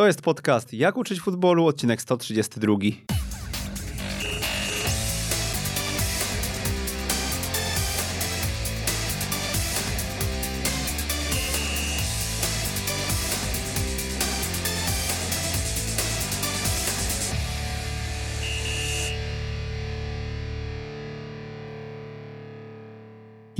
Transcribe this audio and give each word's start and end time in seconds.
To 0.00 0.06
jest 0.06 0.22
podcast 0.22 0.72
Jak 0.72 0.96
uczyć 0.96 1.20
futbolu, 1.20 1.66
odcinek 1.66 2.02
132. 2.02 3.19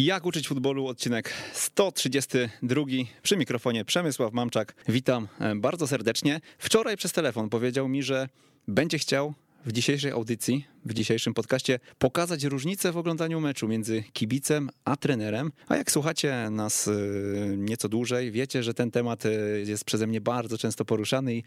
Jak 0.05 0.27
uczyć 0.27 0.49
futbolu, 0.49 0.87
odcinek 0.87 1.33
132. 1.53 2.83
Przy 3.23 3.37
mikrofonie 3.37 3.85
Przemysław 3.85 4.33
Mamczak. 4.33 4.75
Witam 4.89 5.29
e, 5.41 5.57
bardzo 5.57 5.87
serdecznie. 5.87 6.41
Wczoraj 6.59 6.97
przez 6.97 7.13
telefon 7.13 7.49
powiedział 7.49 7.89
mi, 7.89 8.03
że 8.03 8.29
będzie 8.69 8.99
chciał 8.99 9.35
w 9.67 9.73
dzisiejszej 9.73 10.11
audycji, 10.11 10.65
w 10.85 10.95
dzisiejszym 10.95 11.35
podcaście 11.35 11.79
pokazać 11.99 12.45
różnicę 12.45 12.93
w 12.93 12.97
oglądaniu 12.97 13.41
meczu 13.41 13.69
między 13.69 14.03
kibicem 14.13 14.71
a 14.85 14.97
trenerem. 14.97 15.53
A 15.69 15.77
jak 15.77 15.91
słuchacie 15.91 16.49
nas 16.51 16.89
e, 16.89 16.93
nieco 17.57 17.89
dłużej, 17.89 18.31
wiecie, 18.31 18.63
że 18.63 18.75
ten 18.75 18.91
temat 18.91 19.27
e, 19.27 19.31
jest 19.67 19.85
przeze 19.85 20.07
mnie 20.07 20.21
bardzo 20.21 20.59
często 20.59 20.85
poruszany 20.85 21.35
i 21.35 21.43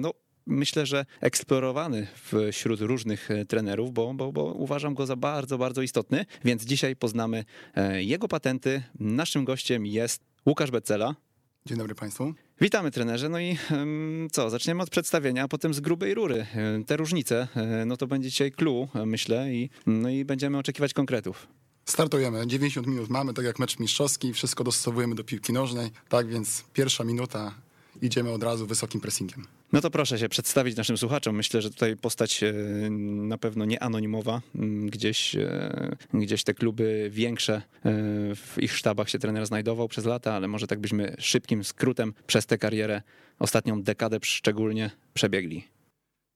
no, 0.00 0.12
myślę, 0.46 0.86
że 0.86 1.06
eksplorowany 1.20 2.06
wśród 2.52 2.80
różnych 2.80 3.30
e, 3.30 3.44
trenerów, 3.44 3.92
bo, 3.92 4.14
bo, 4.14 4.32
bo 4.32 4.44
uważam 4.44 4.94
go 4.94 5.06
za 5.06 5.16
bardzo, 5.16 5.58
bardzo 5.58 5.82
istotny. 5.82 6.26
Więc 6.44 6.64
dzisiaj 6.64 6.96
poznamy 6.96 7.44
e, 7.74 8.02
jego 8.02 8.28
patenty. 8.28 8.82
Naszym 9.00 9.44
gościem 9.44 9.86
jest 9.86 10.22
Łukasz 10.46 10.70
Becela. 10.70 11.14
Dzień 11.66 11.78
dobry 11.78 11.94
Państwu. 11.94 12.34
Witamy 12.60 12.90
trenerze. 12.90 13.28
No 13.28 13.40
i 13.40 13.58
co, 14.32 14.50
zaczniemy 14.50 14.82
od 14.82 14.90
przedstawienia, 14.90 15.42
a 15.42 15.48
potem 15.48 15.74
z 15.74 15.80
grubej 15.80 16.14
rury. 16.14 16.46
E, 16.54 16.84
te 16.84 16.96
różnice, 16.96 17.48
no 17.86 17.96
to 17.96 18.06
będzie 18.06 18.30
dzisiaj 18.30 18.52
clue, 18.52 18.88
myślę, 19.06 19.54
i, 19.54 19.70
no 19.86 20.08
i 20.08 20.24
będziemy 20.24 20.58
oczekiwać 20.58 20.94
konkretów. 20.94 21.46
Startujemy, 21.84 22.46
90 22.46 22.86
minut 22.86 23.10
mamy, 23.10 23.34
tak 23.34 23.44
jak 23.44 23.58
mecz 23.58 23.78
mistrzowski, 23.78 24.32
wszystko 24.32 24.64
dostosowujemy 24.64 25.14
do 25.14 25.24
piłki 25.24 25.52
nożnej, 25.52 25.90
tak 26.08 26.28
więc 26.28 26.64
pierwsza 26.72 27.04
minuta 27.04 27.54
idziemy 28.02 28.32
od 28.32 28.42
razu 28.42 28.66
wysokim 28.66 29.00
pressingiem. 29.00 29.46
No 29.72 29.80
to 29.80 29.90
proszę 29.90 30.18
się 30.18 30.28
przedstawić 30.28 30.76
naszym 30.76 30.98
słuchaczom. 30.98 31.36
Myślę, 31.36 31.62
że 31.62 31.70
tutaj 31.70 31.96
postać 31.96 32.42
e, 32.42 32.52
na 32.90 33.38
pewno 33.38 33.64
nie 33.64 33.82
anonimowa. 33.82 34.40
Mm, 34.54 34.86
gdzieś, 34.86 35.36
e, 35.36 35.96
gdzieś 36.14 36.44
te 36.44 36.54
kluby 36.54 37.08
większe 37.12 37.54
e, 37.54 37.62
w 38.34 38.54
ich 38.58 38.76
sztabach 38.76 39.10
się 39.10 39.18
trener 39.18 39.46
znajdował 39.46 39.88
przez 39.88 40.04
lata, 40.04 40.34
ale 40.34 40.48
może 40.48 40.66
tak 40.66 40.80
byśmy 40.80 41.16
szybkim 41.18 41.64
skrótem 41.64 42.14
przez 42.26 42.46
tę 42.46 42.58
karierę, 42.58 43.02
ostatnią 43.38 43.82
dekadę 43.82 44.18
szczególnie, 44.22 44.90
przebiegli. 45.14 45.64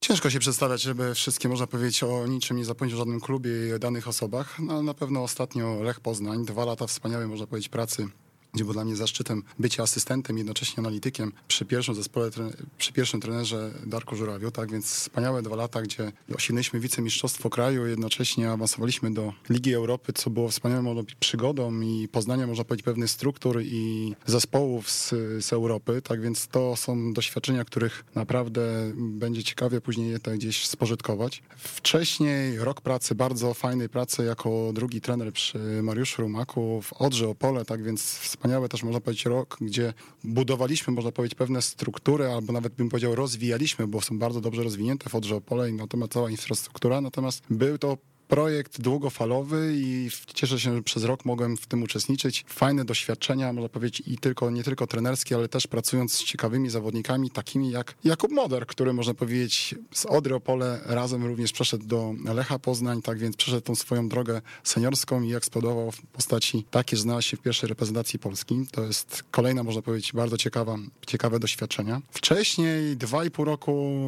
Ciężko 0.00 0.30
się 0.30 0.38
przedstawiać, 0.38 0.82
żeby 0.82 1.14
wszystkie 1.14 1.48
można 1.48 1.66
powiedzieć 1.66 2.02
o 2.02 2.26
niczym 2.26 2.56
nie 2.56 2.64
zapomnieć 2.64 2.94
o 2.94 2.98
żadnym 2.98 3.20
klubie 3.20 3.50
i 3.76 3.80
danych 3.80 4.08
osobach. 4.08 4.58
No, 4.58 4.82
na 4.82 4.94
pewno 4.94 5.22
ostatnio 5.22 5.82
Lech 5.82 6.00
Poznań, 6.00 6.44
dwa 6.44 6.64
lata 6.64 6.86
wspaniałej 6.86 7.26
można 7.26 7.46
powiedzieć 7.46 7.68
pracy 7.68 8.08
gdzie 8.54 8.64
było 8.64 8.74
dla 8.74 8.84
mnie 8.84 8.96
zaszczytem 8.96 9.42
bycie 9.58 9.82
asystentem, 9.82 10.38
jednocześnie 10.38 10.80
analitykiem 10.80 11.32
przy 11.48 11.64
pierwszym 11.64 11.94
zespole, 11.94 12.30
przy 12.78 12.92
pierwszym 12.92 13.20
trenerze 13.20 13.70
Darku 13.86 14.16
Żurawiu, 14.16 14.50
tak 14.50 14.70
więc 14.70 14.86
wspaniałe 14.86 15.42
dwa 15.42 15.56
lata, 15.56 15.82
gdzie 15.82 16.12
osiągnęliśmy 16.34 16.80
wicemistrzostwo 16.80 17.50
kraju, 17.50 17.86
jednocześnie 17.86 18.50
awansowaliśmy 18.50 19.14
do 19.14 19.32
Ligi 19.50 19.74
Europy, 19.74 20.12
co 20.12 20.30
było 20.30 20.48
wspaniałą 20.48 21.04
przygodą 21.20 21.80
i 21.80 22.08
poznaniem, 22.08 22.48
można 22.48 22.64
powiedzieć, 22.64 22.84
pewnych 22.84 23.10
struktur 23.10 23.62
i 23.62 24.14
zespołów 24.26 24.90
z, 24.90 25.08
z 25.44 25.52
Europy, 25.52 26.02
tak 26.02 26.20
więc 26.20 26.48
to 26.48 26.76
są 26.76 27.12
doświadczenia, 27.12 27.64
których 27.64 28.04
naprawdę 28.14 28.92
będzie 28.96 29.44
ciekawie 29.44 29.80
później 29.80 30.10
je 30.10 30.18
tak 30.18 30.34
gdzieś 30.34 30.66
spożytkować. 30.66 31.42
Wcześniej 31.56 32.58
rok 32.58 32.80
pracy, 32.80 33.14
bardzo 33.14 33.54
fajnej 33.54 33.88
pracy 33.88 34.24
jako 34.24 34.70
drugi 34.72 35.00
trener 35.00 35.32
przy 35.32 35.58
Mariuszu 35.82 36.22
Rumaku 36.22 36.82
w 36.82 36.92
Odrze 36.92 37.28
Opole, 37.28 37.64
tak 37.64 37.82
więc 37.82 38.02
wspaniały 38.40 38.68
też 38.68 38.82
można 38.82 39.00
powiedzieć 39.00 39.24
rok, 39.24 39.56
gdzie 39.60 39.94
budowaliśmy, 40.24 40.92
można 40.92 41.12
powiedzieć, 41.12 41.38
pewne 41.38 41.62
struktury, 41.62 42.26
albo 42.26 42.52
nawet 42.52 42.74
bym 42.74 42.88
powiedział 42.88 43.14
rozwijaliśmy, 43.14 43.86
bo 43.86 44.00
są 44.00 44.18
bardzo 44.18 44.40
dobrze 44.40 44.62
rozwinięte 44.62 45.10
w 45.10 45.14
Odrze 45.14 45.36
Opole 45.36 45.70
i 45.70 45.72
natomiast 45.72 46.12
cała 46.12 46.30
infrastruktura, 46.30 47.00
natomiast 47.00 47.42
był 47.50 47.78
to 47.78 47.98
projekt 48.30 48.80
długofalowy 48.80 49.72
i 49.74 50.10
cieszę 50.34 50.60
się, 50.60 50.74
że 50.74 50.82
przez 50.82 51.04
rok 51.04 51.24
mogłem 51.24 51.56
w 51.56 51.66
tym 51.66 51.82
uczestniczyć. 51.82 52.44
Fajne 52.48 52.84
doświadczenia, 52.84 53.52
można 53.52 53.68
powiedzieć, 53.68 54.02
i 54.06 54.18
tylko, 54.18 54.50
nie 54.50 54.62
tylko 54.62 54.86
trenerskie, 54.86 55.34
ale 55.34 55.48
też 55.48 55.66
pracując 55.66 56.12
z 56.12 56.24
ciekawymi 56.24 56.70
zawodnikami, 56.70 57.30
takimi 57.30 57.70
jak 57.70 57.94
Jakub 58.04 58.30
Moder, 58.30 58.66
który 58.66 58.92
można 58.92 59.14
powiedzieć 59.14 59.74
z 59.94 60.06
Odry 60.06 60.34
Opole 60.34 60.80
razem 60.86 61.26
również 61.26 61.52
przeszedł 61.52 61.86
do 61.86 62.14
Lecha 62.34 62.58
Poznań, 62.58 63.02
tak 63.02 63.18
więc 63.18 63.36
przeszedł 63.36 63.62
tą 63.62 63.74
swoją 63.74 64.08
drogę 64.08 64.42
seniorską 64.64 65.22
i 65.22 65.34
eksplodował 65.34 65.90
w 65.90 66.02
postaci 66.02 66.64
takiej, 66.70 66.96
że 66.96 67.02
znalazł 67.02 67.28
się 67.28 67.36
w 67.36 67.40
pierwszej 67.40 67.68
reprezentacji 67.68 68.18
Polski. 68.18 68.66
To 68.70 68.84
jest 68.84 69.24
kolejna, 69.30 69.62
można 69.62 69.82
powiedzieć, 69.82 70.12
bardzo 70.12 70.36
ciekawa, 70.36 70.76
ciekawe 71.06 71.40
doświadczenia. 71.40 72.00
Wcześniej 72.10 72.96
dwa 72.96 73.24
i 73.24 73.30
pół 73.30 73.44
roku 73.44 74.00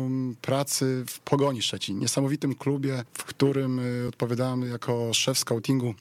pracy 0.43 1.05
w 1.09 1.21
Pogoni 1.21 1.63
Szczecin, 1.63 1.99
niesamowitym 1.99 2.55
klubie, 2.55 3.05
w 3.15 3.25
którym 3.25 3.79
y, 3.79 4.12
odpowiadałem 4.13 4.63
jako 4.63 5.15
szef 5.15 5.39
scoutingu, 5.39 5.95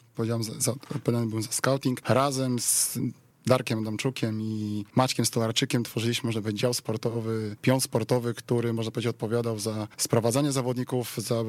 odpowiadany 0.96 1.28
byłem 1.28 1.44
za 1.44 1.52
scouting, 1.52 2.02
razem 2.10 2.60
z 2.60 3.00
Darkiem 3.46 3.80
Adamczukiem 3.80 4.42
i 4.42 4.86
Maćkiem 4.96 5.26
Stolarczykiem 5.26 5.84
tworzyliśmy, 5.84 6.28
może 6.28 6.42
powiedzieć, 6.42 6.62
dział 6.62 6.74
sportowy, 6.74 7.56
pion 7.62 7.82
sportowy, 7.82 8.34
który, 8.34 8.74
można 8.74 8.92
powiedzieć, 8.92 9.10
odpowiadał 9.10 9.60
za 9.60 9.88
sprowadzanie 9.98 10.52
zawodników, 10.52 11.18
za 11.18 11.36
e, 11.36 11.44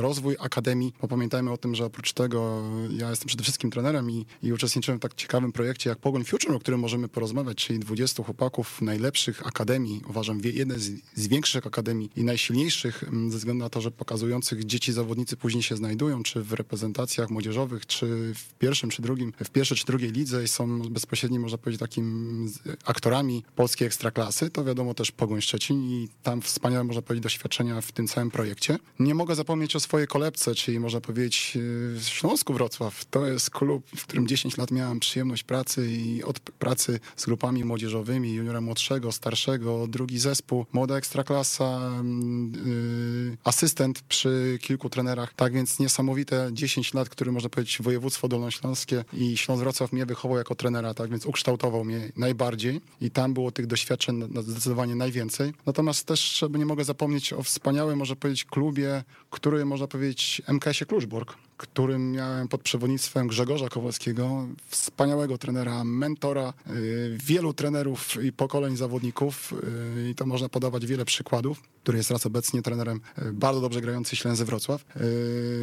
rozwój 0.00 0.36
akademii, 0.40 0.92
bo 1.00 1.08
pamiętajmy 1.08 1.52
o 1.52 1.56
tym, 1.56 1.74
że 1.74 1.84
oprócz 1.84 2.12
tego 2.12 2.62
ja 2.90 3.10
jestem 3.10 3.28
przede 3.28 3.42
wszystkim 3.42 3.70
trenerem 3.70 4.10
i, 4.10 4.26
i 4.42 4.52
uczestniczyłem 4.52 4.98
w 4.98 5.02
tak 5.02 5.14
ciekawym 5.14 5.52
projekcie 5.52 5.90
jak 5.90 5.98
Pogoń 5.98 6.24
Future, 6.24 6.54
o 6.54 6.58
którym 6.58 6.80
możemy 6.80 7.08
porozmawiać, 7.08 7.56
czyli 7.56 7.78
20 7.78 8.22
chłopaków 8.22 8.82
najlepszych 8.82 9.46
akademii, 9.46 10.02
uważam, 10.08 10.40
jeden 10.44 10.80
z, 10.80 10.90
z 11.14 11.28
większych 11.28 11.66
akademii 11.66 12.10
i 12.16 12.24
najsilniejszych 12.24 13.04
ze 13.28 13.38
względu 13.38 13.64
na 13.64 13.70
to, 13.70 13.80
że 13.80 13.90
pokazujących 13.90 14.64
dzieci 14.64 14.92
zawodnicy 14.92 15.36
później 15.36 15.62
się 15.62 15.76
znajdują, 15.76 16.22
czy 16.22 16.42
w 16.42 16.52
reprezentacjach 16.52 17.30
młodzieżowych, 17.30 17.86
czy 17.86 18.06
w 18.34 18.54
pierwszym, 18.54 18.90
czy 18.90 19.02
drugim, 19.02 19.32
w 19.44 19.50
pierwszej, 19.50 19.76
czy 19.76 19.86
drugiej 19.86 20.12
lidze 20.12 20.44
i 20.44 20.48
są 20.48 20.82
bezpośrednim, 20.96 21.42
można 21.42 21.58
powiedzieć, 21.58 21.80
takim 21.80 22.48
aktorami 22.84 23.44
polskiej 23.56 23.86
ekstraklasy, 23.86 24.50
to 24.50 24.64
wiadomo 24.64 24.94
też 24.94 25.12
Pogoń 25.12 25.40
Szczecin 25.40 25.82
i 25.82 26.08
tam 26.22 26.42
wspaniałe, 26.42 26.84
można 26.84 27.02
powiedzieć, 27.02 27.22
doświadczenia 27.22 27.80
w 27.80 27.92
tym 27.92 28.08
całym 28.08 28.30
projekcie. 28.30 28.78
Nie 28.98 29.14
mogę 29.14 29.34
zapomnieć 29.34 29.76
o 29.76 29.80
swojej 29.80 30.06
kolebce, 30.08 30.54
czyli 30.54 30.80
można 30.80 31.00
powiedzieć 31.00 31.58
w 31.94 32.04
Śląsku 32.04 32.54
Wrocław. 32.54 33.04
To 33.04 33.26
jest 33.26 33.50
klub, 33.50 33.86
w 33.96 34.06
którym 34.06 34.26
10 34.26 34.56
lat 34.56 34.70
miałem 34.70 35.00
przyjemność 35.00 35.42
pracy 35.42 35.90
i 35.90 36.22
od 36.22 36.40
pracy 36.40 37.00
z 37.16 37.24
grupami 37.24 37.64
młodzieżowymi, 37.64 38.34
juniora 38.34 38.60
młodszego, 38.60 39.12
starszego, 39.12 39.86
drugi 39.86 40.18
zespół, 40.18 40.66
młoda 40.72 40.96
ekstraklasa, 40.96 41.80
yy, 42.66 43.36
asystent 43.44 44.00
przy 44.00 44.58
kilku 44.62 44.90
trenerach. 44.90 45.34
Tak 45.34 45.52
więc 45.52 45.78
niesamowite 45.78 46.48
10 46.52 46.94
lat, 46.94 47.08
które 47.08 47.32
można 47.32 47.48
powiedzieć 47.48 47.82
województwo 47.82 48.28
dolnośląskie 48.28 49.04
i 49.12 49.36
Śląsk 49.36 49.62
Wrocław 49.62 49.92
mnie 49.92 50.06
wychował 50.06 50.38
jako 50.38 50.54
trenera 50.54 50.85
trenera, 50.86 50.94
tak 50.94 51.10
więc 51.10 51.26
ukształtował 51.26 51.84
mnie 51.84 52.12
najbardziej 52.16 52.80
i 53.00 53.10
tam 53.10 53.34
było 53.34 53.50
tych 53.52 53.66
doświadczeń 53.66 54.22
zdecydowanie 54.42 54.94
najwięcej. 54.94 55.52
Natomiast 55.66 56.06
też 56.06 56.44
nie 56.50 56.66
mogę 56.66 56.84
zapomnieć 56.84 57.32
o 57.32 57.42
wspaniałym, 57.42 57.98
może 57.98 58.16
powiedzieć, 58.16 58.44
klubie, 58.44 59.04
który, 59.30 59.64
można 59.64 59.86
powiedzieć, 59.86 60.42
MKS-ie 60.46 60.86
Kluczburg, 60.86 61.36
którym 61.56 62.12
miałem 62.12 62.48
pod 62.48 62.62
przewodnictwem 62.62 63.28
Grzegorza 63.28 63.68
Kowalskiego, 63.68 64.46
wspaniałego 64.68 65.38
trenera, 65.38 65.84
mentora, 65.84 66.52
y, 66.70 67.18
wielu 67.24 67.52
trenerów 67.52 68.24
i 68.24 68.32
pokoleń 68.32 68.76
zawodników 68.76 69.54
y, 70.06 70.10
i 70.10 70.14
to 70.14 70.26
można 70.26 70.48
podawać 70.48 70.86
wiele 70.86 71.04
przykładów, 71.04 71.62
który 71.82 71.98
jest 71.98 72.10
raz 72.10 72.26
obecnie 72.26 72.62
trenerem 72.62 73.00
y, 73.18 73.32
bardzo 73.32 73.60
dobrze 73.60 73.80
grający 73.80 74.16
Ślęzy 74.16 74.44
Wrocław. 74.44 74.84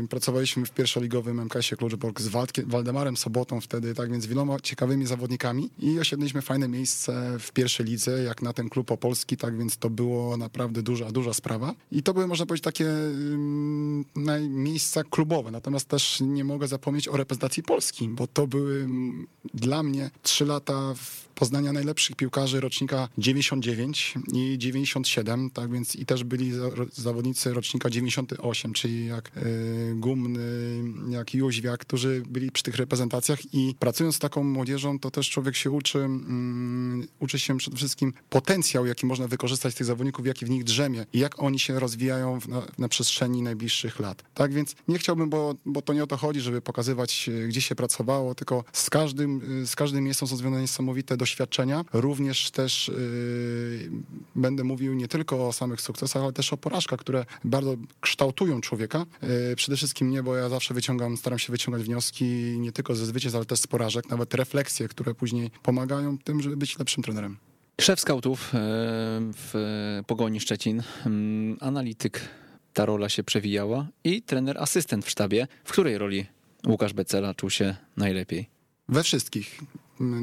Pracowaliśmy 0.09 0.65
w 0.65 0.71
pierwszoligowym 0.71 1.39
MKS-ie 1.39 1.77
Kluczburg 1.77 2.21
z 2.21 2.27
Waldemarem 2.65 3.17
Sobotą 3.17 3.61
wtedy, 3.61 3.93
tak 3.93 4.11
więc 4.11 4.25
wieloma 4.25 4.59
ciekawymi 4.59 5.05
zawodnikami 5.05 5.69
i 5.79 5.99
osiedliśmy 5.99 6.41
fajne 6.41 6.67
miejsce 6.67 7.37
w 7.39 7.51
pierwszej 7.51 7.85
lidze, 7.85 8.23
jak 8.23 8.41
na 8.41 8.53
ten 8.53 8.69
klub 8.69 8.91
opolski, 8.91 9.37
tak 9.37 9.57
więc 9.57 9.77
to 9.77 9.89
było 9.89 10.37
naprawdę 10.37 10.83
duża, 10.83 11.11
duża 11.11 11.33
sprawa. 11.33 11.73
I 11.91 12.03
to 12.03 12.13
były, 12.13 12.27
można 12.27 12.45
powiedzieć, 12.45 12.63
takie 12.63 12.85
miejsca 14.49 15.03
klubowe. 15.03 15.51
Natomiast 15.51 15.82
też 15.85 16.21
nie 16.21 16.43
mogę 16.43 16.67
zapomnieć 16.67 17.07
o 17.07 17.17
reprezentacji 17.17 17.63
Polski, 17.63 18.09
bo 18.09 18.27
to 18.27 18.47
były 18.47 18.75
mm, 18.75 19.27
dla 19.53 19.83
mnie 19.83 20.11
trzy 20.23 20.45
lata 20.45 20.93
Poznania 21.35 21.73
najlepszych 21.73 22.15
piłkarzy 22.15 22.59
rocznika 22.59 23.09
99 23.17 24.13
i 24.33 24.57
97, 24.57 25.49
tak 25.49 25.71
więc 25.71 25.95
i 25.95 26.05
też 26.05 26.23
byli 26.23 26.51
zawodnicy 26.91 27.53
rocznika 27.53 27.89
98, 27.89 28.73
czyli 28.73 29.05
jak 29.05 29.31
y, 29.37 29.93
Gumny, 29.95 30.39
jak 31.09 31.33
Jóźwiak, 31.33 31.79
którzy 31.79 32.23
byli 32.27 32.51
przy 32.51 32.63
tych 32.63 32.75
reprezentacjach 32.75 33.53
i 33.53 33.75
pracując 33.79 34.15
z 34.15 34.19
taką 34.19 34.43
młodzieżą, 34.43 34.99
to 34.99 35.11
też 35.11 35.29
człowiek 35.29 35.55
się 35.55 35.71
uczy, 35.71 35.99
um, 35.99 37.07
uczy 37.19 37.39
się 37.39 37.57
przede 37.57 37.77
wszystkim 37.77 38.13
potencjał, 38.29 38.85
jaki 38.85 39.05
można 39.05 39.27
wykorzystać 39.27 39.73
z 39.73 39.75
tych 39.75 39.87
zawodników, 39.87 40.27
jaki 40.27 40.45
w 40.45 40.49
nich 40.49 40.63
drzemie 40.63 41.05
i 41.13 41.19
jak 41.19 41.43
oni 41.43 41.59
się 41.59 41.79
rozwijają 41.79 42.39
na, 42.47 42.61
na, 42.77 42.89
przestrzeni 42.89 43.41
najbliższych 43.41 43.99
lat. 43.99 44.23
Tak 44.33 44.53
więc 44.53 44.75
nie 44.87 44.97
chciałbym, 44.97 45.29
bo, 45.29 45.55
bo 45.73 45.81
to 45.81 45.93
nie 45.93 46.03
o 46.03 46.07
to 46.07 46.17
chodzi, 46.17 46.41
żeby 46.41 46.61
pokazywać, 46.61 47.29
gdzie 47.47 47.61
się 47.61 47.75
pracowało, 47.75 48.35
tylko 48.35 48.63
z 48.73 48.89
każdym, 48.89 49.41
z 49.65 49.75
każdym 49.75 50.03
miejscem 50.03 50.27
są 50.27 50.37
związane 50.37 50.61
niesamowite 50.61 51.17
doświadczenia. 51.17 51.85
Również 51.93 52.51
też 52.51 52.87
yy, 52.87 53.89
będę 54.35 54.63
mówił 54.63 54.93
nie 54.93 55.07
tylko 55.07 55.47
o 55.47 55.53
samych 55.53 55.81
sukcesach, 55.81 56.23
ale 56.23 56.33
też 56.33 56.53
o 56.53 56.57
porażkach, 56.57 56.99
które 56.99 57.25
bardzo 57.43 57.75
kształtują 58.01 58.61
człowieka. 58.61 59.05
Yy, 59.21 59.55
przede 59.55 59.77
wszystkim 59.77 60.09
nie, 60.09 60.23
bo 60.23 60.35
ja 60.35 60.49
zawsze 60.49 60.73
wyciągam, 60.73 61.17
staram 61.17 61.39
się 61.39 61.51
wyciągać 61.51 61.83
wnioski 61.83 62.25
nie 62.59 62.71
tylko 62.71 62.95
ze 62.95 63.05
zwycięstw, 63.05 63.35
ale 63.35 63.45
też 63.45 63.59
z 63.59 63.67
porażek, 63.67 64.09
nawet 64.09 64.33
refleksje, 64.33 64.87
które 64.87 65.15
później 65.15 65.51
pomagają 65.63 66.17
tym, 66.17 66.41
żeby 66.41 66.57
być 66.57 66.79
lepszym 66.79 67.03
trenerem. 67.03 67.37
Szef 67.81 67.99
skautów 67.99 68.55
e, 68.55 68.57
w 69.33 70.01
Pogoni 70.07 70.39
Szczecin, 70.39 70.83
mm, 71.05 71.57
analityk, 71.61 72.21
ta 72.73 72.85
rola 72.85 73.09
się 73.09 73.23
przewijała 73.23 73.87
i 74.03 74.21
trener 74.21 74.57
asystent 74.57 75.05
w 75.05 75.09
sztabie. 75.09 75.47
W 75.63 75.71
której 75.71 75.97
roli 75.97 76.25
Łukasz 76.67 76.93
Becela 76.93 77.33
czuł 77.33 77.49
się 77.49 77.75
najlepiej? 77.97 78.49
We 78.89 79.03
wszystkich. 79.03 79.59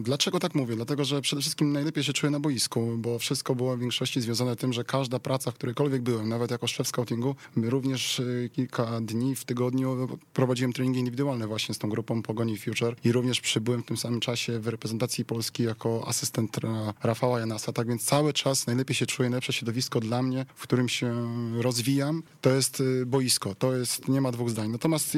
Dlaczego 0.02 0.40
tak 0.40 0.54
mówię? 0.54 0.76
Dlatego, 0.76 1.04
że 1.04 1.20
przede 1.20 1.42
wszystkim 1.42 1.72
najlepiej 1.72 2.04
się 2.04 2.12
czuję 2.12 2.30
na 2.30 2.40
boisku, 2.40 2.94
bo 2.98 3.18
wszystko 3.18 3.54
było 3.54 3.76
w 3.76 3.80
większości 3.80 4.20
związane 4.20 4.56
tym, 4.56 4.72
że 4.72 4.84
każda 4.84 5.18
praca, 5.18 5.50
w 5.50 5.54
którejkolwiek 5.54 6.02
byłem, 6.02 6.28
nawet 6.28 6.50
jako 6.50 6.66
szef 6.66 6.88
scoutingu, 6.88 7.34
również 7.56 8.18
y, 8.18 8.50
kilka 8.52 9.00
dni 9.00 9.36
w 9.36 9.44
tygodniu 9.44 10.18
prowadziłem 10.32 10.72
treningi 10.72 10.98
indywidualne 11.00 11.46
właśnie 11.46 11.74
z 11.74 11.78
tą 11.78 11.88
grupą 11.88 12.22
Pogoni 12.22 12.58
Future 12.58 12.96
i 13.04 13.12
również 13.12 13.40
przybyłem 13.40 13.82
w 13.82 13.86
tym 13.86 13.96
samym 13.96 14.20
czasie 14.20 14.60
w 14.60 14.66
reprezentacji 14.66 15.24
Polski 15.24 15.62
jako 15.62 16.08
asystent 16.08 16.56
Rafała 17.02 17.40
Janasa, 17.40 17.72
tak 17.72 17.88
więc 17.88 18.04
cały 18.04 18.32
czas 18.32 18.66
najlepiej 18.66 18.96
się 18.96 19.06
czuję, 19.06 19.30
najlepsze 19.30 19.52
środowisko 19.52 20.00
dla 20.00 20.22
mnie, 20.22 20.46
w 20.54 20.62
którym 20.62 20.88
się 20.88 21.28
rozwijam, 21.62 22.22
to 22.40 22.50
jest 22.50 22.80
y, 22.80 23.06
boisko, 23.06 23.54
to 23.54 23.76
jest, 23.76 24.08
nie 24.08 24.20
ma 24.20 24.32
dwóch 24.32 24.50
zdań. 24.50 24.70
Natomiast 24.70 25.16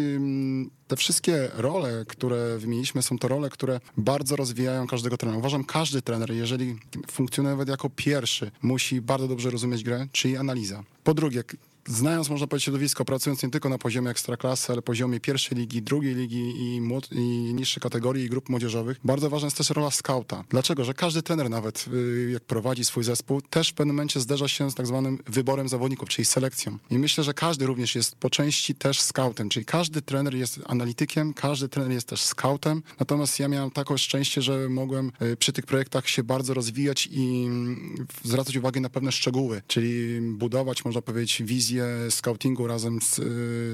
te 0.93 0.97
wszystkie 0.97 1.51
role, 1.55 2.05
które 2.09 2.59
wymieniliśmy, 2.59 3.03
są 3.03 3.19
to 3.19 3.29
role, 3.29 3.51
które 3.51 3.81
bardzo 3.97 4.37
rozwijają 4.37 4.87
każdego 4.87 5.17
trenera. 5.17 5.39
Uważam, 5.39 5.65
każdy 5.65 6.03
trener, 6.03 6.33
jeżeli 6.33 6.77
funkcjonuje 7.11 7.55
nawet 7.55 7.69
jako 7.69 7.91
pierwszy, 7.97 8.51
musi 8.63 9.01
bardzo 9.01 9.29
dobrze 9.29 9.51
rozumieć 9.51 9.85
grę, 9.85 10.07
czyli 10.13 10.37
analiza. 10.37 10.85
Po 11.05 11.15
drugie, 11.15 11.45
znając, 11.87 12.31
można 12.31 12.47
powiedzieć, 12.47 12.65
środowisko, 12.65 13.05
pracując 13.05 13.43
nie 13.43 13.51
tylko 13.51 13.69
na 13.69 13.79
poziomie 13.79 14.11
ekstraklasy, 14.11 14.73
ale 14.73 14.83
poziomie 14.83 15.21
pierwszej 15.21 15.59
ligi, 15.59 15.83
drugiej 15.83 16.15
ligi 16.15 16.53
i, 16.57 16.81
i 17.11 17.55
niższej 17.55 17.81
kategorii 17.81 18.25
i 18.25 18.29
grup 18.29 18.49
młodzieżowych, 18.49 19.01
bardzo 19.05 19.31
ważna 19.31 19.47
jest 19.47 19.57
też 19.57 19.71
rola 19.71 19.91
skauta. 19.91 20.45
Dlaczego? 20.49 20.85
Że 20.85 20.95
każdy 20.95 21.23
trener 21.23 21.51
nawet, 21.51 21.85
y, 21.95 22.31
jak 22.33 22.43
prowadzi 22.45 22.85
swój 22.85 23.05
zespół, 23.05 23.41
też 23.43 23.69
w 23.69 23.75
pewnym 23.75 23.97
momencie 23.97 24.21
zderza 24.21 24.49
się 24.49 24.71
z 24.71 24.75
tak 24.75 24.87
zwanym 24.87 25.19
wyborem 25.27 25.69
zawodników, 25.69 26.09
czyli 26.09 26.25
selekcją. 26.25 26.79
I 26.91 26.99
myślę, 26.99 27.25
że 27.25 27.35
każdy 27.35 27.67
również 27.67 27.95
jest 27.95 28.17
po 28.17 28.31
części 28.31 28.75
też 28.75 29.01
skautem, 29.01 29.49
czyli 29.49 29.67
każdy 29.67 30.03
trener 30.03 30.35
jest 30.35 30.61
analitykiem, 30.67 31.35
każdy 31.35 31.69
trener 31.69 31.93
jest 31.93 32.09
też 32.09 32.23
skautem. 32.23 32.83
Natomiast 33.01 33.39
ja 33.39 33.49
miałem 33.49 33.71
takie 33.71 33.99
szczęście, 33.99 34.43
że 34.43 34.69
mogłem 34.69 35.13
y, 35.23 35.37
przy 35.37 35.53
tych 35.53 35.67
projektach 35.67 36.09
się 36.09 36.23
bardzo 36.23 36.55
rozwijać 36.55 37.09
i 37.11 37.45
mm, 37.47 38.07
zwracać 38.25 38.57
uwagę 38.57 38.81
na 38.81 38.91
pewne 38.91 39.13
szczegóły, 39.13 39.63
czyli 39.67 40.21
budować, 40.21 40.85
można 40.85 41.03
powiedzieć, 41.03 41.43
wizję 41.43 41.72
wizję 41.73 42.11
scoutingu 42.11 42.67
razem 42.67 43.01
z, 43.01 43.15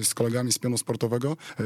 z 0.06 0.14
kolegami 0.14 0.52
z 0.52 0.58
pionu 0.58 0.78
sportowego 0.78 1.36
y, 1.60 1.64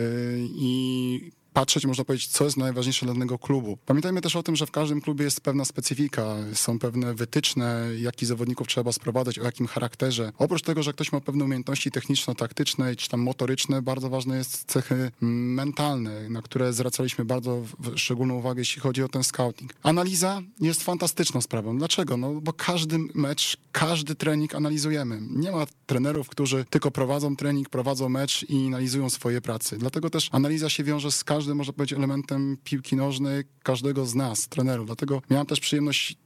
i 0.54 1.30
patrzeć, 1.52 1.86
można 1.86 2.04
powiedzieć, 2.04 2.28
co 2.28 2.44
jest 2.44 2.56
najważniejsze 2.56 3.06
dla 3.06 3.14
danego 3.14 3.38
klubu. 3.38 3.78
Pamiętajmy 3.86 4.20
też 4.20 4.36
o 4.36 4.42
tym, 4.42 4.56
że 4.56 4.66
w 4.66 4.70
każdym 4.70 5.00
klubie 5.00 5.24
jest 5.24 5.40
pewna 5.40 5.64
specyfika, 5.64 6.36
są 6.54 6.78
pewne 6.78 7.14
wytyczne, 7.14 7.88
jakich 7.98 8.28
zawodników 8.28 8.68
trzeba 8.68 8.92
sprowadzać, 8.92 9.38
o 9.38 9.44
jakim 9.44 9.66
charakterze. 9.66 10.32
Oprócz 10.38 10.62
tego, 10.62 10.82
że 10.82 10.92
ktoś 10.92 11.12
ma 11.12 11.20
pewne 11.20 11.44
umiejętności 11.44 11.90
techniczno-taktyczne 11.90 12.96
czy 12.96 13.08
tam 13.08 13.20
motoryczne, 13.20 13.82
bardzo 13.82 14.10
ważne 14.10 14.36
jest 14.36 14.64
cechy 14.64 15.10
mentalne, 15.20 16.28
na 16.28 16.42
które 16.42 16.72
zwracaliśmy 16.72 17.24
bardzo 17.24 17.62
szczególną 17.96 18.34
uwagę, 18.34 18.60
jeśli 18.60 18.82
chodzi 18.82 19.02
o 19.02 19.08
ten 19.08 19.24
scouting. 19.24 19.74
Analiza 19.82 20.42
jest 20.60 20.82
fantastyczną 20.82 21.40
sprawą. 21.40 21.78
Dlaczego? 21.78 22.16
No 22.16 22.40
bo 22.40 22.52
każdy 22.52 22.98
mecz, 23.14 23.56
każdy 23.72 24.14
trening 24.14 24.54
analizujemy. 24.54 25.20
Nie 25.30 25.52
ma 25.52 25.66
trenerów, 25.86 26.28
którzy 26.28 26.64
tylko 26.70 26.90
prowadzą 26.90 27.36
trening, 27.36 27.68
prowadzą 27.68 28.08
mecz 28.08 28.46
i 28.48 28.66
analizują 28.66 29.10
swoje 29.10 29.40
prace. 29.40 29.76
Dlatego 29.76 30.10
też 30.10 30.28
analiza 30.32 30.70
się 30.70 30.84
wiąże 30.84 31.12
z 31.12 31.24
każdym 31.24 31.41
każdy 31.42 31.54
może 31.54 31.72
być 31.72 31.92
elementem 31.92 32.56
piłki 32.64 32.96
nożnej 32.96 33.44
każdego 33.62 34.06
z 34.06 34.14
nas, 34.14 34.48
trenerów. 34.48 34.86
Dlatego 34.86 35.22
miałem 35.30 35.46
też 35.46 35.60
przyjemność 35.60 36.16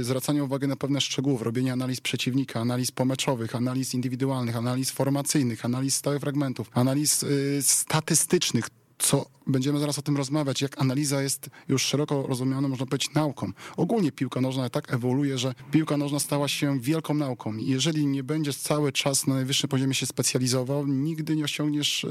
zwracania 0.00 0.44
uwagi 0.44 0.68
na 0.68 0.76
pewne 0.76 1.00
szczegóły, 1.00 1.44
robienia 1.44 1.72
analiz 1.72 2.00
przeciwnika, 2.00 2.60
analiz 2.60 2.90
pomeczowych, 2.90 3.56
analiz 3.56 3.94
indywidualnych, 3.94 4.56
analiz 4.56 4.90
formacyjnych, 4.90 5.64
analiz 5.64 5.96
stałych 5.96 6.20
fragmentów, 6.20 6.70
analiz 6.72 7.22
y, 7.22 7.58
statystycznych, 7.62 8.68
co 8.98 9.26
będziemy 9.46 9.78
zaraz 9.78 9.98
o 9.98 10.02
tym 10.02 10.16
rozmawiać, 10.16 10.62
jak 10.62 10.80
analiza 10.80 11.22
jest 11.22 11.50
już 11.68 11.82
szeroko 11.82 12.26
rozumiana, 12.26 12.68
można 12.68 12.86
powiedzieć, 12.86 13.14
nauką. 13.14 13.52
Ogólnie 13.76 14.12
piłka 14.12 14.40
nożna 14.40 14.70
tak 14.70 14.92
ewoluuje, 14.92 15.38
że 15.38 15.54
piłka 15.70 15.96
nożna 15.96 16.18
stała 16.18 16.48
się 16.48 16.80
wielką 16.80 17.14
nauką 17.14 17.56
jeżeli 17.56 18.06
nie 18.06 18.22
będziesz 18.22 18.56
cały 18.56 18.92
czas 18.92 19.26
na 19.26 19.34
najwyższym 19.34 19.68
poziomie 19.68 19.94
się 19.94 20.06
specjalizował, 20.06 20.86
nigdy 20.86 21.36
nie 21.36 21.44
osiągniesz 21.44 22.06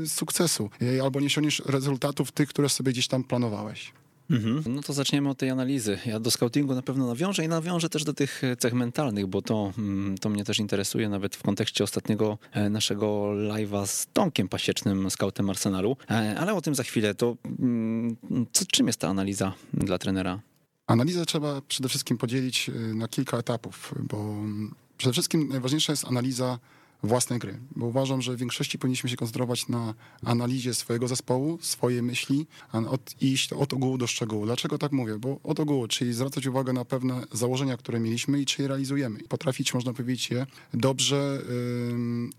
yy, 0.00 0.08
sukcesu 0.08 0.70
yy, 0.80 1.02
albo 1.02 1.20
nie 1.20 1.26
osiągniesz 1.26 1.62
rezultatów 1.66 2.32
tych, 2.32 2.48
które 2.48 2.68
sobie 2.68 2.92
gdzieś 2.92 3.08
tam 3.08 3.24
planowałeś. 3.24 3.92
Mhm. 4.30 4.74
No 4.74 4.82
to 4.82 4.92
zaczniemy 4.92 5.28
od 5.28 5.38
tej 5.38 5.50
analizy. 5.50 5.98
Ja 6.06 6.20
do 6.20 6.30
scoutingu 6.30 6.74
na 6.74 6.82
pewno 6.82 7.06
nawiążę 7.06 7.44
i 7.44 7.48
nawiążę 7.48 7.88
też 7.88 8.04
do 8.04 8.14
tych 8.14 8.42
cech 8.58 8.74
mentalnych, 8.74 9.26
bo 9.26 9.42
to, 9.42 9.72
mm, 9.78 10.18
to 10.18 10.28
mnie 10.28 10.44
też 10.44 10.58
interesuje 10.58 11.08
nawet 11.08 11.36
w 11.36 11.42
kontekście 11.42 11.84
ostatniego 11.84 12.38
e, 12.52 12.70
naszego 12.70 13.06
live'a 13.32 13.86
z 13.86 14.06
Tomkiem 14.12 14.48
Pasiecznym, 14.48 15.10
scoutem 15.10 15.50
Arsenalu. 15.50 15.96
E, 16.10 16.38
ale 16.38 16.54
o 16.54 16.60
tym 16.60 16.74
za 16.74 16.82
chwilę. 16.82 17.14
To 17.14 17.36
mm, 17.44 18.16
co, 18.52 18.64
czym 18.64 18.86
jest 18.86 19.00
ta 19.00 19.08
analiza 19.08 19.52
dla 19.72 19.98
trenera? 19.98 20.40
Analizę 20.86 21.26
trzeba 21.26 21.60
przede 21.68 21.88
wszystkim 21.88 22.18
podzielić 22.18 22.68
e, 22.68 22.72
na 22.94 23.08
kilka 23.08 23.38
etapów, 23.38 23.94
bo 23.98 24.16
mm, 24.18 24.74
przede 24.98 25.12
wszystkim 25.12 25.48
najważniejsza 25.48 25.92
jest 25.92 26.04
analiza 26.04 26.58
własnej 27.02 27.38
gry, 27.38 27.58
bo 27.76 27.86
uważam, 27.86 28.22
że 28.22 28.34
w 28.34 28.38
większości 28.38 28.78
powinniśmy 28.78 29.10
się 29.10 29.16
koncentrować 29.16 29.68
na 29.68 29.94
analizie 30.24 30.74
swojego 30.74 31.08
zespołu, 31.08 31.58
swojej 31.60 32.02
myśli, 32.02 32.46
od, 32.72 33.22
iść 33.22 33.52
od 33.52 33.72
ogółu 33.72 33.98
do 33.98 34.06
szczegółu. 34.06 34.46
Dlaczego 34.46 34.78
tak 34.78 34.92
mówię? 34.92 35.18
Bo 35.18 35.40
od 35.42 35.60
ogółu, 35.60 35.88
czyli 35.88 36.12
zwracać 36.12 36.46
uwagę 36.46 36.72
na 36.72 36.84
pewne 36.84 37.22
założenia, 37.32 37.76
które 37.76 38.00
mieliśmy 38.00 38.40
i 38.40 38.46
czy 38.46 38.62
je 38.62 38.68
realizujemy. 38.68 39.18
Potrafić, 39.28 39.74
można 39.74 39.92
powiedzieć, 39.92 40.30
je 40.30 40.46
dobrze 40.74 41.42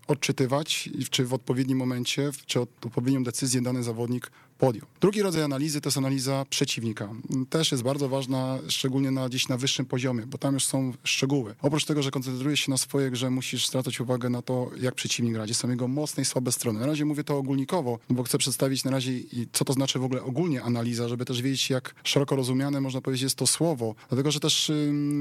odczytywać, 0.06 0.90
czy 1.10 1.24
w 1.24 1.34
odpowiednim 1.34 1.78
momencie, 1.78 2.30
czy 2.46 2.60
odpowiednią 2.60 3.24
decyzję 3.24 3.62
dany 3.62 3.82
zawodnik 3.82 4.30
podjął. 4.58 4.86
Drugi 5.00 5.22
rodzaj 5.22 5.42
analizy 5.42 5.80
to 5.80 5.88
jest 5.88 5.98
analiza 5.98 6.46
przeciwnika. 6.50 7.08
Też 7.50 7.72
jest 7.72 7.82
bardzo 7.84 8.08
ważna, 8.08 8.58
szczególnie 8.68 9.10
na 9.10 9.28
gdzieś 9.28 9.48
na 9.48 9.56
wyższym 9.56 9.86
poziomie, 9.86 10.26
bo 10.26 10.38
tam 10.38 10.54
już 10.54 10.64
są 10.64 10.92
szczegóły. 11.04 11.54
Oprócz 11.62 11.84
tego, 11.84 12.02
że 12.02 12.10
koncentrujesz 12.10 12.60
się 12.60 12.70
na 12.70 12.76
swojej 12.76 13.10
grze, 13.10 13.30
musisz 13.30 13.68
zwracać 13.68 14.00
uwagę 14.00 14.30
na 14.30 14.42
to, 14.42 14.70
jak 14.80 14.94
przeciwnik 14.94 15.34
gra, 15.34 15.44
gdzie 15.44 15.54
są 15.54 15.70
jego 15.70 15.88
mocne 15.88 16.22
i 16.22 16.26
słabe 16.26 16.52
strony. 16.52 16.80
Na 16.80 16.86
razie 16.86 17.04
mówię 17.04 17.24
to 17.24 17.36
ogólnikowo, 17.36 17.98
bo 18.10 18.22
chcę 18.22 18.38
przedstawić 18.38 18.84
na 18.84 18.90
razie, 18.90 19.12
co 19.52 19.64
to 19.64 19.72
znaczy 19.72 19.98
w 19.98 20.04
ogóle 20.04 20.22
ogólnie 20.22 20.62
analiza, 20.62 21.08
żeby 21.08 21.24
też 21.24 21.42
wiedzieć, 21.42 21.70
jak 21.70 21.94
szeroko 22.04 22.36
rozumiane, 22.36 22.80
można 22.80 23.00
powiedzieć, 23.00 23.22
jest 23.22 23.36
to 23.36 23.46
słowo. 23.46 23.94
Dlatego, 24.08 24.30
że 24.30 24.40
też 24.40 24.72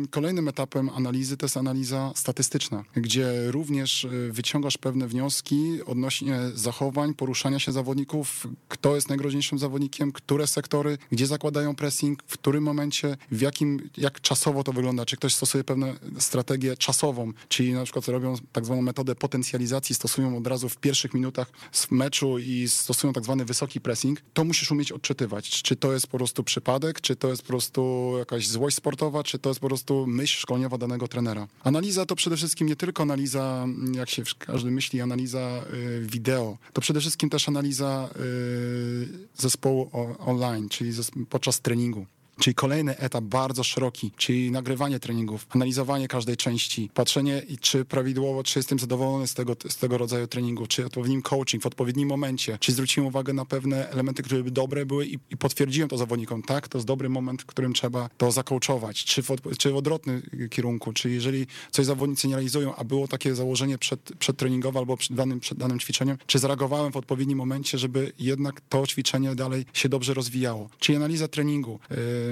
kolejnym 0.10 0.48
etapem 0.48 0.90
analizy 0.90 1.38
to 1.38 1.46
jest 1.46 1.58
analiza 1.58 2.12
statystyczna, 2.16 2.84
gdzie 2.96 3.52
również 3.52 4.04
y, 4.04 4.30
wyciągasz 4.32 4.78
pewne 4.78 5.08
wnioski 5.08 5.84
odnośnie 5.86 6.40
zachowań, 6.54 7.14
poruszania 7.14 7.60
się 7.60 7.72
zawodników, 7.72 8.48
kto 8.68 8.96
jest 8.96 9.10
najgroźniejszy 9.10 9.27
najgroźniejszym 9.28 9.60
zawodnikiem, 9.60 10.12
które 10.12 10.48
sektory, 10.48 10.98
gdzie 11.12 11.28
zakładają 11.28 11.76
pressing, 11.76 12.24
w 12.28 12.34
którym 12.34 12.64
momencie, 12.64 13.18
w 13.32 13.42
jakim, 13.42 13.90
jak 13.98 14.22
czasowo 14.22 14.64
to 14.64 14.74
wygląda, 14.74 15.06
czy 15.06 15.18
ktoś 15.18 15.34
stosuje 15.34 15.64
pewną 15.64 15.94
strategię 16.20 16.78
czasową, 16.78 17.34
czyli 17.50 17.74
na 17.74 17.84
przykład 17.84 18.08
robią 18.08 18.36
tak 18.52 18.66
zwaną 18.66 18.82
metodę 18.82 19.16
potencjalizacji, 19.16 19.96
stosują 19.96 20.38
od 20.38 20.48
razu 20.48 20.70
w 20.70 20.78
pierwszych 20.78 21.14
minutach 21.14 21.52
meczu 21.92 22.40
i 22.40 22.68
stosują 22.68 23.14
tak 23.14 23.24
zwany 23.24 23.46
wysoki 23.46 23.82
pressing, 23.82 24.22
to 24.34 24.44
musisz 24.44 24.72
umieć 24.72 24.92
odczytywać, 24.92 25.62
czy 25.62 25.76
to 25.76 25.94
jest 25.94 26.08
po 26.08 26.18
prostu 26.18 26.44
przypadek, 26.44 27.02
czy 27.02 27.16
to 27.16 27.28
jest 27.28 27.42
po 27.42 27.48
prostu 27.48 28.14
jakaś 28.20 28.48
złość 28.48 28.76
sportowa, 28.76 29.24
czy 29.24 29.40
to 29.40 29.50
jest 29.50 29.60
po 29.60 29.68
prostu 29.68 30.08
myśl 30.08 30.40
szkoleniowa 30.40 30.78
danego 30.78 31.08
trenera. 31.08 31.48
Analiza 31.64 32.06
to 32.06 32.16
przede 32.16 32.38
wszystkim 32.38 32.68
nie 32.68 32.76
tylko 32.76 33.04
analiza, 33.04 33.66
jak 33.94 34.10
się 34.10 34.24
każdy 34.40 34.72
myśli, 34.72 35.02
analiza 35.02 35.62
y, 35.74 36.02
wideo, 36.06 36.58
to 36.74 36.82
przede 36.82 37.00
wszystkim 37.00 37.30
też 37.30 37.50
analiza 37.50 38.10
y, 38.16 39.08
zespołu 39.38 39.90
online, 40.20 40.70
czyli 40.70 40.92
podczas 41.30 41.62
treningu. 41.62 42.06
Czyli 42.40 42.56
kolejny 42.56 42.98
etap 42.98 43.24
bardzo 43.24 43.64
szeroki, 43.64 44.12
czyli 44.18 44.52
nagrywanie 44.52 45.00
treningów, 45.00 45.48
analizowanie 45.50 46.08
każdej 46.08 46.38
części, 46.38 46.90
patrzenie, 46.94 47.42
czy 47.62 47.86
prawidłowo, 47.86 48.44
czy 48.44 48.60
jestem 48.60 48.80
zadowolony 48.80 49.28
z 49.28 49.34
tego, 49.34 49.56
z 49.70 49.78
tego 49.78 49.98
rodzaju 49.98 50.28
treningu, 50.28 50.68
czy 50.68 50.86
odpowiednim 50.86 51.22
coaching 51.22 51.64
w 51.64 51.66
odpowiednim 51.66 52.10
momencie, 52.10 52.58
czy 52.60 52.72
zwróciłem 52.72 53.08
uwagę 53.08 53.34
na 53.34 53.46
pewne 53.46 53.90
elementy, 53.90 54.24
które 54.24 54.44
by 54.44 54.52
dobre 54.52 54.86
były 54.86 55.06
i, 55.08 55.20
i 55.30 55.38
potwierdziłem 55.38 55.90
to 55.90 55.98
zawodnikom, 55.98 56.44
tak, 56.44 56.68
to 56.68 56.78
jest 56.78 56.88
dobry 56.88 57.10
moment, 57.10 57.42
w 57.42 57.46
którym 57.46 57.74
trzeba 57.74 58.10
to 58.18 58.32
zakołczować, 58.32 59.04
czy 59.04 59.24
w, 59.24 59.28
czy 59.58 59.72
w 59.72 59.76
odwrotnym 59.76 60.22
kierunku, 60.50 60.94
czyli 60.94 61.14
jeżeli 61.14 61.48
coś 61.72 61.86
zawodnicy 61.86 62.28
nie 62.28 62.36
realizują, 62.36 62.76
a 62.76 62.84
było 62.84 63.08
takie 63.08 63.36
założenie 63.36 63.78
przed, 63.78 64.12
przedtreningowe 64.20 64.80
albo 64.80 64.98
przed 64.98 65.16
danym, 65.18 65.40
przed 65.40 65.58
danym 65.58 65.80
ćwiczeniem, 65.80 66.18
czy 66.28 66.40
zareagowałem 66.40 66.92
w 66.92 66.98
odpowiednim 66.98 67.38
momencie, 67.38 67.78
żeby 67.78 68.12
jednak 68.20 68.62
to 68.70 68.88
ćwiczenie 68.88 69.36
dalej 69.36 69.66
się 69.74 69.90
dobrze 69.90 70.14
rozwijało. 70.14 70.70
Czyli 70.80 70.96
analiza 70.96 71.28
treningu, 71.28 71.80
yy, 71.90 72.27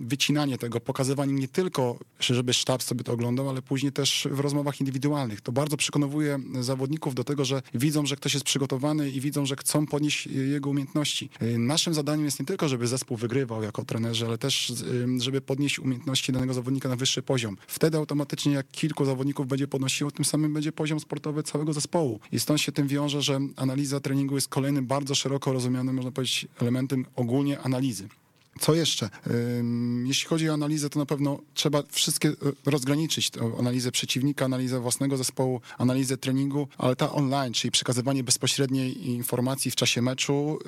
wycinanie 0.00 0.58
tego, 0.58 0.80
pokazywanie 0.80 1.32
nie 1.32 1.48
tylko, 1.48 1.98
żeby 2.20 2.54
sztab 2.54 2.82
sobie 2.82 3.04
to 3.04 3.12
oglądał, 3.12 3.48
ale 3.48 3.62
później 3.62 3.92
też 3.92 4.28
w 4.30 4.40
rozmowach 4.40 4.80
indywidualnych. 4.80 5.40
To 5.40 5.52
bardzo 5.52 5.76
przekonuje 5.76 6.38
zawodników 6.60 7.14
do 7.14 7.24
tego, 7.24 7.44
że 7.44 7.62
widzą, 7.74 8.06
że 8.06 8.16
ktoś 8.16 8.34
jest 8.34 8.46
przygotowany 8.46 9.10
i 9.10 9.20
widzą, 9.20 9.46
że 9.46 9.56
chcą 9.56 9.86
podnieść 9.86 10.26
jego 10.26 10.70
umiejętności. 10.70 11.30
Naszym 11.58 11.94
zadaniem 11.94 12.24
jest 12.24 12.40
nie 12.40 12.46
tylko, 12.46 12.68
żeby 12.68 12.86
zespół 12.86 13.16
wygrywał 13.16 13.62
jako 13.62 13.84
trenerzy, 13.84 14.26
ale 14.26 14.38
też, 14.38 14.72
żeby 15.18 15.40
podnieść 15.40 15.78
umiejętności 15.78 16.32
danego 16.32 16.54
zawodnika 16.54 16.88
na 16.88 16.96
wyższy 16.96 17.22
poziom. 17.22 17.56
Wtedy 17.66 17.98
automatycznie, 17.98 18.52
jak 18.52 18.70
kilku 18.70 19.04
zawodników 19.04 19.46
będzie 19.46 19.68
podnosiło, 19.68 20.10
tym 20.10 20.24
samym 20.24 20.54
będzie 20.54 20.72
poziom 20.72 21.00
sportowy 21.00 21.42
całego 21.42 21.72
zespołu. 21.72 22.20
I 22.32 22.40
stąd 22.40 22.60
się 22.60 22.72
tym 22.72 22.88
wiąże, 22.88 23.22
że 23.22 23.40
analiza 23.56 24.00
treningu 24.00 24.34
jest 24.34 24.48
kolejnym 24.48 24.86
bardzo 24.86 25.14
szeroko 25.14 25.52
rozumianym, 25.52 25.96
można 25.96 26.10
powiedzieć, 26.10 26.46
elementem 26.60 27.04
ogólnie 27.16 27.60
analizy. 27.60 28.08
Co 28.60 28.74
jeszcze? 28.74 29.10
Jeśli 30.04 30.28
chodzi 30.28 30.50
o 30.50 30.52
analizę, 30.52 30.90
to 30.90 30.98
na 30.98 31.06
pewno 31.06 31.38
trzeba 31.54 31.82
wszystkie 31.90 32.28
e, 32.28 32.34
rozgraniczyć. 32.66 33.30
Analizę 33.58 33.92
przeciwnika, 33.92 34.44
analizę 34.44 34.80
własnego 34.80 35.16
zespołu, 35.16 35.60
analizę 35.78 36.16
treningu, 36.16 36.68
ale 36.78 36.96
ta 36.96 37.12
online, 37.12 37.52
czyli 37.52 37.70
przekazywanie 37.70 38.24
bezpośredniej 38.24 39.08
informacji 39.10 39.70
w 39.70 39.76
czasie 39.76 40.02
meczu, 40.02 40.58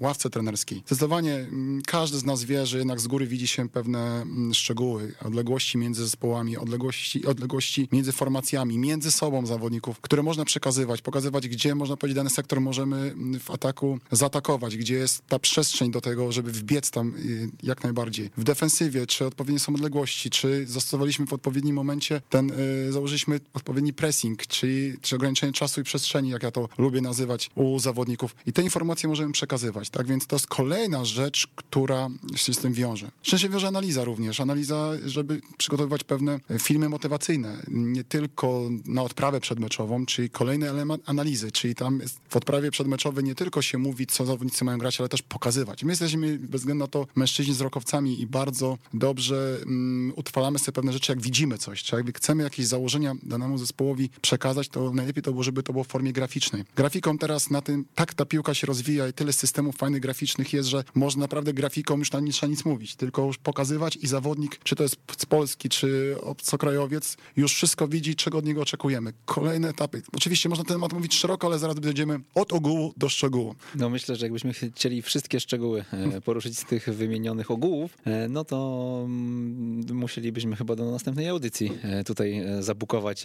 ławce 0.00 0.30
trenerskiej. 0.30 0.82
Zdecydowanie 0.86 1.46
każdy 1.86 2.18
z 2.18 2.24
nas 2.24 2.44
wie, 2.44 2.66
że 2.66 2.78
jednak 2.78 3.00
z 3.00 3.06
góry 3.06 3.26
widzi 3.26 3.46
się 3.46 3.68
pewne 3.68 4.26
szczegóły, 4.52 5.14
odległości 5.24 5.78
między 5.78 6.04
zespołami, 6.04 6.56
odległości, 6.56 7.26
odległości 7.26 7.88
między 7.92 8.12
formacjami, 8.12 8.78
między 8.78 9.10
sobą 9.10 9.46
zawodników, 9.46 10.00
które 10.00 10.22
można 10.22 10.44
przekazywać, 10.44 11.02
pokazywać, 11.02 11.48
gdzie 11.48 11.74
można 11.74 11.96
powiedzieć 11.96 12.16
dany 12.16 12.30
sektor 12.30 12.60
możemy 12.60 13.14
w 13.40 13.50
ataku 13.50 13.98
zaatakować, 14.12 14.76
gdzie 14.76 14.94
jest 14.94 15.26
ta 15.28 15.38
przestrzeń 15.38 15.90
do 15.90 16.00
tego, 16.00 16.32
żeby 16.32 16.52
wbiec 16.52 16.90
tam 16.90 17.03
tam 17.12 17.22
jak 17.62 17.82
najbardziej. 17.82 18.30
W 18.36 18.44
defensywie, 18.44 19.06
czy 19.06 19.26
odpowiednie 19.26 19.58
są 19.58 19.74
odległości, 19.74 20.30
czy 20.30 20.66
zastosowaliśmy 20.66 21.26
w 21.26 21.32
odpowiednim 21.32 21.76
momencie 21.76 22.22
ten, 22.30 22.52
y, 22.88 22.92
założyliśmy 22.92 23.40
odpowiedni 23.54 23.92
pressing, 23.92 24.46
czyli 24.46 24.94
czy 25.02 25.16
ograniczenie 25.16 25.52
czasu 25.52 25.80
i 25.80 25.84
przestrzeni, 25.84 26.30
jak 26.30 26.42
ja 26.42 26.50
to 26.50 26.68
lubię 26.78 27.00
nazywać 27.00 27.50
u 27.54 27.78
zawodników. 27.78 28.36
I 28.46 28.52
te 28.52 28.62
informacje 28.62 29.08
możemy 29.08 29.32
przekazywać, 29.32 29.90
tak? 29.90 30.06
Więc 30.06 30.26
to 30.26 30.36
jest 30.36 30.46
kolejna 30.46 31.04
rzecz, 31.04 31.46
która 31.56 32.08
się 32.36 32.54
z 32.54 32.58
tym 32.58 32.72
wiąże. 32.72 33.10
Szczęście 33.22 33.48
wiąże 33.48 33.68
analiza 33.68 34.04
również. 34.04 34.40
Analiza, 34.40 34.92
żeby 35.06 35.40
przygotowywać 35.58 36.04
pewne 36.04 36.40
filmy 36.58 36.88
motywacyjne, 36.88 37.62
nie 37.68 38.04
tylko 38.04 38.68
na 38.84 39.02
odprawę 39.02 39.40
przedmeczową, 39.40 40.06
czyli 40.06 40.30
kolejny 40.30 40.70
element 40.70 41.02
analizy, 41.06 41.52
czyli 41.52 41.74
tam 41.74 42.00
w 42.28 42.36
odprawie 42.36 42.70
przedmeczowej 42.70 43.24
nie 43.24 43.34
tylko 43.34 43.62
się 43.62 43.78
mówi, 43.78 44.06
co 44.06 44.26
zawodnicy 44.26 44.64
mają 44.64 44.78
grać, 44.78 45.00
ale 45.00 45.08
też 45.08 45.22
pokazywać. 45.22 45.84
My 45.84 45.92
jesteśmy 45.92 46.38
bez 46.38 46.60
względu 46.60 46.84
na 46.84 46.88
to, 46.88 46.93
to 46.94 47.06
mężczyźni 47.14 47.54
z 47.54 47.60
rokowcami 47.60 48.20
i 48.20 48.26
bardzo 48.26 48.78
dobrze 48.94 49.58
um, 49.60 50.12
utrwalamy 50.16 50.58
sobie 50.58 50.72
pewne 50.72 50.92
rzeczy, 50.92 51.12
jak 51.12 51.20
widzimy 51.20 51.58
coś, 51.58 51.82
czy 51.82 51.96
jak 51.96 52.18
chcemy 52.18 52.42
jakieś 52.42 52.66
założenia 52.66 53.12
danemu 53.22 53.58
zespołowi 53.58 54.10
przekazać, 54.22 54.68
to 54.68 54.92
najlepiej 54.92 55.22
to 55.22 55.30
było, 55.30 55.42
żeby 55.42 55.62
to 55.62 55.72
było 55.72 55.84
w 55.84 55.88
formie 55.88 56.12
graficznej. 56.12 56.64
Grafiką 56.76 57.18
teraz 57.18 57.50
na 57.50 57.62
tym, 57.62 57.84
tak 57.94 58.14
ta 58.14 58.24
piłka 58.24 58.54
się 58.54 58.66
rozwija 58.66 59.08
i 59.08 59.12
tyle 59.12 59.32
systemów 59.32 59.76
fajnych 59.76 60.00
graficznych 60.00 60.52
jest, 60.52 60.68
że 60.68 60.84
można 60.94 61.20
naprawdę 61.20 61.52
grafiką 61.52 61.98
już 61.98 62.12
nie 62.12 62.32
trzeba 62.32 62.50
nic 62.50 62.64
mówić, 62.64 62.94
tylko 62.94 63.26
już 63.26 63.38
pokazywać 63.38 63.96
i 63.96 64.06
zawodnik, 64.06 64.60
czy 64.64 64.76
to 64.76 64.82
jest 64.82 64.96
z 65.18 65.26
Polski, 65.26 65.68
czy 65.68 66.16
obcokrajowiec, 66.22 67.16
już 67.36 67.54
wszystko 67.54 67.88
widzi, 67.88 68.16
czego 68.16 68.38
od 68.38 68.44
niego 68.44 68.62
oczekujemy. 68.62 69.12
Kolejne 69.24 69.68
etapy. 69.68 70.02
Oczywiście 70.12 70.48
można 70.48 70.64
ten 70.64 70.76
temat 70.76 70.92
mówić 70.92 71.14
szeroko, 71.14 71.46
ale 71.46 71.58
zaraz 71.58 71.76
dojdziemy 71.80 72.20
od 72.34 72.52
ogółu 72.52 72.94
do 72.96 73.08
szczegółu. 73.08 73.54
No 73.74 73.90
myślę, 73.90 74.16
że 74.16 74.26
jakbyśmy 74.26 74.52
chcieli 74.52 75.02
wszystkie 75.02 75.40
szczegóły 75.40 75.84
e, 75.92 76.20
poruszyć 76.20 76.58
z 76.58 76.64
tych 76.64 76.83
tych 76.84 76.94
wymienionych 76.94 77.50
ogółów, 77.50 77.98
e, 78.04 78.28
no 78.28 78.44
to 78.44 79.00
mm, 79.04 79.96
musielibyśmy 79.96 80.56
chyba 80.56 80.76
do 80.76 80.90
następnej 80.90 81.28
audycji 81.28 81.72
e, 81.82 82.04
tutaj 82.04 82.38
e, 82.38 82.62
zabukować 82.62 83.24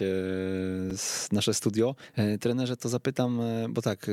nasze 1.32 1.54
studio. 1.54 1.94
Trenerze, 2.40 2.76
to 2.76 2.88
zapytam, 2.88 3.40
bo 3.70 3.82
tak, 3.82 4.10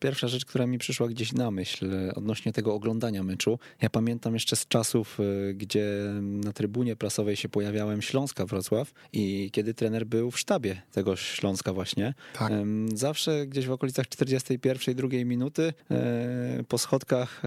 pierwsza 0.00 0.28
rzecz, 0.28 0.44
która 0.44 0.66
mi 0.66 0.78
przyszła 0.78 1.08
gdzieś 1.08 1.32
na 1.32 1.50
myśl 1.50 1.90
odnośnie 2.14 2.52
tego 2.52 2.74
oglądania 2.74 3.22
meczu. 3.22 3.58
Ja 3.82 3.90
pamiętam 3.90 4.34
jeszcze 4.34 4.56
z 4.56 4.68
czasów, 4.68 5.18
gdzie 5.54 5.86
na 6.20 6.52
trybunie 6.52 6.96
prasowej 6.96 7.36
się 7.36 7.48
pojawiałem 7.48 8.02
Śląska 8.02 8.46
Wrocław 8.46 8.92
i 9.12 9.50
kiedy 9.52 9.74
trener 9.74 10.06
był 10.06 10.30
w 10.30 10.38
sztabie 10.38 10.82
tego 10.92 11.16
Śląska 11.16 11.72
właśnie. 11.72 12.14
Tak. 12.38 12.52
Zawsze 12.94 13.46
gdzieś 13.46 13.66
w 13.66 13.72
okolicach 13.72 14.08
41, 14.08 14.94
drugiej 14.94 15.24
minuty 15.24 15.72
po 16.68 16.78
schodkach 16.78 17.42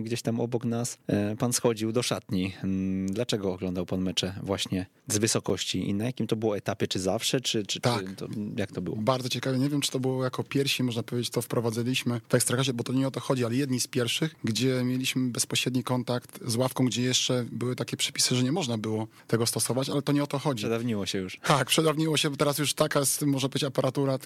gdzieś 0.00 0.22
tam 0.22 0.40
obok 0.40 0.55
nas 0.64 0.98
e, 1.06 1.36
pan 1.36 1.52
schodził 1.52 1.92
do 1.92 2.02
szatni. 2.02 2.52
Mm, 2.62 3.06
dlaczego 3.06 3.52
oglądał 3.52 3.86
pan 3.86 4.00
mecze 4.00 4.34
właśnie 4.42 4.86
z 5.08 5.18
wysokości 5.18 5.88
i 5.88 5.94
na 5.94 6.04
jakim 6.04 6.26
to 6.26 6.36
było 6.36 6.56
etapie? 6.56 6.88
Czy 6.88 7.00
zawsze, 7.00 7.40
czy, 7.40 7.66
czy, 7.66 7.80
tak. 7.80 8.08
Czy 8.08 8.16
to, 8.16 8.28
jak 8.56 8.72
to 8.72 8.80
było? 8.80 8.96
Bardzo 8.96 9.28
ciekawe. 9.28 9.58
Nie 9.58 9.68
wiem, 9.68 9.80
czy 9.80 9.90
to 9.90 10.00
było 10.00 10.24
jako 10.24 10.44
pierwsi, 10.44 10.82
można 10.82 11.02
powiedzieć, 11.02 11.30
to 11.30 11.42
wprowadziliśmy 11.42 12.20
w 12.28 12.34
Ekstraklasie, 12.34 12.72
bo 12.72 12.84
to 12.84 12.92
nie 12.92 13.06
o 13.06 13.10
to 13.10 13.20
chodzi, 13.20 13.44
ale 13.44 13.54
jedni 13.54 13.80
z 13.80 13.86
pierwszych, 13.86 14.34
gdzie 14.44 14.84
mieliśmy 14.84 15.30
bezpośredni 15.30 15.84
kontakt 15.84 16.40
z 16.46 16.56
ławką, 16.56 16.86
gdzie 16.86 17.02
jeszcze 17.02 17.44
były 17.52 17.76
takie 17.76 17.96
przepisy, 17.96 18.36
że 18.36 18.42
nie 18.42 18.52
można 18.52 18.78
było 18.78 19.06
tego 19.26 19.46
stosować, 19.46 19.88
ale 19.88 20.02
to 20.02 20.12
nie 20.12 20.22
o 20.22 20.26
to 20.26 20.38
chodzi. 20.38 20.60
Przedawniło 20.60 21.06
się 21.06 21.18
już. 21.18 21.38
Tak, 21.42 21.68
przedawniło 21.68 22.16
się. 22.16 22.36
Teraz 22.36 22.58
już 22.58 22.74
taka 22.74 23.00
jest, 23.00 23.22
może 23.22 23.48
być 23.48 23.64
aparatura 23.64 24.18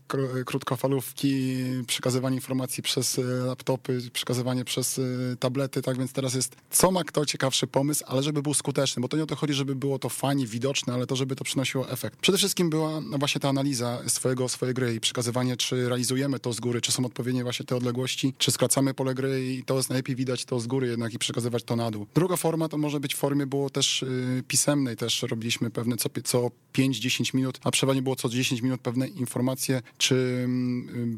krótkofalówki, 0.46 1.56
przekazywanie 1.86 2.36
informacji 2.36 2.82
przez 2.82 3.18
e, 3.18 3.22
laptopy, 3.22 4.00
przekazywanie 4.12 4.64
przez 4.64 4.98
e, 4.98 5.02
tablety, 5.36 5.82
tak 5.82 5.98
więc 5.98 6.09
więc 6.10 6.14
teraz 6.14 6.34
jest, 6.34 6.56
co 6.70 6.90
ma 6.90 7.04
kto 7.04 7.26
ciekawszy 7.26 7.66
pomysł, 7.66 8.04
ale 8.06 8.22
żeby 8.22 8.42
był 8.42 8.54
skuteczny, 8.54 9.02
bo 9.02 9.08
to 9.08 9.16
nie 9.16 9.22
o 9.22 9.26
to 9.26 9.36
chodzi, 9.36 9.54
żeby 9.54 9.74
było 9.74 9.98
to 9.98 10.08
fajnie, 10.08 10.46
widoczne, 10.46 10.94
ale 10.94 11.06
to, 11.06 11.16
żeby 11.16 11.36
to 11.36 11.44
przynosiło 11.44 11.90
efekt. 11.90 12.18
Przede 12.20 12.38
wszystkim 12.38 12.70
była 12.70 13.00
no 13.00 13.18
właśnie 13.18 13.40
ta 13.40 13.48
analiza 13.48 14.02
swojego, 14.06 14.48
swojej 14.48 14.74
gry 14.74 14.94
i 14.94 15.00
przekazywanie, 15.00 15.56
czy 15.56 15.88
realizujemy 15.88 16.38
to 16.38 16.52
z 16.52 16.60
góry, 16.60 16.80
czy 16.80 16.92
są 16.92 17.04
odpowiednie 17.04 17.42
właśnie 17.42 17.66
te 17.66 17.76
odległości, 17.76 18.34
czy 18.38 18.50
skracamy 18.50 18.94
pole 18.94 19.14
gry 19.14 19.46
i 19.46 19.62
to 19.62 19.76
jest 19.76 19.88
najlepiej 19.88 20.16
widać 20.16 20.44
to 20.44 20.60
z 20.60 20.66
góry 20.66 20.86
jednak 20.88 21.14
i 21.14 21.18
przekazywać 21.18 21.64
to 21.64 21.76
na 21.76 21.90
dół. 21.90 22.06
Druga 22.14 22.36
forma 22.36 22.68
to 22.68 22.78
może 22.78 23.00
być 23.00 23.14
w 23.14 23.18
formie 23.18 23.46
było 23.46 23.70
też 23.70 24.02
yy, 24.02 24.42
pisemnej, 24.48 24.96
też 24.96 25.22
robiliśmy 25.22 25.70
pewne 25.70 25.96
co, 25.96 26.08
co 26.24 26.50
5-10 26.74 27.34
minut, 27.34 27.58
a 27.64 27.70
przeważnie 27.70 28.02
było 28.02 28.16
co 28.16 28.28
10 28.28 28.62
minut 28.62 28.80
pewne 28.80 29.08
informacje, 29.08 29.82
czy 29.98 30.48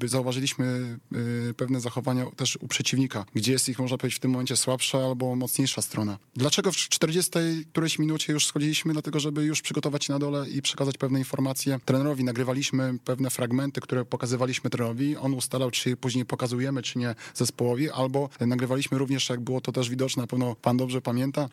yy, 0.02 0.08
zauważyliśmy 0.08 0.98
yy, 1.12 1.54
pewne 1.54 1.80
zachowania 1.80 2.26
też 2.36 2.58
u 2.60 2.68
przeciwnika, 2.68 3.24
gdzie 3.34 3.52
jest 3.52 3.68
ich, 3.68 3.78
można 3.78 3.98
powiedzieć, 3.98 4.16
w 4.16 4.20
tym 4.20 4.30
momencie 4.30 4.56
słabsze, 4.56 4.81
słabsza 4.82 5.06
albo 5.06 5.36
mocniejsza 5.36 5.82
strona. 5.82 6.18
Dlaczego 6.36 6.72
w 6.72 6.76
40 6.76 7.30
którejś 7.72 7.98
minucie 7.98 8.32
już 8.32 8.46
schodziliśmy? 8.46 8.92
Dlatego, 8.92 9.20
żeby 9.20 9.44
już 9.44 9.62
przygotować 9.62 10.04
się 10.04 10.12
na 10.12 10.18
dole 10.18 10.50
i 10.50 10.62
przekazać 10.62 10.98
pewne 10.98 11.18
informacje 11.18 11.80
trenerowi. 11.84 12.24
Nagrywaliśmy 12.24 12.98
pewne 13.04 13.30
fragmenty, 13.30 13.80
które 13.80 14.04
pokazywaliśmy 14.04 14.70
trenerowi. 14.70 15.16
On 15.16 15.34
ustalał, 15.34 15.70
czy 15.70 15.96
później 15.96 16.24
pokazujemy, 16.24 16.82
czy 16.82 16.98
nie 16.98 17.14
zespołowi, 17.34 17.90
albo 17.90 18.28
nagrywaliśmy 18.40 18.98
również, 18.98 19.28
jak 19.28 19.40
było 19.40 19.60
to 19.60 19.72
też 19.72 19.90
widoczne, 19.90 20.22
na 20.22 20.26
pewno 20.26 20.56
pan 20.62 20.76
dobrze 20.76 21.00
pamięta, 21.00 21.48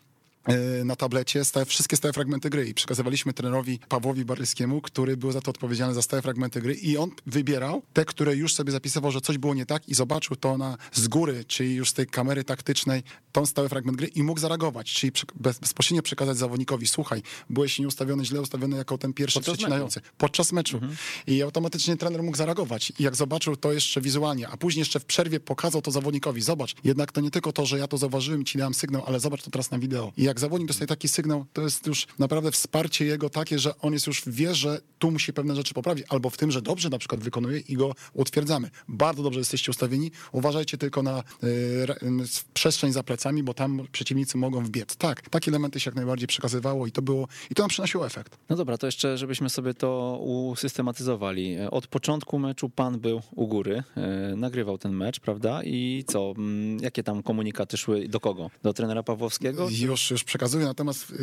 na 0.85 0.95
tablecie 0.95 1.45
stałe, 1.45 1.65
wszystkie 1.65 1.97
stałe 1.97 2.13
fragmenty 2.13 2.49
gry 2.49 2.67
i 2.67 2.73
przekazywaliśmy 2.73 3.33
trenerowi 3.33 3.79
Pawłowi 3.89 4.25
Barylskiemu, 4.25 4.81
który 4.81 5.17
był 5.17 5.31
za 5.31 5.41
to 5.41 5.51
odpowiedzialny 5.51 5.95
za 5.95 6.01
stałe 6.01 6.21
fragmenty 6.21 6.61
gry 6.61 6.73
i 6.73 6.97
on 6.97 7.11
wybierał 7.25 7.81
te, 7.93 8.05
które 8.05 8.35
już 8.35 8.53
sobie 8.53 8.71
zapisywał, 8.71 9.11
że 9.11 9.21
coś 9.21 9.37
było 9.37 9.53
nie 9.53 9.65
tak 9.65 9.89
i 9.89 9.95
zobaczył 9.95 10.35
to 10.35 10.57
na 10.57 10.77
z 10.93 11.07
góry, 11.07 11.45
czyli 11.45 11.75
już 11.75 11.89
z 11.89 11.93
tej 11.93 12.07
kamery 12.07 12.43
taktycznej, 12.43 13.03
tą 13.31 13.45
stały 13.45 13.69
fragment 13.69 13.97
gry 13.97 14.07
i 14.07 14.23
mógł 14.23 14.39
zareagować, 14.39 14.93
czyli 14.93 15.11
bez, 15.35 15.59
bezpośrednio 15.59 16.01
przekazać 16.03 16.37
zawodnikowi, 16.37 16.87
słuchaj, 16.87 17.21
byłeś 17.49 17.79
nieustawiony, 17.79 18.25
źle 18.25 18.41
ustawiony 18.41 18.77
jako 18.77 18.97
ten 18.97 19.13
pierwszy 19.13 19.39
podczas 19.39 19.57
przecinający 19.57 19.99
meczu. 19.99 20.13
podczas 20.17 20.51
meczu 20.51 20.77
mhm. 20.77 20.95
i 21.27 21.41
automatycznie 21.41 21.97
trener 21.97 22.23
mógł 22.23 22.37
zareagować 22.37 22.93
i 22.99 23.03
jak 23.03 23.15
zobaczył 23.15 23.55
to 23.55 23.73
jeszcze 23.73 24.01
wizualnie, 24.01 24.47
a 24.47 24.57
później 24.57 24.81
jeszcze 24.81 24.99
w 24.99 25.05
przerwie 25.05 25.39
pokazał 25.39 25.81
to 25.81 25.91
zawodnikowi, 25.91 26.41
zobacz, 26.41 26.75
jednak 26.83 27.11
to 27.11 27.21
nie 27.21 27.31
tylko 27.31 27.51
to, 27.51 27.65
że 27.65 27.79
ja 27.79 27.87
to 27.87 27.97
zauważyłem, 27.97 28.45
ci 28.45 28.57
dałem 28.57 28.73
sygnał, 28.73 29.03
ale 29.05 29.19
zobacz 29.19 29.43
to 29.43 29.51
teraz 29.51 29.71
na 29.71 29.79
wideo. 29.79 30.11
I 30.17 30.28
jak 30.29 30.39
zawodnik 30.39 30.67
dostaje 30.67 30.87
taki 30.87 31.07
sygnał, 31.07 31.45
to 31.53 31.61
jest 31.61 31.87
już 31.87 32.07
naprawdę 32.19 32.51
wsparcie 32.51 33.05
jego 33.05 33.29
takie, 33.29 33.59
że 33.59 33.77
on 33.79 33.93
jest 33.93 34.07
już 34.07 34.23
wie, 34.27 34.55
że 34.55 34.81
tu 34.99 35.11
musi 35.11 35.33
pewne 35.33 35.55
rzeczy 35.55 35.73
poprawić, 35.73 36.05
albo 36.09 36.29
w 36.29 36.37
tym, 36.37 36.51
że 36.51 36.61
dobrze 36.61 36.89
na 36.89 36.97
przykład 36.97 37.21
wykonuje 37.21 37.59
i 37.59 37.75
go 37.75 37.95
utwierdzamy. 38.13 38.69
Bardzo 38.87 39.23
dobrze 39.23 39.39
jesteście 39.39 39.71
ustawieni, 39.71 40.11
uważajcie 40.31 40.77
tylko 40.77 41.03
na 41.03 41.23
y, 41.43 41.87
przestrzeń 42.53 42.91
za 42.91 43.03
plecami, 43.03 43.43
bo 43.43 43.53
tam 43.53 43.87
przeciwnicy 43.91 44.37
mogą 44.37 44.63
wbiec. 44.63 44.95
Tak, 44.95 45.29
takie 45.29 45.51
elementy 45.51 45.79
się 45.79 45.89
jak 45.89 45.95
najbardziej 45.95 46.27
przekazywało 46.27 46.87
i 46.87 46.91
to 46.91 47.01
było, 47.01 47.27
i 47.49 47.55
to 47.55 47.63
nam 47.63 47.69
przynosiło 47.69 48.05
efekt. 48.05 48.37
No 48.49 48.55
dobra, 48.55 48.77
to 48.77 48.85
jeszcze, 48.85 49.17
żebyśmy 49.17 49.49
sobie 49.49 49.73
to 49.73 50.19
usystematyzowali. 50.21 51.57
Od 51.71 51.87
początku 51.87 52.39
meczu 52.39 52.69
pan 52.69 52.99
był 52.99 53.21
u 53.35 53.47
góry, 53.47 53.83
y, 54.33 54.35
nagrywał 54.35 54.77
ten 54.77 54.93
mecz, 54.93 55.19
prawda? 55.19 55.63
I 55.63 56.03
co? 56.07 56.33
Mm, 56.37 56.77
jakie 56.79 57.03
tam 57.03 57.23
komunikaty 57.23 57.77
szły 57.77 58.07
do 58.07 58.19
kogo? 58.19 58.49
Do 58.63 58.73
trenera 58.73 59.03
Pawłowskiego? 59.03 59.67
Już, 59.69 60.11
już 60.11 60.18
przekazuję, 60.23 60.65
natomiast 60.65 61.13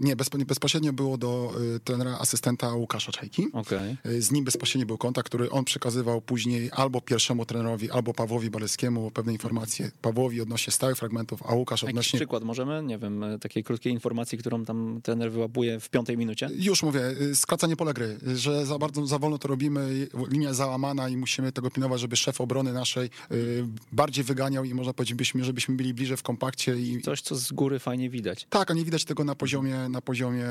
nie, 0.00 0.16
bezpośrednio 0.46 0.92
było 0.92 1.18
do 1.18 1.52
trenera 1.84 2.18
asystenta 2.18 2.74
Łukasza 2.74 3.12
Czajki. 3.12 3.52
Okay. 3.52 3.96
Z 4.18 4.32
nim 4.32 4.44
bezpośrednio 4.44 4.86
był 4.86 4.98
kontakt, 4.98 5.28
który 5.28 5.50
on 5.50 5.64
przekazywał 5.64 6.20
później 6.20 6.70
albo 6.72 7.00
pierwszemu 7.00 7.46
trenerowi, 7.46 7.90
albo 7.90 8.14
Pawłowi 8.14 8.50
Baleckiemu 8.50 9.10
pewne 9.10 9.32
informacje. 9.32 9.90
Pawłowi 10.02 10.40
odnośnie 10.40 10.72
stałych 10.72 10.96
fragmentów, 10.96 11.42
a 11.46 11.54
Łukasz 11.54 11.84
odnośnie... 11.84 11.98
Jakiś 11.98 12.20
przykład 12.20 12.44
możemy? 12.44 12.82
Nie 12.82 12.98
wiem, 12.98 13.24
takiej 13.40 13.64
krótkiej 13.64 13.92
informacji, 13.92 14.38
którą 14.38 14.64
tam 14.64 15.00
trener 15.02 15.32
wyłapuje 15.32 15.80
w 15.80 15.90
piątej 15.90 16.16
minucie? 16.16 16.50
Już 16.54 16.82
mówię, 16.82 17.02
skracanie 17.34 17.76
pola 17.76 17.92
gry, 17.92 18.18
że 18.34 18.66
za 18.66 18.78
bardzo, 18.78 19.06
za 19.06 19.18
wolno 19.18 19.38
to 19.38 19.48
robimy, 19.48 20.08
linia 20.28 20.54
załamana 20.54 21.08
i 21.08 21.16
musimy 21.16 21.52
tego 21.52 21.70
pilnować, 21.70 22.00
żeby 22.00 22.16
szef 22.16 22.40
obrony 22.40 22.72
naszej 22.72 23.10
y, 23.32 23.64
bardziej 23.92 24.24
wyganiał 24.24 24.64
i 24.64 24.74
można 24.74 24.92
powiedzieć, 24.92 25.14
byśmy, 25.14 25.44
żebyśmy 25.44 25.76
byli 25.76 25.94
bliżej 25.94 26.16
w 26.16 26.22
kompakcie. 26.22 26.76
I... 26.76 27.00
Coś, 27.02 27.20
co 27.20 27.36
z 27.36 27.52
góry 27.52 27.78
fajnie 27.78 27.99
widać. 28.08 28.46
Tak, 28.50 28.70
a 28.70 28.74
nie 28.74 28.84
widać 28.84 29.04
tego 29.04 29.24
na 29.24 29.34
poziomie, 29.34 29.88
na 29.88 30.00
poziomie 30.00 30.46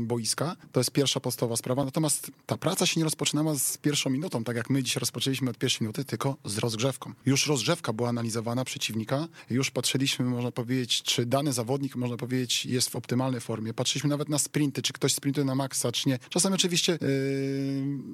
boiska. 0.00 0.56
To 0.72 0.80
jest 0.80 0.90
pierwsza 0.90 1.20
podstawowa 1.20 1.56
sprawa. 1.56 1.84
Natomiast 1.84 2.30
ta 2.46 2.56
praca 2.56 2.86
się 2.86 3.00
nie 3.00 3.04
rozpoczynała 3.04 3.54
z 3.54 3.78
pierwszą 3.78 4.10
minutą, 4.10 4.44
tak 4.44 4.56
jak 4.56 4.70
my 4.70 4.82
dzisiaj 4.82 5.00
rozpoczęliśmy 5.00 5.50
od 5.50 5.58
pierwszej 5.58 5.84
minuty, 5.84 6.04
tylko 6.04 6.36
z 6.44 6.58
rozgrzewką. 6.58 7.12
Już 7.26 7.46
rozgrzewka 7.46 7.92
była 7.92 8.08
analizowana 8.08 8.64
przeciwnika, 8.64 9.28
już 9.50 9.70
patrzyliśmy, 9.70 10.24
można 10.24 10.52
powiedzieć, 10.52 11.02
czy 11.02 11.26
dany 11.26 11.52
zawodnik, 11.52 11.96
można 11.96 12.16
powiedzieć, 12.16 12.66
jest 12.66 12.90
w 12.90 12.96
optymalnej 12.96 13.40
formie. 13.40 13.74
Patrzyliśmy 13.74 14.10
nawet 14.10 14.28
na 14.28 14.38
sprinty, 14.38 14.82
czy 14.82 14.92
ktoś 14.92 15.14
sprintuje 15.14 15.44
na 15.44 15.54
maksa, 15.54 15.92
czy 15.92 16.08
nie. 16.08 16.18
Czasami 16.28 16.54
oczywiście 16.54 16.92
yy, 16.92 16.98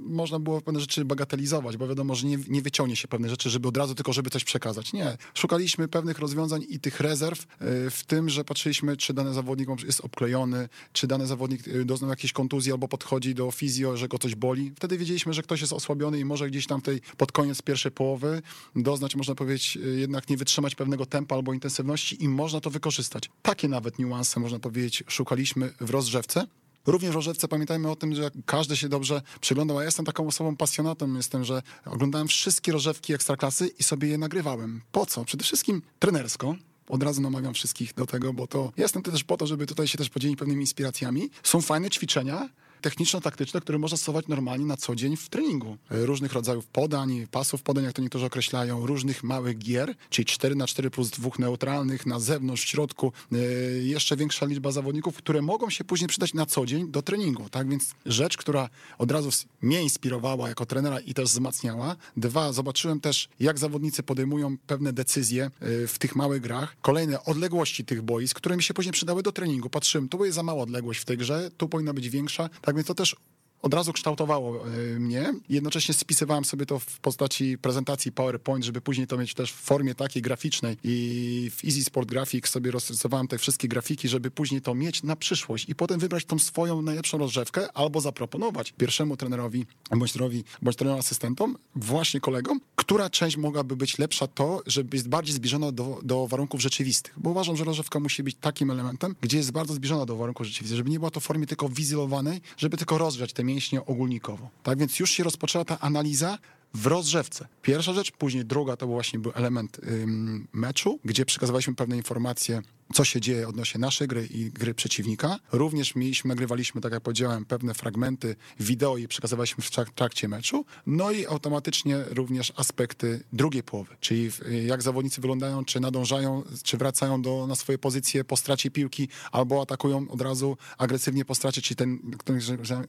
można 0.06 0.38
było 0.38 0.60
pewne 0.60 0.80
rzeczy 0.80 1.04
bagatelizować, 1.04 1.76
bo 1.76 1.88
wiadomo, 1.88 2.14
że 2.14 2.26
nie, 2.26 2.38
nie 2.48 2.62
wyciągnie 2.62 2.96
się 2.96 3.08
pewne 3.08 3.28
rzeczy, 3.28 3.50
żeby 3.50 3.68
od 3.68 3.76
razu 3.76 3.94
tylko, 3.94 4.12
żeby 4.12 4.30
coś 4.30 4.44
przekazać. 4.44 4.92
Nie. 4.92 5.16
Szukaliśmy 5.34 5.88
pewnych 5.88 6.18
rozwiązań 6.18 6.64
i 6.68 6.80
tych 6.80 7.00
rezerw 7.00 7.38
yy, 7.38 7.90
w 7.90 8.04
tym, 8.06 8.28
że 8.28 8.44
patrzyliśmy, 8.48 8.96
czy 8.96 9.14
dany 9.14 9.34
zawodnik 9.34 9.68
jest 9.84 10.00
obklejony, 10.00 10.68
czy 10.92 11.06
dany 11.06 11.26
zawodnik 11.26 11.66
yy, 11.66 11.84
doznał 11.84 12.10
jakiejś 12.10 12.32
kontuzji 12.32 12.72
albo 12.72 12.88
podchodzi 12.88 13.34
do 13.34 13.50
fizjo, 13.50 13.96
że 13.96 14.08
go 14.08 14.18
coś 14.18 14.34
boli. 14.34 14.72
Wtedy 14.76 14.98
wiedzieliśmy, 14.98 15.34
że 15.34 15.42
ktoś 15.42 15.60
jest 15.60 15.72
osłabiony 15.72 16.18
i 16.18 16.24
może 16.24 16.50
gdzieś 16.50 16.66
tam 16.66 16.80
tej, 16.80 17.00
pod 17.16 17.32
koniec 17.32 17.62
pierwszej 17.62 17.92
połowy 17.92 18.42
doznać, 18.76 19.16
można 19.16 19.34
powiedzieć, 19.34 19.76
y, 19.76 20.00
jednak 20.00 20.28
nie 20.28 20.36
wytrzymać 20.36 20.74
pewnego 20.74 21.06
tempa 21.06 21.34
albo 21.34 21.52
intensywności 21.52 22.24
i 22.24 22.28
można 22.28 22.60
to 22.60 22.70
wykorzystać. 22.70 23.30
Takie 23.42 23.68
nawet 23.68 23.98
niuanse, 23.98 24.40
można 24.40 24.58
powiedzieć, 24.58 25.04
szukaliśmy 25.08 25.72
w 25.80 25.90
rozrzewce. 25.90 26.46
Również 26.86 27.12
w 27.12 27.14
Rożewce 27.14 27.48
pamiętajmy 27.48 27.90
o 27.90 27.96
tym, 27.96 28.14
że 28.14 28.30
każdy 28.46 28.76
się 28.76 28.88
dobrze 28.88 29.22
przyglądał, 29.40 29.78
a 29.78 29.80
ja 29.80 29.86
jestem 29.86 30.06
taką 30.06 30.26
osobą 30.26 30.56
pasjonatą, 30.56 31.14
jestem, 31.14 31.44
że 31.44 31.62
oglądałem 31.84 32.28
wszystkie 32.28 32.72
rożewki 32.72 33.14
ekstraklasy 33.14 33.68
i 33.78 33.82
sobie 33.82 34.08
je 34.08 34.18
nagrywałem. 34.18 34.82
Po 34.92 35.06
co? 35.06 35.24
Przede 35.24 35.44
wszystkim 35.44 35.82
trenersko, 35.98 36.54
od 36.88 37.02
razu 37.02 37.22
namawiam 37.22 37.54
wszystkich 37.54 37.94
do 37.94 38.06
tego, 38.06 38.32
bo 38.32 38.46
to 38.46 38.72
jestem 38.76 39.02
też 39.02 39.24
po 39.24 39.36
to, 39.36 39.46
żeby 39.46 39.66
tutaj 39.66 39.88
się 39.88 39.98
też 39.98 40.10
podzielić 40.10 40.38
pewnymi 40.38 40.60
inspiracjami. 40.60 41.30
Są 41.42 41.60
fajne 41.60 41.90
ćwiczenia, 41.90 42.48
techniczno-taktyczne, 42.80 43.60
które 43.60 43.78
można 43.78 43.96
stosować 43.96 44.28
normalnie 44.28 44.66
na 44.66 44.76
co 44.76 44.94
dzień 44.94 45.16
w 45.16 45.28
treningu. 45.28 45.76
Różnych 45.90 46.32
rodzajów 46.32 46.66
podań, 46.66 47.26
pasów 47.30 47.62
podań, 47.62 47.84
jak 47.84 47.92
to 47.92 48.02
niektórzy 48.02 48.26
określają, 48.26 48.86
różnych 48.86 49.24
małych 49.24 49.58
gier, 49.58 49.94
czyli 50.10 50.26
4 50.26 50.54
na 50.54 50.66
4 50.66 50.90
plus 50.90 51.10
dwóch 51.10 51.38
neutralnych, 51.38 52.06
na 52.06 52.20
zewnątrz, 52.20 52.64
w 52.64 52.68
środku, 52.68 53.12
yy, 53.32 53.38
jeszcze 53.84 54.16
większa 54.16 54.46
liczba 54.46 54.70
zawodników, 54.70 55.16
które 55.16 55.42
mogą 55.42 55.70
się 55.70 55.84
później 55.84 56.08
przydać 56.08 56.34
na 56.34 56.46
co 56.46 56.66
dzień 56.66 56.90
do 56.90 57.02
treningu. 57.02 57.48
Tak 57.48 57.68
więc 57.68 57.94
rzecz, 58.06 58.36
która 58.36 58.68
od 58.98 59.10
razu 59.10 59.30
mnie 59.62 59.82
inspirowała 59.82 60.48
jako 60.48 60.66
trenera 60.66 61.00
i 61.00 61.14
też 61.14 61.24
wzmacniała. 61.24 61.96
Dwa, 62.16 62.52
zobaczyłem 62.52 63.00
też, 63.00 63.28
jak 63.40 63.58
zawodnicy 63.58 64.02
podejmują 64.02 64.56
pewne 64.66 64.92
decyzje 64.92 65.50
yy, 65.60 65.86
w 65.86 65.98
tych 65.98 66.16
małych 66.16 66.42
grach. 66.42 66.76
Kolejne, 66.82 67.24
odległości 67.24 67.84
tych 67.84 68.02
boisk, 68.02 68.36
które 68.36 68.56
mi 68.56 68.62
się 68.62 68.74
później 68.74 68.92
przydały 68.92 69.22
do 69.22 69.32
treningu. 69.32 69.70
Patrzyłem, 69.70 70.08
tu 70.08 70.24
jest 70.24 70.34
za 70.34 70.42
mała 70.42 70.62
odległość 70.62 71.00
w 71.00 71.04
tej 71.04 71.16
grze, 71.16 71.50
tu 71.56 71.68
powinna 71.68 71.92
być 71.92 72.08
większa. 72.08 72.50
Tak 72.68 72.76
więc 72.76 72.86
to 72.86 72.94
też 72.94 73.16
od 73.62 73.74
razu 73.74 73.92
kształtowało 73.92 74.66
e, 74.66 74.68
mnie. 74.98 75.34
Jednocześnie 75.48 75.94
spisywałem 75.94 76.44
sobie 76.44 76.66
to 76.66 76.78
w 76.78 77.00
postaci 77.00 77.58
prezentacji 77.58 78.12
PowerPoint, 78.12 78.64
żeby 78.64 78.80
później 78.80 79.06
to 79.06 79.18
mieć 79.18 79.34
też 79.34 79.52
w 79.52 79.56
formie 79.56 79.94
takiej 79.94 80.22
graficznej 80.22 80.76
i 80.84 81.50
w 81.56 81.64
Easy 81.64 81.84
Sport 81.84 82.08
Graphics 82.08 82.50
sobie 82.50 82.70
rozrysowałem 82.70 83.28
te 83.28 83.38
wszystkie 83.38 83.68
grafiki, 83.68 84.08
żeby 84.08 84.30
później 84.30 84.62
to 84.62 84.74
mieć 84.74 85.02
na 85.02 85.16
przyszłość 85.16 85.68
i 85.68 85.74
potem 85.74 86.00
wybrać 86.00 86.24
tą 86.24 86.38
swoją 86.38 86.82
najlepszą 86.82 87.18
rozrzewkę 87.18 87.72
albo 87.72 88.00
zaproponować 88.00 88.72
pierwszemu 88.72 89.16
trenerowi 89.16 89.66
bądź 89.90 90.12
trenerowi, 90.12 90.44
bądź 90.62 90.76
trenerom 90.76 91.00
asystentom, 91.00 91.56
właśnie 91.74 92.20
kolegom, 92.20 92.60
która 92.76 93.10
część 93.10 93.36
mogłaby 93.36 93.76
być 93.76 93.98
lepsza 93.98 94.26
to, 94.26 94.62
żeby 94.66 94.96
jest 94.96 95.08
bardziej 95.08 95.34
zbliżona 95.34 95.72
do, 95.72 96.00
do 96.02 96.26
warunków 96.26 96.60
rzeczywistych. 96.60 97.14
Bo 97.16 97.30
uważam, 97.30 97.56
że 97.56 97.64
rozrzewka 97.64 98.00
musi 98.00 98.22
być 98.22 98.36
takim 98.40 98.70
elementem, 98.70 99.14
gdzie 99.20 99.36
jest 99.36 99.50
bardzo 99.50 99.74
zbliżona 99.74 100.06
do 100.06 100.16
warunków 100.16 100.46
rzeczywistych, 100.46 100.76
żeby 100.76 100.90
nie 100.90 100.98
była 100.98 101.10
to 101.10 101.20
w 101.20 101.24
formie 101.24 101.46
tylko 101.46 101.68
wizualowanej, 101.68 102.40
żeby 102.56 102.76
tylko 102.76 102.98
rozgrzać 102.98 103.32
te 103.32 103.44
mięśnie 103.48 103.84
ogólnikowo. 103.84 104.50
Tak 104.62 104.78
więc 104.78 104.98
już 104.98 105.10
się 105.10 105.24
rozpoczęła 105.24 105.64
ta 105.64 105.78
analiza 105.80 106.38
w 106.74 106.86
rozrzewce. 106.86 107.48
Pierwsza 107.62 107.92
rzecz, 107.92 108.12
później 108.12 108.44
druga 108.44 108.76
to 108.76 108.86
właśnie 108.86 109.18
był 109.18 109.32
element 109.34 109.80
ym, 109.88 110.48
meczu, 110.52 110.98
gdzie 111.04 111.24
przekazywaliśmy 111.24 111.74
pewne 111.74 111.96
informacje 111.96 112.62
co 112.94 113.04
się 113.04 113.20
dzieje 113.20 113.48
odnośnie 113.48 113.80
naszej 113.80 114.08
gry 114.08 114.26
i 114.26 114.50
gry 114.50 114.74
przeciwnika. 114.74 115.38
Również 115.52 115.94
mieliśmy, 115.94 116.28
nagrywaliśmy, 116.28 116.80
tak 116.80 116.92
jak 116.92 117.02
powiedziałem, 117.02 117.44
pewne 117.44 117.74
fragmenty 117.74 118.36
wideo 118.60 118.96
i 118.96 119.08
przekazywaliśmy 119.08 119.64
w 119.64 119.70
trakcie 119.94 120.28
meczu. 120.28 120.64
No 120.86 121.10
i 121.10 121.26
automatycznie 121.26 122.04
również 122.10 122.52
aspekty 122.56 123.24
drugiej 123.32 123.62
połowy, 123.62 123.96
czyli 124.00 124.30
jak 124.66 124.82
zawodnicy 124.82 125.20
wyglądają, 125.20 125.64
czy 125.64 125.80
nadążają, 125.80 126.42
czy 126.62 126.76
wracają 126.76 127.22
do, 127.22 127.46
na 127.46 127.56
swoje 127.56 127.78
pozycje 127.78 128.24
po 128.24 128.36
stracie 128.36 128.70
piłki, 128.70 129.08
albo 129.32 129.62
atakują 129.62 130.10
od 130.10 130.20
razu 130.20 130.56
agresywnie 130.78 131.24
po 131.24 131.34
stracie, 131.34 131.62
czyli 131.62 131.76
ten, 131.76 131.98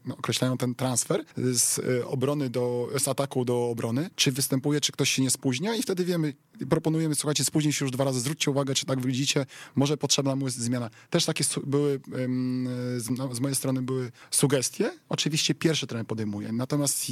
no, 0.05 0.15
określają 0.15 0.57
ten 0.57 0.75
transfer 0.75 1.23
z 1.37 1.79
e, 1.79 2.07
obrony 2.07 2.49
do, 2.49 2.89
z 2.97 3.07
ataku 3.07 3.45
do 3.45 3.69
obrony, 3.69 4.09
czy 4.15 4.31
występuje, 4.31 4.81
czy 4.81 4.91
ktoś 4.91 5.09
się 5.09 5.21
nie 5.21 5.29
spóźnia 5.29 5.75
i 5.75 5.81
wtedy 5.81 6.05
wiemy, 6.05 6.33
proponujemy, 6.69 7.15
słuchajcie, 7.15 7.43
spóźnij 7.43 7.73
się 7.73 7.85
już 7.85 7.91
dwa 7.91 8.03
razy, 8.03 8.19
zwróćcie 8.19 8.51
uwagę, 8.51 8.75
czy 8.75 8.85
tak 8.85 9.05
widzicie, 9.05 9.45
może 9.75 9.88
potrzebna 9.97 10.35
mu 10.35 10.45
jest 10.45 10.57
zmiana. 10.57 10.89
Też 11.09 11.25
takie 11.25 11.43
były, 11.63 11.99
no, 13.17 13.35
z 13.35 13.39
mojej 13.39 13.55
strony 13.55 13.81
były 13.81 14.11
sugestie. 14.31 14.91
Oczywiście 15.09 15.55
pierwszy 15.55 15.87
trener 15.87 16.07
podejmuje, 16.07 16.51
natomiast 16.51 17.05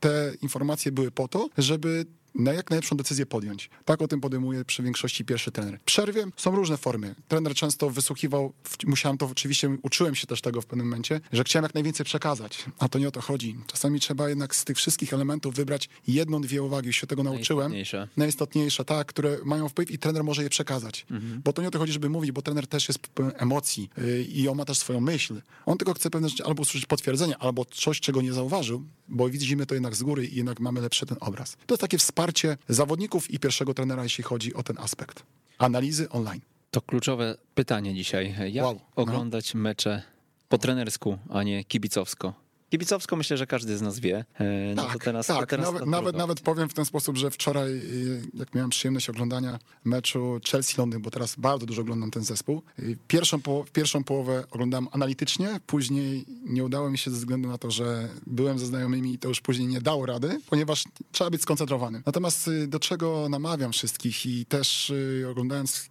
te 0.00 0.32
informacje 0.42 0.92
były 0.92 1.10
po 1.10 1.28
to, 1.28 1.50
żeby 1.58 2.06
na 2.34 2.52
jak 2.52 2.70
najlepszą 2.70 2.96
decyzję 2.96 3.26
podjąć. 3.26 3.70
Tak 3.84 4.02
o 4.02 4.08
tym 4.08 4.20
podejmuje 4.20 4.64
przy 4.64 4.82
większości 4.82 5.24
pierwszy 5.24 5.50
trener. 5.50 5.80
Przerwie 5.84 6.26
są 6.36 6.56
różne 6.56 6.76
formy. 6.76 7.14
Trener 7.28 7.54
często 7.54 7.90
wysłuchiwał, 7.90 8.52
musiałem 8.86 9.18
to 9.18 9.26
oczywiście, 9.26 9.76
uczyłem 9.82 10.14
się 10.14 10.26
też 10.26 10.40
tego 10.40 10.60
w 10.60 10.66
pewnym 10.66 10.86
momencie, 10.86 11.20
że 11.32 11.44
chciałem 11.44 11.62
jak 11.62 11.74
najwięcej 11.74 12.06
przekazać, 12.06 12.64
a 12.78 12.88
to 12.88 12.98
nie 12.98 13.08
o 13.08 13.10
to 13.10 13.20
chodzi. 13.20 13.56
Czasami 13.66 14.00
trzeba 14.00 14.28
jednak 14.28 14.54
z 14.54 14.64
tych 14.64 14.76
wszystkich 14.76 15.12
elementów 15.12 15.54
wybrać 15.54 15.88
jedną, 16.06 16.40
dwie 16.40 16.62
uwagi, 16.62 16.86
już 16.86 16.96
się 16.96 17.06
tego 17.06 17.22
nauczyłem. 17.22 17.72
Najistotniejsze. 17.72 18.08
Najistotniejsze, 18.16 18.84
tak, 18.84 19.06
które 19.06 19.38
mają 19.44 19.68
wpływ 19.68 19.90
i 19.90 19.98
trener 19.98 20.24
może 20.24 20.42
je 20.42 20.50
przekazać. 20.50 21.06
Mhm. 21.10 21.42
Bo 21.44 21.52
to 21.52 21.62
nie 21.62 21.68
o 21.68 21.70
to 21.70 21.78
chodzi, 21.78 21.92
żeby 21.92 22.08
mówić, 22.08 22.32
bo 22.32 22.42
trener 22.42 22.66
też 22.66 22.88
jest 22.88 22.98
pełen 22.98 23.32
emocji 23.36 23.90
yy, 23.96 24.22
i 24.22 24.48
on 24.48 24.56
ma 24.56 24.64
też 24.64 24.78
swoją 24.78 25.00
myśl. 25.00 25.42
On 25.66 25.78
tylko 25.78 25.94
chce 25.94 26.10
pewne 26.10 26.28
rzeczy 26.28 26.44
albo 26.44 26.62
usłyszeć 26.62 26.86
potwierdzenie, 26.86 27.38
albo 27.38 27.64
coś, 27.64 28.00
czego 28.00 28.22
nie 28.22 28.32
zauważył, 28.32 28.84
bo 29.08 29.28
widzimy 29.28 29.66
to 29.66 29.74
jednak 29.74 29.94
z 29.94 30.02
góry 30.02 30.26
i 30.26 30.36
jednak 30.36 30.60
mamy 30.60 30.80
lepszy 30.80 31.06
ten 31.06 31.16
obraz. 31.20 31.56
To 31.66 31.74
jest 31.74 31.80
takie 31.80 31.98
wsparcie 31.98 32.19
zawodników 32.68 33.30
i 33.30 33.38
pierwszego 33.38 33.74
trenera, 33.74 34.02
jeśli 34.02 34.24
chodzi 34.24 34.54
o 34.54 34.62
ten 34.62 34.78
aspekt. 34.78 35.22
Analizy 35.58 36.08
online. 36.08 36.40
To 36.70 36.80
kluczowe 36.80 37.36
pytanie 37.54 37.94
dzisiaj. 37.94 38.34
Jak 38.52 38.64
Wow, 38.64 38.74
no. 38.74 39.02
oglądać 39.02 39.54
mecze 39.54 40.02
po 40.48 40.58
trenersku, 40.58 41.18
a 41.30 41.42
nie 41.42 41.64
kibicowsko? 41.64 42.34
Kibicowsko 42.70 43.16
myślę, 43.16 43.36
że 43.36 43.46
każdy 43.46 43.76
z 43.78 43.82
nas 43.82 43.98
wie. 43.98 44.24
E, 44.34 44.74
No 44.74 44.84
Tak, 44.84 45.04
teraz, 45.04 45.26
tak. 45.26 45.50
teraz 45.50 45.66
nawet, 45.72 45.86
nawet, 45.88 46.16
nawet 46.16 46.40
powiem 46.40 46.68
w 46.68 46.74
ten 46.74 46.84
sposób, 46.84 47.16
że 47.16 47.30
wczoraj, 47.30 47.70
y, 47.72 48.22
jak 48.34 48.54
miałem 48.54 48.70
przyjemność 48.70 49.10
oglądania 49.10 49.58
meczu 49.84 50.40
Chelsea-Londyn, 50.50 50.98
bo 51.00 51.10
teraz 51.10 51.34
bardzo 51.38 51.66
dużo 51.66 51.82
oglądam 51.82 52.10
ten 52.10 52.24
zespół, 52.24 52.62
pierwszą, 53.08 53.40
po, 53.40 53.64
pierwszą 53.72 54.04
połowę 54.04 54.44
oglądam 54.50 54.88
analitycznie, 54.92 55.60
później 55.66 56.24
nie 56.44 56.64
udało 56.64 56.90
mi 56.90 56.98
się 56.98 57.10
ze 57.10 57.16
względu 57.16 57.48
na 57.48 57.58
to, 57.58 57.70
że 57.70 58.08
byłem 58.26 58.58
ze 58.58 58.66
znajomymi 58.66 59.14
i 59.14 59.18
to 59.18 59.28
już 59.28 59.40
później 59.40 59.68
nie 59.68 59.80
dało 59.80 60.06
rady, 60.06 60.40
ponieważ 60.50 60.84
trzeba 61.12 61.30
być 61.30 61.42
skoncentrowanym. 61.42 62.02
Natomiast 62.06 62.48
y, 62.48 62.66
do 62.66 62.78
czego 62.80 63.28
namawiam 63.28 63.72
wszystkich 63.72 64.26
i 64.26 64.46
też 64.46 64.90
y, 64.90 65.26
oglądając 65.30 65.90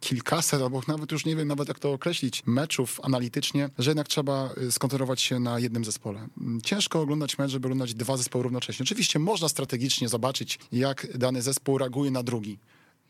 kilkaset, 0.00 0.62
albo 0.62 0.82
nawet 0.88 1.12
już 1.12 1.24
nie 1.24 1.36
wiem 1.36 1.48
nawet 1.48 1.68
jak 1.68 1.78
to 1.78 1.92
określić, 1.92 2.42
meczów 2.46 3.00
analitycznie, 3.02 3.70
że 3.78 3.90
jednak 3.90 4.08
trzeba 4.08 4.50
y, 4.62 4.72
skoncentrować 4.72 5.20
się 5.20 5.40
na 5.40 5.58
jednym 5.58 5.84
zespole. 5.84 6.28
Mm, 6.40 6.60
Ciężko 6.60 7.00
oglądać 7.00 7.38
mecz, 7.38 7.50
żeby 7.50 7.66
oglądać 7.68 7.94
dwa 7.94 8.16
zespoły 8.16 8.42
równocześnie. 8.42 8.84
Oczywiście 8.84 9.18
można 9.18 9.48
strategicznie 9.48 10.08
zobaczyć, 10.08 10.58
jak 10.72 11.18
dany 11.18 11.42
zespół 11.42 11.78
reaguje 11.78 12.10
na 12.10 12.22
drugi. 12.22 12.58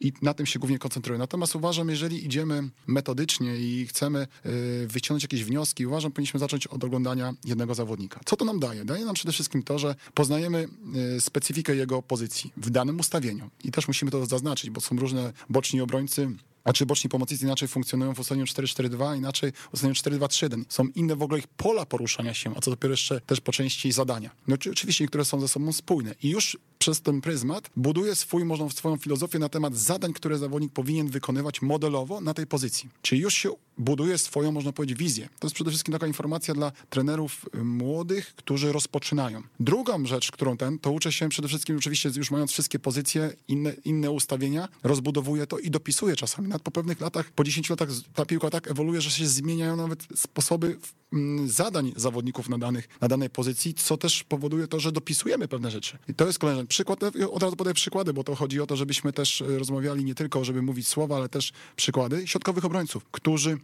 I 0.00 0.12
na 0.22 0.34
tym 0.34 0.46
się 0.46 0.58
głównie 0.58 0.78
koncentruję. 0.78 1.18
Natomiast 1.18 1.56
uważam, 1.56 1.88
jeżeli 1.88 2.26
idziemy 2.26 2.68
metodycznie 2.86 3.56
i 3.56 3.86
chcemy 3.86 4.26
y, 4.46 4.86
wyciągnąć 4.86 5.22
jakieś 5.22 5.44
wnioski, 5.44 5.86
uważam, 5.86 6.12
powinniśmy 6.12 6.40
zacząć 6.40 6.66
od 6.66 6.84
oglądania 6.84 7.34
jednego 7.44 7.74
zawodnika. 7.74 8.20
Co 8.24 8.36
to 8.36 8.44
nam 8.44 8.60
daje? 8.60 8.84
Daje 8.84 9.04
nam 9.04 9.14
przede 9.14 9.32
wszystkim 9.32 9.62
to, 9.62 9.78
że 9.78 9.94
poznajemy 10.14 10.68
y, 11.16 11.20
specyfikę 11.20 11.76
jego 11.76 12.02
pozycji 12.02 12.52
w 12.56 12.70
danym 12.70 13.00
ustawieniu. 13.00 13.50
I 13.64 13.72
też 13.72 13.88
musimy 13.88 14.10
to 14.10 14.26
zaznaczyć, 14.26 14.70
bo 14.70 14.80
są 14.80 14.96
różne 14.96 15.32
boczni 15.50 15.80
obrońcy, 15.80 16.30
a 16.66 16.72
czy 16.72 16.86
boczni 16.86 17.10
pomocnicy 17.10 17.44
inaczej 17.44 17.68
funkcjonują 17.68 18.14
w 18.14 18.20
ustawieniu 18.20 18.46
4-4-2, 18.46 19.16
inaczej 19.16 19.52
w 19.52 19.74
ustawieniu 19.74 19.94
4-2-3-1. 19.94 20.64
Są 20.68 20.84
inne 20.94 21.16
w 21.16 21.22
ogóle 21.22 21.38
ich 21.38 21.46
pola 21.46 21.86
poruszania 21.86 22.34
się, 22.34 22.52
a 22.56 22.60
co 22.60 22.70
dopiero 22.70 22.92
jeszcze 22.92 23.20
też 23.20 23.40
po 23.40 23.52
części 23.52 23.92
zadania. 23.92 24.30
No 24.46 24.58
czy- 24.58 24.70
oczywiście 24.70 25.04
niektóre 25.04 25.24
są 25.24 25.40
ze 25.40 25.48
sobą 25.48 25.72
spójne 25.72 26.14
i 26.22 26.30
już 26.30 26.58
przez 26.78 27.00
ten 27.00 27.20
pryzmat 27.20 27.70
buduje 27.76 28.14
swój, 28.14 28.44
można, 28.44 28.70
swoją 28.70 28.96
filozofię 28.96 29.38
na 29.38 29.48
temat 29.48 29.76
zadań, 29.76 30.12
które 30.12 30.38
zawodnik 30.38 30.72
powinien 30.72 31.08
wykonywać 31.08 31.62
modelowo 31.62 32.20
na 32.20 32.34
tej 32.34 32.46
pozycji. 32.46 32.88
Czyli 33.02 33.20
już 33.20 33.34
się 33.34 33.50
buduje 33.78 34.18
swoją, 34.18 34.52
można 34.52 34.72
powiedzieć, 34.72 34.98
wizję. 34.98 35.28
To 35.38 35.46
jest 35.46 35.54
przede 35.54 35.70
wszystkim 35.70 35.92
taka 35.92 36.06
informacja 36.06 36.54
dla 36.54 36.72
trenerów 36.90 37.48
y, 37.54 37.64
młodych, 37.64 38.34
którzy 38.34 38.72
rozpoczynają. 38.72 39.42
Drugą 39.60 40.06
rzecz, 40.06 40.30
którą 40.30 40.56
ten, 40.56 40.78
to 40.78 40.92
uczę 40.92 41.12
się 41.12 41.28
przede 41.28 41.48
wszystkim, 41.48 41.76
oczywiście 41.76 42.10
już 42.16 42.30
mając 42.30 42.52
wszystkie 42.52 42.78
pozycje, 42.78 43.32
inne, 43.48 43.72
inne 43.84 44.10
ustawienia, 44.10 44.68
rozbudowuję 44.82 45.46
to 45.46 45.58
i 45.58 45.70
dopisuję 45.70 46.16
czasami. 46.16 46.48
Nawet 46.48 46.62
po 46.62 46.70
pewnych 46.70 47.00
latach, 47.00 47.30
po 47.30 47.44
10 47.44 47.70
latach 47.70 47.88
ta 48.14 48.26
piłka 48.26 48.50
tak 48.50 48.70
ewoluuje, 48.70 49.00
że 49.00 49.10
się 49.10 49.26
zmieniają 49.26 49.76
nawet 49.76 50.06
sposoby 50.14 50.78
mm, 51.12 51.48
zadań 51.48 51.92
zawodników 51.96 52.48
na, 52.48 52.58
danych, 52.58 52.88
na 53.00 53.08
danej 53.08 53.30
pozycji, 53.30 53.74
co 53.74 53.96
też 53.96 54.24
powoduje 54.24 54.68
to, 54.68 54.80
że 54.80 54.92
dopisujemy 54.92 55.48
pewne 55.48 55.70
rzeczy. 55.70 55.98
I 56.08 56.14
to 56.14 56.26
jest 56.26 56.38
kolejny 56.38 56.65
przykład. 56.66 57.00
Od 57.30 57.42
razu 57.42 57.56
podaję 57.56 57.74
przykłady, 57.74 58.12
bo 58.12 58.24
to 58.24 58.34
chodzi 58.34 58.60
o 58.60 58.66
to, 58.66 58.76
żebyśmy 58.76 59.12
też 59.12 59.42
e, 59.42 59.58
rozmawiali 59.58 60.04
nie 60.04 60.14
tylko, 60.14 60.44
żeby 60.44 60.62
mówić 60.62 60.88
słowa, 60.88 61.16
ale 61.16 61.28
też 61.28 61.52
przykłady 61.76 62.26
środkowych 62.26 62.64
obrońców, 62.64 63.04
którzy 63.04 63.58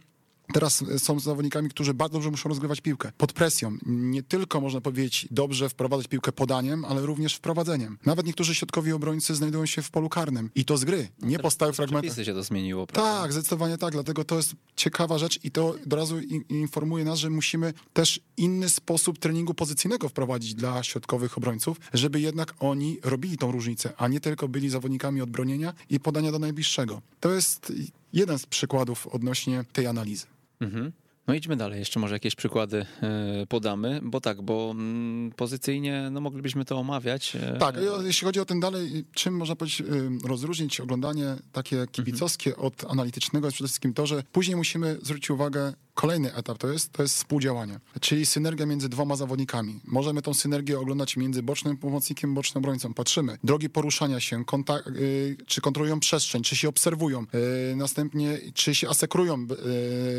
Teraz 0.53 0.81
e, 0.81 0.99
są 0.99 1.19
zawodnikami, 1.19 1.69
którzy 1.69 1.93
bardzo 1.93 2.13
dobrze 2.13 2.31
muszą 2.31 2.49
rozgrywać 2.49 2.81
piłkę. 2.81 3.11
Pod 3.17 3.33
presją. 3.33 3.77
Nie 3.85 4.23
tylko, 4.23 4.61
można 4.61 4.81
powiedzieć, 4.81 5.27
dobrze 5.31 5.69
wprowadzać 5.69 6.07
piłkę 6.07 6.31
podaniem, 6.31 6.85
ale 6.85 7.01
również 7.05 7.35
wprowadzeniem. 7.35 7.97
Nawet 8.05 8.25
niektórzy 8.25 8.55
środkowi 8.55 8.91
obrońcy 8.91 9.35
znajdują 9.35 9.65
się 9.65 9.81
w 9.81 9.91
polu 9.91 10.09
karnym. 10.09 10.49
I 10.55 10.65
to 10.65 10.77
z 10.77 10.85
gry, 10.85 11.07
nie 11.21 11.39
po 11.39 11.51
stałych 11.51 11.75
fragmentach. 11.75 12.25
Się 12.25 12.33
to 12.33 12.43
zmieniło, 12.43 12.87
prawda? 12.87 13.21
Tak, 13.21 13.33
zdecydowanie 13.33 13.77
tak, 13.77 13.91
dlatego 13.93 14.23
to 14.23 14.35
jest 14.37 14.53
ciekawa 14.75 15.17
rzecz 15.17 15.39
i 15.43 15.51
to 15.51 15.67
od 15.85 15.93
razu 15.93 16.19
in- 16.19 16.43
informuje 16.49 17.05
nas, 17.05 17.19
że 17.19 17.29
musimy 17.29 17.73
też 17.93 18.19
inny 18.37 18.69
sposób 18.69 19.19
treningu 19.19 19.53
pozycyjnego 19.53 20.09
wprowadzić 20.09 20.53
dla 20.55 20.83
środkowych 20.83 21.37
obrońców, 21.37 21.77
żeby 21.93 22.19
jednak 22.21 22.53
oni 22.59 22.99
robili 23.03 23.37
tą 23.37 23.51
różnicę, 23.51 23.93
a 23.97 24.07
nie 24.07 24.19
tylko 24.19 24.47
byli 24.47 24.69
zawodnikami 24.69 25.21
odbronienia 25.21 25.73
i 25.89 25.99
podania 25.99 26.31
do 26.31 26.39
najbliższego. 26.39 27.01
To 27.19 27.31
jest 27.31 27.73
jeden 28.13 28.39
z 28.39 28.45
przykładów 28.45 29.07
odnośnie 29.07 29.65
tej 29.73 29.87
analizy. 29.87 30.25
Mhm. 30.63 30.91
No 31.27 31.33
idźmy 31.33 31.55
dalej, 31.55 31.79
jeszcze 31.79 31.99
może 31.99 32.15
jakieś 32.15 32.35
przykłady 32.35 32.85
e, 33.01 33.45
podamy, 33.49 33.99
bo 34.03 34.21
tak, 34.21 34.41
bo 34.41 34.71
mm, 34.71 35.31
pozycyjnie 35.31 36.09
no 36.11 36.21
moglibyśmy 36.21 36.65
to 36.65 36.77
omawiać. 36.77 37.35
e, 37.35 37.57
Tak, 37.59 37.77
e, 37.77 37.81
jeśli 38.03 38.25
chodzi 38.25 38.39
o 38.39 38.45
ten 38.45 38.59
dalej, 38.59 39.05
czym 39.13 39.37
można 39.37 39.55
powiedzieć, 39.55 39.83
rozróżnić 40.25 40.79
oglądanie 40.79 41.35
takie 41.51 41.85
kibicowskie 41.91 42.55
od 42.57 42.85
analitycznego, 42.91 43.47
jest 43.47 43.55
przede 43.55 43.67
wszystkim 43.67 43.93
to, 43.93 44.05
że 44.05 44.23
później 44.31 44.55
musimy 44.57 44.97
zwrócić 45.01 45.29
uwagę, 45.29 45.73
kolejny 45.93 46.33
etap 46.33 46.57
to 46.57 46.67
jest, 46.71 46.91
to 46.91 47.01
jest 47.01 47.15
współdziałanie, 47.15 47.79
czyli 48.01 48.25
synergia 48.25 48.65
między 48.65 48.89
dwoma 48.89 49.15
zawodnikami. 49.15 49.79
Możemy 49.85 50.21
tą 50.21 50.33
synergię 50.33 50.79
oglądać 50.79 51.17
między 51.17 51.43
bocznym 51.43 51.77
pomocnikiem 51.77 52.33
bocznym 52.33 52.61
obrońcą. 52.61 52.93
Patrzymy, 52.93 53.37
drogi 53.43 53.69
poruszania 53.69 54.19
się, 54.19 54.43
y, 54.87 55.37
czy 55.45 55.61
kontrolują 55.61 55.99
przestrzeń, 55.99 56.43
czy 56.43 56.55
się 56.55 56.69
obserwują, 56.69 57.25
y, 57.71 57.75
następnie 57.75 58.39
czy 58.53 58.75
się 58.75 58.89
asekurują 58.89 59.47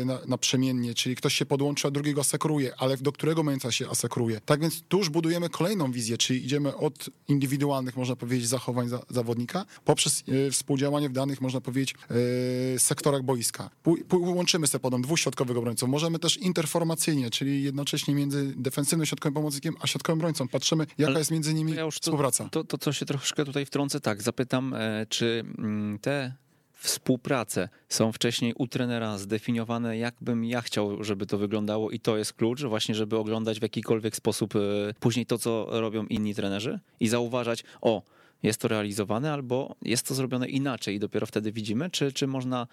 y, 0.01 0.05
na, 0.05 0.19
naprzemiennie, 0.27 0.93
czyli 0.93 1.15
ktoś 1.15 1.33
się 1.33 1.45
podłącza, 1.45 1.87
a 1.87 1.91
drugiego 1.91 2.21
asekuruje, 2.21 2.75
ale 2.77 2.97
do 2.97 3.11
którego 3.11 3.43
momentu 3.43 3.71
się 3.71 3.89
asekuruje. 3.89 4.41
Tak 4.45 4.61
więc 4.61 4.81
tu 4.87 4.97
już 4.97 5.09
budujemy 5.09 5.49
kolejną 5.49 5.91
wizję, 5.91 6.17
czyli 6.17 6.45
idziemy 6.45 6.75
od 6.75 7.09
indywidualnych, 7.27 7.97
można 7.97 8.15
powiedzieć, 8.15 8.47
zachowań 8.47 8.89
za, 8.89 8.99
zawodnika, 9.09 9.65
poprzez 9.85 10.23
współdziałanie 10.51 11.09
w 11.09 11.11
danych, 11.11 11.41
można 11.41 11.61
powiedzieć, 11.61 11.95
sektorach 12.77 13.23
boiska. 13.23 13.69
Łączymy 14.11 14.67
sobie 14.67 14.81
potem 14.81 15.01
dwóch 15.01 15.19
obrońców. 15.65 15.89
Możemy 15.89 16.19
też 16.19 16.37
interformacyjnie, 16.37 17.29
czyli 17.29 17.63
jednocześnie 17.63 18.15
między 18.15 18.53
defensywnym 18.57 19.05
środkowym 19.05 19.33
pomocnikiem, 19.33 19.75
a 19.81 19.87
środkowym 19.87 20.19
obrońcą. 20.19 20.47
Patrzymy, 20.47 20.85
jaka 20.97 21.11
Ale 21.11 21.19
jest 21.19 21.31
między 21.31 21.53
nimi 21.53 21.75
ja 21.75 21.81
już 21.81 21.99
to, 21.99 22.03
współpraca. 22.03 22.49
To, 22.51 22.63
to, 22.63 22.77
co 22.77 22.93
się 22.93 23.05
troszkę 23.05 23.45
tutaj 23.45 23.65
wtrącę, 23.65 23.99
tak, 23.99 24.21
zapytam, 24.21 24.73
e, 24.73 25.05
czy 25.09 25.43
mm, 25.57 25.99
te 25.99 26.33
współprace 26.73 27.69
są 27.89 28.11
wcześniej 28.11 28.53
u 28.57 28.67
trenera 28.67 29.17
zdefiniowane, 29.17 29.97
jakbym 29.97 30.45
ja 30.45 30.61
chciał, 30.61 31.03
żeby 31.03 31.25
to 31.25 31.37
wyglądało 31.37 31.91
i 31.91 31.99
to 31.99 32.17
jest 32.17 32.33
klucz, 32.33 32.63
właśnie 32.63 32.95
żeby 32.95 33.17
oglądać 33.17 33.59
w 33.59 33.61
jakikolwiek 33.61 34.15
sposób 34.15 34.55
e, 34.55 34.59
później 34.99 35.25
to, 35.25 35.37
co 35.37 35.67
robią 35.69 36.05
inni 36.05 36.35
trenerzy 36.35 36.79
i 36.99 37.07
zauważać, 37.07 37.63
o, 37.81 38.01
jest 38.47 38.61
to 38.61 38.67
realizowane 38.67 39.33
albo 39.33 39.75
jest 39.81 40.07
to 40.07 40.15
zrobione 40.15 40.47
inaczej 40.47 40.95
i 40.95 40.99
dopiero 40.99 41.25
wtedy 41.25 41.51
widzimy, 41.51 41.89
czy, 41.89 42.11
czy 42.13 42.27
można, 42.27 42.67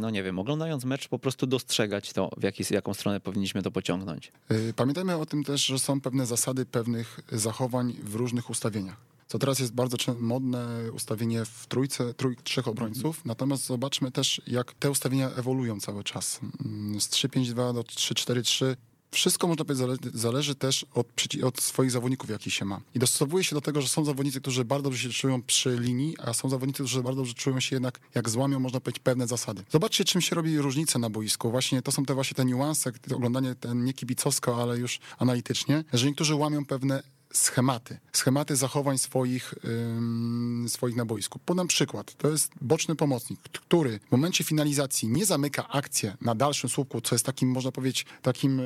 no 0.00 0.10
nie 0.10 0.22
wiem, 0.22 0.38
oglądając 0.38 0.84
mecz 0.84 1.08
po 1.08 1.18
prostu 1.18 1.46
dostrzegać 1.46 2.12
to, 2.12 2.30
w 2.36 2.42
jaki, 2.42 2.64
jaką 2.70 2.94
stronę 2.94 3.20
powinniśmy 3.20 3.62
to 3.62 3.70
pociągnąć. 3.70 4.32
Y, 4.50 4.72
Pamiętajmy 4.76 5.16
o 5.16 5.26
tym 5.26 5.44
też, 5.44 5.66
że 5.66 5.78
są 5.78 6.00
pewne 6.00 6.26
zasady 6.26 6.66
pewnych 6.66 7.20
zachowań 7.32 7.94
w 8.02 8.14
różnych 8.14 8.50
ustawieniach. 8.50 8.96
Co 9.26 9.38
teraz 9.38 9.58
jest 9.58 9.74
bardzo 9.74 9.96
modne 10.18 10.92
ustawienie 10.92 11.44
w 11.44 11.66
trójce, 11.66 12.14
trój, 12.14 12.36
trzech 12.44 12.68
obrońców, 12.68 13.24
natomiast 13.24 13.66
zobaczmy 13.66 14.10
też, 14.10 14.42
jak 14.46 14.74
te 14.74 14.90
ustawienia 14.90 15.30
ewoluują 15.30 15.80
cały 15.80 16.04
czas. 16.04 16.40
Mm, 16.64 17.00
Z 17.00 17.08
3-5-2 17.10 17.74
do 17.74 17.82
3-4-3 17.82 18.76
wszystko 19.10 19.46
można 19.46 19.64
powiedzieć 19.64 19.78
zależy, 19.78 20.00
zależy 20.14 20.54
też 20.54 20.86
od, 20.94 21.06
od 21.44 21.60
swoich 21.60 21.90
zawodników, 21.90 22.30
jaki 22.30 22.50
się 22.50 22.64
ma. 22.64 22.80
I 22.94 22.98
dostosowuje 22.98 23.44
się 23.44 23.54
do 23.54 23.60
tego, 23.60 23.82
że 23.82 23.88
są 23.88 24.04
zawodnicy, 24.04 24.40
którzy 24.40 24.64
bardzo 24.64 24.82
dobrze 24.82 25.02
się 25.02 25.20
czują 25.20 25.42
przy 25.42 25.76
linii, 25.80 26.16
a 26.18 26.32
są 26.32 26.48
zawodnicy, 26.48 26.82
którzy 26.82 27.02
bardzo 27.02 27.16
dobrze 27.16 27.34
czują 27.34 27.60
się 27.60 27.76
jednak, 27.76 28.00
jak 28.14 28.28
złamią, 28.28 28.60
można 28.60 28.80
powiedzieć, 28.80 29.02
pewne 29.02 29.26
zasady. 29.26 29.64
Zobaczcie, 29.70 30.04
czym 30.04 30.20
się 30.20 30.36
robi 30.36 30.58
różnica 30.58 30.98
na 30.98 31.10
boisku. 31.10 31.50
Właśnie 31.50 31.82
to 31.82 31.92
są 31.92 32.04
te 32.04 32.14
właśnie 32.14 32.34
te 32.34 32.44
niuanse, 32.44 32.92
oglądanie 33.14 33.54
ten 33.54 33.84
nie 33.84 33.92
kibicowsko, 33.92 34.62
ale 34.62 34.78
już 34.78 34.98
analitycznie, 35.18 35.84
że 35.92 36.06
niektórzy 36.06 36.34
łamią 36.34 36.64
pewne 36.64 37.02
schematy, 37.32 37.98
schematy 38.12 38.56
zachowań 38.56 38.98
swoich, 38.98 39.54
ym, 39.64 40.66
swoich 40.68 40.96
na 40.96 41.04
boisku. 41.04 41.38
Podam 41.44 41.66
przykład. 41.66 42.14
To 42.14 42.30
jest 42.30 42.52
boczny 42.60 42.96
pomocnik, 42.96 43.40
który 43.40 44.00
w 44.08 44.12
momencie 44.12 44.44
finalizacji 44.44 45.08
nie 45.08 45.26
zamyka 45.26 45.68
akcji 45.68 46.10
na 46.20 46.34
dalszym 46.34 46.70
słupku, 46.70 47.00
co 47.00 47.14
jest 47.14 47.26
takim, 47.26 47.48
można 47.48 47.72
powiedzieć, 47.72 48.06
takim 48.22 48.62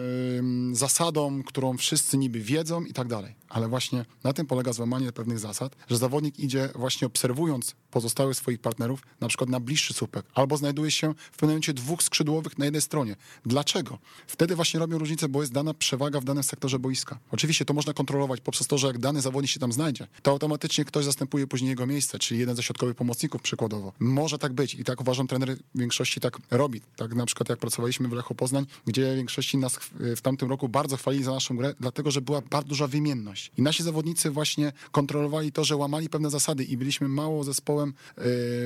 zasadą, 0.72 1.42
którą 1.42 1.77
wszyscy 1.77 2.18
niby 2.18 2.40
wiedzą 2.40 2.85
i 2.85 2.92
tak 2.92 3.09
dalej. 3.09 3.35
Ale 3.48 3.68
właśnie 3.68 4.05
na 4.25 4.33
tym 4.33 4.46
polega 4.46 4.72
złamanie 4.72 5.12
pewnych 5.12 5.38
zasad, 5.38 5.77
że 5.90 5.96
zawodnik 5.96 6.38
idzie 6.38 6.68
właśnie 6.75 7.07
obserwując 7.07 7.75
pozostałych 7.92 8.37
swoich 8.37 8.59
partnerów, 8.59 9.02
na 9.20 9.28
przykład 9.28 9.50
na 9.50 9.61
bliższy 9.61 9.94
słupek, 9.94 10.26
albo 10.35 10.57
znajduje 10.57 10.90
się 10.90 11.14
w 11.14 11.31
pewnym 11.31 11.50
momencie 11.50 11.74
dwóch 11.74 12.02
skrzydłowych 12.02 12.59
na 12.59 12.64
jednej 12.64 12.83
stronie. 12.83 13.16
Dlaczego? 13.46 13.98
Wtedy 14.26 14.57
właśnie 14.57 14.81
robią 14.81 14.98
różnicę, 14.98 15.28
bo 15.28 15.40
jest 15.40 15.52
dana 15.52 15.74
przewaga 15.74 16.20
w 16.20 16.24
danym 16.24 16.42
sektorze 16.42 16.78
boiska. 16.78 17.18
Oczywiście 17.31 17.64
to 17.64 17.74
można 17.74 17.92
kontrolować 17.92 18.40
poprzez 18.40 18.66
to, 18.66 18.78
że 18.78 18.87
jak 18.87 18.98
dany 18.98 19.20
zawodnik 19.20 19.50
się 19.50 19.61
tam 19.61 19.72
znajdzie, 19.72 20.07
to 20.22 20.31
automatycznie 20.31 20.85
ktoś 20.85 21.05
zastępuje 21.05 21.46
później 21.46 21.68
jego 21.68 21.87
miejsce, 21.87 22.18
czyli 22.18 22.40
jeden 22.40 22.57
ze 22.57 22.62
środkowych 22.62 22.96
pomocników 22.96 23.42
przykładowo. 23.42 23.92
Może 23.98 24.38
tak 24.38 24.52
być 24.52 24.74
i 24.74 24.85
tak 24.85 25.00
uważam, 25.00 25.26
trener 25.26 25.57
w 25.74 25.78
większości 25.78 26.20
tak 26.20 26.38
robi. 26.50 26.81
Tak 26.96 27.14
na 27.14 27.26
przykład 27.26 27.48
jak 27.48 27.59
pracowaliśmy 27.59 28.09
w 28.09 28.12
Lechu 28.12 28.35
Poznań, 28.35 28.66
gdzie 28.87 29.16
większości 29.16 29.59
nas 29.59 29.78
w 30.16 30.20
tamtym 30.20 30.48
roku 30.50 30.68
bardzo 30.68 30.96
chwalili 30.96 31.24
za 31.24 31.31
naszą 31.31 31.57
grę, 31.57 31.74
dlatego 31.81 32.11
że 32.11 32.20
była 32.20 32.40
bardzo 32.40 32.68
duża 32.68 32.87
wymienność. 32.87 33.50
I 33.59 33.62
nasi 33.62 33.83
zawodnicy 33.83 34.31
właśnie 34.31 34.72
kontrolowali 34.92 35.52
to, 35.52 35.64
że 35.64 35.76
łamali 35.76 36.09
pewne 36.09 36.31
zasady 36.31 36.64
i 36.64 36.76
byliśmy 36.76 37.09
mało 37.09 37.44
zespołem 37.44 37.82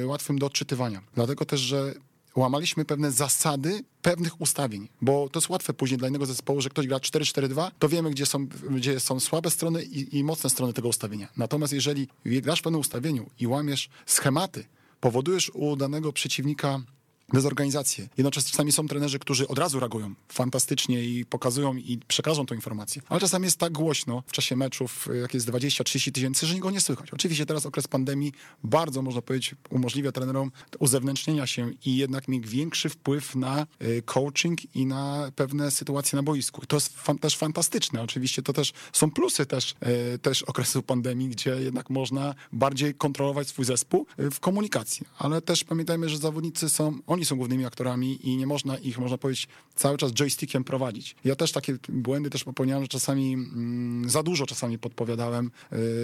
e, 0.03 0.07
łatwym 0.07 0.39
do 0.39 0.47
odczytywania. 0.47 1.03
Dlatego 1.15 1.45
też, 1.45 1.61
że 1.61 1.95
łamaliśmy 2.37 2.85
pewne 2.85 3.13
zasady 3.13 3.85
pewnych 4.03 4.41
ustawień, 4.41 4.89
bo 5.03 5.29
to 5.29 5.41
jest 5.41 5.49
łatwe 5.49 5.75
później 5.75 5.99
dla 5.99 6.09
innego 6.09 6.27
zespołu, 6.27 6.61
że 6.61 6.69
ktoś 6.69 6.87
gra 6.87 6.97
4-4-2, 6.97 7.71
to 7.79 7.89
wiemy, 7.89 8.11
gdzie 8.11 8.27
są, 8.27 8.47
gdzie 8.71 9.01
są 9.01 9.21
słabe 9.21 9.51
strony 9.51 9.83
i, 9.83 10.19
i 10.19 10.25
mocne 10.25 10.51
strony 10.51 10.73
tego 10.73 10.89
ustawienia. 10.89 11.29
Natomiast 11.37 11.73
jeżeli 11.73 12.09
grasz 12.25 12.61
w 12.61 12.63
pewnym 12.63 12.81
ustawieniu 12.81 13.31
i 13.41 13.47
łamiesz 13.47 13.89
schematy, 14.07 14.65
powodujesz 15.01 15.51
u 15.55 15.77
danego 15.77 16.13
przeciwnika 16.13 16.81
dezorganizację. 17.33 18.09
Jednocześnie 18.17 18.51
czasami 18.51 18.73
są 18.73 18.89
trenerzy, 18.89 19.19
którzy 19.19 19.49
od 19.49 19.59
razu 19.59 19.81
reagują 19.81 20.15
fantastycznie 20.29 21.05
i 21.05 21.25
pokazują 21.25 21.75
i 21.75 21.99
przekażą 22.09 22.47
tą 22.47 22.55
informację. 22.55 23.03
Ale 23.09 23.21
czasami 23.21 23.45
jest 23.45 23.59
tak 23.59 23.73
głośno 23.73 24.23
w 24.27 24.33
czasie 24.33 24.57
meczów, 24.57 25.09
jak 25.21 25.35
jest 25.35 25.51
20-30 25.51 26.13
tysięcy, 26.13 26.47
że 26.47 26.55
nikogo 26.55 26.71
nie 26.71 26.81
słychać. 26.81 27.11
Oczywiście 27.11 27.47
teraz 27.47 27.67
okres 27.67 27.89
pandemii 27.89 28.33
bardzo, 28.65 29.03
można 29.03 29.23
powiedzieć, 29.23 29.55
umożliwia 29.71 30.13
trenerom 30.13 30.53
uzewnętrznienia 30.79 31.47
się 31.47 31.71
i 31.85 31.97
jednak 31.97 32.29
mieć 32.29 32.49
większy 32.49 32.89
wpływ 32.89 33.37
na 33.37 33.67
y, 33.83 34.03
coaching 34.03 34.77
i 34.77 34.87
na 34.87 35.33
pewne 35.37 35.71
sytuacje 35.71 36.17
na 36.17 36.23
boisku. 36.23 36.67
To 36.67 36.77
jest 36.77 36.97
fan 36.97 37.19
też 37.19 37.37
fantastyczne. 37.37 38.03
Oczywiście 38.03 38.43
to 38.43 38.53
też 38.53 38.73
są 38.93 39.11
plusy 39.11 39.47
też, 39.47 39.75
y, 40.15 40.19
też 40.19 40.43
okresu 40.43 40.83
pandemii, 40.83 41.29
gdzie 41.29 41.51
jednak 41.51 41.91
można 41.91 42.35
bardziej 42.53 42.95
kontrolować 42.95 43.49
swój 43.49 43.65
zespół 43.65 44.07
y, 44.21 44.31
w 44.31 44.41
komunikacji. 44.41 45.07
Ale 45.19 45.43
też 45.43 45.65
pamiętajmy, 45.65 46.09
że 46.09 46.19
zawodnicy 46.19 46.69
są 46.69 46.99
oni 47.17 47.25
są 47.25 47.37
głównymi 47.37 47.65
aktorami 47.65 48.29
i 48.29 48.37
nie 48.37 48.47
można 48.47 48.79
ich, 48.79 48.99
można 48.99 49.19
powiedzieć, 49.19 49.49
cały 49.75 49.99
czas 49.99 50.13
joystickiem 50.13 50.65
prowadzić. 50.65 51.17
Ja 51.25 51.37
też 51.37 51.53
takie 51.53 51.77
błędy 51.89 52.31
też 52.31 52.45
popełniałem, 52.45 52.85
że 52.85 52.89
czasami 52.89 53.35
mm, 53.35 54.11
za 54.11 54.23
dużo 54.23 54.47
czasami 54.47 54.79
podpowiadałem 54.79 55.51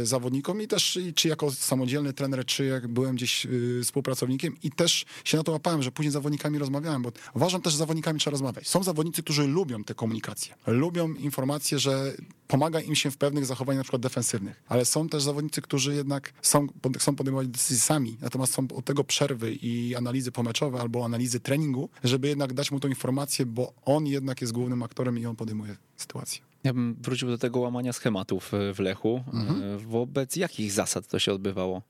y, 0.03 0.07
zawodnikom 0.07 0.63
i 0.63 0.69
też 0.69 0.99
czy 1.15 1.29
jako 1.29 1.51
samodzielny 1.51 2.13
trener, 2.13 2.45
czy 2.45 2.65
jak 2.65 2.89
byłem 2.89 3.17
gdzieś 3.17 3.47
y, 3.47 3.81
współpracownikiem 3.85 4.57
i 4.63 4.71
też 4.71 5.05
się 5.25 5.37
na 5.37 5.43
to 5.43 5.53
łapałem, 5.53 5.83
że 5.83 5.91
później 5.91 6.11
z 6.11 6.13
zawodnikami 6.13 6.59
rozmawiałem, 6.59 7.03
bo 7.03 7.13
uważam 7.35 7.63
też, 7.63 7.73
że 7.73 7.77
z 7.77 7.79
zawodnikami 7.79 8.21
trzeba 8.21 8.33
rozmawiać. 8.33 8.69
Są 8.69 8.83
zawodnicy, 8.83 9.23
którzy 9.23 9.47
lubią 9.47 9.85
tę 9.85 9.95
komunikację. 9.95 10.55
Lubią 10.67 11.15
informacje, 11.15 11.79
że 11.79 12.17
pomaga 12.53 12.81
im 12.81 12.95
się 12.95 13.11
w 13.11 13.17
pewnych 13.17 13.47
zachowaniach 13.47 13.79
na 13.79 13.85
przykład 13.85 14.03
defensywnych, 14.03 14.63
ale 14.69 14.85
są 14.85 15.09
też 15.09 15.23
zawodnicy, 15.23 15.63
którzy 15.63 15.95
jednak 15.95 16.33
są, 16.43 16.67
chcą 16.99 17.17
podejmować 17.17 17.49
decyzje 17.49 17.83
sami, 17.83 18.17
natomiast 18.21 18.55
są 18.55 18.67
od 18.75 18.85
tego 18.85 19.05
przerwy 19.05 19.55
i 19.55 19.95
analizy 19.95 20.33
pomeczowe 20.33 20.81
albo 20.81 21.05
analizy 21.05 21.41
treningu, 21.41 21.89
żeby 22.05 22.29
jednak 22.29 22.53
dać 22.53 22.71
mu 22.71 22.81
tą 22.81 22.89
informację, 22.89 23.47
bo 23.47 23.73
on 23.85 24.07
jednak 24.07 24.41
jest 24.41 24.53
głównym 24.53 24.83
aktorem 24.83 25.19
i 25.19 25.27
on 25.27 25.37
podejmuje 25.37 25.77
sytuację. 25.97 26.43
Ja 26.65 26.75
bym 26.75 26.97
wrócił 27.01 27.29
do 27.29 27.39
tego 27.39 27.61
łamania 27.61 27.93
schematów 27.93 28.53
w 28.75 28.79
Lechu. 28.79 29.25
Mhm. 29.33 29.79
Wobec 29.79 30.37
jakich 30.37 30.73
zasad 30.73 31.07
to 31.07 31.19
się 31.19 31.33
odbywało? 31.33 31.83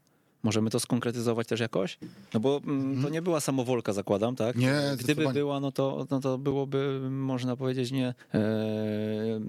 Możemy 0.42 0.70
to 0.70 0.80
skonkretyzować 0.80 1.46
też 1.46 1.60
jakoś? 1.60 1.98
No 2.34 2.40
bo 2.40 2.60
mm, 2.66 3.02
to 3.02 3.08
nie 3.08 3.22
była 3.22 3.40
samowolka, 3.40 3.92
zakładam, 3.92 4.36
tak? 4.36 4.56
Nie, 4.56 4.80
Gdyby 4.98 5.32
była, 5.32 5.60
no 5.60 5.72
to, 5.72 6.06
no 6.10 6.20
to 6.20 6.38
byłoby, 6.38 7.00
można 7.10 7.56
powiedzieć, 7.56 7.92
nie. 7.92 8.14
E, 8.34 8.40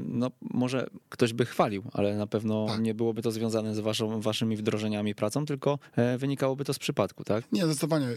no 0.08 0.32
może 0.42 0.88
ktoś 1.10 1.34
by 1.34 1.46
chwalił, 1.46 1.84
ale 1.94 2.18
na 2.18 2.28
pewno 2.28 2.66
tak. 2.68 2.82
nie 2.82 2.94
byłoby 2.94 3.22
to 3.22 3.32
związane 3.32 3.76
z 3.76 3.80
waszą, 3.80 4.22
waszymi 4.22 4.58
wdrożeniami 4.58 5.16
pracą, 5.16 5.46
tylko 5.46 5.80
e, 5.96 6.18
wynikałoby 6.18 6.66
to 6.66 6.74
z 6.74 6.80
przypadku, 6.80 7.24
tak? 7.24 7.52
Nie, 7.52 7.66
zdecydowanie. 7.66 8.08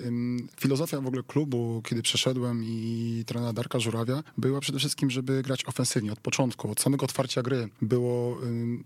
Filozofia 0.61 1.01
w 1.01 1.07
ogóle 1.07 1.23
klubu, 1.23 1.83
kiedy 1.85 2.03
przeszedłem 2.03 2.65
i 2.65 3.23
trenera 3.27 3.53
Darka 3.53 3.79
Żurawia, 3.79 4.23
była 4.39 4.61
przede 4.61 4.79
wszystkim, 4.79 5.11
żeby 5.11 5.43
grać 5.43 5.65
ofensywnie 5.67 6.13
od 6.13 6.21
początku, 6.21 6.71
od 6.71 6.81
samego 6.81 7.05
otwarcia 7.05 7.43
gry. 7.43 7.69
Było 7.83 8.39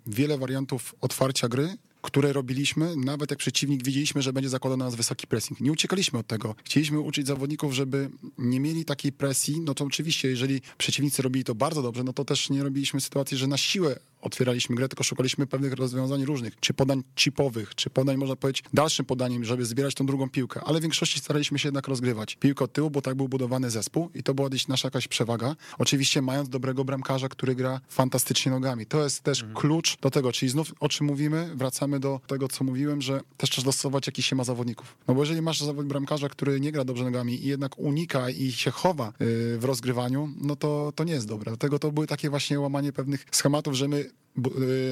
wiele 0.07 0.39
wariantów 0.39 0.95
otwarcia 1.01 1.49
gry, 1.49 1.77
które 2.03 2.33
robiliśmy, 2.33 2.97
nawet 2.97 3.31
jak 3.31 3.39
przeciwnik 3.39 3.85
widzieliśmy, 3.85 4.23
że 4.23 4.33
będzie 4.33 4.49
zakładał 4.49 4.79
na 4.79 4.85
nas 4.85 4.95
wysoki 4.95 5.27
pressing. 5.27 5.61
Nie 5.61 5.73
uciekaliśmy 5.73 6.19
od 6.19 6.27
tego. 6.27 6.55
Chcieliśmy 6.65 7.01
uczyć 7.01 7.27
zawodników, 7.27 7.73
żeby 7.73 8.11
nie 8.39 8.61
mieli 8.61 8.85
takiej 8.85 9.13
presji, 9.13 9.61
no 9.61 9.75
to 9.75 9.85
oczywiście, 9.85 10.29
jeżeli 10.29 10.61
przeciwnicy 10.79 11.23
robili 11.23 11.45
to 11.45 11.55
bardzo 11.55 11.83
dobrze, 11.83 12.05
no 12.05 12.13
to 12.13 12.25
też 12.25 12.51
nie 12.51 12.63
robiliśmy 12.63 13.01
sytuacji, 13.01 13.37
że 13.37 13.47
na 13.47 13.57
siłę 13.57 13.97
otwieraliśmy 14.23 14.77
grę, 14.77 14.89
tylko 14.89 15.05
szukaliśmy 15.05 15.47
pewnych 15.47 15.73
rozwiązań 15.73 16.25
różnych, 16.25 16.61
czy 16.61 16.75
podań 16.75 17.03
chipowych, 17.17 17.75
czy 17.75 17.91
podań, 17.91 18.17
można 18.17 18.37
powiedzieć, 18.37 18.65
dalszym 18.75 19.07
podaniem, 19.07 19.45
żeby 19.45 19.65
zbierać 19.65 19.95
tą 19.95 20.07
drugą 20.07 20.31
piłkę, 20.31 20.61
ale 20.65 20.79
w 20.79 20.83
większości 20.83 21.21
staraliśmy 21.21 21.59
się 21.59 21.69
jednak 21.69 21.89
rozgrywać 21.89 22.37
piłkę 22.37 22.65
od 22.65 22.73
tyłu, 22.73 22.91
bo 22.91 23.03
tak 23.03 23.15
był 23.15 23.29
budowany 23.29 23.71
zespół 23.71 24.11
i 24.15 24.23
to 24.23 24.35
była 24.35 24.49
gdzieś 24.49 24.69
nasza 24.69 24.87
jakaś 24.87 25.09
przewaga. 25.09 25.57
Oczywiście 25.79 26.23
mając 26.23 26.49
dobrego 26.49 26.85
bramkarza, 26.85 27.29
który 27.29 27.55
gra 27.55 27.81
fantastycznie 27.89 28.53
nogami. 28.53 28.87
To 28.87 29.05
jest 29.05 29.23
też 29.23 29.41
mhm. 29.41 29.61
klucz 29.61 29.99
do 30.01 30.11
tego, 30.11 30.33
czyli 30.33 30.51
znów 30.51 30.75
o 30.81 30.89
czym 30.89 31.07
mówimy, 31.07 31.51
wracamy 31.55 32.01
do 32.01 32.21
tego, 32.27 32.49
co 32.49 32.65
mówiłem, 32.65 33.03
że 33.03 33.21
też 33.37 33.51
trzeba 33.51 33.65
dostosować, 33.65 34.07
jaki 34.07 34.23
się 34.23 34.37
ma 34.37 34.45
zawodników. 34.45 34.97
No 35.09 35.15
bo 35.15 35.23
jeżeli 35.23 35.43
masz 35.43 35.65
bramkarza, 35.73 36.29
który 36.29 36.61
nie 36.61 36.73
gra 36.73 36.85
dobrze 36.85 37.05
nogami 37.05 37.45
i 37.45 37.49
jednak 37.49 37.79
unika 37.79 38.31
i 38.31 38.53
się 38.53 38.71
chowa 38.71 39.09
y, 39.09 39.59
w 39.59 39.65
rozgrywaniu, 39.65 40.29
no 40.41 40.57
to, 40.57 40.93
to 40.95 41.05
nie 41.05 41.13
jest 41.13 41.29
dobre. 41.29 41.51
Dlatego 41.51 41.79
to 41.79 41.93
były 41.93 42.07
takie 42.07 42.31
właśnie 42.31 42.61
łamanie 42.61 42.93
pewnych 42.93 43.27
schematów, 43.31 43.75
że 43.75 43.89
my 43.89 44.10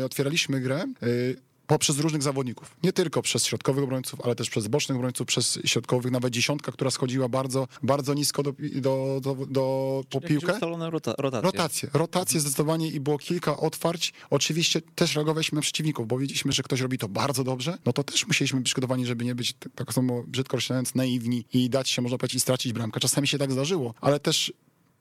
otwieraliśmy 0.05 0.61
grę 0.61 0.85
y, 1.03 1.37
poprzez 1.69 1.99
różnych 1.99 2.23
zawodników. 2.23 2.77
Nie 2.83 2.93
tylko 2.93 3.23
przez 3.23 3.45
środkowych 3.45 3.85
obrońców, 3.85 4.21
ale 4.25 4.35
też 4.35 4.51
przez 4.51 4.69
bocznych 4.69 4.97
obrońców, 4.97 5.27
przez 5.27 5.59
środkowych, 5.65 6.13
nawet 6.13 6.33
dziesiątka, 6.33 6.73
która 6.73 6.91
schodziła 6.91 7.29
bardzo, 7.29 7.69
bardzo 7.83 8.15
nisko 8.15 8.43
do, 8.43 8.53
do, 8.75 9.21
do, 9.21 9.47
do 9.47 10.05
po 10.11 10.21
piłkę. 10.21 10.53
Rota, 10.53 11.15
rotacje. 11.19 11.41
Rotacje. 11.41 11.91
Rotacje 11.93 12.41
zdecydowanie 12.41 12.89
i 12.89 13.01
było 13.01 13.19
kilka 13.19 13.57
otwarć. 13.57 14.13
Oczywiście 14.31 14.81
też 14.95 15.15
reagowaliśmy 15.15 15.57
na 15.57 15.63
przeciwników, 15.63 16.07
bo 16.07 16.19
widzieliśmy, 16.19 16.53
że 16.53 16.63
ktoś 16.63 16.81
robi 16.81 16.99
to 16.99 17.09
bardzo 17.09 17.45
dobrze, 17.45 17.79
no 17.87 17.93
to 17.93 18.05
też 18.05 18.27
musieliśmy 18.27 18.59
być 18.59 18.67
przygotowani, 18.67 19.07
żeby 19.07 19.25
nie 19.25 19.35
być, 19.35 19.55
tak 19.75 19.93
samo 19.93 20.23
brzydko 20.27 20.57
określając, 20.57 20.95
naiwni 20.95 21.45
i 21.53 21.71
dać 21.71 21.89
się, 21.89 22.03
można 22.03 22.19
powiedzieć, 22.19 22.37
i 22.37 22.41
stracić 22.41 22.73
bramkę. 22.73 23.01
Czasami 23.01 23.29
się 23.29 23.39
tak 23.39 23.53
zdarzyło, 23.53 23.95
ale 24.01 24.21
też 24.21 24.53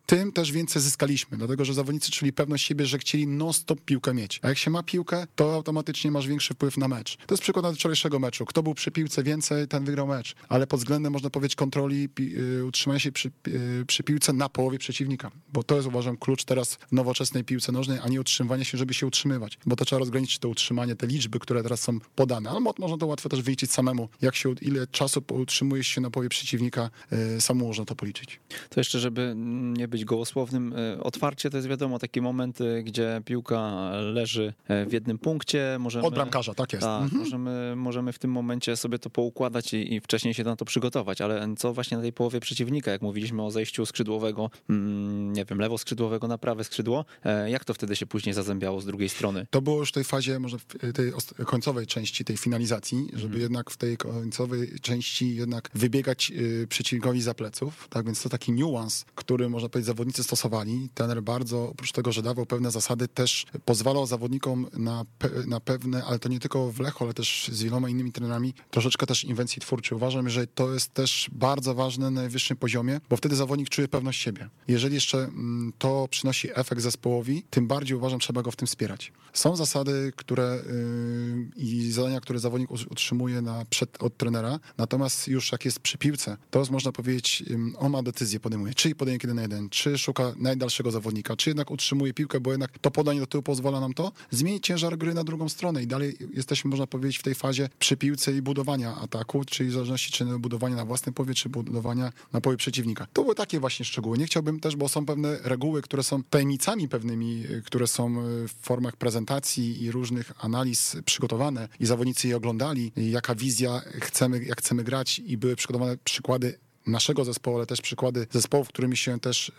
tym 0.08 0.32
też 0.32 0.52
więcej 0.52 0.82
zyskaliśmy, 0.82 1.38
dlatego 1.38 1.66
że 1.66 1.74
zawodnicy 1.74 2.12
czuli 2.12 2.34
pewność 2.34 2.66
siebie, 2.66 2.86
że 2.86 2.98
chcieli 2.98 3.28
non-stop 3.28 3.82
piłkę 3.82 4.14
mieć. 4.14 4.40
A 4.44 4.50
jak 4.50 4.58
się 4.58 4.72
ma 4.72 4.84
piłkę, 4.84 5.28
to 5.36 5.54
automatycznie 5.54 6.12
masz 6.12 6.28
większy 6.28 6.54
wpływ 6.54 6.78
na 6.78 6.88
mecz. 6.88 7.18
To 7.18 7.34
jest 7.34 7.44
przykład 7.44 7.76
wczorajszego 7.76 8.20
meczu. 8.20 8.46
Kto 8.46 8.64
był 8.64 8.74
przy 8.74 8.92
piłce 8.92 9.24
więcej, 9.24 9.68
ten 9.68 9.86
wygrał 9.86 10.08
mecz. 10.08 10.36
Ale 10.50 10.68
pod 10.68 10.80
względem, 10.80 11.14
można 11.14 11.30
powiedzieć, 11.30 11.56
kontroli, 11.56 12.10
y, 12.20 12.66
utrzymania 12.66 13.00
się 13.00 13.12
przy, 13.12 13.32
y, 13.48 13.86
przy 13.88 14.04
piłce 14.04 14.34
na 14.34 14.50
połowie 14.50 14.78
przeciwnika. 14.78 15.32
Bo 15.54 15.64
to 15.64 15.76
jest, 15.76 15.88
uważam, 15.88 16.18
klucz 16.18 16.44
teraz 16.44 16.76
w 16.76 16.92
nowoczesnej 16.92 17.44
piłce 17.44 17.72
nożnej, 17.72 18.00
a 18.04 18.08
nie 18.08 18.22
utrzymywanie 18.22 18.66
się, 18.66 18.78
żeby 18.78 18.94
się 18.94 19.08
utrzymywać. 19.08 19.58
Bo 19.66 19.76
to 19.76 19.86
trzeba 19.86 20.00
rozgraniczyć 20.00 20.40
to 20.40 20.50
utrzymanie, 20.50 20.96
te 20.96 21.08
liczby, 21.08 21.40
które 21.40 21.64
teraz 21.64 21.82
są 21.82 22.00
podane. 22.16 22.50
Ale 22.50 22.60
można 22.60 22.98
to 22.98 23.06
łatwo 23.08 23.30
też 23.30 23.42
wyliczyć 23.42 23.72
samemu. 23.72 24.10
Jak 24.22 24.36
się, 24.36 24.54
ile 24.62 24.88
czasu 24.88 25.24
utrzymujesz 25.32 25.88
się 25.88 26.02
na 26.02 26.10
połowie 26.10 26.30
przeciwnika, 26.30 26.90
y, 27.38 27.42
samo 27.42 27.66
można 27.66 27.86
to 27.86 27.96
policzyć. 27.96 28.40
To 28.70 28.80
jeszcze, 28.80 29.00
żeby 29.00 29.34
nie 29.38 29.88
być 29.88 29.97
być 29.98 30.06
gołosłownym. 30.06 30.74
E, 30.78 31.04
otwarcie 31.04 31.50
to 31.50 31.58
jest 31.58 31.70
wiadomo 31.70 32.00
taki 32.00 32.22
moment, 32.22 32.60
gdzie 32.84 33.22
piłka 33.26 33.92
leży 33.92 34.54
e, 34.68 34.86
w 34.86 34.94
jednym 34.94 35.18
punkcie. 35.18 35.78
Możemy, 35.80 36.06
Od 36.06 36.14
bramkarza, 36.14 36.54
tak 36.54 36.74
jest. 36.74 36.86
Tak, 36.86 37.04
mhm. 37.04 37.22
możemy, 37.22 37.76
możemy 37.76 38.14
w 38.14 38.20
tym 38.20 38.32
momencie 38.32 38.76
sobie 38.76 39.00
to 39.00 39.10
poukładać 39.10 39.74
i, 39.74 39.94
i, 39.94 40.02
wcześniej 40.02 40.34
się 40.34 40.44
na 40.44 40.56
to 40.56 40.66
przygotować, 40.66 41.22
ale 41.22 41.56
co 41.58 41.74
właśnie 41.74 41.98
na 41.98 42.04
tej 42.04 42.14
połowie 42.14 42.40
przeciwnika, 42.40 42.92
jak 42.92 43.02
mówiliśmy 43.02 43.44
o 43.44 43.52
zejściu 43.52 43.86
skrzydłowego, 43.86 44.50
mm, 44.70 45.34
nie 45.34 45.46
wiem, 45.46 45.60
lewo 45.60 45.78
skrzydłowego 45.78 46.28
na 46.28 46.38
prawe 46.38 46.64
skrzydło, 46.64 47.06
e, 47.24 47.50
jak 47.50 47.66
to 47.66 47.74
wtedy 47.74 47.96
się 47.96 48.06
później 48.06 48.34
zazębiało 48.34 48.82
z 48.82 48.86
drugiej 48.86 49.10
strony? 49.10 49.48
To 49.50 49.62
było 49.62 49.80
już 49.80 49.90
w 49.90 49.94
tej 49.94 50.04
fazie, 50.04 50.40
może 50.40 50.60
w 50.60 50.66
tej 50.66 51.12
końcowej 51.46 51.88
części 51.88 52.26
tej 52.26 52.38
finalizacji, 52.38 53.08
żeby 53.14 53.26
mhm. 53.26 53.42
jednak 53.42 53.70
w 53.72 53.78
tej 53.78 53.98
końcowej 53.98 54.80
części 54.82 55.36
jednak 55.36 55.70
wybiegać 55.74 56.32
przeciwnikowi 56.70 57.22
za 57.22 57.34
pleców, 57.34 57.88
tak 57.90 58.06
więc 58.06 58.22
to 58.22 58.30
taki 58.30 58.52
niuans, 58.52 59.06
który 59.16 59.50
można 59.50 59.70
powiedzieć 59.70 59.87
zawodnicy 59.88 60.24
stosowali. 60.24 60.90
Trener 60.94 61.24
bardzo, 61.24 61.70
oprócz 61.70 61.92
tego, 61.92 62.12
że 62.12 62.22
dawał 62.22 62.46
pewne 62.46 62.72
zasady, 62.72 63.08
też 63.08 63.46
pozwalał 63.66 64.06
zawodnikom 64.06 64.68
na, 64.78 65.06
pe 65.18 65.30
na 65.48 65.60
pewne, 65.60 66.04
ale 66.06 66.20
to 66.20 66.30
nie 66.30 66.40
tylko 66.40 66.72
w 66.72 66.80
Lechu, 66.80 67.04
ale 67.04 67.14
też 67.14 67.50
z 67.54 67.64
wieloma 67.64 67.90
innymi 67.90 68.12
trenerami, 68.12 68.54
troszeczkę 68.72 69.06
też 69.06 69.24
inwencji 69.24 69.62
twórczej. 69.62 69.96
Uważam, 69.96 70.30
że 70.30 70.48
to 70.48 70.74
jest 70.74 70.94
też 70.94 71.30
bardzo 71.32 71.76
ważne 71.76 72.12
na 72.12 72.22
najwyższym 72.22 72.58
poziomie, 72.58 73.00
bo 73.10 73.18
wtedy 73.18 73.36
zawodnik 73.36 73.70
czuje 73.70 73.88
pewność 73.88 74.22
siebie. 74.22 74.50
Jeżeli 74.68 74.96
jeszcze 74.96 75.18
mm, 75.18 75.74
to 75.78 76.08
przynosi 76.12 76.50
efekt 76.60 76.82
zespołowi, 76.82 77.44
tym 77.50 77.68
bardziej 77.68 77.98
uważam, 77.98 78.20
trzeba 78.20 78.42
go 78.42 78.52
w 78.52 78.56
tym 78.56 78.68
wspierać. 78.68 79.12
Są 79.34 79.56
zasady, 79.56 80.14
które 80.16 80.60
yy, 80.66 81.64
i 81.64 81.92
zadania, 81.92 82.22
które 82.22 82.40
zawodnik 82.40 82.72
utrzymuje 82.72 83.42
na, 83.42 83.66
przed, 83.66 84.04
od 84.04 84.18
trenera, 84.18 84.60
natomiast 84.78 85.28
już 85.28 85.52
jak 85.52 85.66
jest 85.66 85.80
przy 85.80 85.98
piłce, 85.98 86.38
to 86.52 86.64
można 86.72 86.92
powiedzieć, 86.92 87.42
yy, 87.42 87.58
on 87.78 87.92
ma 87.92 88.04
decyzję, 88.04 88.40
podejmuje, 88.40 88.74
czy 88.74 88.96
podejmie 88.96 89.20
kiedy 89.20 89.34
na 89.34 89.42
jeden, 89.42 89.70
czy 89.78 89.98
szuka 89.98 90.34
najdalszego 90.38 90.92
zawodnika, 90.92 91.36
czy 91.36 91.50
jednak 91.50 91.72
utrzymuje 91.72 92.14
piłkę, 92.14 92.40
bo 92.40 92.52
jednak 92.52 92.80
to 92.80 92.92
podanie 92.92 93.20
do 93.20 93.28
tyłu 93.28 93.44
pozwala 93.44 93.80
nam 93.80 93.94
to, 93.94 94.12
zmienić 94.32 94.66
ciężar 94.66 94.98
gry 94.98 95.14
na 95.14 95.24
drugą 95.24 95.50
stronę 95.50 95.84
i 95.84 95.88
dalej 95.88 96.18
jesteśmy, 96.34 96.70
można 96.70 96.88
powiedzieć, 96.88 97.18
w 97.18 97.24
tej 97.24 97.36
fazie 97.36 97.70
przy 97.80 97.98
piłce 97.98 98.34
i 98.34 98.42
budowania 98.42 98.96
ataku, 98.96 99.46
czyli 99.46 99.70
w 99.70 99.74
zależności 99.74 100.12
czy 100.12 100.26
budowania 100.26 100.76
na 100.76 100.86
własnym 100.86 101.14
powie, 101.14 101.34
czy 101.34 101.50
budowania 101.50 102.12
na 102.34 102.42
powie 102.42 102.58
przeciwnika. 102.58 103.08
To 103.14 103.24
były 103.24 103.36
takie 103.36 103.60
właśnie 103.60 103.86
szczegóły. 103.86 104.18
Nie 104.18 104.26
chciałbym 104.26 104.60
też, 104.60 104.76
bo 104.76 104.90
są 104.90 105.06
pewne 105.06 105.38
reguły, 105.44 105.82
które 105.82 106.04
są 106.04 106.24
tajemnicami 106.24 106.88
pewnymi, 106.90 107.44
które 107.66 107.88
są 107.88 108.16
w 108.48 108.54
formach 108.62 108.96
prezentacji 108.96 109.84
i 109.84 109.92
różnych 109.92 110.32
analiz 110.46 110.98
przygotowane 111.06 111.70
i 111.80 111.86
zawodnicy 111.86 112.28
je 112.28 112.38
oglądali, 112.38 112.92
jaka 112.96 113.36
wizja 113.36 113.82
chcemy, 114.02 114.44
jak 114.44 114.60
chcemy 114.60 114.84
grać 114.84 115.20
i 115.20 115.38
były 115.38 115.56
przygotowane 115.56 115.98
przykłady 116.04 116.60
naszego 116.88 117.26
zespołu, 117.26 117.58
ale 117.58 117.66
też 117.66 117.82
przykłady 117.82 118.28
zespołów, 118.32 118.68
którymi 118.68 118.98
się 118.98 119.20
też 119.20 119.52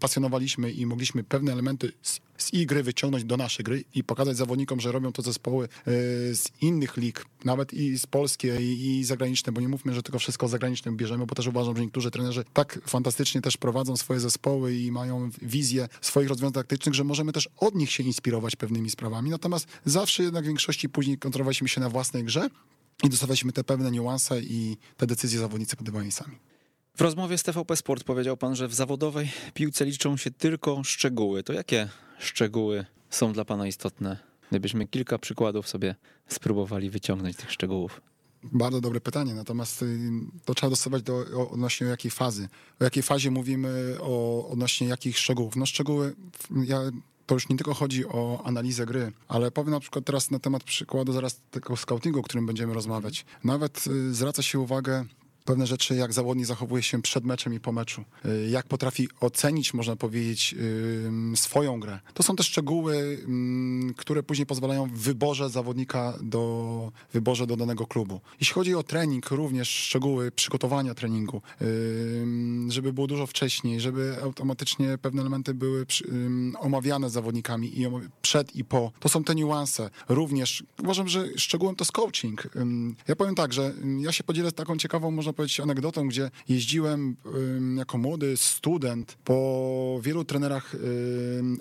pasjonowaliśmy 0.00 0.72
i 0.72 0.86
mogliśmy 0.86 1.24
pewne 1.24 1.52
elementy 1.52 1.92
z, 2.02 2.20
z 2.38 2.54
ich 2.54 2.66
gry 2.66 2.82
wyciągnąć 2.82 3.24
do 3.24 3.36
naszej 3.36 3.64
gry 3.64 3.84
i 3.94 4.04
pokazać 4.04 4.36
zawodnikom, 4.36 4.80
że 4.80 4.92
robią 4.92 5.12
to 5.12 5.22
zespoły 5.22 5.64
y, 5.64 5.70
z 6.36 6.48
innych 6.60 6.96
lig, 6.96 7.24
nawet 7.44 7.74
i 7.74 7.98
z 7.98 8.06
polskie 8.06 8.56
i, 8.60 9.04
zagraniczne, 9.04 9.52
bo 9.52 9.60
nie 9.60 9.68
mówmy, 9.68 9.94
że 9.94 10.02
tylko 10.02 10.18
wszystko 10.18 10.48
zagranicznym 10.48 10.96
bierzemy, 10.96 11.26
bo 11.26 11.34
też 11.34 11.46
uważam, 11.46 11.76
że 11.76 11.82
niektórzy 11.82 12.10
trenerzy 12.10 12.44
tak 12.52 12.78
fantastycznie 12.86 13.40
też 13.40 13.56
prowadzą 13.56 13.96
swoje 13.96 14.20
zespoły 14.20 14.74
i 14.74 14.92
mają 14.92 15.30
wizję 15.42 15.88
swoich 16.00 16.28
rozwiązań 16.28 16.54
taktycznych, 16.54 16.94
że 16.94 17.04
możemy 17.04 17.32
też 17.32 17.48
od 17.56 17.74
nich 17.74 17.92
się 17.92 18.02
inspirować 18.02 18.56
pewnymi 18.56 18.90
sprawami. 18.90 19.30
Natomiast 19.30 19.66
zawsze 19.84 20.22
jednak 20.22 20.44
w 20.44 20.46
większości 20.46 20.88
później 20.88 21.18
kontrolowaliśmy 21.18 21.68
się 21.68 21.80
na 21.80 21.88
własnej 21.88 22.24
grze 22.24 22.48
i 23.04 23.08
dostawaliśmy 23.08 23.52
te 23.52 23.64
pewne 23.64 23.90
niuanse 23.90 24.40
i 24.40 24.76
te 24.96 25.06
decyzje 25.06 25.38
zawodnicy 25.38 25.76
podejmowali 25.76 26.12
sami. 26.12 26.38
W 26.96 27.00
rozmowie 27.00 27.38
z 27.38 27.42
TVP 27.42 27.76
Sport 27.76 28.04
powiedział 28.04 28.36
pan, 28.36 28.56
że 28.56 28.68
w 28.68 28.74
zawodowej 28.74 29.30
piłce 29.54 29.84
liczą 29.84 30.16
się 30.16 30.30
tylko 30.30 30.84
szczegóły. 30.84 31.42
To 31.42 31.52
jakie 31.52 31.88
szczegóły 32.18 32.84
są 33.10 33.32
dla 33.32 33.44
pana 33.44 33.66
istotne? 33.66 34.18
Gdybyśmy 34.50 34.86
kilka 34.86 35.18
przykładów 35.18 35.68
sobie 35.68 35.94
spróbowali 36.28 36.90
wyciągnąć 36.90 37.36
tych 37.36 37.52
szczegółów. 37.52 38.00
Bardzo 38.42 38.80
dobre 38.80 39.00
pytanie, 39.00 39.34
natomiast 39.34 39.82
y, 39.82 39.98
to 40.44 40.54
trzeba 40.54 40.70
dostosować 40.70 41.02
do 41.02 41.48
odnośnie 41.50 41.86
jakiej 41.86 42.10
fazy. 42.10 42.48
O 42.80 42.84
jakiej 42.84 43.02
fazie 43.02 43.30
mówimy, 43.30 43.96
o 44.00 44.48
odnośnie 44.48 44.88
jakich 44.88 45.18
szczegółów. 45.18 45.56
No 45.56 45.66
szczegóły, 45.66 46.14
ja 46.64 46.80
to 47.28 47.34
już 47.34 47.48
nie 47.48 47.56
tylko 47.56 47.74
chodzi 47.74 48.06
o 48.06 48.42
analizę 48.44 48.86
gry, 48.86 49.12
ale 49.28 49.50
powiem 49.50 49.70
na 49.70 49.80
przykład 49.80 50.04
teraz 50.04 50.30
na 50.30 50.38
temat 50.38 50.64
przykładu 50.64 51.12
zaraz 51.12 51.40
tego 51.50 51.76
scoutingu, 51.76 52.20
o 52.20 52.22
którym 52.22 52.46
będziemy 52.46 52.74
rozmawiać. 52.74 53.24
Nawet 53.44 53.86
y, 53.86 54.14
zwraca 54.14 54.42
się 54.42 54.58
uwagę 54.58 55.04
pewne 55.48 55.66
rzeczy, 55.66 55.94
jak 55.94 56.12
zawodnik 56.12 56.46
zachowuje 56.46 56.82
się 56.82 57.02
przed 57.02 57.24
meczem 57.24 57.54
i 57.54 57.60
po 57.60 57.72
meczu, 57.72 58.04
y, 58.24 58.48
jak 58.50 58.66
potrafi 58.66 59.08
ocenić, 59.20 59.74
można 59.74 59.96
powiedzieć, 59.96 60.54
swoją 61.34 61.80
grę. 61.80 62.00
To 62.14 62.22
są 62.22 62.36
te 62.36 62.42
szczegóły, 62.42 63.18
które 63.96 64.22
później 64.22 64.46
pozwalają 64.46 64.86
w 64.86 64.98
wyborze 64.98 65.50
zawodnika 65.50 66.18
do 66.22 66.92
wyborze 67.12 67.46
do 67.46 67.56
danego 67.56 67.86
klubu. 67.86 68.20
Jeśli 68.40 68.54
chodzi 68.54 68.74
o 68.74 68.82
trening, 68.82 69.30
również 69.30 69.68
szczegóły 69.68 70.30
przygotowania 70.30 70.94
treningu, 70.94 71.42
żeby 72.68 72.92
było 72.92 73.06
dużo 73.06 73.26
wcześniej, 73.26 73.80
żeby 73.80 74.16
automatycznie 74.22 74.98
pewne 74.98 75.20
elementy 75.20 75.54
były 75.54 75.86
omawiane 76.58 77.10
z 77.10 77.12
zawodnikami 77.12 77.80
i 77.80 77.86
przed 78.22 78.56
i 78.56 78.64
po. 78.64 78.92
To 79.00 79.08
są 79.08 79.24
te 79.24 79.34
niuanse. 79.34 79.90
Również 80.08 80.64
uważam, 80.82 81.08
że 81.08 81.28
szczegółem 81.36 81.76
to 81.76 81.82
jest 81.82 81.92
coaching. 81.92 82.48
Ja 83.08 83.16
powiem 83.16 83.34
tak, 83.34 83.52
że 83.52 83.74
ja 84.00 84.12
się 84.12 84.24
podzielę 84.24 84.52
taką 84.52 84.76
ciekawą, 84.76 85.10
można 85.10 85.32
powiedzieć, 85.38 85.60
anegdotą, 85.60 86.08
gdzie 86.08 86.30
jeździłem 86.48 87.16
jako 87.76 87.98
młody 87.98 88.36
student 88.36 89.18
po 89.24 90.00
wielu 90.02 90.24
trenerach 90.24 90.76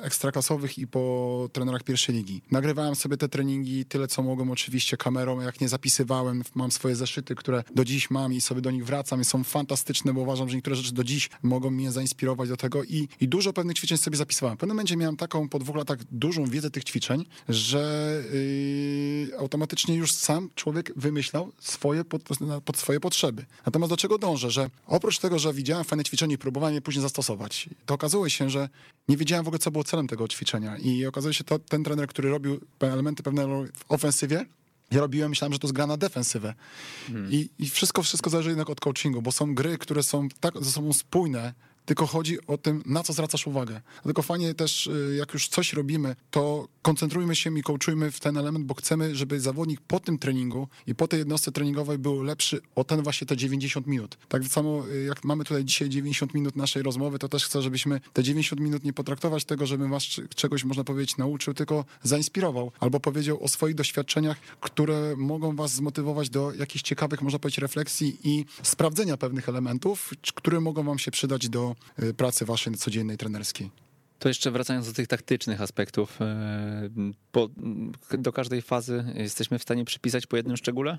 ekstraklasowych 0.01 0.77
i 0.77 0.87
po 0.87 1.49
trenerach 1.53 1.83
pierwszej 1.83 2.15
ligi. 2.15 2.41
Nagrywałem 2.51 2.95
sobie 2.95 3.17
te 3.17 3.29
treningi 3.29 3.85
tyle, 3.85 4.07
co 4.07 4.23
mogłem 4.23 4.51
oczywiście 4.51 4.97
kamerą, 4.97 5.41
jak 5.41 5.61
nie 5.61 5.69
zapisywałem, 5.69 6.43
mam 6.55 6.71
swoje 6.71 6.95
zeszyty, 6.95 7.35
które 7.35 7.63
do 7.75 7.85
dziś 7.85 8.09
mam 8.09 8.33
i 8.33 8.41
sobie 8.41 8.61
do 8.61 8.71
nich 8.71 8.85
wracam 8.85 9.21
i 9.21 9.25
są 9.25 9.43
fantastyczne, 9.43 10.13
bo 10.13 10.21
uważam, 10.21 10.49
że 10.49 10.55
niektóre 10.55 10.75
rzeczy 10.75 10.93
do 10.93 11.03
dziś 11.03 11.29
mogą 11.43 11.69
mnie 11.69 11.91
zainspirować 11.91 12.49
do 12.49 12.57
tego 12.57 12.83
i, 12.83 13.07
i 13.21 13.27
dużo 13.27 13.53
pewnych 13.53 13.77
ćwiczeń 13.77 13.97
sobie 13.97 14.17
zapisywałem. 14.17 14.57
W 14.57 14.59
pewnym 14.59 14.75
momencie 14.75 14.97
miałem 14.97 15.17
taką 15.17 15.49
po 15.49 15.59
dwóch 15.59 15.75
latach 15.75 15.97
dużą 16.11 16.45
wiedzę 16.45 16.71
tych 16.71 16.83
ćwiczeń, 16.83 17.25
że 17.49 18.23
yy, 19.29 19.37
automatycznie 19.39 19.95
już 19.95 20.11
sam 20.11 20.49
człowiek 20.55 20.93
wymyślał 20.95 21.51
swoje 21.59 22.05
pod, 22.05 22.21
pod 22.65 22.77
swoje 22.77 22.99
potrzeby. 22.99 23.45
Natomiast 23.67 23.89
do 23.89 23.97
czego 23.97 24.17
dążę? 24.17 24.51
Że 24.51 24.69
oprócz 24.87 25.19
tego, 25.19 25.39
że 25.39 25.53
widziałem 25.53 25.83
fajne 25.85 26.03
ćwiczenie 26.03 26.35
i 26.35 26.37
próbowałem 26.37 26.75
je 26.75 26.81
później 26.81 27.01
zastosować, 27.01 27.69
to 27.85 27.93
okazało 27.93 28.29
się, 28.29 28.49
że 28.49 28.69
nie 29.07 29.17
wiedziałem 29.17 29.45
w 29.45 29.47
ogóle, 29.47 29.59
co 29.59 29.71
było 29.71 29.83
celem 29.83 30.07
tego 30.07 30.27
ćwiczenia. 30.27 30.77
I 30.77 31.05
okazuje 31.05 31.33
się, 31.33 31.43
to 31.43 31.59
ten 31.59 31.83
trener, 31.83 32.07
który 32.07 32.29
robił 32.29 32.59
elementy 32.79 33.23
pewne 33.23 33.47
w 33.47 33.85
ofensywie, 33.89 34.45
ja 34.91 34.99
robiłem, 34.99 35.29
myślałem, 35.29 35.53
że 35.53 35.59
to 35.59 35.67
jest 35.67 35.75
gra 35.75 35.87
na 35.87 35.97
defensywę. 35.97 36.53
Hmm. 37.07 37.31
I, 37.31 37.49
I, 37.59 37.69
wszystko, 37.69 38.03
wszystko 38.03 38.29
zależy 38.29 38.49
jednak 38.49 38.69
od 38.69 38.79
coachingu, 38.79 39.21
bo 39.21 39.31
są 39.31 39.55
gry, 39.55 39.77
które 39.77 40.03
są 40.03 40.27
tak 40.39 40.53
ze 40.63 40.71
sobą 40.71 40.93
spójne, 40.93 41.53
tylko 41.87 42.07
chodzi 42.07 42.47
o 42.47 42.57
tym, 42.57 42.83
na 42.85 43.03
co 43.03 43.13
zwracasz 43.13 43.47
uwagę. 43.47 43.81
Dlatego 44.03 44.21
fajnie 44.21 44.53
też, 44.53 44.87
y, 44.87 45.15
jak 45.19 45.33
już 45.33 45.47
coś 45.47 45.73
robimy, 45.73 46.15
to 46.31 46.67
koncentrujmy 46.81 47.35
się 47.35 47.59
i 47.59 47.63
coachujmy 47.63 48.11
w 48.11 48.19
ten 48.19 48.37
element, 48.37 48.65
bo 48.65 48.73
chcemy, 48.73 49.15
żeby 49.15 49.39
zawodnik 49.39 49.81
po 49.81 49.99
tym 49.99 50.17
treningu 50.17 50.67
i 50.87 50.95
po 50.95 51.07
tej 51.07 51.19
jednostce 51.19 51.51
treningowej 51.51 51.97
był 51.97 52.23
lepszy 52.23 52.61
o 52.75 52.83
ten 52.83 53.03
właśnie 53.03 53.27
te 53.27 53.37
90 53.37 53.87
minut. 53.87 54.17
Tak 54.29 54.43
samo 54.43 54.87
y, 54.87 55.03
jak 55.03 55.23
mamy 55.23 55.43
tutaj 55.43 55.65
dzisiaj 55.65 55.89
90 55.89 56.33
minut 56.33 56.55
naszej 56.55 56.83
rozmowy, 56.83 57.19
to 57.19 57.29
też 57.29 57.45
chcę, 57.45 57.61
żebyśmy 57.61 58.01
te 58.13 58.23
90 58.23 58.61
minut 58.61 58.83
nie 58.83 58.93
potraktować 58.93 59.45
tego, 59.45 59.65
żeby 59.65 59.87
was 59.87 60.03
czegoś, 60.35 60.63
można 60.63 60.83
powiedzieć, 60.83 61.17
nauczył, 61.17 61.53
tylko 61.53 61.85
zainspirował 62.03 62.71
albo 62.79 62.99
powiedział 62.99 63.43
o 63.43 63.47
swoich 63.47 63.75
doświadczeniach, 63.75 64.37
które 64.61 65.15
mogą 65.17 65.55
was 65.55 65.71
zmotywować 65.71 66.29
do 66.29 66.53
jakichś 66.53 66.83
ciekawych, 66.83 67.21
można 67.21 67.39
powiedzieć, 67.39 67.57
refleksji 67.57 68.17
i 68.23 68.45
sprawdzenia 68.63 69.17
pewnych 69.17 69.49
elementów, 69.49 70.13
które 70.35 70.61
mogą 70.61 70.83
wam 70.83 70.99
się 70.99 71.11
przydać 71.11 71.49
do 71.49 71.76
pracy 72.17 72.45
waszej 72.45 72.75
codziennej 72.75 73.17
trenerskiej. 73.17 73.71
To 74.19 74.27
jeszcze 74.27 74.51
wracając 74.51 74.87
do 74.87 74.93
tych 74.93 75.07
taktycznych 75.07 75.61
aspektów, 75.61 76.19
po, 77.31 77.49
do 78.17 78.33
każdej 78.33 78.61
fazy 78.61 79.05
jesteśmy 79.15 79.59
w 79.59 79.61
stanie 79.61 79.85
przypisać 79.85 80.27
po 80.27 80.37
jednym 80.37 80.57
szczególe? 80.57 80.97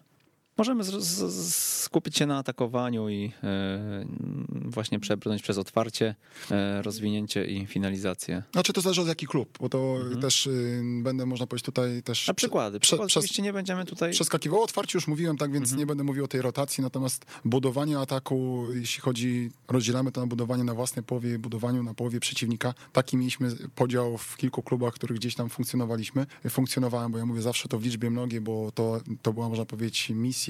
Możemy 0.58 0.84
z, 0.84 0.90
z, 0.90 1.54
skupić 1.84 2.16
się 2.16 2.26
na 2.26 2.38
atakowaniu 2.38 3.08
i 3.08 3.32
e, 3.42 4.06
właśnie 4.50 5.00
przebrnąć 5.00 5.42
przez 5.42 5.58
otwarcie, 5.58 6.14
e, 6.50 6.82
rozwinięcie 6.82 7.44
i 7.44 7.66
finalizację. 7.66 8.42
Znaczy 8.52 8.72
to 8.72 8.80
zależy 8.80 9.00
od 9.00 9.08
jaki 9.08 9.26
klub, 9.26 9.58
bo 9.60 9.68
to 9.68 9.96
mhm. 9.96 10.20
też 10.20 10.46
y, 10.46 10.82
będę, 11.02 11.26
można 11.26 11.46
powiedzieć, 11.46 11.64
tutaj 11.64 12.02
też... 12.02 12.28
A 12.28 12.34
przykłady, 12.34 12.80
prze, 12.80 12.98
oczywiście 12.98 13.42
nie 13.42 13.52
będziemy 13.52 13.84
tutaj... 13.84 14.12
Przeskakiwał, 14.12 14.62
otwarcie 14.62 14.96
już 14.96 15.08
mówiłem, 15.08 15.36
tak 15.36 15.52
więc 15.52 15.64
mhm. 15.64 15.78
nie 15.78 15.86
będę 15.86 16.04
mówił 16.04 16.24
o 16.24 16.28
tej 16.28 16.42
rotacji, 16.42 16.82
natomiast 16.82 17.26
budowanie 17.44 17.98
ataku, 17.98 18.66
jeśli 18.74 19.00
chodzi, 19.00 19.50
rozdzielamy 19.68 20.12
to 20.12 20.20
na 20.20 20.26
budowanie 20.26 20.64
na 20.64 20.74
własnej 20.74 21.02
połowie 21.02 21.38
budowaniu 21.38 21.82
na 21.82 21.94
połowie 21.94 22.20
przeciwnika. 22.20 22.74
Taki 22.92 23.16
mieliśmy 23.16 23.56
podział 23.74 24.18
w 24.18 24.36
kilku 24.36 24.62
klubach, 24.62 24.94
których 24.94 25.18
gdzieś 25.18 25.34
tam 25.34 25.48
funkcjonowaliśmy. 25.48 26.26
Funkcjonowałem, 26.50 27.12
bo 27.12 27.18
ja 27.18 27.26
mówię 27.26 27.42
zawsze 27.42 27.68
to 27.68 27.78
w 27.78 27.84
liczbie 27.84 28.10
mnogiej, 28.10 28.40
bo 28.40 28.72
to, 28.72 29.00
to 29.22 29.32
była, 29.32 29.48
można 29.48 29.64
powiedzieć, 29.64 30.10
misja 30.10 30.47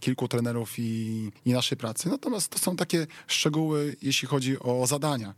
kilku 0.00 0.28
trenerów 0.28 0.78
i, 0.78 1.30
i 1.44 1.52
naszej 1.52 1.78
pracy. 1.78 2.08
Natomiast 2.08 2.48
to 2.48 2.58
są 2.58 2.76
takie 2.76 3.06
szczegóły, 3.26 3.96
jeśli 4.02 4.28
chodzi 4.28 4.58
o 4.60 4.86
zadania 4.86 5.34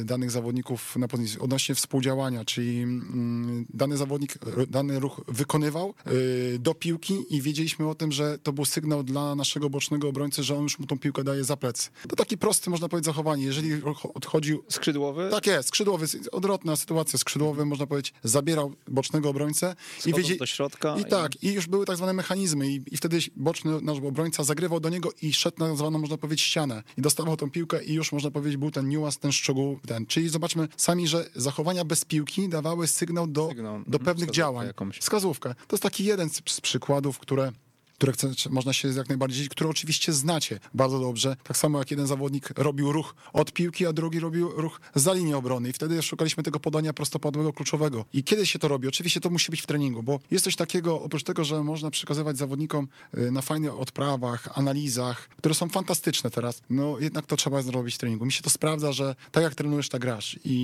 y, 0.00 0.04
danych 0.04 0.30
zawodników 0.30 0.96
na 0.96 1.08
pozycji, 1.08 1.38
odnośnie 1.38 1.74
współdziałania, 1.74 2.44
czyli 2.44 2.82
mm, 2.82 3.66
dany 3.74 3.96
zawodnik 3.96 4.38
dany 4.70 5.00
ruch 5.00 5.20
wykonywał 5.28 5.94
y, 6.06 6.58
do 6.58 6.74
piłki 6.74 7.14
i 7.30 7.42
wiedzieliśmy 7.42 7.88
o 7.88 7.94
tym, 7.94 8.12
że 8.12 8.38
to 8.38 8.52
był 8.52 8.64
sygnał 8.64 9.02
dla 9.02 9.34
naszego 9.34 9.70
bocznego 9.70 10.08
obrońcy, 10.08 10.42
że 10.42 10.56
on 10.56 10.62
już 10.62 10.78
mu 10.78 10.86
tą 10.86 10.98
piłkę 10.98 11.24
daje 11.24 11.44
za 11.44 11.56
plecy. 11.56 11.90
To 12.08 12.16
taki 12.16 12.38
prosty, 12.38 12.70
można 12.70 12.88
powiedzieć, 12.88 13.06
zachowanie. 13.06 13.44
Jeżeli 13.44 13.82
odchodził... 14.14 14.64
Skrzydłowy? 14.68 15.28
Tak 15.30 15.46
jest, 15.46 15.68
skrzydłowy. 15.68 16.06
Odwrotna 16.32 16.76
sytuacja. 16.76 17.18
Skrzydłowy, 17.18 17.64
można 17.64 17.86
powiedzieć, 17.86 18.14
zabierał 18.24 18.72
bocznego 18.88 19.28
obrońcę. 19.28 19.76
i 20.06 20.14
wiedzie... 20.14 20.36
do 20.36 20.46
środka. 20.46 20.96
I, 20.98 21.00
i, 21.00 21.04
tak, 21.04 21.42
i 21.42 21.52
już 21.52 21.66
były 21.66 21.86
tak 21.86 21.96
zwane 21.96 22.12
mechanizmy 22.12 22.68
i, 22.68 22.80
i 22.90 22.96
wtedy 22.96 23.18
boczny 23.38 23.80
nasz 23.80 23.98
obrońca 23.98 24.44
zagrywał 24.44 24.80
do 24.80 24.88
niego 24.88 25.10
i 25.22 25.32
szedł 25.32 25.58
na 25.58 25.76
zwaną, 25.76 25.98
można 25.98 26.18
powiedzieć, 26.18 26.46
ścianę. 26.46 26.82
I 26.96 27.02
dostawał 27.02 27.36
tą 27.36 27.50
piłkę 27.50 27.84
i 27.84 27.94
już, 27.94 28.12
można 28.12 28.30
powiedzieć, 28.30 28.56
był 28.56 28.70
ten 28.70 28.88
niuans, 28.88 29.18
ten 29.18 29.32
szczegół, 29.32 29.78
ten. 29.86 30.06
Czyli 30.06 30.28
zobaczmy 30.28 30.68
sami, 30.76 31.08
że 31.08 31.30
zachowania 31.34 31.84
bez 31.84 32.04
piłki 32.04 32.48
dawały 32.48 32.86
sygnał 32.86 33.26
do, 33.26 33.48
sygnał. 33.48 33.72
do 33.72 33.98
mhm. 33.98 34.04
pewnych 34.04 34.30
działań. 34.30 34.66
Jakąś. 34.66 34.98
Wskazówkę. 34.98 35.54
To 35.54 35.76
jest 35.76 35.82
taki 35.82 36.04
jeden 36.04 36.30
z, 36.30 36.42
z 36.46 36.60
przykładów, 36.60 37.18
które 37.18 37.52
które 37.98 38.12
chce, 38.12 38.28
można 38.50 38.72
się 38.72 38.88
jak 38.88 39.08
najbardziej, 39.08 39.48
które 39.48 39.70
oczywiście 39.70 40.12
znacie 40.12 40.60
bardzo 40.74 41.00
dobrze. 41.00 41.36
Tak 41.42 41.56
samo 41.56 41.78
jak 41.78 41.90
jeden 41.90 42.06
zawodnik 42.06 42.50
robił 42.56 42.92
ruch 42.92 43.14
od 43.32 43.52
piłki, 43.52 43.86
a 43.86 43.92
drugi 43.92 44.20
robił 44.20 44.50
ruch 44.50 44.80
za 44.94 45.12
linię 45.12 45.36
obrony. 45.36 45.68
I 45.68 45.72
wtedy 45.72 46.02
szukaliśmy 46.02 46.42
tego 46.42 46.60
podania 46.60 46.92
prostopadłego, 46.92 47.52
kluczowego. 47.52 48.04
I 48.12 48.24
kiedy 48.24 48.46
się 48.46 48.58
to 48.58 48.68
robi? 48.68 48.88
Oczywiście 48.88 49.20
to 49.20 49.30
musi 49.30 49.50
być 49.50 49.60
w 49.60 49.66
treningu, 49.66 50.02
bo 50.02 50.20
jest 50.30 50.44
coś 50.44 50.56
takiego, 50.56 51.02
oprócz 51.02 51.22
tego, 51.22 51.44
że 51.44 51.62
można 51.62 51.90
przekazywać 51.90 52.38
zawodnikom 52.38 52.88
y, 53.18 53.30
na 53.30 53.42
fajnych 53.42 53.78
odprawach, 53.78 54.58
analizach, 54.58 55.28
które 55.28 55.54
są 55.54 55.68
fantastyczne 55.68 56.30
teraz, 56.30 56.62
no 56.70 56.98
jednak 57.00 57.26
to 57.26 57.36
trzeba 57.36 57.62
zrobić 57.62 57.94
w 57.94 57.98
treningu. 57.98 58.26
Mi 58.26 58.32
się 58.32 58.42
to 58.42 58.50
sprawdza, 58.50 58.92
że 58.92 59.14
tak 59.32 59.42
jak 59.42 59.54
trenujesz, 59.54 59.88
tak 59.88 60.00
grasz. 60.00 60.38
I, 60.44 60.58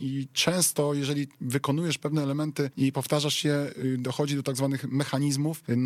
i 0.00 0.28
często, 0.32 0.94
jeżeli 0.94 1.28
wykonujesz 1.40 1.98
pewne 1.98 2.22
elementy 2.22 2.70
i 2.76 2.92
powtarzasz 2.92 3.44
je, 3.44 3.72
y, 3.78 3.98
dochodzi 3.98 4.36
do 4.36 4.42
tak 4.42 4.56
zwanych 4.56 4.84
mechanizmów 4.84 5.62
y, 5.68 5.76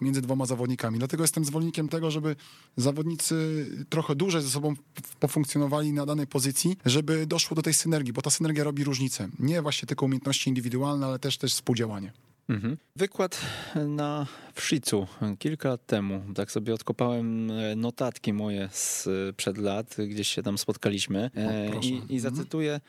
między 0.00 0.22
dwoma 0.22 0.46
zawodnikami. 0.46 0.98
Dlatego 0.98 1.24
jestem 1.24 1.44
zwolennikiem 1.44 1.88
tego, 1.88 2.10
żeby 2.10 2.36
zawodnicy 2.76 3.66
trochę 3.88 4.14
dłużej 4.14 4.42
ze 4.42 4.50
sobą 4.50 4.74
pofunkcjonowali 5.20 5.92
na 5.92 6.06
danej 6.06 6.26
pozycji, 6.26 6.76
żeby 6.86 7.26
doszło 7.26 7.54
do 7.54 7.62
tej 7.62 7.74
synergii, 7.74 8.12
bo 8.12 8.22
ta 8.22 8.30
synergia 8.30 8.64
robi 8.64 8.84
różnicę. 8.84 9.28
Nie 9.38 9.62
właśnie 9.62 9.86
tylko 9.86 10.06
umiejętności 10.06 10.48
indywidualne, 10.48 11.06
ale 11.06 11.18
też 11.18 11.38
też 11.38 11.54
współdziałanie. 11.54 12.12
Mhm. 12.48 12.76
Wykład 12.96 13.40
na 13.86 14.26
Wszicu 14.54 15.06
kilka 15.38 15.68
lat 15.68 15.86
temu. 15.86 16.22
Tak 16.34 16.50
sobie 16.50 16.74
odkopałem 16.74 17.50
e, 17.50 17.76
notatki 17.76 18.32
moje 18.32 18.68
z 18.72 19.08
przed 19.36 19.58
lat, 19.58 19.96
gdzieś 20.08 20.28
się 20.28 20.42
tam 20.42 20.58
spotkaliśmy 20.58 21.30
o, 21.76 21.80
i, 21.80 22.02
i 22.14 22.20
zacytuję. 22.20 22.70
Mm, 22.70 22.80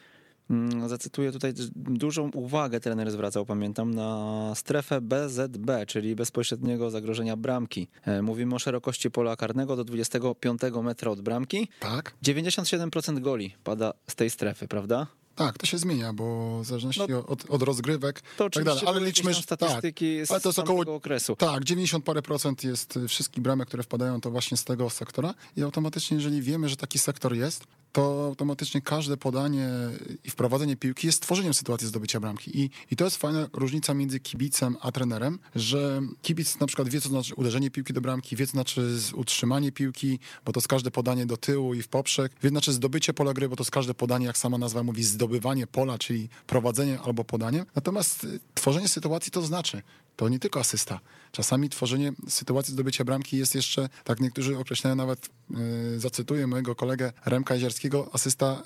zacytuję 0.88 1.32
tutaj, 1.32 1.54
dużą 1.76 2.32
uwagę 2.32 2.80
trener 2.80 3.12
zwracał, 3.12 3.46
pamiętam, 3.46 3.94
na 3.94 4.54
strefę 4.56 5.02
BZB, 5.02 5.86
czyli 5.88 6.16
bezpośredniego 6.16 6.90
zagrożenia 6.90 7.36
bramki. 7.36 7.88
E, 8.06 8.22
mówimy 8.22 8.56
o 8.56 8.60
szerokości 8.60 9.12
pola 9.12 9.36
karnego 9.36 9.76
do 9.76 9.84
25 9.84 10.62
metra 10.84 11.12
od 11.12 11.22
bramki. 11.22 11.68
Tak. 11.80 12.14
97% 12.24 13.20
goli 13.20 13.56
pada 13.64 13.94
z 14.08 14.16
tej 14.16 14.30
strefy, 14.30 14.68
prawda? 14.68 15.08
Tak, 15.38 15.58
to 15.58 15.66
się 15.66 15.78
zmienia, 15.78 16.14
bo 16.14 16.60
w 16.64 16.66
zależności 16.66 17.02
no, 17.10 17.26
od, 17.26 17.50
od, 17.50 17.62
rozgrywek 17.62 18.22
to 18.38 18.50
tak 18.50 18.64
dalej. 18.64 18.84
Ale 18.86 19.02
liczmy 19.02 19.34
statystyki 19.34 20.20
tak, 20.22 20.32
ale 20.32 20.42
to 20.42 20.50
jest 20.50 20.60
około 20.60 20.96
okresu. 20.96 21.36
Tak, 21.36 21.64
90 21.64 22.06
parę 22.06 22.22
procent 22.22 22.64
jest 22.64 23.00
wszystkich 23.08 23.44
bramek, 23.44 23.68
które 23.68 23.84
wpadają 23.84 24.22
to 24.22 24.32
właśnie 24.32 24.58
z 24.58 24.64
tego 24.64 24.90
sektora 24.90 25.34
i 25.58 25.64
automatycznie, 25.64 26.18
jeżeli 26.18 26.42
wiemy, 26.42 26.70
że 26.70 26.76
taki 26.76 27.00
sektor 27.00 27.36
jest, 27.36 27.64
to 27.92 28.26
automatycznie 28.26 28.82
każde 28.82 29.18
podanie 29.18 29.70
i 30.24 30.30
wprowadzenie 30.30 30.76
piłki 30.76 31.08
jest 31.08 31.22
tworzeniem 31.22 31.54
sytuacji 31.54 31.88
zdobycia 31.88 32.20
bramki. 32.20 32.60
I, 32.60 32.70
I 32.92 32.96
to 32.96 33.06
jest 33.06 33.18
fajna 33.18 33.48
różnica 33.54 33.94
między 33.94 34.20
kibicem 34.20 34.78
a 34.82 34.92
trenerem, 34.92 35.40
że 35.56 36.02
kibic 36.22 36.60
na 36.60 36.68
przykład 36.68 36.90
wie, 36.90 37.02
co 37.02 37.10
znaczy 37.10 37.36
uderzenie 37.36 37.72
piłki 37.72 37.94
do 37.94 38.02
bramki, 38.02 38.36
wie, 38.36 38.48
co 38.48 38.52
znaczy 38.52 38.98
utrzymanie 39.16 39.72
piłki, 39.72 40.20
bo 40.46 40.52
to 40.54 40.60
jest 40.60 40.68
każde 40.68 40.92
podanie 40.92 41.26
do 41.26 41.38
tyłu 41.38 41.74
i 41.74 41.82
w 41.82 41.88
poprzek, 41.88 42.32
wie, 42.44 42.50
co 42.50 42.50
znaczy 42.50 42.74
zdobycie 42.74 43.14
pola 43.14 43.34
gry, 43.34 43.50
bo 43.50 43.56
to 43.56 43.64
jest 43.64 43.72
każde 43.72 43.94
podanie, 43.94 44.26
jak 44.26 44.38
sama 44.38 44.58
nazwa 44.58 44.84
mówi, 44.84 45.04
zdobywanie 45.04 45.68
pola, 45.68 45.98
czyli 45.98 46.30
prowadzenie 46.48 47.00
albo 47.02 47.24
podanie. 47.24 47.66
Natomiast 47.76 48.24
y, 48.24 48.40
tworzenie 48.54 48.88
sytuacji 48.88 49.32
to 49.32 49.42
znaczy, 49.42 49.82
to 50.16 50.30
nie 50.30 50.40
tylko 50.40 50.60
asysta. 50.60 51.00
Czasami 51.38 51.70
tworzenie 51.70 52.12
sytuacji 52.28 52.74
zdobycia 52.74 53.04
bramki 53.04 53.38
jest 53.38 53.56
jeszcze, 53.56 53.90
tak 54.04 54.20
niektórzy 54.20 54.58
określają 54.58 54.96
nawet, 54.96 55.30
yy, 55.50 56.00
zacytuję 56.00 56.48
mojego 56.48 56.76
kolegę 56.76 57.14
Remka 57.26 57.54
Jezierskiego, 57.54 58.10
asysta 58.14 58.64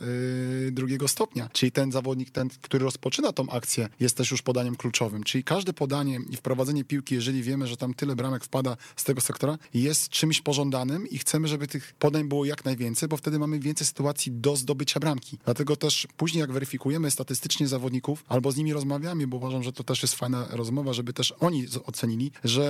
yy, 0.65 0.71
drugiego 0.71 1.07
stopnia. 1.07 1.49
Czyli 1.53 1.71
ten 1.71 1.91
zawodnik, 1.91 2.29
ten, 2.31 2.49
który 2.61 2.85
rozpoczyna 2.85 3.33
tą 3.33 3.49
akcję, 3.49 3.89
jest 3.99 4.17
też 4.17 4.31
już 4.31 4.41
podaniem 4.41 4.75
kluczowym. 4.75 5.23
Czyli 5.23 5.43
każde 5.43 5.73
podanie 5.73 6.19
i 6.29 6.35
wprowadzenie 6.35 6.83
piłki, 6.83 7.15
jeżeli 7.15 7.43
wiemy, 7.43 7.67
że 7.67 7.77
tam 7.77 7.93
tyle 7.93 8.15
bramek 8.15 8.43
wpada 8.45 8.77
z 8.95 9.03
tego 9.03 9.21
sektora, 9.21 9.57
jest 9.73 10.09
czymś 10.09 10.41
pożądanym 10.41 11.07
i 11.07 11.17
chcemy, 11.17 11.47
żeby 11.47 11.67
tych 11.67 11.93
podań 11.93 12.27
było 12.27 12.45
jak 12.45 12.65
najwięcej, 12.65 13.09
bo 13.09 13.17
wtedy 13.17 13.39
mamy 13.39 13.59
więcej 13.59 13.87
sytuacji 13.87 14.31
do 14.31 14.55
zdobycia 14.55 14.99
bramki. 14.99 15.37
Dlatego 15.45 15.75
też 15.75 16.07
później, 16.17 16.41
jak 16.41 16.51
weryfikujemy 16.51 17.11
statystycznie 17.11 17.67
zawodników, 17.67 18.23
albo 18.27 18.51
z 18.51 18.57
nimi 18.57 18.73
rozmawiamy, 18.73 19.27
bo 19.27 19.37
uważam, 19.37 19.63
że 19.63 19.73
to 19.73 19.83
też 19.83 20.01
jest 20.01 20.15
fajna 20.15 20.47
rozmowa, 20.49 20.93
żeby 20.93 21.13
też 21.13 21.33
oni 21.39 21.65
ocenili, 21.85 22.31
że 22.43 22.60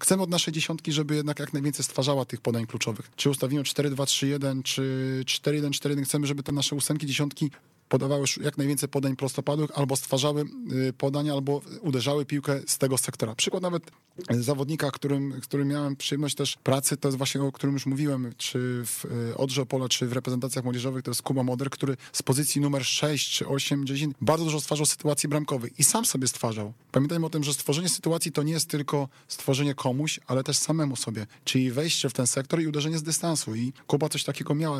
chcemy 0.00 0.22
od 0.22 0.30
naszej 0.30 0.54
dziesiątki, 0.54 0.92
żeby 0.92 1.14
jednak 1.14 1.38
jak 1.38 1.52
najwięcej 1.52 1.84
stwarzała 1.84 2.24
tych 2.24 2.40
podań 2.40 2.66
kluczowych. 2.66 3.10
Czy 3.16 3.30
ustawimy 3.30 3.62
4-2-3-1, 3.62 4.62
czy 4.62 5.22
4-1-4-1, 5.26 6.04
chcemy, 6.04 6.26
żeby 6.26 6.42
te 6.42 6.52
nasze 6.52 6.76
ósemki, 6.76 7.06
dziesiątki 7.06 7.50
podawały 7.92 8.26
jak 8.40 8.58
najwięcej 8.58 8.88
podań 8.88 9.16
prostopadłych, 9.16 9.70
albo 9.74 9.96
stwarzały 9.96 10.44
y, 10.88 10.92
podania, 10.92 11.32
albo 11.32 11.60
uderzały 11.80 12.24
piłkę 12.24 12.60
z 12.66 12.78
tego 12.78 12.98
sektora. 12.98 13.34
Przykład 13.34 13.62
nawet 13.62 13.90
zawodnika, 14.30 14.90
którym, 14.90 15.40
którym 15.40 15.68
miałem 15.68 15.96
przyjemność 15.96 16.34
też 16.34 16.56
pracy, 16.56 16.96
to 16.96 17.08
jest 17.08 17.18
właśnie 17.18 17.42
o 17.42 17.52
którym 17.52 17.74
już 17.74 17.86
mówiłem, 17.86 18.32
czy 18.36 18.58
w 18.86 19.04
y, 19.04 19.36
Odrze 19.36 19.62
Opola, 19.62 19.88
czy 19.88 20.06
w 20.06 20.12
reprezentacjach 20.12 20.64
młodzieżowych, 20.64 21.02
to 21.02 21.10
jest 21.10 21.22
Kuba 21.22 21.42
Moder, 21.42 21.70
który 21.70 21.96
z 22.12 22.22
pozycji 22.22 22.60
numer 22.60 22.84
6 22.84 23.38
czy 23.38 23.48
8, 23.48 23.86
10 23.86 24.14
bardzo 24.20 24.44
dużo 24.44 24.60
stwarzał 24.60 24.86
sytuacji 24.86 25.28
bramkowych 25.28 25.78
i 25.78 25.84
sam 25.84 26.04
sobie 26.04 26.28
stwarzał. 26.28 26.72
Pamiętajmy 26.92 27.26
o 27.26 27.30
tym, 27.30 27.44
że 27.44 27.54
stworzenie 27.54 27.88
sytuacji 27.88 28.32
to 28.32 28.42
nie 28.42 28.52
jest 28.52 28.68
tylko 28.68 29.08
stworzenie 29.28 29.74
komuś, 29.74 30.20
ale 30.26 30.44
też 30.44 30.56
samemu 30.56 30.96
sobie, 30.96 31.26
czyli 31.44 31.70
wejście 31.70 32.08
w 32.08 32.12
ten 32.12 32.26
sektor 32.26 32.62
i 32.62 32.66
uderzenie 32.66 32.98
z 32.98 33.02
dystansu. 33.02 33.54
I 33.54 33.72
Kuba 33.86 34.08
coś 34.08 34.24
takiego 34.24 34.54
miał, 34.54 34.74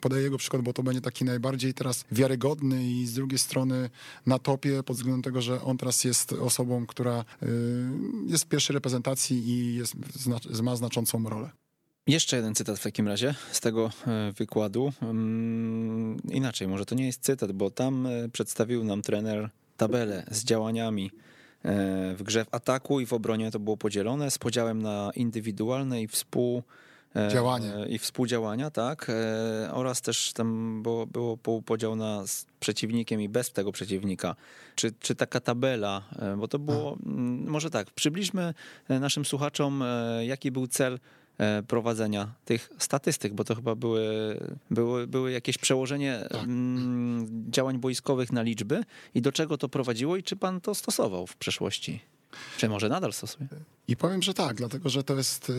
podaję 0.00 0.22
jego 0.22 0.38
przykład, 0.38 0.62
bo 0.62 0.72
to 0.72 0.82
będzie 0.82 1.00
taki 1.00 1.24
najbardziej 1.24 1.74
teraz 1.74 2.04
wiarygodny 2.12 2.33
wiarygodny 2.34 2.84
i 2.84 3.06
z 3.06 3.14
drugiej 3.14 3.38
strony 3.38 3.90
na 4.26 4.38
topie 4.38 4.82
pod 4.82 4.96
względem 4.96 5.22
tego, 5.22 5.42
że 5.42 5.62
on 5.62 5.78
teraz 5.78 6.04
jest 6.04 6.32
osobą, 6.32 6.86
która 6.86 7.24
y, 7.42 7.46
jest 8.26 8.44
w 8.44 8.48
pierwszej 8.48 8.74
reprezentacji 8.74 9.48
i 9.48 9.74
jest, 9.74 9.94
ma 10.62 10.76
znaczącą 10.76 11.28
rolę. 11.28 11.50
Jeszcze 12.06 12.36
jeden 12.36 12.54
cytat 12.54 12.78
w 12.78 12.82
takim 12.82 13.08
razie 13.08 13.34
z 13.52 13.60
tego 13.60 13.90
e, 14.06 14.32
wykładu. 14.32 14.92
Mm, 15.02 16.16
inaczej, 16.30 16.68
może 16.68 16.86
to 16.86 16.94
nie 16.94 17.06
jest 17.06 17.22
cytat, 17.22 17.52
bo 17.52 17.70
tam 17.70 18.06
e, 18.06 18.28
przedstawił 18.28 18.84
nam 18.84 19.02
trener 19.02 19.50
tabelę 19.76 20.26
z 20.30 20.44
działaniami 20.44 21.10
e, 21.64 22.14
w 22.14 22.22
grze 22.22 22.44
w 22.44 22.54
ataku 22.54 23.00
i 23.00 23.06
w 23.06 23.12
obronie 23.12 23.50
to 23.50 23.58
było 23.58 23.76
podzielone 23.76 24.30
z 24.30 24.38
podziałem 24.38 24.82
na 24.82 25.10
indywidualne 25.14 26.02
i 26.02 26.08
współ 26.08 26.62
Działanie. 27.32 27.72
i 27.88 27.98
współdziałania, 27.98 28.70
tak, 28.70 29.10
e, 29.10 29.72
oraz 29.72 30.02
też 30.02 30.32
tam 30.32 30.82
było, 30.82 31.06
było 31.06 31.62
podział 31.62 31.96
na 31.96 32.26
z 32.26 32.46
przeciwnikiem 32.60 33.20
i 33.20 33.28
bez 33.28 33.52
tego 33.52 33.72
przeciwnika. 33.72 34.36
Czy, 34.74 34.92
czy 35.00 35.14
taka 35.14 35.40
tabela, 35.40 36.02
e, 36.18 36.36
bo 36.36 36.48
to 36.48 36.58
było, 36.58 36.96
mm, 37.06 37.50
może 37.50 37.70
tak, 37.70 37.90
przybliżmy 37.90 38.54
naszym 38.88 39.24
słuchaczom, 39.24 39.84
jaki 40.22 40.50
był 40.50 40.66
cel 40.66 40.98
prowadzenia 41.68 42.34
tych 42.44 42.70
statystyk, 42.78 43.34
bo 43.34 43.44
to 43.44 43.54
chyba 43.54 43.74
były, 43.74 44.04
były, 44.70 45.06
były 45.06 45.32
jakieś 45.32 45.58
przełożenie 45.58 46.26
tak. 46.30 46.44
Mm, 46.44 47.44
działań 47.50 47.80
wojskowych 47.80 48.32
na 48.32 48.42
liczby 48.42 48.84
i 49.14 49.22
do 49.22 49.32
czego 49.32 49.58
to 49.58 49.68
prowadziło 49.68 50.16
i 50.16 50.22
czy 50.22 50.36
pan 50.36 50.60
to 50.60 50.74
stosował 50.74 51.26
w 51.26 51.36
przeszłości? 51.36 52.00
Czy 52.56 52.68
może 52.68 52.88
nadal 52.88 53.12
stosuje? 53.12 53.48
I 53.88 53.96
powiem, 53.96 54.22
że 54.22 54.34
tak, 54.34 54.56
dlatego 54.56 54.88
że 54.88 55.04
to 55.04 55.16
jest, 55.16 55.50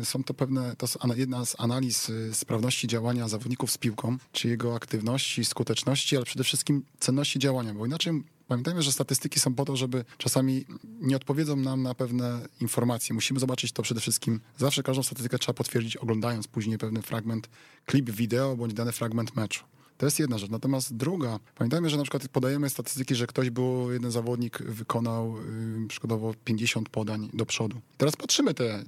y, 0.00 0.04
są 0.04 0.24
to 0.24 0.34
pewne, 0.34 0.76
to 0.76 0.86
jedna 1.16 1.46
z 1.46 1.56
analiz 1.58 2.08
y, 2.08 2.34
sprawności 2.34 2.88
działania 2.88 3.28
zawodników 3.28 3.70
z 3.70 3.78
piłką, 3.78 4.18
czy 4.32 4.48
jego 4.48 4.74
aktywności, 4.74 5.44
skuteczności, 5.44 6.16
ale 6.16 6.24
przede 6.24 6.44
wszystkim 6.44 6.84
cenności 7.00 7.38
działania, 7.38 7.74
bo 7.74 7.86
inaczej 7.86 8.22
Pamiętajmy, 8.50 8.82
że 8.82 8.92
statystyki 8.92 9.40
są 9.40 9.54
po 9.54 9.64
to, 9.64 9.76
żeby 9.76 10.04
czasami 10.18 10.64
nie 11.00 11.16
odpowiedzą 11.16 11.56
nam 11.56 11.82
na 11.82 11.94
pewne 11.94 12.48
informacje. 12.60 13.14
Musimy 13.14 13.40
zobaczyć 13.40 13.72
to 13.72 13.82
przede 13.82 14.00
wszystkim. 14.00 14.40
Zawsze 14.58 14.82
każdą 14.82 15.02
statystykę 15.02 15.38
trzeba 15.38 15.54
potwierdzić, 15.54 15.96
oglądając 15.96 16.48
później 16.48 16.78
pewien 16.78 17.02
fragment, 17.02 17.48
klip 17.86 18.10
wideo 18.10 18.56
bądź 18.56 18.74
dany 18.74 18.92
fragment 18.92 19.36
meczu. 19.36 19.64
To 20.00 20.06
jest 20.06 20.18
jedna 20.18 20.38
rzecz. 20.38 20.50
Natomiast 20.50 20.96
druga, 20.96 21.38
pamiętajmy, 21.54 21.90
że 21.90 21.96
na 21.96 22.02
przykład 22.02 22.28
podajemy 22.28 22.70
statystyki, 22.70 23.14
że 23.14 23.26
ktoś 23.26 23.50
był, 23.50 23.92
jeden 23.92 24.10
zawodnik 24.10 24.62
wykonał 24.62 25.36
yy, 25.80 25.88
przykładowo 25.88 26.34
50 26.44 26.88
podań 26.88 27.30
do 27.32 27.46
przodu. 27.46 27.80
Teraz 27.96 28.16
patrzymy 28.16 28.54
te 28.54 28.84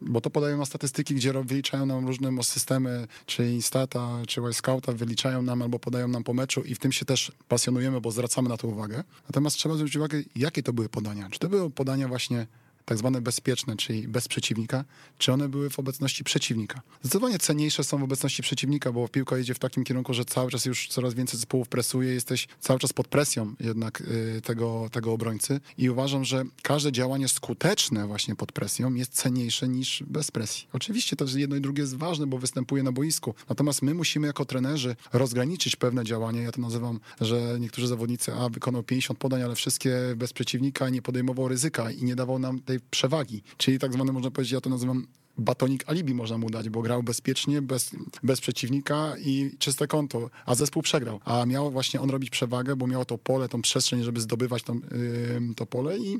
bo 0.00 0.20
to 0.20 0.30
podają 0.30 0.58
na 0.58 0.64
statystyki, 0.64 1.14
gdzie 1.14 1.32
wyliczają 1.32 1.86
nam 1.86 2.06
różne 2.06 2.42
systemy, 2.42 3.06
czy 3.26 3.50
Instata, 3.50 4.22
czy 4.26 4.40
Y-Scouta, 4.40 4.92
wyliczają 4.92 5.42
nam 5.42 5.62
albo 5.62 5.78
podają 5.78 6.08
nam 6.08 6.24
po 6.24 6.34
meczu 6.34 6.62
i 6.62 6.74
w 6.74 6.78
tym 6.78 6.92
się 6.92 7.04
też 7.04 7.32
pasjonujemy, 7.48 8.00
bo 8.00 8.10
zwracamy 8.10 8.48
na 8.48 8.56
to 8.56 8.68
uwagę. 8.68 9.04
Natomiast 9.28 9.56
trzeba 9.56 9.74
zwrócić 9.74 9.96
uwagę, 9.96 10.22
jakie 10.36 10.62
to 10.62 10.72
były 10.72 10.88
podania. 10.88 11.28
Czy 11.30 11.38
to 11.38 11.48
były 11.48 11.70
podania 11.70 12.08
właśnie 12.08 12.46
tak 12.84 12.98
zwane 12.98 13.20
bezpieczne, 13.20 13.76
czyli 13.76 14.08
bez 14.08 14.28
przeciwnika, 14.28 14.84
czy 15.18 15.32
one 15.32 15.48
były 15.48 15.70
w 15.70 15.78
obecności 15.78 16.24
przeciwnika. 16.24 16.80
Zdecydowanie 17.02 17.38
cenniejsze 17.38 17.84
są 17.84 17.98
w 17.98 18.02
obecności 18.02 18.42
przeciwnika, 18.42 18.92
bo 18.92 19.08
piłka 19.08 19.38
idzie 19.38 19.54
w 19.54 19.58
takim 19.58 19.84
kierunku, 19.84 20.14
że 20.14 20.24
cały 20.24 20.50
czas 20.50 20.64
już 20.64 20.88
coraz 20.88 21.14
więcej 21.14 21.36
zespołów 21.36 21.68
presuje, 21.68 22.14
jesteś 22.14 22.48
cały 22.60 22.78
czas 22.78 22.92
pod 22.92 23.08
presją 23.08 23.54
jednak 23.60 24.00
y, 24.00 24.40
tego, 24.44 24.88
tego 24.92 25.12
obrońcy 25.12 25.60
i 25.78 25.90
uważam, 25.90 26.24
że 26.24 26.44
każde 26.62 26.92
działanie 26.92 27.28
skuteczne 27.28 28.06
właśnie 28.06 28.36
pod 28.36 28.52
presją 28.52 28.94
jest 28.94 29.12
cenniejsze 29.12 29.68
niż 29.68 30.02
bez 30.06 30.30
presji. 30.30 30.66
Oczywiście 30.72 31.16
to 31.16 31.24
jedno 31.36 31.56
i 31.56 31.60
drugie 31.60 31.80
jest 31.82 31.96
ważne, 31.96 32.26
bo 32.26 32.38
występuje 32.38 32.82
na 32.82 32.92
boisku, 32.92 33.34
natomiast 33.48 33.82
my 33.82 33.94
musimy 33.94 34.26
jako 34.26 34.44
trenerzy 34.44 34.96
rozgraniczyć 35.12 35.76
pewne 35.76 36.04
działania. 36.04 36.42
Ja 36.42 36.52
to 36.52 36.60
nazywam, 36.60 37.00
że 37.20 37.56
niektórzy 37.60 37.88
zawodnicy 37.88 38.34
a 38.34 38.48
wykonał 38.48 38.82
50 38.82 39.18
podań, 39.18 39.42
ale 39.42 39.54
wszystkie 39.54 39.96
bez 40.16 40.32
przeciwnika, 40.32 40.88
nie 40.88 41.02
podejmował 41.02 41.48
ryzyka 41.48 41.90
i 41.90 42.04
nie 42.04 42.16
dawał 42.16 42.38
nam 42.38 42.60
tej 42.70 42.80
przewagi. 42.90 43.42
Czyli 43.56 43.78
tak 43.78 43.92
zwany, 43.92 44.12
można 44.12 44.30
powiedzieć, 44.30 44.52
ja 44.52 44.60
to 44.60 44.70
nazywam 44.70 45.06
batonik 45.38 45.84
alibi 45.86 46.14
można 46.14 46.38
mu 46.38 46.50
dać, 46.50 46.68
bo 46.68 46.82
grał 46.82 47.02
bezpiecznie, 47.02 47.62
bez, 47.62 47.90
bez 48.22 48.40
przeciwnika 48.40 49.14
i 49.18 49.50
czyste 49.58 49.86
konto, 49.86 50.30
a 50.46 50.54
zespół 50.54 50.82
przegrał. 50.82 51.20
A 51.24 51.46
miał 51.46 51.70
właśnie 51.70 52.00
on 52.00 52.10
robić 52.10 52.30
przewagę, 52.30 52.76
bo 52.76 52.86
miał 52.86 53.04
to 53.04 53.18
pole, 53.18 53.48
tą 53.48 53.62
przestrzeń, 53.62 54.02
żeby 54.02 54.20
zdobywać 54.20 54.62
yy, 54.68 55.54
to 55.54 55.66
pole 55.66 55.98
i 55.98 56.18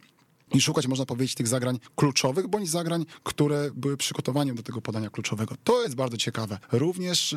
i 0.54 0.60
szukać, 0.60 0.86
można 0.86 1.06
powiedzieć, 1.06 1.34
tych 1.34 1.48
zagrań 1.48 1.78
kluczowych, 1.96 2.48
bądź 2.48 2.70
zagrań, 2.70 3.06
które 3.22 3.70
były 3.74 3.96
przygotowaniem 3.96 4.56
do 4.56 4.62
tego 4.62 4.80
podania 4.80 5.10
kluczowego. 5.10 5.54
To 5.64 5.82
jest 5.82 5.94
bardzo 5.94 6.16
ciekawe. 6.16 6.58
Również 6.72 7.36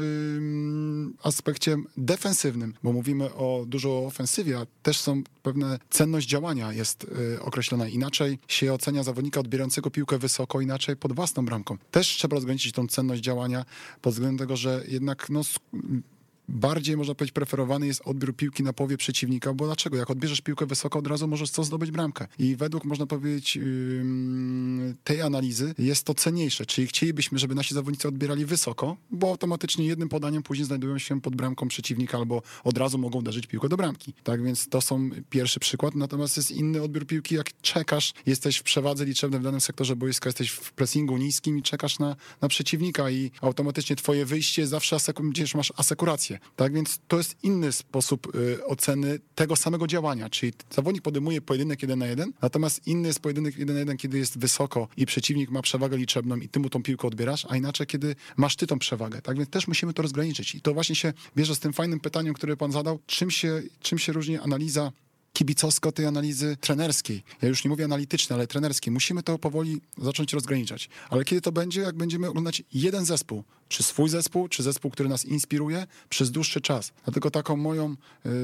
aspekcie 1.23 1.77
defensywnym, 1.97 2.73
bo 2.83 2.93
mówimy 2.93 3.33
o 3.33 3.63
dużo 3.67 3.89
o 3.89 4.05
ofensywie, 4.05 4.59
a 4.59 4.65
też 4.83 4.99
są 4.99 5.23
pewne 5.43 5.79
cenność 5.89 6.27
działania 6.27 6.73
jest 6.73 7.03
y, 7.03 7.41
określona. 7.41 7.87
Inaczej 7.87 8.39
się 8.47 8.73
ocenia 8.73 9.03
zawodnika 9.03 9.39
odbierającego 9.39 9.91
piłkę 9.91 10.17
wysoko, 10.17 10.61
inaczej 10.61 10.97
pod 10.97 11.13
własną 11.13 11.45
bramką. 11.45 11.77
Też 11.91 12.07
trzeba 12.07 12.35
rozgraniczyć 12.35 12.71
tą 12.71 12.87
cenność 12.87 13.21
działania 13.21 13.65
pod 14.01 14.13
względem 14.13 14.37
tego, 14.37 14.57
że 14.57 14.83
jednak 14.87 15.29
no, 15.29 15.41
bardziej, 16.47 16.97
można 16.97 17.15
powiedzieć, 17.15 17.33
preferowany 17.33 17.87
jest 17.87 18.01
odbiór 18.05 18.35
piłki 18.35 18.63
na 18.63 18.73
połowie 18.73 18.97
przeciwnika, 18.97 19.53
bo 19.53 19.65
dlaczego? 19.65 19.97
Jak 19.97 20.09
odbierzesz 20.09 20.41
piłkę 20.41 20.65
wysoko, 20.65 20.99
od 20.99 21.07
razu 21.07 21.27
możesz 21.27 21.49
co 21.49 21.63
zdobyć 21.63 21.91
bramkę. 21.91 22.27
I 22.39 22.55
według, 22.55 22.85
można 22.85 23.05
powiedzieć, 23.05 23.59
tej 25.03 25.21
analizy 25.21 25.75
jest 25.77 26.03
to 26.03 26.13
cenniejsze, 26.13 26.65
czyli 26.65 26.87
chcielibyśmy, 26.87 27.39
żeby 27.39 27.55
nasi 27.55 27.73
zawodnicy 27.73 28.07
odbierali 28.07 28.45
wysoko, 28.45 28.97
bo 29.11 29.29
automatycznie 29.29 29.85
jednym 29.85 30.09
podaniem 30.09 30.43
później 30.43 30.65
znajdują 30.65 30.97
się 30.97 31.21
pod 31.21 31.35
bramką 31.35 31.67
przeciwnika 31.67 32.17
albo 32.17 32.41
od 32.63 32.77
razu 32.77 32.97
mogą 32.97 33.19
uderzyć 33.19 33.47
piłkę 33.47 33.69
do 33.69 33.77
bramki. 33.77 34.13
Tak 34.23 34.43
więc 34.43 34.67
to 34.67 34.81
są 34.81 35.09
pierwszy 35.29 35.59
przykład, 35.59 35.95
natomiast 35.95 36.37
jest 36.37 36.51
inny 36.51 36.81
odbiór 36.81 37.05
piłki, 37.07 37.35
jak 37.35 37.61
czekasz, 37.61 38.13
jesteś 38.25 38.57
w 38.57 38.63
przewadze 38.63 39.05
liczebnej 39.05 39.39
w 39.39 39.43
danym 39.43 39.61
sektorze 39.61 39.95
boiska, 39.95 40.29
jesteś 40.29 40.49
w 40.49 40.73
pressingu 40.73 41.17
niskim 41.17 41.57
i 41.57 41.61
czekasz 41.61 41.99
na, 41.99 42.15
na 42.41 42.47
przeciwnika 42.47 43.09
i 43.09 43.31
automatycznie 43.41 43.95
twoje 43.95 44.25
wyjście 44.25 44.67
zawsze 44.67 44.95
aseku, 44.95 45.23
masz 45.55 45.73
asekurację. 45.75 46.32
Tak 46.55 46.73
więc 46.73 46.99
to 47.07 47.17
jest 47.17 47.43
inny 47.43 47.71
sposób 47.71 48.35
y, 48.35 48.65
oceny 48.65 49.19
tego 49.35 49.55
samego 49.55 49.87
działania, 49.87 50.29
czyli 50.29 50.53
zawodnik 50.69 51.03
podejmuje 51.03 51.41
pojedynek 51.41 51.81
jeden 51.81 51.99
na 51.99 52.07
jeden, 52.07 52.33
natomiast 52.41 52.87
inny 52.87 53.07
jest 53.07 53.19
pojedynek 53.19 53.57
jeden 53.57 53.75
na 53.75 53.79
jeden, 53.79 53.97
kiedy 53.97 54.17
jest 54.17 54.37
wysoko 54.37 54.87
i 54.97 55.05
przeciwnik 55.05 55.49
ma 55.49 55.61
przewagę 55.61 55.97
liczebną 55.97 56.35
i 56.35 56.49
ty 56.49 56.59
mu 56.59 56.69
tą 56.69 56.83
piłkę 56.83 57.07
odbierasz, 57.07 57.45
a 57.49 57.57
inaczej, 57.57 57.87
kiedy 57.87 58.15
masz 58.37 58.55
ty 58.55 58.67
tą 58.67 58.79
przewagę. 58.79 59.21
Tak 59.21 59.37
więc 59.37 59.49
też 59.49 59.67
musimy 59.67 59.93
to 59.93 60.01
rozgraniczyć. 60.01 60.55
I 60.55 60.61
to 60.61 60.73
właśnie 60.73 60.95
się 60.95 61.13
bierze 61.37 61.55
z 61.55 61.59
tym 61.59 61.73
fajnym 61.73 61.99
pytaniem, 61.99 62.33
które 62.33 62.57
pan 62.57 62.71
zadał, 62.71 62.99
czym 63.05 63.31
się, 63.31 63.61
czym 63.79 63.99
się 63.99 64.13
różni 64.13 64.37
analiza 64.37 64.91
kibicowsko 65.33 65.91
tej 65.91 66.05
analizy 66.05 66.57
trenerskiej. 66.61 67.23
Ja 67.41 67.49
już 67.49 67.63
nie 67.63 67.69
mówię 67.69 67.85
analitycznej, 67.85 68.35
ale 68.35 68.47
trenerskiej. 68.47 68.93
Musimy 68.93 69.23
to 69.23 69.39
powoli 69.39 69.81
zacząć 69.97 70.33
rozgraniczać. 70.33 70.89
Ale 71.09 71.23
kiedy 71.23 71.41
to 71.41 71.51
będzie, 71.51 71.81
jak 71.81 71.95
będziemy 71.95 72.29
oglądać 72.29 72.63
jeden 72.73 73.05
zespół, 73.05 73.43
czy 73.73 73.83
swój 73.83 74.09
zespół, 74.09 74.47
czy 74.47 74.63
zespół, 74.63 74.91
który 74.91 75.09
nas 75.09 75.25
inspiruje 75.25 75.87
przez 76.09 76.31
dłuższy 76.31 76.61
czas. 76.61 76.91
Dlatego 77.03 77.31
taką 77.31 77.57
moją 77.57 77.95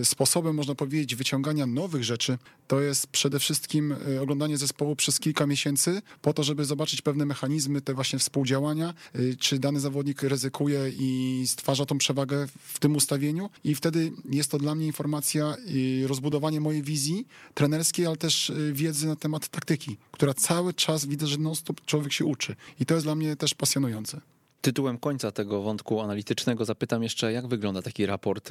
y, 0.02 0.06
sposobem, 0.06 0.56
można 0.56 0.76
powiedzieć, 0.76 1.16
wyciągania 1.16 1.66
nowych 1.66 2.04
rzeczy, 2.04 2.38
to 2.68 2.82
jest 2.82 3.08
przede 3.08 3.40
wszystkim 3.40 3.92
y, 3.92 4.22
oglądanie 4.22 4.58
zespołu 4.58 4.96
przez 4.96 5.20
kilka 5.20 5.48
miesięcy, 5.48 6.02
po 6.22 6.34
to, 6.34 6.44
żeby 6.44 6.66
zobaczyć 6.66 7.02
pewne 7.02 7.26
mechanizmy, 7.26 7.82
te 7.82 7.94
właśnie 7.94 8.20
współdziałania, 8.20 8.94
y, 9.16 9.36
czy 9.40 9.60
dany 9.60 9.80
zawodnik 9.80 10.24
ryzykuje 10.24 10.92
i 11.00 11.44
stwarza 11.48 11.86
tą 11.86 11.98
przewagę 11.98 12.48
w 12.74 12.80
tym 12.80 12.96
ustawieniu 12.96 13.50
i 13.64 13.76
wtedy 13.76 14.12
jest 14.30 14.52
to 14.52 14.58
dla 14.58 14.76
mnie 14.76 14.86
informacja 14.86 15.56
i 15.68 16.06
rozbudowanie 16.08 16.62
mojej 16.62 16.84
wizji 16.84 17.28
trenerskiej, 17.54 18.06
ale 18.06 18.18
też 18.18 18.52
wiedzy 18.72 19.08
na 19.08 19.16
temat 19.16 19.48
taktyki, 19.48 19.98
która 20.12 20.34
cały 20.34 20.74
czas 20.74 21.06
widzę, 21.06 21.28
że 21.28 21.38
non-stop 21.38 21.86
człowiek 21.86 22.14
się 22.14 22.26
uczy 22.26 22.56
i 22.80 22.86
to 22.86 22.94
jest 22.94 23.06
dla 23.06 23.16
mnie 23.16 23.36
też 23.36 23.54
pasjonujące. 23.54 24.22
Tytułem 24.62 24.98
końca 24.98 25.32
tego 25.32 25.62
wątku 25.62 26.02
analitycznego 26.02 26.66
zapytam 26.66 27.04
jeszcze, 27.04 27.32
jak 27.34 27.48
wygląda 27.48 27.82
taki 27.82 28.06
raport 28.06 28.50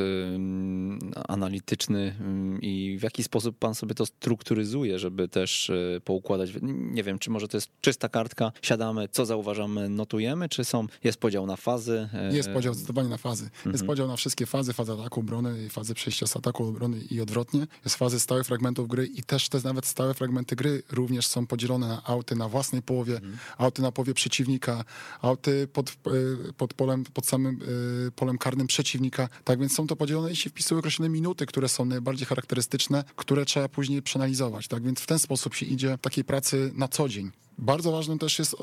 analityczny 1.29 2.15
i 2.63 2.97
w 3.01 3.03
jaki 3.03 3.23
sposób 3.23 3.59
pan 3.59 3.75
sobie 3.75 3.95
to 3.95 4.07
strukturyzuje, 4.07 4.99
żeby 4.99 5.29
też 5.29 5.71
e, 5.71 6.01
poukładać. 6.01 6.51
Nie 6.63 7.03
wiem, 7.03 7.19
czy 7.19 7.31
może 7.31 7.49
to 7.49 7.57
jest 7.57 7.71
czysta 7.81 8.09
kartka, 8.09 8.53
siadamy, 8.63 9.09
co 9.09 9.27
zauważamy, 9.27 9.89
notujemy, 9.89 10.49
czy 10.49 10.65
są, 10.65 10.87
jest 11.05 11.21
podział 11.21 11.47
na 11.47 11.57
fazy? 11.57 12.09
E, 12.15 12.37
jest 12.37 12.51
podział 12.51 12.75
zdecydowanie 12.75 13.09
na 13.09 13.17
fazy. 13.17 13.45
Jest 13.45 13.67
mhm. 13.67 13.87
podział 13.87 14.09
na 14.09 14.17
wszystkie 14.17 14.47
fazy, 14.47 14.73
faza 14.73 14.95
ataku, 14.95 15.21
obrony, 15.21 15.69
fazy 15.69 15.95
przejścia 15.95 16.27
z 16.27 16.37
ataku, 16.37 16.67
obrony 16.67 17.01
i 17.11 17.21
odwrotnie. 17.21 17.67
Jest 17.85 17.97
fazy 17.97 18.21
stałych 18.21 18.47
fragmentów 18.47 18.89
gry 18.89 19.07
i 19.07 19.23
też 19.23 19.49
te 19.49 19.61
nawet 19.65 19.87
stałe 19.87 20.15
fragmenty 20.15 20.57
gry 20.57 20.83
również 20.93 21.27
są 21.27 21.47
podzielone 21.47 21.89
na 21.89 22.05
auty 22.05 22.37
na 22.37 22.49
własnej 22.49 22.83
połowie, 22.83 23.15
mhm. 23.15 23.39
auty 23.59 23.83
na 23.83 23.93
połowie 23.93 24.15
przeciwnika, 24.15 24.85
auty 25.23 25.69
pod 25.73 25.89
Y, 25.91 25.98
pod 26.57 26.75
polem, 26.75 27.05
pod 27.05 27.27
samym 27.27 27.63
y, 28.09 28.11
polem 28.13 28.39
karnym 28.39 28.67
przeciwnika. 28.67 29.29
Tak 29.45 29.59
więc 29.59 29.75
są 29.75 29.87
to 29.87 29.97
podzielone 29.97 30.33
i 30.33 30.37
się 30.37 30.51
wpisują 30.51 30.79
określone 30.79 31.09
minuty, 31.09 31.47
które 31.47 31.69
są 31.69 31.85
najbardziej 31.85 32.27
charakterystyczne, 32.27 33.05
które 33.17 33.45
trzeba 33.45 33.69
później 33.69 34.03
przeanalizować. 34.03 34.69
Tak 34.69 34.83
więc 34.83 35.01
w 35.01 35.07
ten 35.07 35.19
sposób 35.19 35.55
się 35.55 35.67
idzie 35.67 35.99
takiej 35.99 36.25
pracy 36.25 36.71
na 36.75 36.89
co 36.89 37.09
dzień. 37.09 37.31
Bardzo 37.59 37.93
ważne 37.93 38.19
też 38.19 38.39
jest 38.39 38.57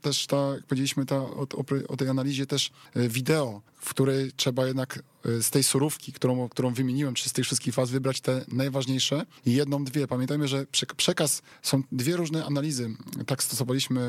też 0.00 0.26
ta, 0.26 0.54
jak 0.54 0.66
powiedzieliśmy, 0.66 1.06
ta, 1.06 1.16
o, 1.16 1.46
o, 1.88 1.96
tej 1.96 2.08
analizie 2.08 2.46
też 2.46 2.70
e, 2.94 3.08
wideo, 3.08 3.62
w 3.76 3.90
której 3.90 4.32
trzeba 4.36 4.66
jednak 4.66 5.02
e, 5.24 5.42
z 5.42 5.50
tej 5.50 5.64
surówki, 5.64 6.12
którą, 6.12 6.48
którą 6.48 6.74
wymieniłem, 6.74 7.14
czy 7.14 7.28
z 7.28 7.32
tych 7.32 7.44
wszystkich 7.44 7.74
faz 7.74 7.90
wybrać 7.90 8.20
te 8.20 8.44
najważniejsze 8.48 9.26
i 9.46 9.52
jedną, 9.52 9.84
dwie. 9.84 10.06
Pamiętajmy, 10.06 10.48
że 10.48 10.66
przekaz 10.96 11.42
są 11.62 11.82
dwie 11.92 12.16
różne 12.16 12.44
analizy. 12.46 12.96
Tak 13.26 13.42
stosowaliśmy 13.42 14.00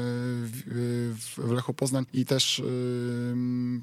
w, 0.45 1.33
w 1.37 1.51
Lechu 1.51 1.73
Poznań 1.73 2.05
i 2.13 2.25
też 2.25 2.61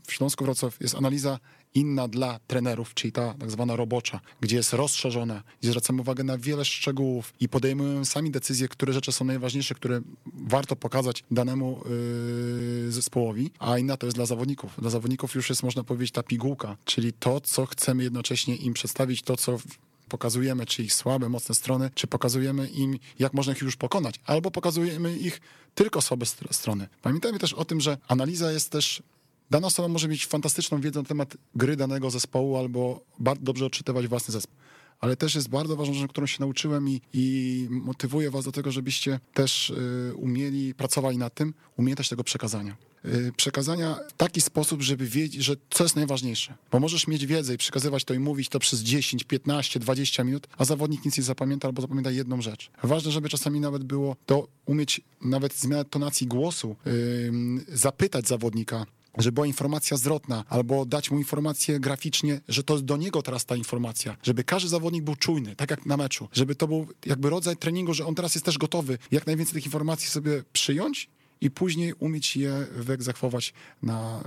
w 0.06 0.12
Śląsku 0.12 0.44
Wrocław 0.44 0.80
jest 0.80 0.94
analiza 0.94 1.38
inna 1.78 2.08
dla 2.08 2.40
trenerów, 2.46 2.94
czyli 2.94 3.12
ta 3.12 3.34
tak 3.34 3.50
zwana 3.50 3.76
robocza, 3.76 4.20
gdzie 4.40 4.56
jest 4.56 4.72
rozszerzona, 4.72 5.42
gdzie 5.60 5.70
zwracamy 5.70 6.00
uwagę 6.00 6.24
na 6.24 6.38
wiele 6.38 6.64
szczegółów 6.64 7.34
i 7.40 7.48
podejmujemy 7.48 8.04
sami 8.04 8.30
decyzje, 8.30 8.68
które 8.68 8.92
rzeczy 8.92 9.12
są 9.12 9.24
najważniejsze, 9.24 9.74
które 9.74 10.00
warto 10.34 10.76
pokazać 10.76 11.24
danemu 11.30 11.80
yy, 12.84 12.92
zespołowi, 12.92 13.50
a 13.58 13.78
inna 13.78 13.96
to 13.96 14.06
jest 14.06 14.16
dla 14.16 14.26
zawodników. 14.26 14.74
Dla 14.78 14.90
zawodników 14.90 15.34
już 15.34 15.48
jest, 15.48 15.62
można 15.62 15.84
powiedzieć, 15.84 16.12
ta 16.12 16.22
pigułka, 16.22 16.76
czyli 16.84 17.12
to, 17.12 17.40
co 17.40 17.66
chcemy 17.66 18.02
jednocześnie 18.02 18.56
im 18.56 18.74
przedstawić, 18.74 19.22
to, 19.22 19.36
co 19.36 19.58
pokazujemy, 20.08 20.66
czy 20.66 20.82
ich 20.82 20.94
słabe, 20.94 21.28
mocne 21.28 21.54
strony, 21.54 21.90
czy 21.94 22.06
pokazujemy 22.06 22.68
im, 22.68 22.98
jak 23.18 23.34
można 23.34 23.52
ich 23.52 23.62
już 23.62 23.76
pokonać, 23.76 24.14
albo 24.24 24.50
pokazujemy 24.50 25.16
ich 25.16 25.40
tylko 25.74 26.02
słabe 26.02 26.26
strony. 26.50 26.88
Pamiętajmy 27.02 27.38
też 27.38 27.52
o 27.52 27.64
tym, 27.64 27.80
że 27.80 27.98
analiza 28.08 28.52
jest 28.52 28.70
też 28.70 29.02
Dana 29.50 29.66
osoba 29.66 29.88
może 29.88 30.08
mieć 30.08 30.26
fantastyczną 30.26 30.80
wiedzę 30.80 31.00
na 31.00 31.08
temat 31.08 31.36
gry 31.54 31.76
danego 31.76 32.10
zespołu 32.10 32.56
albo 32.56 33.04
bardzo 33.18 33.42
dobrze 33.42 33.66
odczytywać 33.66 34.08
własny 34.08 34.32
zespół. 34.32 34.56
Ale 35.00 35.16
też 35.16 35.34
jest 35.34 35.48
bardzo 35.48 35.76
ważną 35.76 35.94
rzeczą, 35.94 36.08
którą 36.08 36.26
się 36.26 36.36
nauczyłem 36.40 36.88
i, 36.88 37.00
i 37.12 37.66
motywuję 37.70 38.30
was 38.30 38.44
do 38.44 38.52
tego, 38.52 38.72
żebyście 38.72 39.20
też 39.34 39.70
y, 39.70 40.12
umieli, 40.16 40.74
pracowali 40.74 41.18
nad 41.18 41.34
tym, 41.34 41.54
umiejętność 41.76 42.10
tego 42.10 42.24
przekazania. 42.24 42.76
Y, 43.04 43.32
przekazania 43.36 43.98
w 44.08 44.12
taki 44.12 44.40
sposób, 44.40 44.82
żeby 44.82 45.06
wiedzieć, 45.06 45.44
że 45.44 45.56
co 45.70 45.84
jest 45.84 45.96
najważniejsze. 45.96 46.54
Bo 46.72 46.80
możesz 46.80 47.06
mieć 47.06 47.26
wiedzę 47.26 47.54
i 47.54 47.58
przekazywać 47.58 48.04
to 48.04 48.14
i 48.14 48.18
mówić 48.18 48.48
to 48.48 48.58
przez 48.58 48.80
10, 48.80 49.24
15, 49.24 49.80
20 49.80 50.24
minut, 50.24 50.48
a 50.58 50.64
zawodnik 50.64 51.04
nic 51.04 51.18
nie 51.18 51.24
zapamięta 51.24 51.68
albo 51.68 51.82
zapamięta 51.82 52.10
jedną 52.10 52.42
rzecz. 52.42 52.70
Ważne, 52.82 53.10
żeby 53.10 53.28
czasami 53.28 53.60
nawet 53.60 53.84
było 53.84 54.16
to 54.26 54.48
umieć 54.66 55.00
nawet 55.22 55.54
zmianę 55.54 55.84
tonacji 55.84 56.26
głosu, 56.26 56.76
yy, 56.86 57.32
zapytać 57.68 58.28
zawodnika, 58.28 58.86
żeby 59.18 59.34
była 59.34 59.46
informacja 59.46 59.96
zwrotna, 59.96 60.44
albo 60.48 60.86
dać 60.86 61.10
mu 61.10 61.18
informację 61.18 61.80
graficznie, 61.80 62.40
że 62.48 62.62
to 62.62 62.78
do 62.78 62.96
niego 62.96 63.22
teraz 63.22 63.44
ta 63.44 63.56
informacja, 63.56 64.16
żeby 64.22 64.44
każdy 64.44 64.68
zawodnik 64.68 65.04
był 65.04 65.16
czujny, 65.16 65.56
tak 65.56 65.70
jak 65.70 65.86
na 65.86 65.96
meczu, 65.96 66.28
żeby 66.32 66.54
to 66.54 66.68
był 66.68 66.86
jakby 67.06 67.30
rodzaj 67.30 67.56
treningu, 67.56 67.94
że 67.94 68.06
on 68.06 68.14
teraz 68.14 68.34
jest 68.34 68.44
też 68.44 68.58
gotowy 68.58 68.98
jak 69.10 69.26
najwięcej 69.26 69.54
tych 69.54 69.64
informacji 69.64 70.08
sobie 70.08 70.44
przyjąć 70.52 71.08
i 71.40 71.50
później 71.50 71.92
umieć 71.98 72.36
je 72.36 72.66
wyegzekwować 72.76 73.52
na, 73.82 74.24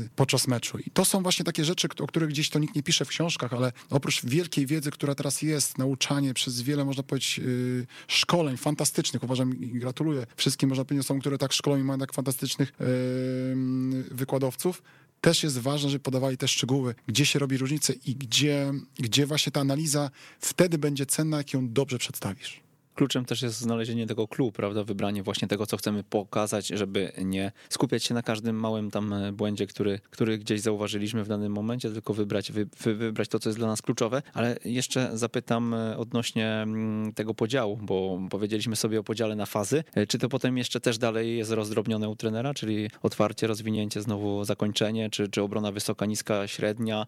yy, 0.00 0.08
podczas 0.16 0.48
meczu. 0.48 0.78
I 0.78 0.90
to 0.90 1.04
są 1.04 1.22
właśnie 1.22 1.44
takie 1.44 1.64
rzeczy, 1.64 1.88
o 2.00 2.06
których 2.06 2.28
gdzieś 2.28 2.50
to 2.50 2.58
nikt 2.58 2.74
nie 2.74 2.82
pisze 2.82 3.04
w 3.04 3.08
książkach, 3.08 3.52
ale 3.52 3.72
oprócz 3.90 4.26
wielkiej 4.26 4.66
wiedzy, 4.66 4.90
która 4.90 5.14
teraz 5.14 5.42
jest, 5.42 5.78
nauczanie 5.78 6.34
przez 6.34 6.62
wiele, 6.62 6.84
można 6.84 7.02
powiedzieć, 7.02 7.38
yy, 7.38 7.86
szkoleń 8.08 8.56
fantastycznych, 8.56 9.22
uważam 9.22 9.60
i 9.60 9.78
gratuluję 9.78 10.26
wszystkim, 10.36 10.68
można 10.68 10.84
powiedzieć, 10.84 11.06
osobom, 11.06 11.20
które 11.20 11.38
tak 11.38 11.52
szkolą 11.52 11.78
i 11.78 11.82
mają 11.82 11.98
tak 11.98 12.12
fantastycznych 12.12 12.72
yy, 12.80 14.04
wykładowców, 14.10 14.82
też 15.20 15.42
jest 15.42 15.58
ważne, 15.58 15.90
żeby 15.90 16.02
podawali 16.02 16.36
te 16.36 16.48
szczegóły, 16.48 16.94
gdzie 17.06 17.26
się 17.26 17.38
robi 17.38 17.58
różnicę 17.58 17.92
i 17.92 18.14
gdzie, 18.14 18.72
gdzie 18.98 19.26
właśnie 19.26 19.52
ta 19.52 19.60
analiza 19.60 20.10
wtedy 20.40 20.78
będzie 20.78 21.06
cenna, 21.06 21.36
jak 21.36 21.52
ją 21.52 21.68
dobrze 21.68 21.98
przedstawisz 21.98 22.69
kluczem 22.94 23.24
też 23.24 23.42
jest 23.42 23.58
znalezienie 23.58 24.06
tego 24.06 24.28
klubu, 24.28 24.52
prawda? 24.52 24.84
Wybranie 24.84 25.22
właśnie 25.22 25.48
tego, 25.48 25.66
co 25.66 25.76
chcemy 25.76 26.04
pokazać, 26.04 26.66
żeby 26.66 27.12
nie 27.24 27.52
skupiać 27.68 28.04
się 28.04 28.14
na 28.14 28.22
każdym 28.22 28.56
małym 28.56 28.90
tam 28.90 29.12
e, 29.12 29.32
błędzie, 29.32 29.66
który, 29.66 30.00
który 30.10 30.38
gdzieś 30.38 30.60
zauważyliśmy 30.60 31.24
w 31.24 31.28
danym 31.28 31.52
momencie, 31.52 31.90
tylko 31.90 32.14
wybrać, 32.14 32.52
wy, 32.52 32.66
wybrać 32.94 33.28
to, 33.28 33.38
co 33.38 33.48
jest 33.48 33.58
dla 33.58 33.68
nas 33.68 33.82
kluczowe. 33.82 34.22
Ale 34.34 34.56
jeszcze 34.64 35.10
zapytam 35.14 35.74
e, 35.74 35.98
odnośnie 35.98 36.48
mm, 36.48 37.12
tego 37.12 37.34
podziału, 37.34 37.76
bo 37.82 38.20
powiedzieliśmy 38.30 38.76
sobie 38.76 39.00
o 39.00 39.04
podziale 39.04 39.36
na 39.36 39.46
fazy. 39.46 39.84
E, 39.94 40.06
czy 40.06 40.18
to 40.18 40.28
potem 40.28 40.58
jeszcze 40.58 40.80
też 40.80 40.98
dalej 40.98 41.36
jest 41.36 41.50
rozdrobnione 41.50 42.08
u 42.08 42.16
trenera, 42.16 42.54
czyli 42.54 42.90
otwarcie, 43.02 43.46
rozwinięcie, 43.46 44.02
znowu 44.02 44.44
zakończenie, 44.44 45.10
czy, 45.10 45.28
czy 45.28 45.42
obrona 45.42 45.72
wysoka, 45.72 46.06
niska, 46.06 46.46
średnia, 46.46 47.06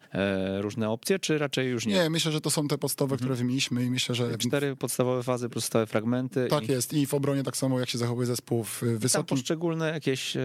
różne 0.61 0.91
opcje, 0.91 1.19
czy 1.19 1.39
raczej 1.39 1.69
już 1.69 1.87
nie? 1.87 1.95
Nie, 1.95 2.11
myślę, 2.11 2.33
że 2.33 2.41
to 2.41 2.51
są 2.51 2.69
te 2.69 2.79
podstawy, 2.79 3.13
mhm. 3.13 3.19
które 3.19 3.35
wymieniliśmy 3.35 3.85
i 3.85 3.91
myślę, 3.91 4.15
że... 4.15 4.39
Cztery 4.39 4.77
podstawowe 4.77 5.23
fazy 5.23 5.49
plus 5.49 5.65
fragmenty. 5.87 6.47
Tak 6.51 6.69
i... 6.69 6.73
jest. 6.73 6.93
I 6.93 7.07
w 7.07 7.15
obronie 7.15 7.43
tak 7.43 7.57
samo, 7.57 7.81
jak 7.81 7.89
się 7.89 7.99
zachowuje 7.99 8.27
zespół 8.27 8.65
w 8.65 8.83
wysokim... 8.83 9.27
Tam 9.27 9.39
poszczególne 9.39 9.91
jakieś 9.91 10.37
e, 10.37 10.41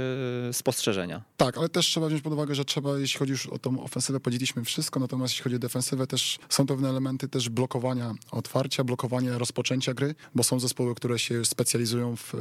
spostrzeżenia. 0.51 1.23
Tak, 1.37 1.57
ale 1.57 1.69
też 1.69 1.85
trzeba 1.85 2.07
wziąć 2.07 2.21
pod 2.21 2.33
uwagę, 2.33 2.55
że 2.55 2.65
trzeba, 2.65 2.99
jeśli 2.99 3.19
chodzi 3.19 3.31
już 3.31 3.47
o 3.47 3.59
tą 3.59 3.83
ofensywę, 3.83 4.19
powiedzieliśmy 4.19 4.63
wszystko, 4.63 4.99
natomiast 4.99 5.33
jeśli 5.33 5.43
chodzi 5.43 5.55
o 5.55 5.59
defensywę, 5.59 6.07
też 6.07 6.39
są 6.49 6.65
pewne 6.65 6.89
elementy 6.89 7.27
też 7.27 7.49
blokowania 7.49 8.13
otwarcia, 8.31 8.83
blokowania 8.83 9.37
rozpoczęcia 9.37 9.93
gry, 9.93 10.15
bo 10.35 10.43
są 10.43 10.59
zespoły, 10.59 10.95
które 10.95 11.19
się 11.19 11.45
specjalizują 11.45 12.15
w, 12.15 12.33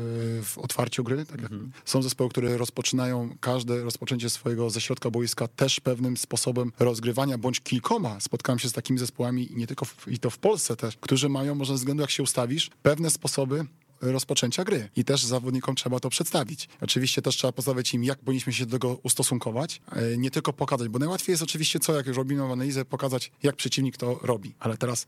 w 0.45 0.59
otwarciu 0.59 1.05
gry. 1.05 1.25
Tak 1.25 1.41
mhm. 1.41 1.73
Są 1.85 2.03
zespoły, 2.03 2.31
które 2.31 2.57
rozpoczynają 2.57 3.37
każde 3.41 3.83
rozpoczęcie 3.83 4.31
swojego 4.31 4.71
ze 4.71 4.81
środka 4.81 5.11
boiska 5.11 5.49
też 5.49 5.81
pewnym 5.81 6.17
sposobem 6.17 6.73
rozgrywania, 6.79 7.39
bądź 7.39 7.61
kilkoma. 7.61 8.21
Spotkałem 8.21 8.59
się 8.59 8.69
z 8.69 8.73
takimi 8.73 8.99
zespołami, 8.99 9.53
i 9.53 9.57
nie 9.57 9.67
tylko 9.67 9.85
w, 9.85 10.09
i 10.09 10.19
to 10.19 10.31
w 10.31 10.39
Polsce 10.39 10.77
też, 10.77 10.97
którzy 11.01 11.29
mają, 11.29 11.55
może 11.55 11.73
ze 11.73 11.79
względu 11.79 12.01
jak 12.01 12.11
się 12.11 12.23
ustawisz, 12.23 12.71
pewne 12.83 13.11
sposoby 13.11 13.67
rozpoczęcia 14.01 14.65
gry. 14.65 14.89
I 14.97 15.05
też 15.05 15.25
zawodnikom 15.25 15.75
trzeba 15.75 16.01
to 16.01 16.11
przedstawić. 16.11 16.69
Oczywiście 16.81 17.23
też 17.23 17.37
trzeba 17.37 17.53
postawić 17.53 17.95
im, 17.95 18.05
jak 18.05 18.19
powinniśmy 18.19 18.53
się 18.53 18.67
do 18.67 18.73
tego 18.73 18.99
ustosunkować, 19.03 19.81
e, 19.93 20.17
nie 20.17 20.31
tylko 20.31 20.53
pokazać, 20.53 20.89
bo 20.89 20.99
najłatwiej 20.99 21.33
jest 21.33 21.43
oczywiście 21.43 21.81
co, 21.81 21.95
jak 21.95 22.07
już 22.07 22.17
robimy 22.17 22.43
analizę, 22.43 22.85
pokazać, 22.85 23.33
jak 23.43 23.57
przeciwnik 23.57 23.97
to 23.97 24.19
robi. 24.23 24.55
Ale 24.59 24.77
teraz 24.77 25.07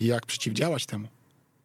jak 0.00 0.26
przeciwdziałać 0.26 0.86
temu? 0.86 1.08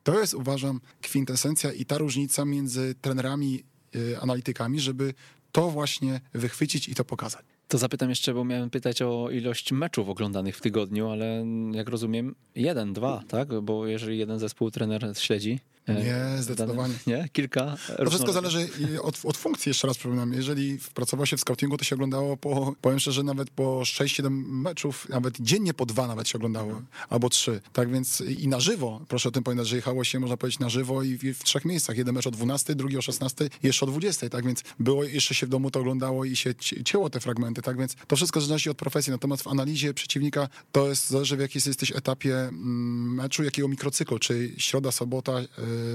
To 0.03 0.19
jest, 0.19 0.33
uważam, 0.33 0.81
kwintesencja 1.01 1.71
i 1.71 1.85
ta 1.85 1.97
różnica 1.97 2.45
między 2.45 2.95
trenerami, 3.01 3.63
e, 3.95 4.19
analitykami, 4.19 4.79
żeby 4.79 5.13
to 5.51 5.71
właśnie 5.71 6.21
wychwycić 6.33 6.89
i 6.89 6.95
to 6.95 7.05
pokazać. 7.05 7.45
To 7.69 7.77
zapytam 7.77 8.09
jeszcze, 8.09 8.33
bo 8.33 8.45
miałem 8.45 8.69
pytać 8.69 9.01
o 9.01 9.29
ilość 9.29 9.71
meczów 9.71 10.09
oglądanych 10.09 10.57
w 10.57 10.61
tygodniu, 10.61 11.09
ale 11.09 11.45
jak 11.71 11.89
rozumiem, 11.89 12.35
jeden, 12.55 12.93
dwa, 12.93 13.23
tak? 13.27 13.61
Bo 13.61 13.87
jeżeli 13.87 14.17
jeden 14.17 14.39
zespół 14.39 14.71
trener 14.71 15.13
śledzi, 15.17 15.59
nie, 15.93 16.43
zdecydowanie. 16.43 16.93
nie? 17.07 17.29
Kilka 17.33 17.77
To 17.97 18.09
wszystko 18.09 18.33
zależy 18.33 18.69
od, 19.01 19.19
od, 19.23 19.37
funkcji, 19.37 19.69
jeszcze 19.69 19.87
raz 19.87 19.97
przypominam. 19.97 20.33
Jeżeli 20.33 20.77
pracowało 20.93 21.25
się 21.25 21.37
w 21.37 21.41
scoutingu, 21.41 21.77
to 21.77 21.83
się 21.83 21.95
oglądało 21.95 22.37
po, 22.37 22.75
powiem 22.81 22.99
szczerze, 22.99 23.23
nawet 23.23 23.49
po 23.49 23.79
6-7 23.79 24.29
meczów, 24.47 25.09
nawet 25.09 25.39
dziennie 25.39 25.73
po 25.73 25.85
dwa 25.85 26.07
nawet 26.07 26.27
się 26.27 26.37
oglądało, 26.37 26.81
albo 27.09 27.29
trzy. 27.29 27.61
Tak 27.73 27.91
więc 27.91 28.21
i 28.21 28.47
na 28.47 28.59
żywo, 28.59 29.01
proszę 29.07 29.29
o 29.29 29.31
tym 29.31 29.43
pamiętać, 29.43 29.67
że 29.67 29.75
jechało 29.75 30.03
się, 30.03 30.19
można 30.19 30.37
powiedzieć, 30.37 30.59
na 30.59 30.69
żywo 30.69 31.03
i 31.03 31.17
w, 31.17 31.39
w 31.39 31.43
trzech 31.43 31.65
miejscach. 31.65 31.97
Jeden 31.97 32.15
mecz 32.15 32.27
o 32.27 32.31
12, 32.31 32.75
drugi 32.75 32.97
o 32.97 33.01
16 33.01 33.49
i 33.63 33.67
jeszcze 33.67 33.85
o 33.85 33.89
20. 33.89 34.29
Tak 34.29 34.45
więc 34.45 34.63
było, 34.79 35.03
jeszcze 35.03 35.35
się 35.35 35.45
w 35.45 35.49
domu 35.49 35.71
to 35.71 35.79
oglądało 35.79 36.25
i 36.25 36.35
się 36.35 36.55
cięło 36.85 37.09
te 37.09 37.19
fragmenty. 37.19 37.61
Tak 37.61 37.77
więc 37.77 37.95
to 38.07 38.15
wszystko 38.15 38.41
zależy 38.41 38.71
od 38.71 38.77
profesji. 38.77 39.11
Natomiast 39.11 39.43
w 39.43 39.47
analizie 39.47 39.93
przeciwnika 39.93 40.49
to 40.71 40.89
jest, 40.89 41.09
zależy 41.09 41.37
w 41.37 41.39
jakim 41.39 41.61
jesteś 41.65 41.91
etapie 41.91 42.35
mm, 42.35 43.13
meczu, 43.13 43.43
jakiego 43.43 43.67
mikrocyklu, 43.67 44.19
czy 44.19 44.51
środa, 44.57 44.91
sobota, 44.91 45.39
yy, 45.39 45.47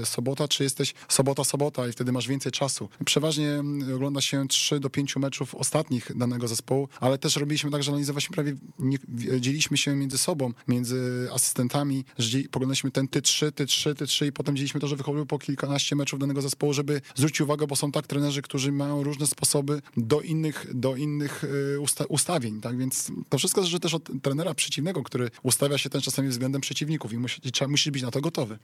sobota 0.05 0.35
sobota, 0.35 0.47
czy 0.47 0.63
jesteś 0.63 0.93
sobota, 1.09 1.43
sobota 1.43 1.87
i 1.87 1.91
wtedy 1.91 2.11
masz 2.11 2.27
więcej 2.27 2.51
czasu. 2.51 2.89
Przeważnie 3.05 3.49
mm, 3.49 3.95
ogląda 3.95 4.21
się 4.21 4.47
3 4.47 4.79
do 4.79 4.89
5 4.89 5.15
meczów 5.15 5.55
ostatnich 5.55 6.11
danego 6.17 6.47
zespołu, 6.47 6.87
ale 6.99 7.17
też 7.17 7.35
robiliśmy 7.35 7.71
tak, 7.71 7.83
że 7.83 7.91
analizowaliśmy 7.91 8.33
prawie, 8.33 8.55
nie, 8.79 8.97
dzieliliśmy 9.39 9.77
się 9.77 9.95
między 9.95 10.17
sobą, 10.17 10.53
między 10.67 11.27
asystentami, 11.33 12.05
że 12.17 12.39
poglądaliśmy 12.51 12.91
ten 12.91 13.07
ty 13.07 13.21
3, 13.21 13.51
ty 13.51 13.65
3, 13.65 13.95
ty 13.95 14.05
3 14.07 14.27
i 14.27 14.31
potem 14.31 14.55
dzieliliśmy 14.55 14.81
to, 14.81 14.87
że 14.87 14.95
wychodziły 14.95 15.25
po 15.25 15.39
kilkanaście 15.39 15.95
meczów 15.95 16.19
danego 16.19 16.41
zespołu, 16.41 16.73
żeby 16.73 17.01
zwrócić 17.15 17.41
uwagę, 17.41 17.67
bo 17.67 17.75
są 17.75 17.91
tak 17.91 18.07
trenerzy, 18.07 18.41
którzy 18.41 18.71
mają 18.71 19.03
różne 19.03 19.27
sposoby 19.27 19.81
do 19.97 20.21
innych, 20.21 20.67
do 20.73 20.95
innych 20.95 21.43
y, 21.43 21.79
usta 21.79 22.05
ustawień, 22.09 22.61
tak, 22.61 22.77
więc 22.77 23.11
to 23.29 23.37
wszystko 23.37 23.61
zależy 23.61 23.79
też 23.79 23.93
od 23.93 24.09
trenera 24.21 24.53
przeciwnego, 24.53 25.03
który 25.03 25.31
ustawia 25.43 25.77
się 25.77 25.89
też 25.89 26.03
czasami 26.03 26.29
względem 26.29 26.61
przeciwników 26.61 27.13
i 27.13 27.17
musi, 27.17 27.41
musi 27.67 27.91
być 27.91 28.01
na 28.01 28.11
to 28.11 28.21
gotowy. 28.21 28.59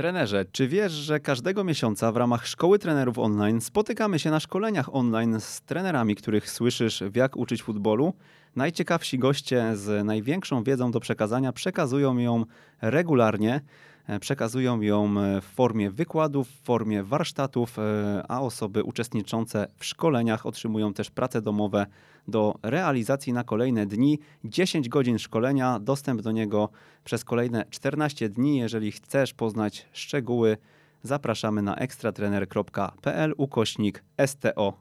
Trenerze, 0.00 0.44
czy 0.52 0.68
wiesz, 0.68 0.92
że 0.92 1.20
każdego 1.20 1.64
miesiąca 1.64 2.12
w 2.12 2.16
ramach 2.16 2.46
Szkoły 2.46 2.78
Trenerów 2.78 3.18
Online 3.18 3.60
spotykamy 3.60 4.18
się 4.18 4.30
na 4.30 4.40
szkoleniach 4.40 4.94
online 4.94 5.40
z 5.40 5.62
trenerami, 5.62 6.16
których 6.16 6.50
słyszysz 6.50 7.02
w 7.02 7.16
jak 7.16 7.36
uczyć 7.36 7.62
futbolu? 7.62 8.12
Najciekawsi 8.56 9.18
goście 9.18 9.76
z 9.76 10.06
największą 10.06 10.62
wiedzą 10.62 10.90
do 10.90 11.00
przekazania 11.00 11.52
przekazują 11.52 12.18
ją 12.18 12.44
regularnie. 12.82 13.60
E, 14.06 14.20
przekazują 14.20 14.80
ją 14.80 15.14
w 15.40 15.44
formie 15.44 15.90
wykładów, 15.90 16.48
w 16.48 16.62
formie 16.62 17.02
warsztatów, 17.02 17.78
e, 17.78 18.24
a 18.28 18.40
osoby 18.40 18.82
uczestniczące 18.82 19.66
w 19.76 19.84
szkoleniach 19.84 20.46
otrzymują 20.46 20.94
też 20.94 21.10
prace 21.10 21.42
domowe 21.42 21.86
do 22.28 22.54
realizacji 22.62 23.32
na 23.32 23.44
kolejne 23.44 23.86
dni. 23.86 24.18
10 24.44 24.88
godzin 24.88 25.18
szkolenia, 25.18 25.78
dostęp 25.80 26.22
do 26.22 26.32
niego 26.32 26.68
przez 27.04 27.24
kolejne 27.24 27.64
14 27.70 28.28
dni. 28.28 28.58
Jeżeli 28.58 28.92
chcesz 28.92 29.34
poznać 29.34 29.86
szczegóły, 29.92 30.56
zapraszamy 31.02 31.62
na 31.62 31.76
ekstratrener.pl 31.76 33.34
ukośnik 33.36 34.04
STO. 34.26 34.72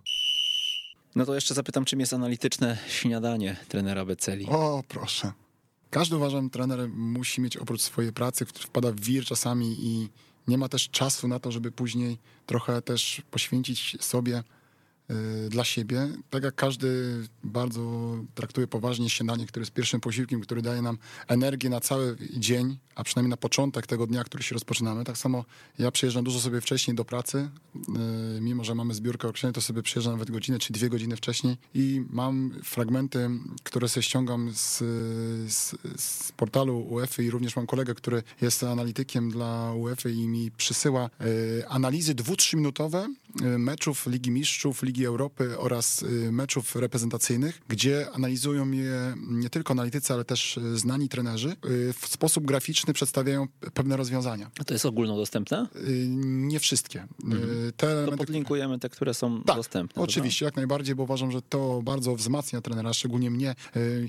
No 1.15 1.25
to 1.25 1.35
jeszcze 1.35 1.53
zapytam, 1.53 1.85
czym 1.85 1.99
jest 1.99 2.13
analityczne 2.13 2.77
śniadanie 2.87 3.55
trenera 3.67 4.05
Beceli? 4.05 4.45
O, 4.49 4.83
proszę. 4.87 5.31
Każdy, 5.89 6.15
uważam, 6.15 6.49
trener 6.49 6.89
musi 6.89 7.41
mieć 7.41 7.57
oprócz 7.57 7.81
swojej 7.81 8.13
pracy, 8.13 8.45
który 8.45 8.67
wpada 8.67 8.91
w 8.91 8.99
wir 8.99 9.25
czasami 9.25 9.75
i 9.79 10.09
nie 10.47 10.57
ma 10.57 10.69
też 10.69 10.89
czasu 10.89 11.27
na 11.27 11.39
to, 11.39 11.51
żeby 11.51 11.71
później 11.71 12.17
trochę 12.45 12.81
też 12.81 13.21
poświęcić 13.31 13.97
sobie 13.99 14.43
dla 15.49 15.63
siebie. 15.63 16.07
Tak 16.29 16.43
jak 16.43 16.55
każdy 16.55 17.19
bardzo 17.43 18.15
traktuje 18.35 18.67
poważnie 18.67 19.09
śniadanie, 19.09 19.47
które 19.47 19.61
jest 19.61 19.71
pierwszym 19.71 20.01
posiłkiem, 20.01 20.41
który 20.41 20.61
daje 20.61 20.81
nam 20.81 20.97
energię 21.27 21.69
na 21.69 21.79
cały 21.79 22.15
dzień, 22.37 22.77
a 22.95 23.03
przynajmniej 23.03 23.29
na 23.29 23.37
początek 23.37 23.87
tego 23.87 24.07
dnia, 24.07 24.23
który 24.23 24.43
się 24.43 24.53
rozpoczynamy. 24.53 25.03
Tak 25.03 25.17
samo 25.17 25.45
ja 25.79 25.91
przyjeżdżam 25.91 26.23
dużo 26.23 26.39
sobie 26.39 26.61
wcześniej 26.61 26.95
do 26.95 27.05
pracy, 27.05 27.49
y, 28.37 28.41
mimo 28.41 28.63
że 28.63 28.75
mamy 28.75 28.93
zbiórkę 28.93 29.27
określoną, 29.27 29.53
to 29.53 29.61
sobie 29.61 29.83
przyjeżdżam 29.83 30.13
nawet 30.13 30.31
godzinę 30.31 30.59
czy 30.59 30.73
dwie 30.73 30.89
godziny 30.89 31.15
wcześniej 31.15 31.57
i 31.73 32.01
mam 32.09 32.51
fragmenty, 32.63 33.29
które 33.63 33.89
sobie 33.89 34.03
ściągam 34.03 34.51
z, 34.53 34.77
z, 35.53 35.75
z 35.97 36.31
portalu 36.31 36.87
UEFA 36.89 37.23
i 37.23 37.29
również 37.29 37.55
mam 37.55 37.67
kolegę, 37.67 37.95
który 37.95 38.23
jest 38.41 38.63
analitykiem 38.63 39.31
dla 39.31 39.73
UEFA 39.73 40.09
i 40.09 40.27
mi 40.27 40.51
przysyła 40.51 41.09
y, 41.21 41.67
analizy 41.67 42.15
dwu, 42.15 42.35
trzyminutowe 42.35 43.07
meczów 43.57 44.07
Ligi 44.07 44.31
Mistrzów, 44.31 44.83
Ligi 44.83 44.98
Ligi 44.99 45.07
Europy 45.07 45.59
oraz 45.59 46.03
y, 46.03 46.31
meczów 46.31 46.75
reprezentacyjnych, 46.75 47.61
gdzie 47.67 48.11
analizują 48.13 48.71
je 48.71 49.15
nie 49.29 49.49
tylko 49.49 49.71
analitycy, 49.71 50.13
ale 50.13 50.25
też 50.25 50.57
y, 50.57 50.77
znani 50.77 51.09
trenerzy. 51.09 51.55
Y, 51.65 51.93
w 51.93 52.07
sposób 52.07 52.45
graficzny 52.45 52.93
przedstawiają 52.93 53.47
pewne 53.73 53.97
rozwiązania. 53.97 54.51
A 54.59 54.63
to 54.63 54.73
jest 54.73 54.85
ogólnodostępne? 54.85 55.67
Nie 56.17 56.59
wszystkie. 56.59 57.07
Mhm. 57.23 57.71
Te 57.77 57.87
elementy... 57.87 58.17
To 58.17 58.17
podlinkujemy 58.17 58.79
te, 58.79 58.89
które 58.89 59.13
są 59.13 59.43
tak, 59.43 59.55
dostępne. 59.55 60.01
Oczywiście, 60.01 60.45
jak 60.45 60.55
najbardziej, 60.55 60.95
bo 60.95 61.03
uważam, 61.03 61.31
że 61.31 61.41
to 61.41 61.81
bardzo 61.83 62.15
wzmacnia 62.15 62.61
trenera, 62.61 62.93
szczególnie 62.93 63.31
mnie. 63.31 63.55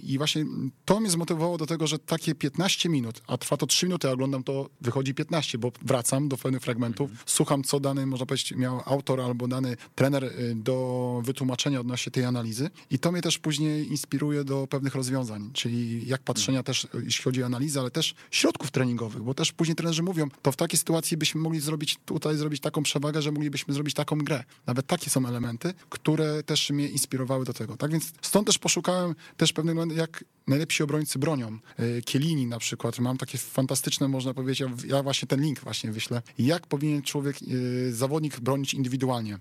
I 0.02 0.18
właśnie 0.18 0.44
to 0.84 1.00
mnie 1.00 1.10
zmotywowało 1.10 1.58
do 1.58 1.66
tego, 1.66 1.86
że 1.86 1.98
takie 1.98 2.34
15 2.34 2.88
minut, 2.88 3.22
a 3.26 3.38
trwa 3.38 3.56
to 3.56 3.66
3 3.66 3.86
minuty, 3.86 4.08
a 4.08 4.12
oglądam 4.12 4.44
to, 4.44 4.70
wychodzi 4.80 5.14
15, 5.14 5.58
bo 5.58 5.72
wracam 5.82 6.28
do 6.28 6.36
pewnych 6.36 6.62
fragmentów, 6.62 7.10
mhm. 7.10 7.26
słucham, 7.26 7.64
co 7.64 7.80
dany, 7.80 8.06
można 8.06 8.26
powiedzieć, 8.26 8.52
miał 8.52 8.82
autor 8.86 9.20
albo 9.20 9.48
dany 9.48 9.76
trener 9.94 10.32
do 10.54 10.79
wytłumaczenia 11.24 11.80
odnośnie 11.80 12.12
tej 12.12 12.24
analizy 12.24 12.70
i 12.90 12.98
to 12.98 13.12
mnie 13.12 13.22
też 13.22 13.38
później 13.38 13.88
inspiruje 13.88 14.44
do 14.44 14.66
pewnych 14.66 14.94
rozwiązań, 14.94 15.50
czyli 15.52 16.08
jak 16.08 16.22
patrzenia 16.22 16.62
też, 16.62 16.86
jeśli 17.04 17.24
chodzi 17.24 17.42
o 17.42 17.46
analizę, 17.46 17.80
ale 17.80 17.90
też 17.90 18.14
środków 18.30 18.70
treningowych, 18.70 19.22
bo 19.22 19.34
też 19.34 19.52
później 19.52 19.76
trenerzy 19.76 20.02
mówią, 20.02 20.28
to 20.42 20.52
w 20.52 20.56
takiej 20.56 20.78
sytuacji 20.78 21.16
byśmy 21.16 21.40
mogli 21.40 21.60
zrobić 21.60 21.98
tutaj, 22.04 22.36
zrobić 22.36 22.60
taką 22.60 22.82
przewagę, 22.82 23.22
że 23.22 23.32
moglibyśmy 23.32 23.74
zrobić 23.74 23.94
taką 23.94 24.18
grę. 24.18 24.44
Nawet 24.66 24.86
takie 24.86 25.10
są 25.10 25.26
elementy, 25.26 25.74
które 25.88 26.42
też 26.42 26.70
mnie 26.70 26.88
inspirowały 26.88 27.44
do 27.44 27.52
tego. 27.52 27.76
Tak 27.76 27.90
więc 27.90 28.12
stąd 28.22 28.46
też 28.46 28.58
poszukałem 28.58 29.14
też 29.36 29.52
pewnych 29.52 29.72
elementów, 29.72 29.98
jak 29.98 30.24
najlepsi 30.46 30.82
obrońcy 30.82 31.18
bronią. 31.18 31.58
E, 31.78 32.02
Kielini 32.02 32.46
na 32.46 32.58
przykład, 32.58 32.98
mam 32.98 33.18
takie 33.18 33.38
fantastyczne, 33.38 34.08
można 34.08 34.34
powiedzieć, 34.34 34.68
ja 34.86 35.02
właśnie 35.02 35.28
ten 35.28 35.40
link 35.40 35.60
właśnie 35.60 35.92
wyślę, 35.92 36.22
jak 36.38 36.66
powinien 36.66 37.02
człowiek, 37.02 37.36
e, 37.36 37.92
zawodnik 37.92 38.40
bronić 38.40 38.74
indywidualnie 38.74 39.38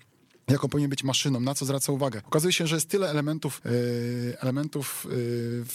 jaką 0.49 0.69
powinien 0.69 0.89
być 0.89 1.03
maszyną, 1.03 1.39
na 1.39 1.55
co 1.55 1.65
zwraca 1.65 1.91
uwagę. 1.91 2.21
Okazuje 2.25 2.53
się, 2.53 2.67
że 2.67 2.75
jest 2.75 2.89
tyle 2.89 3.09
elementów, 3.09 3.61
yy, 3.65 4.37
elementów 4.41 5.07
yy, 5.11 5.65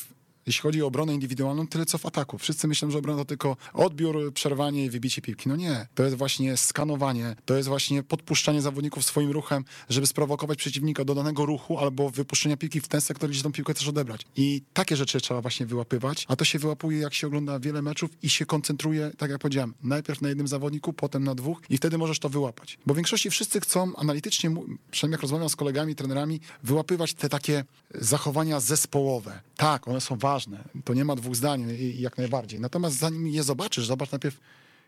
jeśli 0.47 0.63
chodzi 0.63 0.83
o 0.83 0.87
obronę 0.87 1.15
indywidualną, 1.15 1.67
tyle 1.67 1.87
co 1.87 1.99
w 1.99 2.07
ataku. 2.07 2.39
Wszyscy 2.39 2.69
myślą, 2.69 2.91
że 2.91 2.99
obrona 2.99 3.19
to 3.19 3.25
tylko 3.25 3.57
odbiór, 3.73 4.33
przerwanie 4.35 4.85
i 4.85 4.91
wybicie 4.91 5.23
piłki. 5.23 5.49
No 5.49 5.57
nie. 5.57 5.87
To 5.95 6.03
jest 6.03 6.17
właśnie 6.17 6.57
skanowanie, 6.57 7.37
to 7.45 7.57
jest 7.57 7.69
właśnie 7.69 8.03
podpuszczanie 8.03 8.63
zawodników 8.63 9.05
swoim 9.05 9.31
ruchem, 9.31 9.65
żeby 9.89 10.07
sprowokować 10.07 10.59
przeciwnika 10.59 11.05
do 11.05 11.15
danego 11.15 11.47
ruchu 11.47 11.79
albo 11.79 12.11
wypuszczenia 12.11 12.57
piłki 12.57 12.81
w 12.81 12.89
ten 12.89 13.01
sektor, 13.01 13.31
gdzie 13.31 13.43
tą 13.43 13.53
piłkę 13.53 13.75
też 13.75 13.89
odebrać. 13.89 14.21
I 14.37 14.63
takie 14.73 14.97
rzeczy 14.97 15.21
trzeba 15.21 15.41
właśnie 15.41 15.67
wyłapywać, 15.67 16.25
a 16.29 16.37
to 16.37 16.45
się 16.45 16.59
wyłapuje, 16.59 16.99
jak 16.99 17.15
się 17.15 17.27
ogląda 17.27 17.61
wiele 17.61 17.83
meczów 17.83 18.11
i 18.23 18.31
się 18.31 18.47
koncentruje, 18.47 19.11
tak 19.19 19.31
jak 19.31 19.41
powiedziałem, 19.41 19.75
najpierw 19.83 20.23
na 20.23 20.29
jednym 20.29 20.49
zawodniku, 20.49 20.93
potem 20.93 21.25
na 21.25 21.35
dwóch 21.35 21.63
i 21.71 21.77
wtedy 21.77 21.99
możesz 21.99 22.19
to 22.19 22.29
wyłapać. 22.29 22.79
Bo 22.87 22.95
w 22.95 22.97
większości 22.97 23.31
wszyscy 23.31 23.61
chcą 23.61 23.97
analitycznie, 23.97 24.51
przynajmniej 24.91 25.15
jak 25.15 25.23
rozmawiam 25.23 25.49
z 25.49 25.57
kolegami, 25.57 25.95
trenerami, 25.95 26.41
wyłapywać 26.63 27.15
te 27.15 27.29
takie 27.29 27.65
zachowania 27.95 28.61
zespołowe. 28.61 29.41
Tak, 29.57 29.89
one 29.89 30.01
są 30.01 30.17
ważne 30.17 30.34
ważne. 30.35 30.65
To 30.85 30.95
nie 30.95 31.05
ma 31.05 31.17
dwóch 31.17 31.37
zdań 31.37 31.61
jak 31.99 32.19
najbardziej. 32.19 32.61
Natomiast 32.61 32.99
zanim 32.99 33.27
je 33.27 33.43
zobaczysz, 33.43 33.87
zobacz 33.87 34.11
najpierw, 34.13 34.37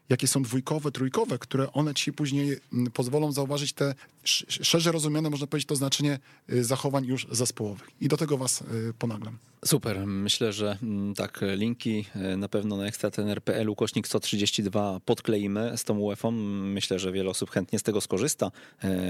jakie 0.09 0.27
są 0.27 0.43
dwójkowe, 0.43 0.93
trójkowe, 0.93 1.39
które 1.39 1.73
one 1.73 1.95
ci 1.95 2.13
później 2.13 2.57
mm, 2.73 2.93
pozwolą 2.93 3.33
zauważyć 3.33 3.73
te 3.73 3.95
szerzej 4.49 4.93
rozumiane, 4.93 5.31
można 5.31 5.47
powiedzieć, 5.47 5.69
to 5.69 5.77
znaczenie 5.77 6.19
y, 6.53 6.65
zachowań 6.65 7.05
już 7.05 7.27
zespołowych. 7.31 7.89
I 8.01 8.09
do 8.09 8.17
tego 8.17 8.39
was 8.39 8.61
y, 8.61 8.95
ponaglam. 8.99 9.39
Super. 9.65 10.07
Myślę, 10.07 10.53
że 10.53 10.79
mm, 10.83 11.15
tak, 11.15 11.41
linki 11.55 12.05
y, 12.17 12.37
na 12.37 12.49
pewno 12.49 12.77
na 12.77 12.87
ekstratener.pl 12.87 13.69
ukośnik 13.69 14.07
132 14.07 15.01
podkleimy 15.05 15.73
z 15.77 15.85
tą 15.85 15.99
UEFA. 15.99 16.31
Myślę, 16.31 16.99
że 16.99 17.13
wiele 17.13 17.31
osób 17.31 17.51
chętnie 17.51 17.79
z 17.79 17.83
tego 17.83 18.01
skorzysta. 18.01 18.51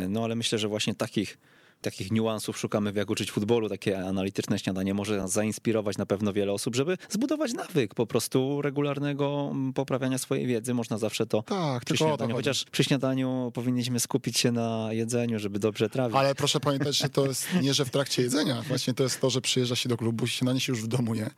No 0.09 0.25
ale 0.25 0.35
myślę, 0.35 0.59
że 0.59 0.69
właśnie 0.69 0.95
takich 0.95 1.39
takich 1.81 2.13
niuansów 2.13 2.59
szukamy 2.59 2.93
w 2.93 2.97
Jak 2.97 3.11
uczyć 3.11 3.31
futbolu. 3.31 3.69
Takie 3.69 3.99
analityczne 3.99 4.59
śniadanie 4.59 4.95
może 4.95 5.29
zainspirować 5.29 5.99
na 5.99 6.07
pewno 6.07 6.33
wiele 6.33 6.53
osób, 6.53 6.77
żeby 6.77 6.99
zbudować 7.09 7.53
nawyk 7.53 7.95
po 7.95 8.07
prostu 8.07 8.63
regularnego 8.63 9.49
mm, 9.51 9.73
poprawiania 9.73 10.19
swojej 10.19 10.47
wiedzy. 10.47 10.75
Można 10.75 10.99
zawsze 10.99 11.27
to 11.27 11.43
tak, 11.43 11.85
przy 11.85 11.97
śniadaniu. 11.97 12.35
Chociaż 12.35 12.65
przy 12.65 12.85
śniadaniu 12.85 13.51
powinniśmy 13.55 14.01
skupić 14.01 14.39
się 14.39 14.53
na 14.53 14.89
jedzeniu, 14.93 15.39
żeby 15.39 15.59
dobrze 15.59 15.91
trawić. 15.91 16.17
Ale 16.17 16.35
proszę 16.35 16.61
pamiętać, 16.61 16.97
że 16.97 17.09
to 17.09 17.27
jest 17.27 17.49
nie, 17.63 17.75
że 17.75 17.85
w 17.85 17.91
trakcie 17.91 18.23
jedzenia. 18.23 18.63
Właśnie 18.63 18.95
to 18.95 19.03
jest 19.03 19.21
to, 19.21 19.31
że 19.31 19.41
przyjeżdża 19.41 19.77
się 19.77 19.89
do 19.89 19.97
klubu, 19.97 20.27
śniadanie 20.27 20.61
się 20.61 20.73
już 20.73 20.83
w 20.83 20.87
domu 20.87 21.15
je. 21.15 21.31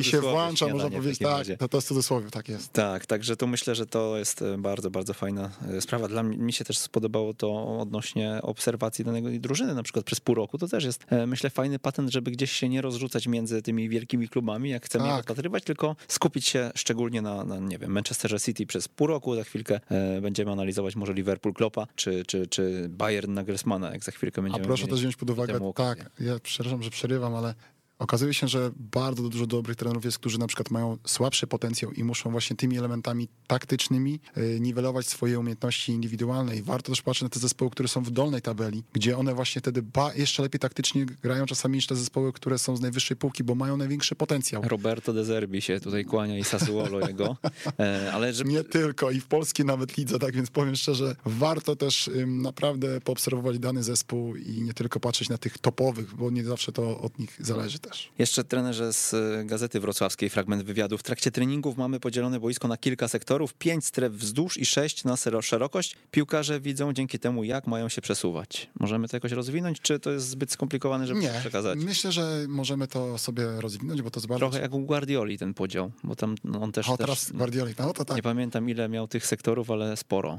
I 0.00 0.04
się 0.04 0.20
włącza, 0.20 0.68
można 0.68 0.90
powiedzieć, 0.90 1.18
tak, 1.18 1.46
to, 1.58 1.68
to 1.68 1.76
jest 1.76 1.88
cudzysłowie, 1.88 2.30
tak 2.30 2.48
jest. 2.48 2.72
Tak, 2.72 3.06
także 3.06 3.36
tu 3.36 3.46
myślę, 3.46 3.74
że 3.74 3.86
to 3.86 4.18
jest 4.18 4.42
e, 4.42 4.58
bardzo, 4.58 4.90
bardzo 4.90 5.14
fajna 5.14 5.50
e, 5.68 5.80
sprawa. 5.80 6.08
Dla 6.08 6.22
mnie 6.22 6.38
mi 6.38 6.52
się 6.52 6.64
też 6.64 6.78
spodobało 6.78 7.34
to 7.34 7.78
odnośnie 7.78 8.38
obserwacji 8.42 9.04
danej 9.04 9.40
drużyny 9.40 9.73
na 9.74 9.82
przykład 9.82 10.04
przez 10.04 10.20
pół 10.20 10.34
roku, 10.34 10.58
to 10.58 10.68
też 10.68 10.84
jest, 10.84 11.06
e, 11.12 11.26
myślę, 11.26 11.50
fajny 11.50 11.78
patent, 11.78 12.10
żeby 12.10 12.30
gdzieś 12.30 12.52
się 12.52 12.68
nie 12.68 12.82
rozrzucać 12.82 13.26
między 13.26 13.62
tymi 13.62 13.88
wielkimi 13.88 14.28
klubami, 14.28 14.70
jak 14.70 14.86
chcemy 14.86 15.04
tak. 15.04 15.10
je 15.10 15.16
rozpatrywać, 15.16 15.64
tylko 15.64 15.96
skupić 16.08 16.46
się 16.46 16.70
szczególnie 16.74 17.22
na, 17.22 17.44
na, 17.44 17.58
nie 17.58 17.78
wiem, 17.78 17.92
Manchesterze 17.92 18.40
City 18.40 18.66
przez 18.66 18.88
pół 18.88 19.06
roku, 19.06 19.34
za 19.34 19.44
chwilkę 19.44 19.80
e, 19.90 20.20
będziemy 20.20 20.52
analizować 20.52 20.96
może 20.96 21.14
Liverpool 21.14 21.54
Kloppa, 21.54 21.86
czy, 21.96 22.24
czy, 22.26 22.46
czy 22.46 22.86
Bayern 22.88 23.32
Nagelsmana, 23.32 23.92
jak 23.92 24.04
za 24.04 24.12
chwilkę 24.12 24.42
będziemy 24.42 24.64
A 24.64 24.66
proszę 24.66 24.86
też 24.86 24.98
wziąć 25.00 25.16
pod 25.16 25.30
uwagę, 25.30 25.72
tak, 25.74 26.10
ja 26.20 26.38
przepraszam, 26.42 26.82
że 26.82 26.90
przerywam, 26.90 27.34
ale 27.34 27.54
Okazuje 27.98 28.34
się, 28.34 28.48
że 28.48 28.70
bardzo 28.76 29.28
dużo 29.28 29.46
dobrych 29.46 29.76
trenerów 29.76 30.04
jest, 30.04 30.18
którzy 30.18 30.38
na 30.38 30.46
przykład 30.46 30.70
mają 30.70 30.98
słabszy 31.06 31.46
potencjał 31.46 31.92
i 31.92 32.04
muszą 32.04 32.30
właśnie 32.30 32.56
tymi 32.56 32.78
elementami 32.78 33.28
taktycznymi 33.46 34.20
y, 34.36 34.58
niwelować 34.60 35.06
swoje 35.06 35.38
umiejętności 35.38 35.92
indywidualne. 35.92 36.56
I 36.56 36.62
warto 36.62 36.92
też 36.92 37.02
patrzeć 37.02 37.22
na 37.22 37.28
te 37.28 37.40
zespoły, 37.40 37.70
które 37.70 37.88
są 37.88 38.02
w 38.02 38.10
dolnej 38.10 38.42
tabeli, 38.42 38.82
gdzie 38.92 39.18
one 39.18 39.34
właśnie 39.34 39.60
wtedy 39.60 39.82
ba 39.82 40.14
jeszcze 40.14 40.42
lepiej 40.42 40.60
taktycznie 40.60 41.06
grają 41.06 41.46
czasami 41.46 41.76
niż 41.76 41.86
te 41.86 41.96
zespoły, 41.96 42.32
które 42.32 42.58
są 42.58 42.76
z 42.76 42.80
najwyższej 42.80 43.16
półki, 43.16 43.44
bo 43.44 43.54
mają 43.54 43.76
największy 43.76 44.14
potencjał. 44.14 44.62
Roberto 44.62 45.12
De 45.12 45.24
Zerbi 45.24 45.62
się 45.62 45.80
tutaj 45.80 46.04
kłania 46.04 46.38
i 46.38 46.44
Sassuolo 46.44 47.08
jego. 47.08 47.36
E, 47.78 48.12
ale 48.12 48.32
żeby... 48.32 48.50
Nie 48.50 48.64
tylko, 48.64 49.10
i 49.10 49.20
w 49.20 49.26
polskiej 49.26 49.66
nawet 49.66 49.96
lidze, 49.96 50.18
tak 50.18 50.34
więc 50.34 50.50
powiem 50.50 50.76
szczerze, 50.76 51.16
warto 51.24 51.76
też 51.76 52.10
naprawdę 52.26 53.00
poobserwować 53.00 53.58
dany 53.58 53.82
zespół 53.82 54.36
i 54.36 54.62
nie 54.62 54.74
tylko 54.74 55.00
patrzeć 55.00 55.28
na 55.28 55.38
tych 55.38 55.58
topowych, 55.58 56.14
bo 56.14 56.30
nie 56.30 56.44
zawsze 56.44 56.72
to 56.72 57.00
od 57.00 57.18
nich 57.18 57.36
zależy 57.40 57.78
też. 57.88 58.10
Jeszcze 58.18 58.44
trenerze 58.44 58.92
z 58.92 59.14
e, 59.14 59.44
Gazety 59.44 59.80
Wrocławskiej, 59.80 60.30
fragment 60.30 60.62
wywiadu. 60.62 60.98
W 60.98 61.02
trakcie 61.02 61.30
treningów 61.30 61.76
mamy 61.76 62.00
podzielone 62.00 62.40
boisko 62.40 62.68
na 62.68 62.76
kilka 62.76 63.08
sektorów, 63.08 63.54
pięć 63.54 63.84
stref 63.84 64.12
wzdłuż 64.12 64.56
i 64.56 64.66
sześć 64.66 65.04
na 65.04 65.16
szerokość. 65.42 65.96
Piłkarze 66.10 66.60
widzą 66.60 66.92
dzięki 66.92 67.18
temu, 67.18 67.44
jak 67.44 67.66
mają 67.66 67.88
się 67.88 68.02
przesuwać. 68.02 68.70
Możemy 68.80 69.08
to 69.08 69.16
jakoś 69.16 69.32
rozwinąć, 69.32 69.80
czy 69.80 69.98
to 69.98 70.10
jest 70.10 70.28
zbyt 70.28 70.52
skomplikowane, 70.52 71.06
żeby 71.06 71.20
Nie, 71.20 71.32
przekazać? 71.40 71.78
myślę, 71.78 72.12
że 72.12 72.44
możemy 72.48 72.88
to 72.88 73.18
sobie 73.18 73.60
rozwinąć, 73.60 74.02
bo 74.02 74.10
to 74.10 74.20
jest 74.20 74.26
bardzo... 74.26 74.40
Trochę 74.40 74.60
jak 74.60 74.74
u 74.74 74.80
Guardioli 74.80 75.38
ten 75.38 75.54
podział, 75.54 75.90
bo 76.04 76.16
tam 76.16 76.34
on 76.60 76.72
też... 76.72 76.88
O, 76.88 76.96
teraz 76.96 77.26
też, 77.26 77.36
Guardioli, 77.36 77.74
no 77.78 77.92
to 77.92 78.04
tak. 78.04 78.16
Nie 78.16 78.22
pamiętam 78.22 78.70
ile 78.70 78.88
miał 78.88 79.08
tych 79.08 79.26
sektorów, 79.26 79.70
ale 79.70 79.96
sporo. 79.96 80.38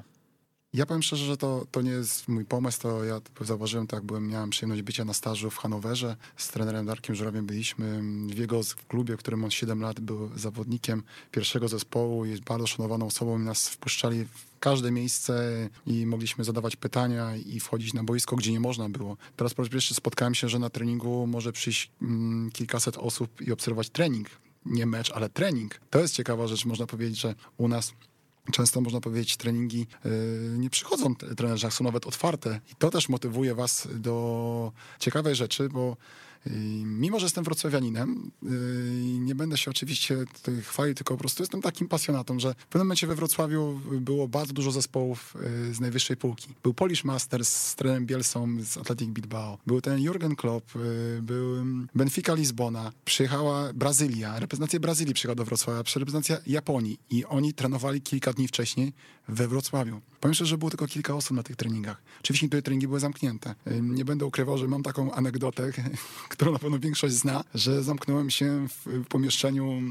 Ja 0.76 0.86
powiem 0.86 1.03
szczerze, 1.03 1.26
że 1.26 1.38
to, 1.38 1.65
to 1.71 1.82
nie 1.82 1.91
jest 1.91 2.28
mój 2.28 2.45
pomysł, 2.45 2.82
to 2.82 3.03
ja 3.03 3.21
zauważyłem, 3.41 3.88
tak, 3.88 4.03
byłem, 4.03 4.28
miałem 4.28 4.49
przyjemność 4.49 4.82
bycia 4.82 5.05
na 5.05 5.13
stażu 5.13 5.49
w 5.49 5.57
Hanowerze, 5.57 6.15
z 6.38 6.47
trenerem 6.47 6.86
Darkiem 6.86 7.15
Żurawiem 7.15 7.45
byliśmy 7.45 8.01
w 8.28 8.38
jego 8.38 8.61
klubie, 8.88 9.17
w 9.17 9.19
którym 9.19 9.43
on 9.43 9.51
7 9.51 9.82
lat 9.82 9.99
był 9.99 10.30
zawodnikiem 10.36 11.03
pierwszego 11.32 11.67
zespołu, 11.67 12.26
jest 12.26 12.43
bardzo 12.43 12.67
szanowaną 12.67 13.05
osobą 13.05 13.39
i 13.39 13.43
nas 13.43 13.69
wpuszczali 13.69 14.26
w 14.26 14.59
każde 14.59 14.91
miejsce 14.91 15.69
i 15.88 16.05
mogliśmy 16.05 16.43
zadawać 16.43 16.76
pytania 16.76 17.36
i 17.36 17.59
wchodzić 17.59 17.93
na 17.93 18.03
boisko, 18.03 18.36
gdzie 18.36 18.51
nie 18.51 18.59
można 18.59 18.89
było. 18.89 19.17
Teraz 19.36 19.53
po 19.53 19.63
raz 19.63 19.71
pierwszy 19.71 19.93
spotkałem 19.93 20.36
się, 20.36 20.49
że 20.49 20.59
na 20.59 20.69
treningu 20.69 21.28
może 21.28 21.51
przyjść 21.51 21.91
mm, 22.01 22.51
kilkaset 22.51 22.97
osób 22.97 23.41
i 23.41 23.51
obserwować 23.51 23.89
trening. 23.89 24.28
Nie 24.65 24.86
mecz, 24.86 25.11
ale 25.11 25.30
trening. 25.30 25.80
To 25.89 25.99
jest 25.99 26.13
ciekawa 26.13 26.47
rzecz, 26.47 26.65
można 26.65 26.88
powiedzieć, 26.88 27.19
że 27.19 27.36
u 27.57 27.67
nas 27.67 27.93
Często 28.51 28.81
można 28.81 29.01
powiedzieć, 29.01 29.37
treningi 29.37 29.87
yy, 30.05 30.11
nie 30.57 30.69
przychodzą 30.69 31.15
trenerzy, 31.15 31.71
są 31.71 31.83
nawet 31.83 32.07
otwarte. 32.07 32.59
I 32.71 32.75
to 32.75 32.91
też 32.91 33.09
motywuje 33.09 33.55
was 33.55 33.87
do 33.95 34.71
ciekawej 34.99 35.35
rzeczy, 35.35 35.69
bo 35.69 35.97
Mimo, 36.85 37.19
że 37.19 37.25
jestem 37.25 37.43
wrocławianinem, 37.43 38.31
y, 38.43 38.47
nie 39.19 39.35
będę 39.35 39.57
się 39.57 39.71
oczywiście 39.71 40.17
chwalił, 40.61 40.95
tylko 40.95 41.13
po 41.13 41.19
prostu 41.19 41.43
jestem 41.43 41.61
takim 41.61 41.87
pasjonatą, 41.87 42.39
że 42.39 42.53
w 42.53 42.67
pewnym 42.67 42.87
momencie 42.87 43.07
we 43.07 43.15
Wrocławiu 43.15 43.81
było 43.91 44.27
bardzo 44.27 44.53
dużo 44.53 44.71
zespołów 44.71 45.35
y, 45.69 45.73
z 45.73 45.79
najwyższej 45.79 46.17
półki. 46.17 46.47
Był 46.63 46.73
Polish 46.73 47.03
Masters 47.03 47.49
z 47.49 47.75
trenerem 47.75 48.05
Bielsą 48.05 48.57
z 48.63 48.77
Athletic 48.77 49.09
Bilbao, 49.09 49.57
był 49.67 49.81
ten 49.81 50.01
Jurgen 50.01 50.35
Klopp, 50.35 50.75
y, 50.75 51.19
był 51.21 51.65
Benfica 51.95 52.33
Lizbona, 52.33 52.91
przyjechała 53.05 53.73
Brazylia, 53.73 54.39
reprezentacja 54.39 54.79
Brazylii 54.79 55.13
przyjechała 55.13 55.35
do 55.35 55.45
Wrocławia, 55.45 55.83
reprezentacja 55.95 56.37
Japonii. 56.47 56.99
I 57.09 57.25
oni 57.25 57.53
trenowali 57.53 58.01
kilka 58.01 58.33
dni 58.33 58.47
wcześniej 58.47 58.93
we 59.28 59.47
Wrocławiu. 59.47 60.01
Powiem 60.19 60.34
szczerze, 60.34 60.49
że 60.49 60.57
było 60.57 60.71
tylko 60.71 60.88
kilka 60.88 61.15
osób 61.15 61.38
na 61.38 61.43
tych 61.43 61.55
treningach. 61.55 62.01
Oczywiście 62.19 62.45
niektóre 62.45 62.61
treningi 62.61 62.88
były 62.88 62.99
zamknięte. 62.99 63.55
Nie 63.82 64.05
będę 64.05 64.26
ukrywał, 64.26 64.57
że 64.57 64.67
mam 64.67 64.84
taką 64.84 65.11
anegdotę, 65.11 65.71
którą 66.30 66.51
na 66.51 66.59
pewno 66.59 66.80
większość 66.80 67.15
zna, 67.15 67.43
że 67.53 67.84
zamknąłem 67.84 68.30
się 68.30 68.67
w 68.67 69.05
pomieszczeniu 69.09 69.82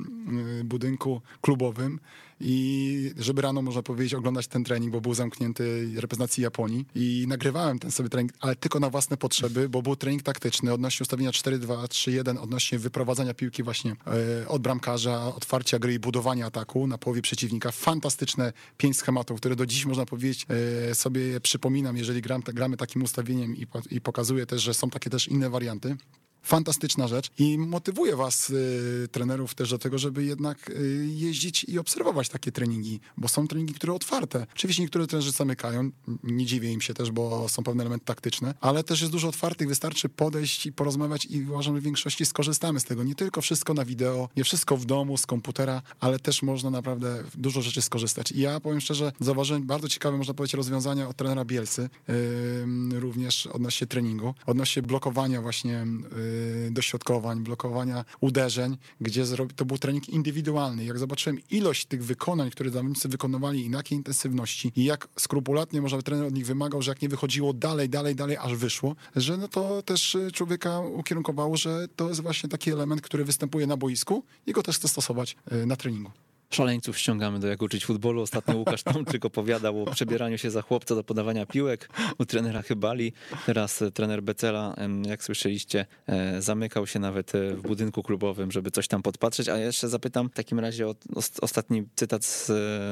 budynku 0.65 1.21
klubowym 1.41 2.01
i 2.41 3.11
żeby 3.19 3.43
rano, 3.43 3.63
można 3.63 3.83
powiedzieć, 3.83 4.15
oglądać 4.15 4.47
ten 4.47 4.65
trening, 4.65 4.93
bo 4.93 5.01
był 5.01 5.15
zamknięty 5.15 5.91
reprezentacji 5.97 6.43
Japonii 6.43 6.87
i 6.95 7.25
nagrywałem 7.29 7.79
ten 7.79 7.91
sobie 7.91 8.09
trening, 8.09 8.33
ale 8.41 8.57
tylko 8.57 8.81
na 8.81 8.91
własne 8.91 9.17
potrzeby, 9.17 9.69
bo 9.69 9.83
był 9.83 9.97
trening 9.97 10.23
taktyczny 10.23 10.73
odnośnie 10.73 11.05
ustawienia 11.05 11.31
4-2-3-1, 11.31 12.39
odnośnie 12.39 12.79
wyprowadzania 12.79 13.35
piłki 13.35 13.63
właśnie 13.63 13.97
e, 14.43 14.49
od 14.49 14.63
bramkarza, 14.63 15.35
otwarcia 15.35 15.79
gry 15.79 15.95
i 15.95 15.99
budowania 15.99 16.47
ataku 16.47 16.87
na 16.87 16.99
połowie 16.99 17.23
przeciwnika. 17.23 17.73
Fantastyczne 17.73 18.53
pięć 18.77 18.97
schematów, 18.97 19.41
które 19.41 19.57
do 19.57 19.67
dziś, 19.67 19.87
można 19.87 20.07
powiedzieć, 20.07 20.47
e, 20.91 20.95
sobie 20.95 21.41
przypominam, 21.41 21.97
jeżeli 21.97 22.23
gram, 22.23 22.41
gramy 22.41 22.77
takim 22.77 23.03
ustawieniem 23.03 23.57
i, 23.57 23.67
i 23.91 24.01
pokazuję 24.01 24.47
też, 24.47 24.63
że 24.63 24.75
są 24.75 24.91
takie 24.91 25.11
też 25.11 25.29
inne 25.29 25.51
warianty 25.51 25.97
fantastyczna 26.45 27.09
rzecz 27.09 27.31
i 27.39 27.59
motywuje 27.59 28.17
was, 28.17 28.51
y, 28.51 29.09
trenerów, 29.13 29.55
też 29.55 29.71
do 29.71 29.79
tego, 29.79 29.99
żeby 29.99 30.25
jednak 30.25 30.71
y, 30.71 31.07
jeździć 31.15 31.65
i 31.65 31.79
obserwować 31.79 32.29
takie 32.29 32.53
treningi, 32.53 33.01
bo 33.17 33.29
są 33.29 33.49
treningi, 33.49 33.75
które 33.75 33.93
otwarte. 33.93 34.47
Oczywiście 34.53 34.83
niektóre 34.83 35.07
trenerzy 35.07 35.31
zamykają, 35.31 35.91
nie 36.23 36.47
dziwię 36.47 36.73
im 36.73 36.81
się 36.81 36.95
też, 36.95 37.11
bo 37.11 37.49
są 37.49 37.63
pewne 37.63 37.83
elementy 37.83 38.07
taktyczne, 38.07 38.55
ale 38.61 38.85
też 38.85 39.01
jest 39.01 39.13
dużo 39.13 39.29
otwartych, 39.29 39.69
wystarczy 39.69 40.09
podejść 40.09 40.67
i 40.67 40.73
porozmawiać 40.73 41.27
i 41.27 41.43
uważam, 41.43 41.75
że 41.75 41.81
w 41.81 41.85
większości 41.85 42.27
skorzystamy 42.27 42.81
z 42.81 42.85
tego. 42.85 43.05
Nie 43.05 43.15
tylko 43.15 43.41
wszystko 43.41 43.75
na 43.75 43.85
wideo, 43.85 44.29
nie 44.37 44.45
wszystko 44.45 44.77
w 44.77 44.85
domu, 44.85 45.17
z 45.17 45.27
komputera, 45.27 45.83
ale 46.01 46.19
też 46.19 46.43
można 46.43 46.71
naprawdę 46.71 47.25
dużo 47.35 47.63
rzeczy 47.63 47.83
skorzystać. 47.83 48.33
I 48.33 48.41
ja 48.41 48.61
powiem 48.61 48.81
szczerze, 48.81 49.13
zauważyłem 49.21 49.67
bardzo 49.67 49.89
ciekawe, 49.89 50.19
można 50.19 50.35
powiedzieć, 50.35 50.55
rozwiązania 50.55 51.09
od 51.09 51.17
trenera 51.17 51.45
Bielsy, 51.45 51.89
yy, 52.09 53.01
również 53.01 53.47
odnośnie 53.47 53.87
treningu, 53.87 54.35
odnośnie 54.47 54.83
blokowania 54.83 55.43
właśnie 55.43 55.87
yy, 56.17 56.34
dośrodkowań, 56.71 57.45
blokowania 57.45 58.05
uderzeń, 58.21 58.77
gdzie 59.01 59.25
to 59.57 59.65
był 59.65 59.79
trening 59.79 60.09
indywidualny. 60.09 60.85
Jak 60.85 60.99
zobaczyłem 60.99 61.39
ilość 61.51 61.87
tych 61.87 62.05
wykonań, 62.05 62.51
które 62.51 62.71
zawodnicy 62.71 63.09
wykonywali 63.09 63.65
i 63.65 63.71
na 63.71 63.79
jakiej 63.79 63.99
intensywności 63.99 64.73
i 64.77 64.85
jak 64.85 65.09
skrupulatnie 65.19 65.81
może 65.81 66.03
trener 66.03 66.27
od 66.27 66.35
nich 66.35 66.47
wymagał, 66.47 66.83
że 66.83 66.91
jak 66.91 67.03
nie 67.03 67.09
wychodziło 67.09 67.53
dalej, 67.53 67.89
dalej, 67.89 68.15
dalej, 68.15 68.37
aż 68.37 68.55
wyszło, 68.55 68.97
że 69.17 69.37
no 69.37 69.49
to 69.49 69.83
też 69.83 70.15
y, 70.15 70.33
człowieka 70.33 70.81
ukierunkowało, 70.81 71.57
że 71.57 71.89
to 71.97 72.09
jest 72.09 72.21
właśnie 72.21 72.49
taki 72.49 72.71
element, 72.71 73.03
który 73.03 73.25
występuje 73.25 73.67
na 73.67 73.77
boisku 73.77 74.25
i 74.47 74.53
go 74.53 74.63
też 74.63 74.79
chce 74.79 74.89
stosować 74.89 75.37
y, 75.53 75.67
na 75.67 75.77
treningu 75.77 76.11
szaleńców 76.55 76.99
ściągamy 76.99 77.39
do 77.39 77.49
jak 77.49 77.63
uczyć 77.63 77.87
futbolu. 77.87 78.23
Ostatnio 78.23 78.57
Łukasz 78.57 78.83
Tomczyk 78.83 79.25
opowiadał 79.35 79.83
o 79.83 79.91
przebieraniu 79.91 80.39
się 80.39 80.51
za 80.51 80.63
chłopca 80.63 80.95
do 80.95 81.05
podawania 81.05 81.47
piłek 81.47 81.89
u 82.19 82.27
trenera 82.27 82.63
Chybali. 82.63 83.13
Teraz 83.47 83.83
e, 83.83 83.91
trener 83.91 84.23
Becela, 84.23 84.75
jak 85.07 85.25
słyszeliście, 85.25 85.87
e, 86.07 86.43
zamykał 86.43 86.87
się 86.87 86.99
nawet 86.99 87.35
e, 87.35 87.55
w 87.55 87.63
budynku 87.63 88.03
klubowym, 88.03 88.53
żeby 88.53 88.71
coś 88.71 88.89
tam 88.89 89.03
podpatrzeć. 89.03 89.49
A 89.49 89.59
jeszcze 89.59 89.89
zapytam 89.89 90.31
w 90.31 90.33
takim 90.33 90.61
razie 90.61 90.89
o 90.89 90.95
ostatni 91.41 91.85
cytat 91.97 92.25
z 92.25 92.51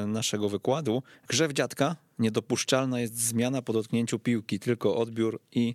naszego 0.08 0.48
wykładu. 0.48 1.02
Grzew 1.28 1.52
dziadka, 1.52 1.96
niedopuszczalna 2.18 3.00
jest 3.00 3.18
zmiana 3.18 3.62
po 3.62 3.72
dotknięciu 3.72 4.18
piłki, 4.18 4.58
tylko 4.58 4.96
odbiór 4.96 5.40
i 5.52 5.74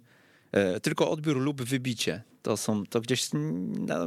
tylko 0.82 1.10
odbiór 1.10 1.38
lub 1.38 1.62
wybicie. 1.62 2.24
To 2.41 2.58
są, 2.58 2.86
to 2.86 3.02
gdzieś, 3.02 3.30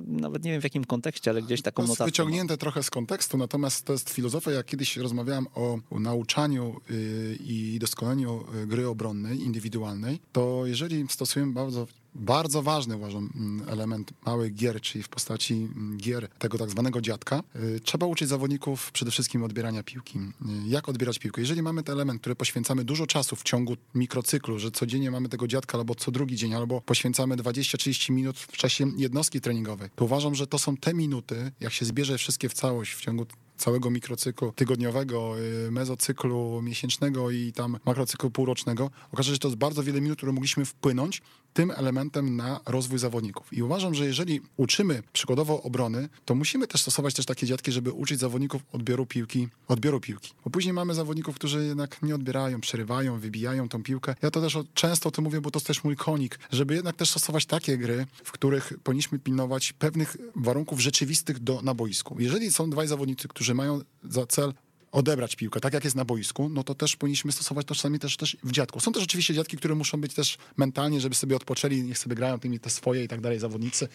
nawet 0.06 0.44
nie 0.44 0.50
wiem 0.50 0.60
w 0.60 0.64
jakim 0.64 0.84
kontekście, 0.84 1.30
ale 1.30 1.42
gdzieś 1.42 1.62
taką 1.62 1.82
to 1.82 1.88
notatkę. 1.88 2.04
wyciągnięte 2.04 2.56
trochę 2.56 2.82
z 2.82 2.90
kontekstu, 2.90 3.38
natomiast 3.38 3.84
to 3.84 3.92
jest 3.92 4.10
filozofia, 4.10 4.50
jak 4.50 4.66
kiedyś 4.66 4.96
rozmawiałem 4.96 5.46
o, 5.54 5.78
o 5.90 6.00
nauczaniu 6.00 6.80
y, 6.90 7.38
i 7.40 7.78
doskonaleniu 7.80 8.44
y, 8.62 8.66
gry 8.66 8.88
obronnej, 8.88 9.42
indywidualnej, 9.42 10.20
to 10.32 10.62
jeżeli 10.66 11.08
stosujemy 11.08 11.52
bardzo 11.52 11.86
bardzo 12.14 12.62
ważny 12.62 12.96
uważam 12.96 13.30
mm, 13.34 13.68
element 13.68 14.12
małych 14.26 14.54
gier, 14.54 14.80
czyli 14.80 15.02
w 15.02 15.08
postaci 15.08 15.54
mm, 15.54 15.98
gier 15.98 16.28
tego 16.38 16.58
tak 16.58 16.70
zwanego 16.70 17.00
dziadka. 17.00 17.42
Y, 17.56 17.80
trzeba 17.80 18.06
uczyć 18.06 18.28
zawodników 18.28 18.92
przede 18.92 19.10
wszystkim 19.10 19.42
odbierania 19.42 19.82
piłki. 19.82 20.18
Jak 20.66 20.88
odbierać 20.88 21.18
piłkę? 21.18 21.40
Jeżeli 21.40 21.62
mamy 21.62 21.82
ten 21.82 21.94
element, 21.94 22.20
który 22.20 22.34
poświęcamy 22.34 22.84
dużo 22.84 23.06
czasu 23.06 23.36
w 23.36 23.42
ciągu 23.42 23.76
mikrocyklu, 23.94 24.58
że 24.58 24.70
codziennie 24.70 25.10
mamy 25.10 25.28
tego 25.28 25.46
dziadka 25.46 25.78
albo 25.78 25.94
co 25.94 26.10
drugi 26.10 26.36
dzień, 26.36 26.54
albo 26.54 26.80
poświęcamy 26.80 27.36
20-30 27.36 28.12
minut 28.12 28.38
w 28.38 28.56
czasie 28.56 28.86
jednostki 28.96 29.40
treningowej, 29.40 29.88
to 29.96 30.04
uważam, 30.04 30.34
że 30.34 30.46
to 30.46 30.58
są 30.58 30.76
te 30.76 30.94
minuty, 30.94 31.52
jak 31.60 31.72
się 31.72 31.84
zbierze 31.84 32.18
wszystkie 32.18 32.48
w 32.48 32.54
całość 32.54 32.94
w 32.94 33.00
ciągu 33.00 33.26
całego 33.60 33.90
mikrocyklu 33.90 34.52
tygodniowego, 34.52 35.34
y, 35.66 35.70
mezocyklu 35.70 36.62
miesięcznego 36.62 37.30
i 37.30 37.52
tam 37.52 37.78
makrocyklu 37.86 38.30
półrocznego, 38.30 38.90
okaże 39.12 39.28
się, 39.28 39.34
że 39.34 39.38
to 39.38 39.48
jest 39.48 39.58
bardzo 39.58 39.82
wiele 39.82 40.00
minut, 40.00 40.16
które 40.18 40.32
mogliśmy 40.32 40.64
wpłynąć 40.64 41.22
tym 41.52 41.70
elementem 41.70 42.36
na 42.36 42.60
rozwój 42.66 42.98
zawodników. 42.98 43.52
I 43.52 43.62
uważam, 43.62 43.94
że 43.94 44.06
jeżeli 44.06 44.40
uczymy 44.56 45.02
przykładowo 45.12 45.62
obrony, 45.62 46.08
to 46.24 46.34
musimy 46.34 46.66
też 46.66 46.80
stosować 46.80 47.14
też 47.14 47.26
takie 47.26 47.46
dziadki, 47.46 47.72
żeby 47.72 47.92
uczyć 47.92 48.20
zawodników 48.20 48.62
odbioru 48.72 49.06
piłki, 49.06 49.48
odbioru 49.68 50.00
piłki. 50.00 50.32
Bo 50.44 50.50
później 50.50 50.72
mamy 50.72 50.94
zawodników, 50.94 51.34
którzy 51.34 51.66
jednak 51.66 52.02
nie 52.02 52.14
odbierają, 52.14 52.60
przerywają, 52.60 53.18
wybijają 53.18 53.68
tą 53.68 53.82
piłkę. 53.82 54.14
Ja 54.22 54.30
to 54.30 54.40
też 54.40 54.58
często 54.74 55.08
o 55.08 55.12
tym 55.12 55.24
mówię, 55.24 55.40
bo 55.40 55.50
to 55.50 55.58
jest 55.58 55.66
też 55.66 55.84
mój 55.84 55.96
konik, 55.96 56.38
żeby 56.52 56.74
jednak 56.74 56.96
też 56.96 57.10
stosować 57.10 57.46
takie 57.46 57.78
gry, 57.78 58.06
w 58.24 58.32
których 58.32 58.72
powinniśmy 58.84 59.18
pilnować 59.18 59.72
pewnych 59.72 60.16
warunków 60.36 60.80
rzeczywistych 60.80 61.38
do, 61.38 61.62
na 61.62 61.74
boisku. 61.74 62.16
Jeżeli 62.18 62.52
są 62.52 62.70
dwaj 62.70 62.88
zawodnicy, 62.88 63.28
którzy 63.28 63.49
mają 63.54 63.80
za 64.02 64.26
cel 64.26 64.54
odebrać 64.92 65.36
piłkę, 65.36 65.60
tak 65.60 65.74
jak 65.74 65.84
jest 65.84 65.96
na 65.96 66.04
boisku, 66.04 66.48
no 66.48 66.64
to 66.64 66.74
też 66.74 66.96
powinniśmy 66.96 67.32
stosować 67.32 67.66
to 67.66 67.74
czasami 67.74 67.98
też, 67.98 68.16
też 68.16 68.36
w 68.44 68.52
dziadku. 68.52 68.80
Są 68.80 68.92
też 68.92 69.02
oczywiście 69.02 69.34
dziadki, 69.34 69.56
które 69.56 69.74
muszą 69.74 70.00
być 70.00 70.14
też 70.14 70.38
mentalnie, 70.56 71.00
żeby 71.00 71.14
sobie 71.14 71.36
odpoczęli, 71.36 71.82
niech 71.82 71.98
sobie 71.98 72.16
grają 72.16 72.38
tymi 72.38 72.60
te 72.60 72.70
swoje 72.70 73.04
i 73.04 73.08
tak 73.08 73.20
dalej 73.20 73.38
zawodnicy, 73.38 73.88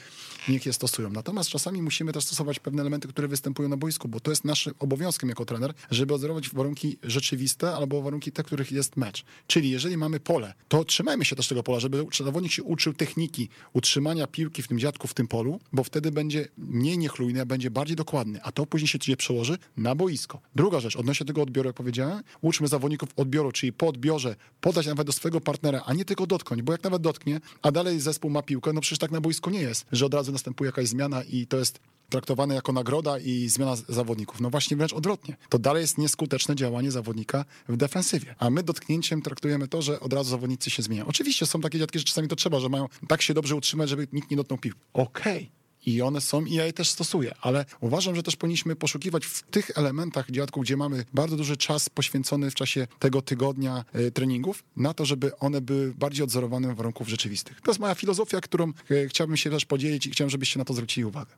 niech 0.50 0.66
je 0.66 0.74
stosują. 0.74 1.10
Natomiast 1.10 1.50
czasami 1.50 1.82
musimy 1.82 2.14
też 2.14 2.24
stosować 2.24 2.60
pewne 2.60 2.82
elementy, 2.82 3.08
które 3.08 3.28
występują 3.28 3.70
na 3.70 3.78
boisku, 3.78 4.08
bo 4.08 4.20
to 4.20 4.32
jest 4.32 4.46
naszym 4.46 4.74
obowiązkiem 4.80 5.30
jako 5.30 5.46
trener, 5.46 5.74
żeby 5.92 6.14
odzorować 6.14 6.50
warunki 6.50 6.98
rzeczywiste 7.04 7.76
albo 7.76 8.02
warunki 8.02 8.32
te, 8.32 8.44
których 8.44 8.72
jest 8.72 8.98
mecz. 8.98 9.26
Czyli 9.48 9.70
jeżeli 9.70 9.98
mamy 9.98 10.20
pole, 10.20 10.54
to 10.68 10.86
trzymajmy 10.86 11.26
się 11.26 11.36
też 11.36 11.48
tego 11.48 11.64
pola, 11.64 11.80
żeby 11.80 12.06
zawodnik 12.24 12.52
się 12.52 12.64
uczył 12.64 12.94
techniki 12.94 13.50
utrzymania 13.74 14.28
piłki 14.28 14.62
w 14.62 14.68
tym 14.68 14.80
dziadku, 14.80 15.08
w 15.08 15.14
tym 15.14 15.28
polu, 15.28 15.60
bo 15.74 15.84
wtedy 15.84 16.12
będzie 16.12 16.48
mniej 16.58 16.98
niechlujny, 16.98 17.42
a 17.42 17.46
będzie 17.46 17.72
bardziej 17.72 17.96
dokładny, 17.96 18.40
a 18.44 18.52
to 18.52 18.66
później 18.66 18.88
się 18.88 19.18
przełoży 19.18 19.58
na 19.78 19.96
boisko. 19.96 20.42
Druga 20.56 20.80
rzecz, 20.80 20.85
odnośnie 20.96 21.26
tego 21.26 21.42
odbioru, 21.42 21.70
jak 21.70 21.76
powiedziałem, 21.76 22.22
uczmy 22.42 22.68
zawodników 22.68 23.10
odbioru, 23.16 23.52
czyli 23.52 23.74
po 23.74 23.88
odbiorze 23.88 24.36
podać 24.62 24.88
nawet 24.88 25.08
do 25.08 25.14
swojego 25.14 25.42
partnera, 25.42 25.82
a 25.86 25.94
nie 25.94 26.06
tylko 26.06 26.28
dotknąć, 26.28 26.62
bo 26.62 26.72
jak 26.72 26.84
nawet 26.84 27.02
dotknie, 27.02 27.42
a 27.62 27.72
dalej 27.72 28.00
zespół 28.00 28.32
ma 28.32 28.42
piłkę, 28.42 28.74
no 28.74 28.82
przecież 28.82 29.00
tak 29.00 29.12
na 29.12 29.22
boisku 29.22 29.50
nie 29.50 29.62
jest, 29.62 29.86
że 29.92 30.06
od 30.06 30.14
razu 30.14 30.32
następuje 30.32 30.68
jakaś 30.68 30.88
zmiana 30.88 31.24
i 31.24 31.48
to 31.48 31.58
jest 31.58 31.80
traktowane 32.10 32.56
jako 32.56 32.74
nagroda 32.74 33.20
i 33.20 33.50
zmiana 33.50 33.76
zawodników. 33.76 34.42
No 34.42 34.50
właśnie 34.50 34.78
wręcz 34.78 34.94
odwrotnie. 34.94 35.38
To 35.50 35.60
dalej 35.60 35.82
jest 35.82 35.98
nieskuteczne 35.98 36.56
działanie 36.56 36.92
zawodnika 36.92 37.46
w 37.68 37.78
defensywie. 37.78 38.36
A 38.40 38.50
my 38.50 38.64
dotknięciem 38.64 39.22
traktujemy 39.22 39.68
to, 39.68 39.82
że 39.82 40.00
od 40.00 40.14
razu 40.14 40.30
zawodnicy 40.30 40.70
się 40.70 40.84
zmieniają. 40.84 41.08
Oczywiście 41.08 41.46
są 41.46 41.62
takie 41.62 41.80
dziadki, 41.80 42.00
że 42.00 42.06
czasami 42.06 42.28
to 42.28 42.36
trzeba, 42.36 42.60
że 42.60 42.70
mają 42.70 42.88
tak 43.08 43.22
się 43.22 43.34
dobrze 43.34 43.56
utrzymać, 43.56 43.90
żeby 43.90 44.08
nikt 44.14 44.32
nie 44.32 44.38
dotknął 44.38 44.58
piłki. 44.58 44.80
Okej. 44.94 45.38
Okay 45.38 45.65
i 45.86 46.02
one 46.02 46.22
są 46.22 46.46
i 46.46 46.54
ja 46.54 46.66
je 46.66 46.74
też 46.74 46.90
stosuję, 46.90 47.36
ale 47.42 47.66
uważam, 47.80 48.16
że 48.16 48.24
też 48.24 48.36
powinniśmy 48.36 48.76
poszukiwać 48.76 49.26
w 49.26 49.44
tych 49.44 49.78
elementach 49.78 50.32
dziadku, 50.32 50.62
gdzie 50.62 50.78
mamy 50.78 51.06
bardzo 51.14 51.38
duży 51.38 51.58
czas 51.58 51.90
poświęcony 51.90 52.52
w 52.52 52.56
czasie 52.56 52.88
tego 53.00 53.22
tygodnia 53.22 53.86
e, 53.94 54.12
treningów, 54.12 54.64
na 54.78 54.94
to, 54.94 55.06
żeby 55.06 55.38
one 55.38 55.62
były 55.62 55.94
bardziej 55.94 56.24
odzorowane 56.24 56.76
warunków 56.76 57.08
rzeczywistych. 57.08 57.62
To 57.62 57.72
jest 57.72 57.80
moja 57.80 57.96
filozofia, 57.96 58.42
którą 58.42 58.74
e, 58.92 59.08
chciałbym 59.08 59.38
się 59.38 59.50
też 59.50 59.66
podzielić 59.66 60.06
i 60.06 60.12
chciałem, 60.12 60.30
żebyście 60.30 60.60
na 60.60 60.66
to 60.66 60.74
zwrócili 60.74 61.06
uwagę. 61.06 61.36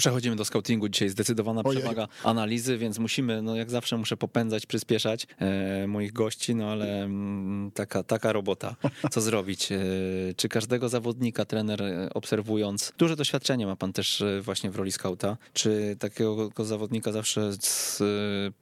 Przechodzimy 0.00 0.36
do 0.36 0.44
scoutingu. 0.44 0.88
Dzisiaj 0.88 1.08
zdecydowana 1.08 1.62
Ojej. 1.64 1.80
przewaga 1.80 2.08
analizy, 2.24 2.78
więc 2.78 2.98
musimy, 2.98 3.42
no 3.42 3.56
jak 3.56 3.70
zawsze 3.70 3.96
muszę 3.96 4.16
popędzać, 4.16 4.66
przyspieszać 4.66 5.26
e, 5.38 5.86
moich 5.86 6.12
gości, 6.12 6.54
no 6.54 6.70
ale 6.70 7.02
m, 7.02 7.10
mm, 7.10 7.70
taka, 7.70 8.02
taka 8.02 8.32
robota. 8.32 8.76
Co 9.10 9.20
zrobić? 9.20 9.72
E, 9.72 9.78
czy 10.36 10.48
każdego 10.48 10.88
zawodnika 10.88 11.44
trener 11.44 11.82
e, 11.82 12.10
obserwując, 12.14 12.92
duże 12.98 13.16
doświadczenie 13.16 13.66
ma 13.66 13.76
pan 13.76 13.92
też 13.92 14.20
e, 14.20 14.40
właśnie 14.40 14.70
w 14.70 14.76
roli 14.76 14.92
scouta, 14.92 15.36
czy 15.52 15.96
takiego 15.98 16.50
zawodnika 16.58 17.12
zawsze 17.12 17.52
z 17.52 18.02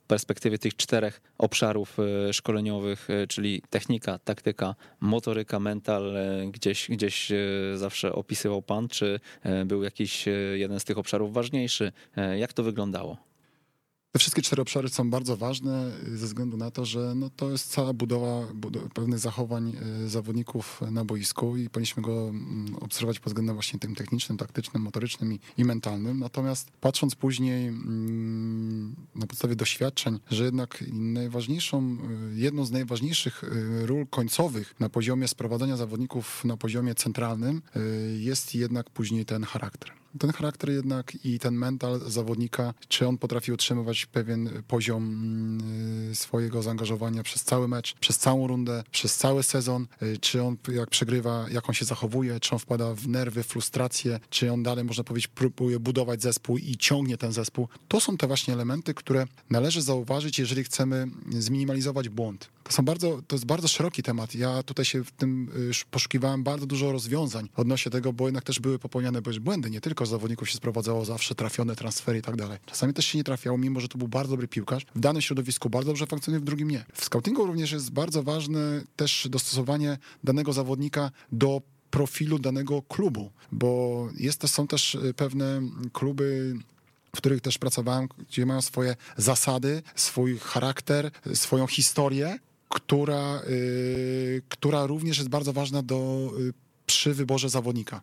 perspektywy 0.07 0.59
tych 0.59 0.76
czterech 0.76 1.20
obszarów 1.39 1.97
szkoleniowych, 2.32 3.09
czyli 3.28 3.62
technika, 3.70 4.18
taktyka, 4.18 4.74
motoryka, 5.01 5.61
mental, 5.61 6.14
gdzieś, 6.51 6.89
gdzieś 6.89 7.32
zawsze 7.74 8.12
opisywał 8.12 8.62
pan, 8.62 8.89
czy 8.89 9.20
był 9.66 9.82
jakiś 9.82 10.24
jeden 10.55 10.80
z 10.80 10.84
tych 10.84 10.99
obszarów 10.99 11.25
ważniejszy. 11.30 11.92
E, 12.16 12.38
jak 12.38 12.52
to 12.52 12.62
wyglądało? 12.62 13.16
Te 14.16 14.20
wszystkie 14.20 14.42
cztery 14.42 14.62
obszary 14.62 14.88
są 14.88 15.10
bardzo 15.10 15.36
ważne 15.36 15.90
y, 16.08 16.16
ze 16.16 16.26
względu 16.26 16.56
na 16.56 16.70
to, 16.70 16.84
że 16.84 17.12
no, 17.16 17.30
to 17.36 17.50
jest 17.50 17.70
cała 17.70 17.92
budowa, 17.92 18.46
budowa 18.54 18.88
pewnych 18.88 19.18
zachowań 19.18 19.76
y, 20.04 20.08
zawodników 20.08 20.80
na 20.90 21.04
boisku 21.04 21.56
i 21.56 21.70
powinniśmy 21.70 22.02
go 22.02 22.28
mm, 22.28 22.76
obserwować 22.80 23.20
pod 23.20 23.30
względem 23.32 23.54
właśnie 23.54 23.78
tym 23.78 23.94
technicznym, 23.94 24.38
taktycznym, 24.38 24.82
motorycznym 24.82 25.32
i, 25.32 25.40
i 25.58 25.64
mentalnym. 25.64 26.18
Natomiast 26.18 26.70
patrząc 26.80 27.14
później 27.14 27.68
mm, 27.68 28.96
na 29.14 29.26
podstawie 29.26 29.56
doświadczeń, 29.56 30.20
że 30.30 30.44
jednak 30.44 30.84
najważniejszą, 30.92 31.98
jedną 32.34 32.64
z 32.64 32.70
najważniejszych 32.70 33.44
ról 33.82 34.06
końcowych 34.06 34.74
na 34.80 34.88
poziomie 34.88 35.28
sprowadzania 35.28 35.76
zawodników 35.76 36.44
na 36.44 36.56
poziomie 36.56 36.94
centralnym 36.94 37.62
jest 38.18 38.54
jednak 38.54 38.90
później 38.90 39.24
ten 39.24 39.44
charakter 39.44 40.05
ten 40.18 40.32
charakter 40.32 40.70
jednak 40.70 41.24
i 41.24 41.38
ten 41.38 41.54
mental 41.54 42.00
zawodnika, 42.06 42.74
czy 42.88 43.08
on 43.08 43.18
potrafi 43.18 43.52
utrzymywać 43.52 44.06
pewien 44.06 44.62
poziom 44.68 45.04
mm, 45.04 46.14
swojego 46.14 46.62
zaangażowania 46.62 47.22
przez 47.22 47.44
cały 47.44 47.68
mecz, 47.68 47.94
przez 47.94 48.18
całą 48.18 48.46
rundę, 48.46 48.84
przez 48.90 49.16
cały 49.16 49.42
sezon, 49.42 49.86
y, 50.02 50.18
czy 50.18 50.42
on 50.42 50.56
jak 50.68 50.90
przegrywa, 50.90 51.46
jak 51.50 51.68
on 51.68 51.74
się 51.74 51.84
zachowuje, 51.84 52.40
czy 52.40 52.52
on 52.52 52.58
wpada 52.58 52.94
w 52.94 53.08
nerwy, 53.08 53.42
frustrację, 53.42 54.20
czy 54.30 54.52
on 54.52 54.62
dalej, 54.62 54.84
można 54.84 55.04
powiedzieć, 55.04 55.28
próbuje 55.28 55.80
budować 55.80 56.22
zespół 56.22 56.58
i 56.58 56.76
ciągnie 56.76 57.16
ten 57.18 57.32
zespół. 57.32 57.68
To 57.88 58.00
są 58.00 58.16
te 58.16 58.26
właśnie 58.26 58.54
elementy, 58.54 58.94
które 58.94 59.26
należy 59.50 59.82
zauważyć, 59.82 60.38
jeżeli 60.38 60.64
chcemy 60.64 61.06
zminimalizować 61.30 62.08
błąd. 62.08 62.55
To, 62.66 62.72
są 62.72 62.84
bardzo, 62.84 63.22
to 63.26 63.36
jest 63.36 63.46
bardzo 63.46 63.68
szeroki 63.68 64.02
temat. 64.02 64.34
Ja 64.34 64.62
tutaj 64.62 64.84
się 64.84 65.04
w 65.04 65.10
tym 65.10 65.48
y, 65.70 65.90
poszukiwałem 65.90 66.42
bardzo 66.44 66.66
dużo 66.66 66.92
rozwiązań 66.92 67.48
odnośnie 67.56 67.92
tego, 67.92 68.12
bo 68.12 68.24
jednak 68.24 68.44
też 68.44 68.60
były 68.60 68.78
popełniane 68.78 69.22
błędy. 69.40 69.70
Nie 69.70 69.80
tylko 69.80 70.06
zawodników 70.06 70.50
się 70.50 70.56
sprowadzało 70.56 71.04
zawsze 71.04 71.34
trafione 71.34 71.76
transfery 71.76 72.18
i 72.18 72.22
tak 72.22 72.36
dalej. 72.36 72.58
Czasami 72.66 72.94
też 72.94 73.06
się 73.06 73.18
nie 73.18 73.24
trafiało, 73.24 73.58
mimo 73.58 73.80
że 73.80 73.88
to 73.88 73.98
był 73.98 74.08
bardzo 74.08 74.30
dobry 74.30 74.48
piłkarz. 74.48 74.86
W 74.94 75.00
danym 75.00 75.22
środowisku 75.22 75.70
bardzo 75.70 75.90
dobrze 75.90 76.06
funkcjonuje, 76.06 76.40
w 76.40 76.44
drugim 76.44 76.70
nie. 76.70 76.84
W 76.94 77.04
scoutingu 77.04 77.46
również 77.46 77.72
jest 77.72 77.90
bardzo 77.90 78.22
ważne 78.22 78.84
też 78.96 79.28
dostosowanie 79.30 79.98
danego 80.24 80.52
zawodnika 80.52 81.10
do 81.32 81.62
profilu 81.90 82.38
danego 82.38 82.82
klubu, 82.82 83.30
bo 83.52 84.08
jest, 84.16 84.48
są 84.48 84.66
też 84.66 84.94
y, 84.94 85.14
pewne 85.14 85.62
kluby 85.92 86.54
w 87.16 87.18
których 87.18 87.40
też 87.40 87.58
pracowałem, 87.58 88.08
gdzie 88.28 88.46
mają 88.46 88.62
swoje 88.62 88.96
zasady, 89.16 89.82
swój 89.94 90.38
charakter, 90.38 91.10
swoją 91.34 91.66
historię 91.66 92.38
która, 92.68 93.42
y, 93.48 94.42
która 94.48 94.86
również 94.86 95.18
jest 95.18 95.30
bardzo 95.30 95.52
ważna 95.52 95.82
do 95.82 96.30
y, 96.40 96.65
przy 96.87 97.14
wyborze 97.14 97.49
zawodnika. 97.49 98.01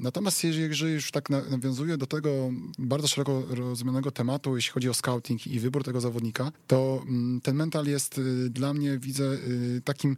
Natomiast 0.00 0.44
jeżeli 0.44 0.94
już 0.94 1.10
tak 1.10 1.30
nawiązuję 1.30 1.96
do 1.96 2.06
tego 2.06 2.50
bardzo 2.78 3.08
szeroko 3.08 3.42
rozumianego 3.48 4.10
tematu, 4.10 4.56
jeśli 4.56 4.72
chodzi 4.72 4.88
o 4.88 4.94
scouting 4.94 5.46
i 5.46 5.60
wybór 5.60 5.84
tego 5.84 6.00
zawodnika, 6.00 6.52
to 6.66 7.04
ten 7.42 7.56
mental 7.56 7.86
jest 7.86 8.18
y, 8.18 8.50
dla 8.50 8.74
mnie, 8.74 8.98
widzę, 8.98 9.24
y, 9.24 9.82
takim, 9.84 10.16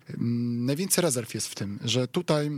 najwięcej 0.67 1.03
rezerw 1.03 1.35
jest 1.35 1.49
w 1.49 1.55
tym, 1.55 1.79
że 1.85 2.09
tutaj 2.09 2.51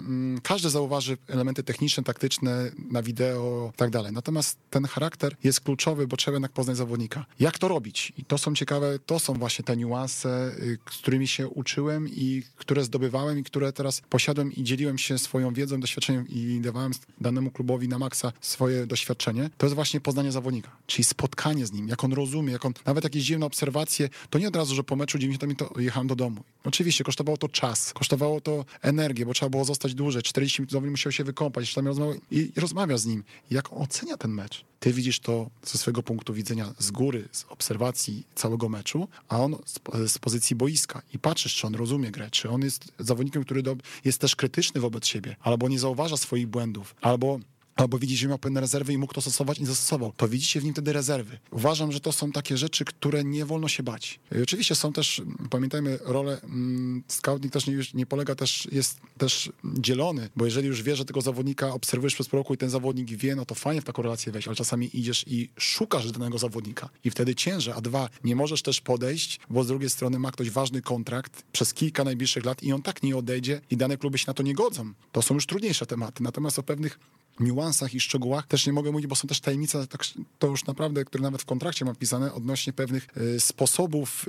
każdy 0.43 0.71
zauważy 0.71 1.17
elementy 1.29 1.63
techniczne, 1.63 2.03
taktyczne 2.03 2.71
na 2.91 3.03
wideo 3.03 3.71
i 3.75 3.77
tak 3.77 3.91
dalej. 3.91 4.13
Natomiast 4.13 4.59
ten 4.71 4.85
charakter 4.85 5.37
jest 5.45 5.61
kluczowy, 5.61 6.07
bo 6.07 6.17
trzeba 6.17 6.35
jednak 6.35 6.53
poznać 6.53 6.77
zawodnika. 6.77 7.27
Jak 7.41 7.59
to 7.59 7.69
robić? 7.69 8.13
I 8.17 8.25
to 8.25 8.39
są 8.39 8.55
ciekawe, 8.55 8.99
to 9.07 9.19
są 9.19 9.35
właśnie 9.35 9.65
te 9.65 9.77
niuanse, 9.77 10.53
y, 10.59 10.79
z 10.91 10.97
którymi 10.97 11.29
się 11.29 11.49
uczyłem 11.49 12.09
i 12.09 12.43
które 12.57 12.85
zdobywałem 12.85 13.39
i 13.39 13.43
które 13.43 13.73
teraz 13.73 14.03
posiadłem 14.11 14.53
i 14.53 14.65
dzieliłem 14.65 14.99
się 14.99 15.02
swoją 15.17 15.55
wiedzą, 15.55 15.81
doświadczeniem 15.81 16.29
i 16.29 16.61
dawałem 16.61 16.93
danemu 17.21 17.51
klubowi 17.51 17.89
na 17.89 17.99
maksa 17.99 18.33
swoje 18.41 18.87
doświadczenie, 18.87 19.51
to 19.59 19.67
jest 19.67 19.75
właśnie 19.75 20.01
poznanie 20.01 20.33
zawodnika, 20.33 20.71
czyli 20.87 21.05
spotkanie 21.05 21.67
z 21.67 21.73
nim, 21.73 21.89
jak 21.89 22.05
on 22.05 22.13
rozumie, 22.13 22.53
jak 22.53 22.65
on, 22.65 22.73
nawet 22.87 23.05
jak 23.05 23.15
jeździłem 23.15 23.41
na 23.41 23.47
obserwacje, 23.47 24.09
to 24.31 24.39
nie 24.39 24.49
od 24.49 24.57
razu, 24.57 24.75
że 24.75 24.85
po 24.85 24.97
meczu 24.97 25.19
90 25.19 25.61
minut 25.61 25.79
jechałem 25.79 26.07
do 26.07 26.17
domu. 26.17 26.45
Oczywiście 26.65 27.05
kosztowało 27.05 27.37
to 27.37 27.49
czas, 27.49 27.93
kosztowało 27.93 28.41
to 28.41 28.65
energię, 28.83 29.27
bo 29.27 29.35
trzeba 29.35 29.51
było 29.51 29.65
zostać 29.65 29.95
dłużej, 29.95 30.23
40 30.23 30.63
minut 30.63 30.91
musiał 30.91 31.13
się 31.13 31.25
wykąpać, 31.25 31.63
jeszcze 31.63 31.75
tam 31.75 31.87
rozmawiał 31.87 32.15
i 32.31 32.53
rozmawia 32.57 32.99
z 32.99 33.07
nim, 33.07 33.25
jak 33.51 33.73
on 33.73 33.83
ocenia 33.83 34.17
ten 34.17 34.31
mecz. 34.31 34.72
Ty 34.83 34.93
widzisz 34.93 35.21
to 35.21 35.51
ze 35.65 35.79
swojego 35.79 36.03
punktu 36.03 36.35
widzenia 36.35 36.75
z 36.79 36.91
góry, 36.91 37.29
z 37.33 37.45
obserwacji 37.49 38.27
całego 38.35 38.69
meczu, 38.69 39.09
a 39.29 39.41
on 39.41 39.57
z, 39.65 39.81
z 40.13 40.19
pozycji 40.19 40.57
boiska. 40.57 41.03
I 41.15 41.19
patrzysz, 41.19 41.55
czy 41.55 41.67
on 41.67 41.75
rozumie 41.75 42.11
grę, 42.11 42.29
czy 42.31 42.51
on 42.51 42.63
jest 42.63 42.93
zawodnikiem, 42.99 43.45
który 43.45 43.63
do, 43.63 43.77
jest 44.05 44.19
też 44.21 44.37
krytyczny 44.37 44.81
wobec 44.81 45.07
siebie, 45.07 45.37
albo 45.41 45.69
nie 45.69 45.79
zauważa 45.79 46.17
swoich 46.17 46.47
błędów, 46.47 46.95
albo 47.01 47.41
albo 47.77 47.99
widzi, 47.99 48.17
że 48.17 48.29
miał 48.29 48.39
pewne 48.39 48.61
rezerwy 48.61 48.93
i 48.93 48.99
mógł 48.99 49.15
to 49.15 49.21
stosować 49.21 49.59
i 49.59 49.67
zastosował, 49.67 50.13
to 50.17 50.29
widzicie 50.29 50.61
w 50.61 50.65
nim 50.65 50.73
wtedy 50.73 50.93
rezerwy. 50.93 51.39
Uważam, 51.51 51.93
że 51.93 52.01
to 52.01 52.13
są 52.13 52.33
takie 52.33 52.57
rzeczy, 52.57 52.85
które 52.85 53.25
nie 53.25 53.45
wolno 53.45 53.69
się 53.69 53.83
bać. 53.83 54.21
I 54.39 54.43
oczywiście 54.43 54.75
są 54.75 54.93
też, 54.93 55.23
pamiętajmy, 55.51 55.99
role 56.03 56.41
mm, 56.43 57.03
scouting 57.09 57.53
też 57.53 57.67
nie, 57.67 57.79
nie 57.95 58.07
polega, 58.07 58.35
też 58.35 58.69
jest 58.73 59.01
też 59.19 59.53
dzielony, 59.65 60.29
bo 60.37 60.45
jeżeli 60.45 60.69
już 60.69 60.83
wiesz, 60.83 60.99
że 60.99 61.05
tego 61.05 61.21
zawodnika 61.21 61.75
obserwujesz 61.75 62.15
przez 62.15 62.29
pół 62.29 62.39
roku 62.39 62.55
i 62.55 62.57
ten 62.57 62.71
zawodnik 62.71 63.11
wie, 63.11 63.37
no 63.37 63.45
to 63.45 63.55
fajnie 63.55 63.81
w 63.81 63.85
taką 63.85 64.03
relację 64.03 64.33
wejść, 64.33 64.49
ale 64.49 64.57
czasami 64.57 64.99
idziesz 64.99 65.25
i 65.27 65.49
szukasz 65.59 66.13
danego 66.13 66.39
zawodnika 66.39 66.89
i 67.05 67.11
wtedy 67.11 67.35
ciężej, 67.35 67.75
a 67.77 67.81
dwa, 67.81 68.09
nie 68.25 68.37
możesz 68.37 68.63
też 68.63 68.81
podejść, 68.81 69.41
bo 69.51 69.65
z 69.65 69.67
drugiej 69.67 69.91
strony 69.91 70.19
ma 70.19 70.31
ktoś 70.33 70.51
ważny 70.51 70.83
kontrakt 70.83 71.43
przez 71.53 71.75
kilka 71.75 72.05
najbliższych 72.05 72.45
lat 72.45 72.63
i 72.63 72.73
on 72.73 72.83
tak 72.83 73.03
nie 73.03 73.17
odejdzie 73.17 73.61
i 73.71 73.77
dane 73.77 73.97
kluby 73.97 74.19
się 74.19 74.25
na 74.27 74.35
to 74.35 74.43
nie 74.43 74.55
godzą. 74.55 74.93
To 75.13 75.23
są 75.23 75.35
już 75.35 75.47
trudniejsze 75.47 75.87
tematy. 75.87 76.23
Natomiast 76.23 76.59
o 76.59 76.63
pewnych 76.63 76.99
niuansach 77.41 77.95
i 77.95 78.01
szczegółach 78.01 78.47
też 78.47 78.67
nie 78.67 78.73
mogę 78.73 78.93
mówić, 78.93 79.07
bo 79.07 79.15
są 79.15 79.29
też 79.29 79.41
tajemnice, 79.41 79.87
tak, 79.87 80.05
to 80.39 80.47
już 80.47 80.67
naprawdę, 80.67 81.05
które 81.05 81.23
nawet 81.23 81.43
w 81.43 81.45
kontrakcie 81.45 81.85
mam 81.85 81.97
pisane, 81.97 82.33
odnośnie 82.33 82.73
pewnych 82.73 83.09
y, 83.17 83.41
sposobów 83.41 84.29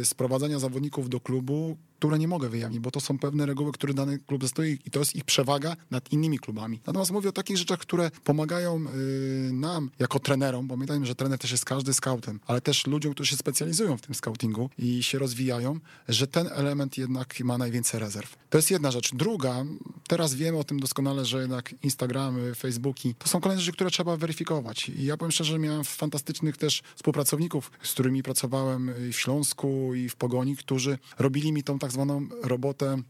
y, 0.00 0.04
sprowadzania 0.04 0.58
zawodników 0.58 1.08
do 1.08 1.20
klubu, 1.20 1.76
które 2.00 2.18
nie 2.18 2.28
mogę 2.28 2.48
wyjawić, 2.48 2.78
bo 2.78 2.90
to 2.90 3.00
są 3.00 3.18
pewne 3.18 3.46
reguły, 3.46 3.72
które 3.72 3.94
dany 3.94 4.18
klub 4.18 4.48
stoi 4.48 4.78
i 4.86 4.90
to 4.90 4.98
jest 4.98 5.16
ich 5.16 5.24
przewaga 5.24 5.76
nad 5.90 6.12
innymi 6.12 6.38
klubami. 6.38 6.80
Natomiast 6.86 7.10
mówię 7.10 7.28
o 7.28 7.32
takich 7.32 7.56
rzeczach, 7.56 7.78
które 7.78 8.10
pomagają 8.24 8.76
y, 8.76 9.50
nam 9.52 9.90
jako 9.98 10.18
trenerom, 10.18 10.66
bo 10.66 10.74
pamiętajmy, 10.74 11.06
że 11.06 11.14
trener 11.14 11.38
też 11.38 11.52
jest 11.52 11.64
każdy 11.64 11.94
scoutem, 11.94 12.40
ale 12.46 12.60
też 12.60 12.86
ludziom, 12.86 13.14
którzy 13.14 13.30
się 13.30 13.36
specjalizują 13.36 13.96
w 13.96 14.00
tym 14.00 14.14
scoutingu 14.14 14.70
i 14.78 15.02
się 15.02 15.18
rozwijają, 15.18 15.80
że 16.08 16.26
ten 16.26 16.48
element 16.52 16.98
jednak 16.98 17.40
ma 17.40 17.58
najwięcej 17.58 18.00
rezerw. 18.00 18.36
To 18.50 18.58
jest 18.58 18.70
jedna 18.70 18.90
rzecz. 18.90 19.14
Druga, 19.14 19.64
teraz 20.08 20.34
wiemy 20.34 20.58
o 20.58 20.64
tym 20.64 20.80
doskonale, 20.80 21.24
że 21.24 21.40
jednak 21.40 21.74
Instagramy, 21.82 22.54
Facebooki, 22.54 23.14
to 23.14 23.28
są 23.28 23.40
kolejne 23.40 23.62
rzeczy, 23.62 23.72
które 23.72 23.90
trzeba 23.90 24.16
weryfikować. 24.16 24.88
I 24.88 25.04
ja 25.04 25.16
powiem 25.16 25.32
szczerze, 25.32 25.52
że 25.52 25.58
miałem 25.58 25.84
fantastycznych 25.84 26.56
też 26.56 26.82
współpracowników, 26.96 27.70
z 27.82 27.92
którymi 27.92 28.22
pracowałem 28.22 28.92
w 29.12 29.14
Śląsku 29.14 29.94
i 29.94 30.08
w 30.08 30.16
Pogoni, 30.16 30.56
którzy 30.56 30.98
robili 31.18 31.52
mi 31.52 31.62
tą 31.62 31.78
tak 31.78 31.89
zwaną 31.90 32.28
robotę, 32.42 33.02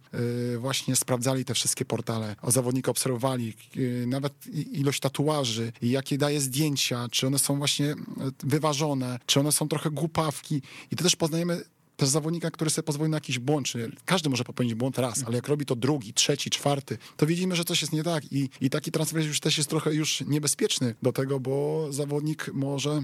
y, 0.55 0.59
właśnie 0.59 0.97
sprawdzali 0.97 1.45
te 1.45 1.55
wszystkie 1.55 1.85
portale, 1.85 2.37
o 2.43 2.51
zawodnika 2.51 2.91
obserwowali, 2.91 3.55
y, 3.77 4.05
nawet 4.07 4.47
ilość 4.73 5.01
tatuaży, 5.01 5.73
jakie 5.83 6.19
daje 6.19 6.41
zdjęcia, 6.41 7.09
czy 7.11 7.27
one 7.27 7.39
są 7.39 7.59
właśnie 7.59 7.87
y, 7.87 7.97
wyważone, 8.43 9.19
czy 9.27 9.41
one 9.41 9.53
są 9.53 9.69
trochę 9.69 9.91
głupawki. 9.91 10.63
I 10.91 10.97
to 10.97 11.05
też 11.05 11.17
poznajemy 11.17 11.63
też 12.01 12.09
zawodnika, 12.09 12.51
który 12.51 12.71
sobie 12.71 12.87
pozwoli 12.87 13.11
na 13.11 13.17
jakiś 13.17 13.39
błąd, 13.39 13.67
czy 13.67 13.93
każdy 14.05 14.31
może 14.31 14.45
popełnić 14.45 14.75
błąd 14.75 14.99
raz, 14.99 15.25
ale 15.27 15.37
jak 15.37 15.49
robi 15.49 15.67
to 15.67 15.77
drugi, 15.77 16.15
trzeci, 16.15 16.51
czwarty, 16.51 16.99
to 17.17 17.27
widzimy, 17.27 17.57
że 17.57 17.65
coś 17.65 17.81
jest 17.81 17.93
nie 17.93 18.03
tak. 18.03 18.33
I, 18.33 18.49
i 18.61 18.71
taki 18.71 18.91
transfer 18.91 19.27
już 19.27 19.41
też 19.41 19.59
jest 19.59 19.71
trochę 19.71 19.95
już 19.95 20.21
niebezpieczny 20.21 20.95
do 21.03 21.13
tego, 21.13 21.41
bo 21.41 21.87
zawodnik 21.91 22.51
może 22.53 23.03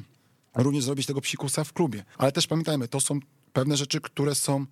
również 0.55 0.85
zrobić 0.85 1.07
tego 1.07 1.20
psikusa 1.20 1.64
w 1.64 1.72
klubie. 1.72 2.05
Ale 2.18 2.33
też 2.33 2.47
pamiętajmy, 2.47 2.89
to 2.89 3.01
są 3.01 3.20
pewne 3.53 3.77
rzeczy, 3.77 4.01
które 4.01 4.35
są 4.35 4.66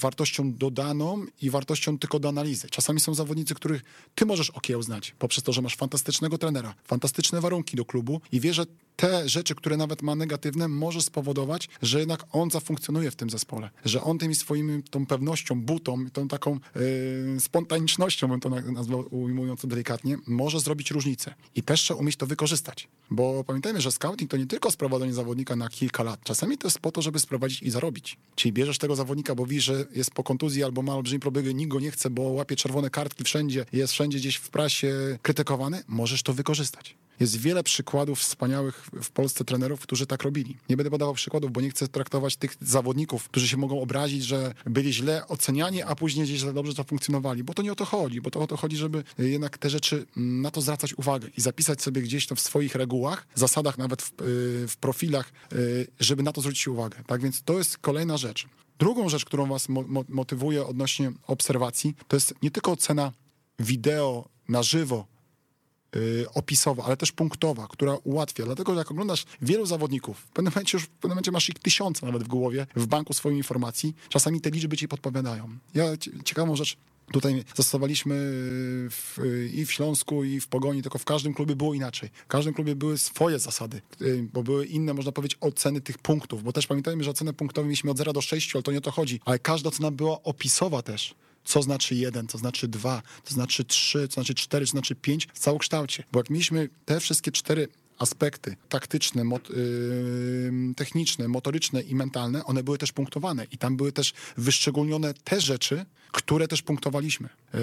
wartością 0.00 0.52
dodaną 0.52 1.26
i 1.42 1.50
wartością 1.50 1.98
tylko 1.98 2.18
do 2.18 2.28
analizy. 2.28 2.68
Czasami 2.70 3.00
są 3.00 3.14
zawodnicy, 3.14 3.54
których 3.54 3.82
ty 4.14 4.26
możesz 4.26 4.50
okiełznać 4.50 5.14
poprzez 5.18 5.44
to, 5.44 5.52
że 5.52 5.62
masz 5.62 5.76
fantastycznego 5.76 6.38
trenera, 6.38 6.74
fantastyczne 6.84 7.40
warunki 7.40 7.76
do 7.76 7.84
klubu 7.84 8.20
i 8.32 8.40
wie, 8.40 8.54
że 8.54 8.66
te 8.96 9.28
rzeczy, 9.28 9.54
które 9.54 9.76
nawet 9.76 10.02
ma 10.02 10.14
negatywne, 10.14 10.68
może 10.68 11.02
spowodować, 11.02 11.68
że 11.82 11.98
jednak 11.98 12.24
on 12.32 12.50
zafunkcjonuje 12.50 13.10
w 13.10 13.16
tym 13.16 13.30
zespole. 13.30 13.70
Że 13.84 14.02
on 14.02 14.18
tymi 14.18 14.34
swoimi, 14.34 14.82
tą 14.82 15.06
pewnością, 15.06 15.60
butą, 15.60 16.10
tą 16.10 16.28
taką 16.28 16.58
yy, 16.74 17.40
spontanicznością, 17.40 18.28
bym 18.28 18.40
to 18.40 18.48
nazwał 18.50 19.04
ujmując 19.10 19.60
to 19.60 19.66
delikatnie, 19.66 20.16
może 20.26 20.60
zrobić 20.60 20.90
różnicę. 20.90 21.34
I 21.54 21.62
też 21.62 21.80
trzeba 21.80 22.00
umieć 22.00 22.16
to 22.16 22.26
wykorzystać. 22.26 22.88
Bo 23.10 23.44
pamiętajmy, 23.44 23.80
że 23.80 23.92
scouting 23.92 24.30
to 24.30 24.36
nie 24.36 24.46
tylko 24.46 24.70
sprowadzenie 24.70 25.12
zawodnika 25.12 25.56
na 25.56 25.68
kilka 25.68 26.02
lat. 26.02 26.20
Czasami 26.24 26.58
to 26.58 26.66
jest 26.66 26.78
po 26.78 26.92
to, 26.92 27.02
żeby 27.02 27.18
sprowadzić 27.18 27.62
i 27.62 27.70
zarobić. 27.70 28.18
Czyli 28.34 28.52
bierzesz 28.52 28.78
tego 28.78 28.96
zawodnika, 28.96 29.34
bo 29.34 29.46
widzisz, 29.46 29.64
że 29.64 29.86
jest 29.94 30.10
po 30.10 30.24
kontuzji 30.24 30.64
albo 30.64 30.82
ma 30.82 30.96
olbrzymi 30.96 31.20
problemy, 31.20 31.54
nikt 31.54 31.70
go 31.70 31.80
nie 31.80 31.90
chce, 31.90 32.10
bo 32.10 32.22
łapie 32.22 32.56
czerwone 32.56 32.90
kartki 32.90 33.24
wszędzie, 33.24 33.66
jest 33.72 33.92
wszędzie 33.92 34.18
gdzieś 34.18 34.36
w 34.36 34.50
prasie 34.50 35.18
krytykowany, 35.22 35.82
możesz 35.88 36.22
to 36.22 36.32
wykorzystać. 36.32 36.96
Jest 37.20 37.36
wiele 37.36 37.62
przykładów 37.62 38.18
wspaniałych 38.20 38.88
w 39.02 39.10
Polsce 39.10 39.44
trenerów, 39.44 39.80
którzy 39.80 40.06
tak 40.06 40.22
robili. 40.22 40.56
Nie 40.68 40.76
będę 40.76 40.90
podawał 40.90 41.14
przykładów, 41.14 41.52
bo 41.52 41.60
nie 41.60 41.70
chcę 41.70 41.88
traktować 41.88 42.36
tych 42.36 42.56
zawodników, 42.60 43.28
którzy 43.28 43.48
się 43.48 43.56
mogą 43.56 43.80
obrazić, 43.80 44.24
że 44.24 44.54
byli 44.66 44.92
źle 44.92 45.28
oceniani, 45.28 45.82
a 45.82 45.94
później 45.94 46.26
gdzieś 46.26 46.42
dobrze 46.42 46.72
zafunkcjonowali, 46.72 47.44
bo 47.44 47.54
to 47.54 47.62
nie 47.62 47.72
o 47.72 47.74
to 47.74 47.84
chodzi, 47.84 48.20
bo 48.20 48.30
to 48.30 48.40
o 48.40 48.46
to 48.46 48.56
chodzi, 48.56 48.76
żeby 48.76 49.04
jednak 49.18 49.58
te 49.58 49.70
rzeczy 49.70 50.06
mm, 50.16 50.40
na 50.42 50.50
to 50.50 50.60
zwracać 50.60 50.94
uwagę 50.94 51.28
i 51.38 51.40
zapisać 51.40 51.82
sobie 51.82 52.02
gdzieś 52.02 52.26
to 52.26 52.34
w 52.34 52.40
swoich 52.40 52.74
regułach, 52.74 53.26
zasadach, 53.34 53.78
nawet 53.78 54.02
w, 54.02 54.10
y, 54.10 54.68
w 54.68 54.76
profilach, 54.76 55.32
y, 55.52 55.86
żeby 56.00 56.22
na 56.22 56.32
to 56.32 56.40
zwrócić 56.40 56.68
uwagę. 56.68 56.98
Tak 57.06 57.20
więc 57.20 57.42
to 57.42 57.58
jest 57.58 57.78
kolejna 57.78 58.16
rzecz. 58.16 58.46
Drugą 58.78 59.08
rzecz, 59.08 59.24
którą 59.24 59.46
was 59.46 59.68
mo 59.68 59.84
motywuje 60.08 60.66
odnośnie 60.66 61.12
obserwacji, 61.26 61.94
to 62.08 62.16
jest 62.16 62.34
nie 62.42 62.50
tylko 62.50 62.72
ocena 62.72 63.12
wideo 63.58 64.28
na 64.48 64.62
żywo 64.62 65.06
opisowa, 66.34 66.84
ale 66.84 66.96
też 66.96 67.12
punktowa, 67.12 67.66
która 67.70 67.96
ułatwia. 68.04 68.44
Dlatego, 68.44 68.72
że 68.72 68.78
jak 68.78 68.90
oglądasz 68.90 69.24
wielu 69.42 69.66
zawodników, 69.66 70.18
w 70.18 70.28
pewnym 70.28 70.52
momencie 70.54 70.76
już 70.76 70.84
w 70.84 70.88
pewnym 70.88 71.10
momencie 71.10 71.30
masz 71.30 71.48
ich 71.48 71.58
tysiące 71.58 72.06
nawet 72.06 72.24
w 72.24 72.28
głowie, 72.28 72.66
w 72.76 72.86
banku 72.86 73.12
swoich 73.12 73.36
informacji, 73.36 73.94
czasami 74.08 74.40
te 74.40 74.50
liczby 74.50 74.76
ci 74.76 74.88
podpowiadają. 74.88 75.58
Ja 75.74 75.84
ciekawą 76.24 76.56
rzecz 76.56 76.76
Tutaj 77.12 77.44
zastosowaliśmy 77.46 78.14
w, 78.90 79.18
i 79.52 79.66
w 79.66 79.72
Śląsku, 79.72 80.24
i 80.24 80.40
w 80.40 80.48
Pogoni, 80.48 80.82
tylko 80.82 80.98
w 80.98 81.04
każdym 81.04 81.34
klubie 81.34 81.56
było 81.56 81.74
inaczej. 81.74 82.10
W 82.24 82.26
każdym 82.26 82.54
klubie 82.54 82.74
były 82.74 82.98
swoje 82.98 83.38
zasady, 83.38 83.80
y, 84.02 84.28
bo 84.32 84.42
były 84.42 84.66
inne, 84.66 84.94
można 84.94 85.12
powiedzieć, 85.12 85.38
oceny 85.40 85.80
tych 85.80 85.98
punktów, 85.98 86.42
bo 86.42 86.52
też 86.52 86.66
pamiętajmy, 86.66 87.04
że 87.04 87.10
ocenę 87.10 87.32
punktową 87.32 87.66
mieliśmy 87.66 87.90
od 87.90 87.98
0 87.98 88.12
do 88.12 88.20
6, 88.20 88.56
ale 88.56 88.62
to 88.62 88.72
nie 88.72 88.78
o 88.78 88.80
to 88.80 88.90
chodzi. 88.90 89.20
Ale 89.24 89.38
każda 89.38 89.68
ocena 89.68 89.90
była 89.90 90.22
opisowa 90.22 90.82
też 90.82 91.14
co 91.44 91.62
znaczy 91.62 91.94
jeden, 91.94 92.28
co 92.28 92.38
znaczy 92.38 92.68
dwa, 92.68 93.02
co 93.24 93.34
znaczy 93.34 93.64
trzy, 93.64 94.08
co 94.08 94.14
znaczy 94.14 94.34
cztery, 94.34 94.66
co 94.66 94.70
znaczy 94.70 94.94
pięć 94.94 95.28
w 95.34 95.38
całokształcie. 95.38 96.04
Bo 96.12 96.20
jak 96.20 96.30
mieliśmy 96.30 96.68
te 96.84 97.00
wszystkie 97.00 97.32
cztery 97.32 97.68
aspekty 97.98 98.56
taktyczne, 98.68 99.22
yy, 99.24 100.74
techniczne, 100.76 101.28
motoryczne 101.28 101.82
i 101.82 101.94
mentalne, 101.94 102.44
one 102.44 102.62
były 102.62 102.78
też 102.78 102.92
punktowane 102.92 103.46
i 103.50 103.58
tam 103.58 103.76
były 103.76 103.92
też 103.92 104.12
wyszczególnione 104.36 105.14
te 105.14 105.40
rzeczy, 105.40 105.86
które 106.12 106.48
też 106.48 106.62
punktowaliśmy. 106.62 107.28
Yy, 107.54 107.60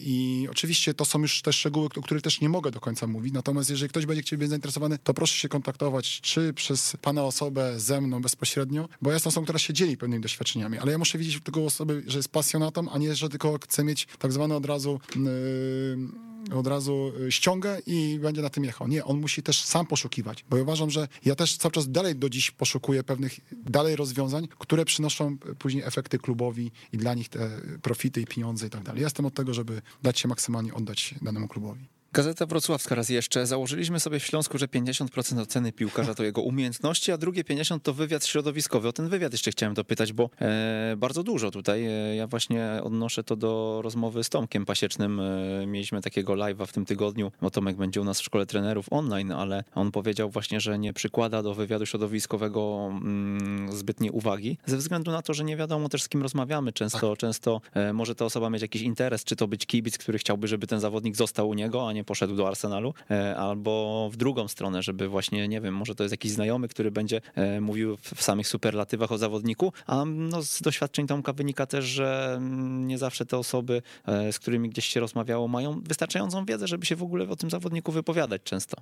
I 0.00 0.48
oczywiście 0.50 0.94
to 0.94 1.04
są 1.04 1.22
już 1.22 1.42
te 1.42 1.52
szczegóły, 1.52 1.88
o 1.96 2.02
których 2.02 2.22
też 2.22 2.40
nie 2.40 2.48
mogę 2.48 2.70
do 2.70 2.80
końca 2.80 3.06
mówić, 3.06 3.34
natomiast 3.34 3.70
jeżeli 3.70 3.88
ktoś 3.88 4.06
będzie 4.06 4.38
być 4.38 4.48
zainteresowany, 4.48 4.98
to 4.98 5.14
proszę 5.14 5.38
się 5.38 5.48
kontaktować, 5.48 6.20
czy 6.20 6.52
przez 6.54 6.96
pana 7.02 7.24
osobę 7.24 7.80
ze 7.80 8.00
mną 8.00 8.22
bezpośrednio, 8.22 8.88
bo 9.02 9.10
ja 9.10 9.14
jestem 9.14 9.28
osobą, 9.28 9.44
która 9.44 9.58
się 9.58 9.74
dzieli 9.74 9.96
pewnymi 9.96 10.22
doświadczeniami, 10.22 10.78
ale 10.78 10.92
ja 10.92 10.98
muszę 10.98 11.18
widzieć 11.18 11.42
tego 11.44 11.64
osoby, 11.64 12.02
że 12.06 12.18
jest 12.18 12.28
pasjonatą, 12.28 12.90
a 12.90 12.98
nie, 12.98 13.14
że 13.14 13.28
tylko 13.28 13.58
chce 13.58 13.84
mieć 13.84 14.06
tak 14.18 14.32
zwane 14.32 14.56
od 14.56 14.66
razu 14.66 15.00
yy, 15.16 16.27
od 16.54 16.66
razu 16.66 17.12
y, 17.20 17.32
ściągę 17.32 17.78
i 17.86 18.18
będzie 18.22 18.42
na 18.42 18.50
tym 18.50 18.64
jechał. 18.64 18.88
Nie, 18.88 19.04
on 19.04 19.20
musi 19.20 19.42
też 19.42 19.64
sam 19.64 19.86
poszukiwać, 19.86 20.44
bo 20.50 20.56
ja 20.56 20.62
uważam, 20.62 20.90
że 20.90 21.08
ja 21.24 21.34
też 21.34 21.56
cały 21.56 21.72
czas 21.72 21.90
dalej 21.90 22.16
do 22.16 22.30
dziś 22.30 22.50
poszukuję 22.50 23.04
pewnych 23.04 23.40
dalej 23.52 23.96
rozwiązań, 23.96 24.48
które 24.58 24.84
przynoszą 24.84 25.38
później 25.58 25.84
efekty 25.84 26.18
klubowi 26.18 26.70
i 26.92 26.98
dla 26.98 27.14
nich 27.14 27.28
te 27.28 27.50
profity 27.82 28.20
i 28.20 28.26
pieniądze 28.26 28.66
i 28.66 28.70
tak 28.70 28.82
dalej. 28.82 29.00
Ja 29.00 29.06
jestem 29.06 29.26
od 29.26 29.34
tego, 29.34 29.54
żeby 29.54 29.82
dać 30.02 30.20
się 30.20 30.28
maksymalnie 30.28 30.74
oddać 30.74 31.14
danemu 31.22 31.48
klubowi. 31.48 31.97
Gazeta 32.18 32.46
Wrocławska 32.46 32.94
raz 32.94 33.08
jeszcze. 33.08 33.46
Założyliśmy 33.46 34.00
sobie 34.00 34.20
w 34.20 34.26
Śląsku, 34.26 34.58
że 34.58 34.66
50% 34.66 35.40
oceny 35.40 35.72
piłkarza 35.72 36.14
to 36.14 36.24
jego 36.24 36.42
umiejętności, 36.42 37.12
a 37.12 37.18
drugie 37.18 37.44
50% 37.44 37.80
to 37.80 37.92
wywiad 37.92 38.26
środowiskowy. 38.26 38.88
O 38.88 38.92
ten 38.92 39.08
wywiad 39.08 39.32
jeszcze 39.32 39.50
chciałem 39.50 39.74
dopytać, 39.74 40.12
bo 40.12 40.30
e, 40.40 40.94
bardzo 40.96 41.22
dużo 41.22 41.50
tutaj. 41.50 41.86
E, 41.86 42.16
ja 42.16 42.26
właśnie 42.26 42.80
odnoszę 42.82 43.24
to 43.24 43.36
do 43.36 43.80
rozmowy 43.82 44.24
z 44.24 44.28
Tomkiem 44.28 44.66
Pasiecznym. 44.66 45.20
E, 45.20 45.66
mieliśmy 45.66 46.02
takiego 46.02 46.32
live'a 46.32 46.66
w 46.66 46.72
tym 46.72 46.84
tygodniu, 46.84 47.32
bo 47.42 47.50
Tomek 47.50 47.76
będzie 47.76 48.00
u 48.00 48.04
nas 48.04 48.20
w 48.20 48.24
szkole 48.24 48.46
trenerów 48.46 48.86
online, 48.90 49.32
ale 49.32 49.64
on 49.74 49.90
powiedział 49.90 50.30
właśnie, 50.30 50.60
że 50.60 50.78
nie 50.78 50.92
przykłada 50.92 51.42
do 51.42 51.54
wywiadu 51.54 51.86
środowiskowego 51.86 52.88
mm, 52.90 53.72
zbytniej 53.72 54.10
uwagi, 54.10 54.58
ze 54.66 54.76
względu 54.76 55.10
na 55.10 55.22
to, 55.22 55.34
że 55.34 55.44
nie 55.44 55.56
wiadomo 55.56 55.88
też 55.88 56.02
z 56.02 56.08
kim 56.08 56.22
rozmawiamy. 56.22 56.72
Często, 56.72 57.10
tak. 57.10 57.18
często 57.18 57.60
e, 57.74 57.92
może 57.92 58.14
ta 58.14 58.24
osoba 58.24 58.50
mieć 58.50 58.62
jakiś 58.62 58.82
interes, 58.82 59.24
czy 59.24 59.36
to 59.36 59.48
być 59.48 59.66
kibic, 59.66 59.98
który 59.98 60.18
chciałby, 60.18 60.48
żeby 60.48 60.66
ten 60.66 60.80
zawodnik 60.80 61.16
został 61.16 61.48
u 61.48 61.54
niego, 61.54 61.88
a 61.88 61.92
nie 61.92 62.07
poszedł 62.08 62.36
do 62.36 62.48
Arsenalu, 62.48 62.94
e, 63.10 63.36
albo 63.36 64.08
w 64.12 64.16
drugą 64.16 64.48
stronę, 64.48 64.82
żeby 64.82 65.08
właśnie, 65.08 65.48
nie 65.48 65.60
wiem, 65.60 65.74
może 65.74 65.94
to 65.94 66.04
jest 66.04 66.12
jakiś 66.12 66.32
znajomy, 66.32 66.68
który 66.68 66.90
będzie 66.90 67.20
e, 67.34 67.60
mówił 67.60 67.96
w 67.96 68.22
samych 68.22 68.48
superlatywach 68.48 69.12
o 69.12 69.18
zawodniku, 69.18 69.72
a 69.86 70.04
no, 70.04 70.42
z 70.42 70.62
doświadczeń 70.62 71.06
Tomka 71.06 71.32
wynika 71.32 71.66
też, 71.66 71.84
że 71.84 72.34
mm, 72.36 72.86
nie 72.86 72.98
zawsze 72.98 73.26
te 73.26 73.38
osoby, 73.38 73.82
e, 74.06 74.32
z 74.32 74.38
którymi 74.38 74.68
gdzieś 74.70 74.86
się 74.86 75.00
rozmawiało, 75.00 75.48
mają 75.48 75.80
wystarczającą 75.80 76.44
wiedzę, 76.44 76.66
żeby 76.66 76.86
się 76.86 76.96
w 76.96 77.02
ogóle 77.02 77.28
o 77.28 77.36
tym 77.36 77.50
zawodniku 77.50 77.92
wypowiadać 77.92 78.42
często. 78.42 78.76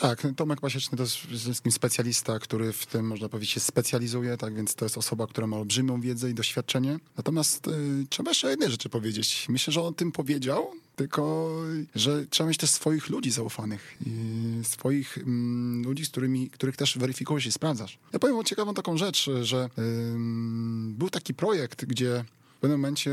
Tak, 0.00 0.26
Tomek 0.36 0.60
Pasieczny 0.60 0.96
to 0.96 1.02
jest 1.02 1.16
przede 1.16 1.38
wszystkim 1.38 1.72
specjalista, 1.72 2.38
który 2.38 2.72
w 2.72 2.86
tym, 2.86 3.06
można 3.06 3.28
powiedzieć, 3.28 3.50
się 3.50 3.60
specjalizuje, 3.60 4.36
tak 4.36 4.54
więc 4.54 4.74
to 4.74 4.84
jest 4.84 4.98
osoba, 4.98 5.26
która 5.26 5.46
ma 5.46 5.56
olbrzymią 5.56 6.00
wiedzę 6.00 6.30
i 6.30 6.34
doświadczenie. 6.34 6.98
Natomiast 7.16 7.66
y, 7.66 8.06
trzeba 8.10 8.30
jeszcze 8.30 8.50
jednej 8.50 8.70
rzeczy 8.70 8.88
powiedzieć. 8.88 9.46
Myślę, 9.48 9.72
że 9.72 9.82
on 9.82 9.94
tym 9.94 10.12
powiedział, 10.12 10.70
tylko 10.96 11.52
że 11.94 12.26
trzeba 12.26 12.48
mieć 12.48 12.58
też 12.58 12.70
swoich 12.70 13.08
ludzi 13.08 13.30
zaufanych, 13.30 13.98
swoich 14.62 15.18
mm, 15.18 15.84
ludzi, 15.84 16.04
z 16.04 16.08
którymi, 16.08 16.50
których 16.50 16.76
też 16.76 16.98
weryfikujesz 16.98 17.46
i 17.46 17.52
sprawdzasz. 17.52 17.98
Ja 18.12 18.18
powiem 18.18 18.36
o 18.36 18.44
ciekawą 18.44 18.74
taką 18.74 18.96
rzecz, 18.96 19.30
że 19.42 19.70
był 20.88 21.10
taki 21.10 21.34
projekt, 21.34 21.84
gdzie 21.84 22.24
w 22.58 22.60
pewnym 22.60 22.80
momencie, 22.80 23.10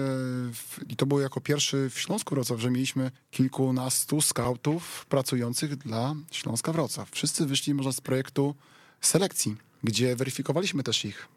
i 0.89 0.96
to 0.96 1.06
było 1.06 1.22
jako 1.22 1.41
pierwszy 1.41 1.89
w 1.89 2.00
Śląsku 2.00 2.36
Wrocław, 2.36 2.60
że 2.60 2.72
mieliśmy 2.72 3.12
kilkunastu 3.32 4.22
skautów 4.22 5.06
pracujących 5.10 5.76
dla 5.76 6.16
Śląska 6.32 6.74
Wrocław. 6.74 7.10
Wszyscy 7.12 7.46
wyszli 7.46 7.74
może 7.74 7.93
z 7.93 8.02
projektu 8.02 8.56
selekcji 9.02 9.56
gdzie 9.86 10.16
weryfikowaliśmy 10.16 10.84
też 10.84 11.06
ich, 11.06 11.28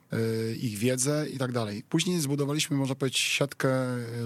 ich 0.61 0.79
wiedzę 0.79 1.27
i 1.35 1.39
tak 1.39 1.53
dalej. 1.53 1.83
Później 1.89 2.21
zbudowaliśmy, 2.21 2.77
można 2.77 2.95
powiedzieć, 2.95 3.19
siatkę 3.21 3.69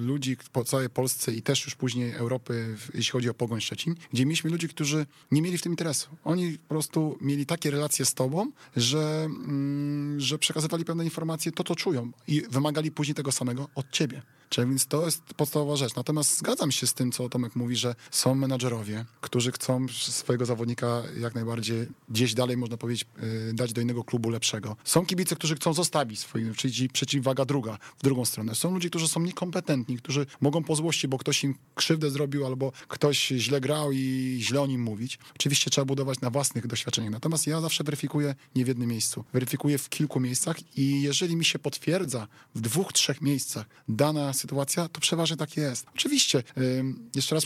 ludzi 0.00 0.36
po 0.52 0.64
całej 0.64 0.90
Polsce 0.90 1.32
i 1.34 1.42
też 1.42 1.64
już 1.64 1.74
później 1.74 2.12
Europy, 2.12 2.76
jeśli 2.94 3.12
chodzi 3.12 3.28
o 3.28 3.34
Pogoń 3.34 3.60
Szczecin, 3.60 3.94
gdzie 4.12 4.26
mieliśmy 4.26 4.50
ludzi, 4.50 4.68
którzy 4.68 5.06
nie 5.30 5.42
mieli 5.42 5.58
w 5.58 5.62
tym 5.62 5.72
interesu. 5.72 6.08
Oni 6.24 6.58
po 6.58 6.68
prostu 6.68 7.18
mieli 7.20 7.46
takie 7.46 7.70
relacje 7.70 8.04
z 8.04 8.14
tobą, 8.14 8.50
że, 8.76 9.24
mm, 9.24 10.20
że 10.20 10.38
przekazywali 10.38 10.84
pewne 10.84 11.04
informacje, 11.04 11.52
to 11.52 11.64
to 11.64 11.76
czują 11.76 12.12
i 12.28 12.42
wymagali 12.50 12.90
później 12.90 13.14
tego 13.14 13.32
samego 13.32 13.68
od 13.74 13.90
ciebie. 13.90 14.22
Czyli 14.52 14.68
więc 14.68 14.86
to 14.86 15.04
jest 15.04 15.22
podstawowa 15.36 15.76
rzecz. 15.76 15.96
Natomiast 15.96 16.38
zgadzam 16.38 16.72
się 16.72 16.86
z 16.86 16.94
tym, 16.94 17.12
co 17.12 17.28
Tomek 17.28 17.56
mówi, 17.56 17.76
że 17.76 17.94
są 18.10 18.34
menadżerowie, 18.34 19.04
którzy 19.20 19.52
chcą 19.52 19.86
swojego 19.88 20.46
zawodnika 20.46 21.02
jak 21.20 21.34
najbardziej 21.34 21.86
gdzieś 22.08 22.34
dalej, 22.34 22.56
można 22.56 22.76
powiedzieć, 22.76 23.06
y, 23.50 23.54
dać 23.54 23.72
do 23.72 23.80
innego 23.80 24.04
klubu 24.04 24.30
lepszego. 24.30 24.76
Są 24.84 25.06
kibice, 25.06 25.36
którzy 25.36 25.54
chcą 25.54 25.71
zostawić 25.74 26.18
swoich, 26.18 26.56
czyli 26.56 26.88
przeciwwaga 26.88 27.44
druga, 27.44 27.78
w 27.98 28.02
drugą 28.02 28.24
stronę. 28.24 28.54
Są 28.54 28.74
ludzie, 28.74 28.90
którzy 28.90 29.08
są 29.08 29.20
niekompetentni, 29.20 29.96
którzy 29.96 30.26
mogą 30.40 30.64
po 30.64 30.76
złości, 30.76 31.08
bo 31.08 31.18
ktoś 31.18 31.44
im 31.44 31.54
krzywdę 31.74 32.10
zrobił 32.10 32.46
albo 32.46 32.72
ktoś 32.88 33.26
źle 33.26 33.60
grał 33.60 33.92
i 33.92 34.38
źle 34.40 34.60
o 34.60 34.66
nim 34.66 34.82
mówić. 34.82 35.18
Oczywiście 35.34 35.70
trzeba 35.70 35.84
budować 35.84 36.20
na 36.20 36.30
własnych 36.30 36.66
doświadczeniach. 36.66 37.12
Natomiast 37.12 37.46
ja 37.46 37.60
zawsze 37.60 37.84
weryfikuję 37.84 38.34
nie 38.54 38.64
w 38.64 38.68
jednym 38.68 38.88
miejscu. 38.88 39.24
Weryfikuję 39.32 39.78
w 39.78 39.88
kilku 39.88 40.20
miejscach 40.20 40.56
i 40.78 41.02
jeżeli 41.02 41.36
mi 41.36 41.44
się 41.44 41.58
potwierdza 41.58 42.28
w 42.54 42.60
dwóch, 42.60 42.92
trzech 42.92 43.20
miejscach 43.20 43.66
dana 43.88 44.32
sytuacja, 44.32 44.88
to 44.88 45.00
przeważnie 45.00 45.36
tak 45.36 45.56
jest. 45.56 45.86
Oczywiście, 45.94 46.42
jeszcze 47.14 47.34
raz, 47.34 47.44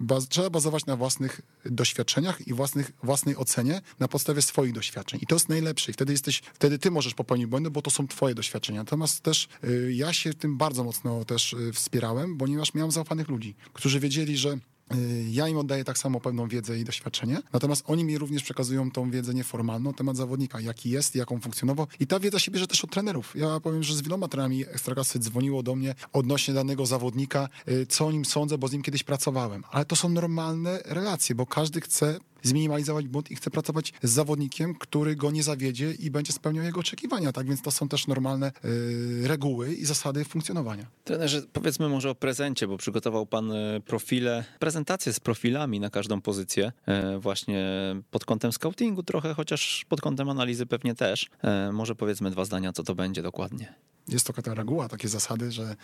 baz, 0.00 0.28
trzeba 0.28 0.50
bazować 0.50 0.86
na 0.86 0.96
własnych 0.96 1.40
doświadczeniach 1.64 2.46
i 2.46 2.54
własnych, 2.54 2.92
własnej 3.02 3.36
ocenie 3.36 3.80
na 4.00 4.08
podstawie 4.08 4.42
swoich 4.42 4.72
doświadczeń. 4.72 5.20
I 5.22 5.26
to 5.26 5.34
jest 5.34 5.48
najlepsze. 5.48 5.90
I 5.90 5.94
wtedy 5.94 6.12
jesteś, 6.12 6.42
wtedy 6.54 6.78
ty 6.78 6.90
możesz 6.90 7.14
popełnić 7.14 7.41
błędy, 7.46 7.70
bo 7.70 7.82
to 7.82 7.90
są 7.90 8.08
twoje 8.08 8.34
doświadczenia. 8.34 8.80
Natomiast 8.80 9.20
też 9.20 9.48
y, 9.64 9.92
ja 9.94 10.12
się 10.12 10.34
tym 10.34 10.56
bardzo 10.56 10.84
mocno 10.84 11.24
też 11.24 11.52
y, 11.52 11.72
wspierałem, 11.72 12.38
ponieważ 12.38 12.74
miałem 12.74 12.90
zaufanych 12.90 13.28
ludzi, 13.28 13.54
którzy 13.72 14.00
wiedzieli, 14.00 14.36
że 14.36 14.58
Y, 14.94 15.26
ja 15.30 15.48
im 15.48 15.58
oddaję 15.58 15.84
tak 15.84 15.98
samo 15.98 16.20
pewną 16.20 16.48
wiedzę 16.48 16.78
i 16.78 16.84
doświadczenie, 16.84 17.42
natomiast 17.52 17.84
oni 17.86 18.04
mi 18.04 18.18
również 18.18 18.42
przekazują 18.42 18.90
tą 18.90 19.10
wiedzę 19.10 19.34
nieformalną 19.34 19.94
temat 19.94 20.16
zawodnika, 20.16 20.60
jaki 20.60 20.90
jest, 20.90 21.14
jaką 21.16 21.40
funkcjonował 21.40 21.86
i 22.00 22.06
ta 22.06 22.20
wiedza 22.20 22.38
się 22.38 22.50
bierze 22.50 22.66
też 22.66 22.84
od 22.84 22.90
trenerów. 22.90 23.36
Ja 23.36 23.60
powiem, 23.60 23.82
że 23.82 23.94
z 23.94 24.02
wieloma 24.02 24.28
trenerami 24.28 24.62
Ekstraklasy 24.62 25.18
dzwoniło 25.18 25.62
do 25.62 25.74
mnie 25.74 25.94
odnośnie 26.12 26.54
danego 26.54 26.86
zawodnika, 26.86 27.48
co 27.88 28.06
o 28.06 28.12
nim 28.12 28.24
sądzę, 28.24 28.58
bo 28.58 28.68
z 28.68 28.72
nim 28.72 28.82
kiedyś 28.82 29.02
pracowałem. 29.02 29.64
Ale 29.70 29.84
to 29.84 29.96
są 29.96 30.08
normalne 30.08 30.82
relacje, 30.84 31.34
bo 31.34 31.46
każdy 31.46 31.80
chce 31.80 32.18
zminimalizować 32.42 33.08
błąd 33.08 33.30
i 33.30 33.36
chce 33.36 33.50
pracować 33.50 33.92
z 34.02 34.10
zawodnikiem, 34.10 34.74
który 34.74 35.16
go 35.16 35.30
nie 35.30 35.42
zawiedzie 35.42 35.92
i 35.92 36.10
będzie 36.10 36.32
spełniał 36.32 36.64
jego 36.64 36.80
oczekiwania. 36.80 37.32
Tak 37.32 37.46
więc 37.46 37.62
to 37.62 37.70
są 37.70 37.88
też 37.88 38.06
normalne 38.06 38.52
y, 38.64 39.28
reguły 39.28 39.74
i 39.74 39.84
zasady 39.84 40.24
funkcjonowania. 40.24 40.86
Trenerze, 41.04 41.42
powiedzmy 41.52 41.88
może 41.88 42.10
o 42.10 42.14
prezencie, 42.14 42.68
bo 42.68 42.76
przygotował 42.76 43.26
pan 43.26 43.52
y, 43.52 43.80
profile, 43.86 44.44
prezentację 44.58 45.12
z 45.12 45.20
profilami 45.20 45.80
na 45.80 45.90
każdą 45.90 46.20
pozycję, 46.20 46.72
y, 47.14 47.18
właśnie 47.18 47.66
pod 48.10 48.24
kątem 48.24 48.52
scoutingu 48.52 49.02
trochę, 49.02 49.34
chociaż 49.34 49.86
pod 49.88 50.00
kątem 50.00 50.28
analizy 50.28 50.66
pewnie 50.66 50.94
też. 50.94 51.30
Może 51.72 51.94
powiedzmy 51.94 52.30
dwa 52.30 52.44
zdania, 52.44 52.72
co 52.72 52.82
to 52.82 52.94
będzie 52.94 53.22
dokładnie 53.22 53.74
jest 54.08 54.26
to 54.26 54.32
taka 54.32 54.54
reguła, 54.54 54.88
takie 54.88 55.08
zasady, 55.08 55.52
że 55.52 55.76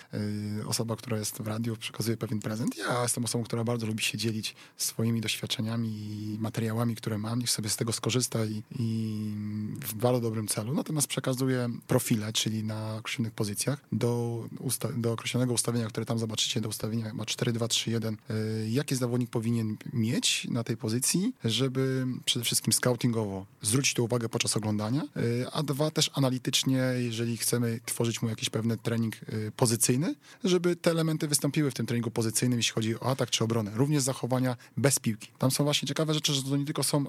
y, 0.61 0.67
osoba, 0.67 0.97
która 0.97 1.19
jest 1.19 1.43
w 1.43 1.47
radiu, 1.47 1.77
przekazuje 1.77 2.17
pewien 2.17 2.41
prezent. 2.41 2.77
Ja 2.77 3.03
jestem 3.03 3.25
osobą, 3.25 3.45
która 3.45 3.65
bardzo 3.65 3.87
lubi 3.87 4.03
się 4.03 4.19
dzielić 4.19 4.55
swoimi 4.77 5.21
doświadczeniami 5.21 5.89
i 5.89 6.37
materiałami, 6.39 6.97
które 6.97 7.19
mam. 7.19 7.39
Niech 7.39 7.51
sobie 7.51 7.69
z 7.69 7.77
tego 7.77 7.93
skorzysta 7.93 8.45
i, 8.45 8.63
i 8.79 9.33
w 9.81 9.95
bardzo 9.95 10.21
dobrym 10.21 10.49
celu. 10.49 10.75
Natomiast 10.75 11.09
przekazuję 11.09 11.69
profile, 11.87 12.33
czyli 12.33 12.65
na 12.65 12.97
określonych 12.97 13.33
pozycjach, 13.33 13.85
do, 13.93 14.45
usta- 14.59 15.01
do 15.01 15.13
określonego 15.13 15.53
ustawienia, 15.53 15.87
które 15.87 16.07
tam 16.07 16.19
zobaczycie, 16.19 16.61
do 16.61 16.69
ustawienia 16.69 17.15
ma 17.15 17.27
4, 17.27 17.53
2, 17.53 17.69
3, 17.69 17.91
1, 17.91 18.17
y, 18.31 18.69
jaki 18.71 18.97
zawodnik 18.97 19.31
powinien 19.31 19.77
mieć 19.93 20.47
na 20.51 20.65
tej 20.65 20.77
pozycji, 20.77 21.33
żeby 21.45 22.07
przede 22.25 22.45
wszystkim 22.45 22.73
scoutingowo 22.73 23.47
zwrócić 23.63 23.95
tu 23.95 24.05
uwagę 24.05 24.29
podczas 24.29 24.57
oglądania, 24.57 25.03
y, 25.17 25.47
a 25.53 25.63
dwa 25.63 25.91
też 25.91 26.11
analitycznie, 26.15 26.83
jeżeli 26.99 27.37
chcemy 27.37 27.81
tworzyć 27.87 28.08
tworzyć 28.09 28.23
mu 28.23 28.29
jakiś 28.29 28.51
pewny 28.51 28.77
trening 28.77 29.17
y, 29.17 29.53
pozycyjny, 29.57 30.15
żeby 30.45 30.77
te 30.77 30.91
elementy 30.91 31.29
wystąpiły 31.29 31.71
w 31.71 31.75
tym 31.75 31.87
treningu 31.87 32.11
pozycyjnym, 32.11 32.59
jeśli 32.59 32.73
chodzi 32.73 33.01
o 33.01 33.11
atak 33.11 33.31
czy 33.31 33.45
obronę. 33.45 33.71
Również 33.75 34.03
zachowania 34.03 34.57
bez 34.77 34.99
piłki. 34.99 35.29
Tam 35.39 35.51
są 35.51 35.65
właśnie 35.65 35.89
ciekawe 35.89 36.15
rzeczy, 36.15 36.33
że 36.33 36.43
to 36.43 36.57
nie 36.57 36.65
tylko 36.65 36.83
są 36.83 37.05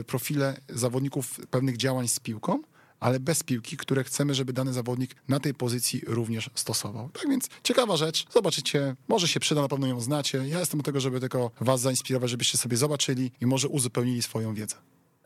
y, 0.00 0.04
profile 0.04 0.60
zawodników 0.68 1.40
pewnych 1.50 1.76
działań 1.76 2.08
z 2.08 2.20
piłką, 2.20 2.62
ale 3.00 3.20
bez 3.20 3.42
piłki, 3.42 3.76
które 3.76 4.04
chcemy, 4.04 4.34
żeby 4.34 4.52
dany 4.52 4.72
zawodnik 4.72 5.16
na 5.28 5.40
tej 5.40 5.54
pozycji 5.54 6.02
również 6.06 6.50
stosował. 6.54 7.08
Tak 7.08 7.28
więc 7.28 7.48
ciekawa 7.62 7.96
rzecz, 7.96 8.26
zobaczycie, 8.32 8.96
może 9.08 9.28
się 9.28 9.40
przyda, 9.40 9.62
na 9.62 9.68
pewno 9.68 9.86
ją 9.86 10.00
znacie. 10.00 10.48
Ja 10.48 10.60
jestem 10.60 10.80
do 10.80 10.84
tego, 10.84 11.00
żeby 11.00 11.20
tylko 11.20 11.50
was 11.60 11.80
zainspirować, 11.80 12.30
żebyście 12.30 12.58
sobie 12.58 12.76
zobaczyli 12.76 13.30
i 13.40 13.46
może 13.46 13.68
uzupełnili 13.68 14.22
swoją 14.22 14.54
wiedzę. 14.54 14.76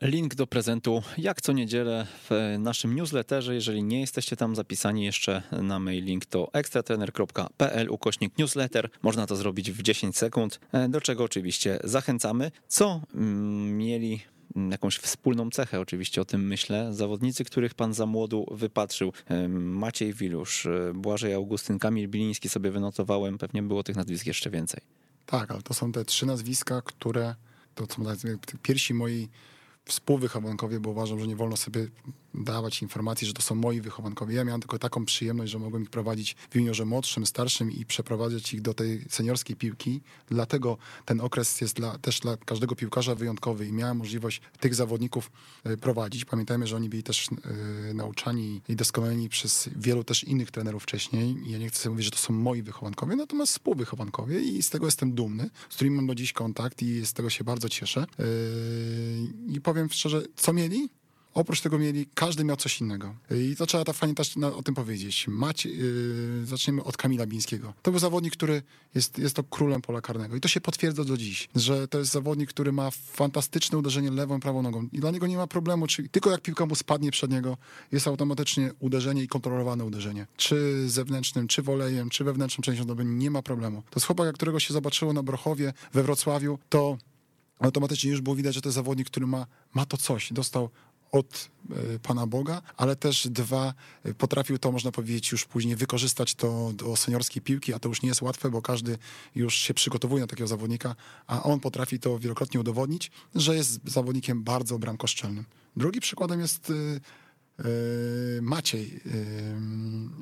Link 0.03 0.35
do 0.35 0.47
prezentu 0.47 1.03
jak 1.17 1.41
co 1.41 1.53
niedzielę 1.53 2.07
w 2.29 2.55
naszym 2.59 2.95
newsletterze. 2.95 3.55
Jeżeli 3.55 3.83
nie 3.83 3.99
jesteście 3.99 4.35
tam 4.35 4.55
zapisani 4.55 5.05
jeszcze 5.05 5.43
na 5.51 5.79
mailing, 5.79 6.25
to 6.25 6.49
ekstratrener.pl 6.53 7.89
ukośnik 7.89 8.37
newsletter. 8.37 8.89
Można 9.01 9.27
to 9.27 9.35
zrobić 9.35 9.71
w 9.71 9.81
10 9.81 10.17
sekund, 10.17 10.59
e, 10.71 10.89
do 10.89 11.01
czego 11.01 11.23
oczywiście 11.23 11.79
zachęcamy. 11.83 12.51
Co 12.67 13.01
mm, 13.15 13.77
mieli 13.77 14.21
jakąś 14.71 14.97
wspólną 14.97 15.49
cechę, 15.49 15.79
oczywiście 15.79 16.21
o 16.21 16.25
tym 16.25 16.47
myślę. 16.47 16.93
Zawodnicy, 16.93 17.43
których 17.43 17.73
pan 17.73 17.93
za 17.93 18.05
młodu 18.05 18.45
wypatrzył. 18.51 19.13
E, 19.27 19.47
Maciej 19.47 20.13
Wilusz, 20.13 20.65
e, 20.65 20.91
Błażej 20.95 21.33
Augustyn, 21.33 21.79
Kamil 21.79 22.07
Biliński 22.07 22.49
sobie 22.49 22.71
wynotowałem. 22.71 23.37
Pewnie 23.37 23.63
było 23.63 23.83
tych 23.83 23.95
nazwisk 23.95 24.25
jeszcze 24.25 24.49
więcej. 24.49 24.81
Tak, 25.25 25.51
ale 25.51 25.61
to 25.61 25.73
są 25.73 25.91
te 25.91 26.05
trzy 26.05 26.25
nazwiska, 26.25 26.81
które 26.81 27.35
to 27.75 27.85
są 27.85 28.03
piersi 28.61 28.93
mojej 28.93 29.29
współwychowankowie, 29.85 30.79
bo 30.79 30.89
uważam, 30.89 31.19
że 31.19 31.27
nie 31.27 31.35
wolno 31.35 31.57
sobie 31.57 31.87
dawać 32.33 32.81
informacji, 32.81 33.27
że 33.27 33.33
to 33.33 33.41
są 33.41 33.55
moi 33.55 33.81
wychowankowie. 33.81 34.35
Ja 34.35 34.43
miałem 34.43 34.61
tylko 34.61 34.79
taką 34.79 35.05
przyjemność, 35.05 35.51
że 35.51 35.59
mogłem 35.59 35.83
ich 35.83 35.89
prowadzić 35.89 36.35
w 36.49 36.55
juniorze 36.55 36.85
młodszym, 36.85 37.25
starszym 37.25 37.71
i 37.71 37.85
przeprowadzać 37.85 38.53
ich 38.53 38.61
do 38.61 38.73
tej 38.73 39.05
seniorskiej 39.09 39.55
piłki. 39.55 40.01
Dlatego 40.27 40.77
ten 41.05 41.21
okres 41.21 41.61
jest 41.61 41.75
dla, 41.75 41.97
też 41.97 42.19
dla 42.19 42.37
każdego 42.37 42.75
piłkarza 42.75 43.15
wyjątkowy 43.15 43.67
i 43.67 43.73
miałem 43.73 43.97
możliwość 43.97 44.41
tych 44.59 44.75
zawodników 44.75 45.31
e, 45.63 45.77
prowadzić. 45.77 46.25
Pamiętajmy, 46.25 46.67
że 46.67 46.75
oni 46.75 46.89
byli 46.89 47.03
też 47.03 47.27
y, 47.91 47.93
nauczani 47.93 48.61
i 48.69 48.75
doskonaleni 48.75 49.29
przez 49.29 49.69
wielu 49.75 50.03
też 50.03 50.23
innych 50.23 50.51
trenerów 50.51 50.83
wcześniej. 50.83 51.35
Ja 51.45 51.57
nie 51.57 51.69
chcę 51.69 51.79
sobie 51.79 51.91
mówić, 51.91 52.05
że 52.05 52.11
to 52.11 52.17
są 52.17 52.33
moi 52.33 52.61
wychowankowie, 52.61 53.15
natomiast 53.15 53.51
współwychowankowie 53.51 54.39
i 54.39 54.63
z 54.63 54.69
tego 54.69 54.85
jestem 54.85 55.13
dumny, 55.13 55.49
z 55.69 55.75
którymi 55.75 55.95
mam 55.95 56.07
do 56.07 56.15
dziś 56.15 56.33
kontakt 56.33 56.81
i 56.81 57.05
z 57.05 57.13
tego 57.13 57.29
się 57.29 57.43
bardzo 57.43 57.69
cieszę. 57.69 58.05
Yy, 58.19 58.25
I 59.53 59.61
powiem 59.61 59.89
szczerze, 59.89 60.23
co 60.35 60.53
mieli? 60.53 60.89
Oprócz 61.33 61.61
tego 61.61 61.79
mieli, 61.79 62.07
każdy 62.13 62.43
miał 62.43 62.57
coś 62.57 62.81
innego. 62.81 63.15
I 63.31 63.55
to 63.55 63.65
trzeba 63.65 63.83
tak 63.83 63.95
fajnie 63.95 64.15
też 64.15 64.37
o 64.37 64.63
tym 64.63 64.75
powiedzieć. 64.75 65.25
Macie, 65.27 65.69
yy, 65.69 66.45
zaczniemy 66.45 66.83
od 66.83 66.97
Kamila 66.97 67.25
Bińskiego. 67.25 67.73
To 67.81 67.91
był 67.91 67.99
zawodnik, 67.99 68.33
który 68.33 68.61
jest, 68.95 69.17
jest 69.17 69.35
to 69.35 69.43
królem 69.43 69.81
pola 69.81 70.01
karnego. 70.01 70.35
I 70.35 70.39
to 70.39 70.47
się 70.47 70.61
potwierdza 70.61 71.03
do 71.03 71.17
dziś, 71.17 71.49
że 71.55 71.87
to 71.87 71.99
jest 71.99 72.11
zawodnik, 72.11 72.49
który 72.49 72.71
ma 72.71 72.91
fantastyczne 72.91 73.77
uderzenie 73.77 74.11
lewą 74.11 74.39
prawą 74.39 74.61
nogą. 74.61 74.87
I 74.91 74.99
dla 74.99 75.11
niego 75.11 75.27
nie 75.27 75.37
ma 75.37 75.47
problemu, 75.47 75.87
czy 75.87 76.09
tylko 76.09 76.31
jak 76.31 76.41
piłka 76.41 76.65
mu 76.65 76.75
spadnie 76.75 77.11
przed 77.11 77.31
niego, 77.31 77.57
jest 77.91 78.07
automatycznie 78.07 78.71
uderzenie 78.79 79.23
i 79.23 79.27
kontrolowane 79.27 79.85
uderzenie. 79.85 80.27
Czy 80.37 80.89
zewnętrznym, 80.89 81.47
czy 81.47 81.61
wolejem, 81.61 82.09
czy 82.09 82.23
wewnętrzną 82.23 82.61
częścią 82.61 82.85
doby, 82.85 83.05
nie 83.05 83.31
ma 83.31 83.41
problemu. 83.41 83.81
To 83.81 83.99
jest 83.99 84.07
chłopak, 84.07 84.35
którego 84.35 84.59
się 84.59 84.73
zobaczyło 84.73 85.13
na 85.13 85.23
Brochowie, 85.23 85.73
we 85.93 86.03
Wrocławiu, 86.03 86.59
to 86.69 86.97
automatycznie 87.59 88.11
już 88.11 88.21
było 88.21 88.35
widać, 88.35 88.55
że 88.55 88.61
to 88.61 88.69
jest 88.69 88.75
zawodnik, 88.75 89.07
który 89.07 89.27
ma, 89.27 89.45
ma 89.73 89.85
to 89.85 89.97
coś. 89.97 90.33
Dostał 90.33 90.69
od 91.13 91.49
e, 91.69 91.99
Pana 91.99 92.27
Boga, 92.27 92.61
ale 92.77 92.95
też 92.95 93.27
dwa, 93.27 93.73
e, 94.03 94.13
potrafił 94.13 94.57
to, 94.57 94.71
można 94.71 94.91
powiedzieć, 94.91 95.31
już 95.31 95.45
później 95.45 95.75
wykorzystać 95.75 96.35
to 96.35 96.71
do 96.73 96.95
seniorskiej 96.95 97.41
piłki, 97.41 97.73
a 97.73 97.79
to 97.79 97.89
już 97.89 98.01
nie 98.01 98.09
jest 98.09 98.21
łatwe, 98.21 98.49
bo 98.49 98.61
każdy 98.61 98.97
już 99.35 99.55
się 99.55 99.73
przygotowuje 99.73 100.21
na 100.21 100.27
takiego 100.27 100.47
zawodnika, 100.47 100.95
a 101.27 101.43
on 101.43 101.59
potrafi 101.59 101.99
to 101.99 102.19
wielokrotnie 102.19 102.59
udowodnić, 102.59 103.11
że 103.35 103.55
jest 103.55 103.79
zawodnikiem 103.85 104.43
bardzo 104.43 104.79
bramkoszczelnym. 104.79 105.45
Drugi 105.75 105.99
przykładem 105.99 106.39
jest 106.39 106.69
e, 106.69 107.63
Maciej 108.41 108.99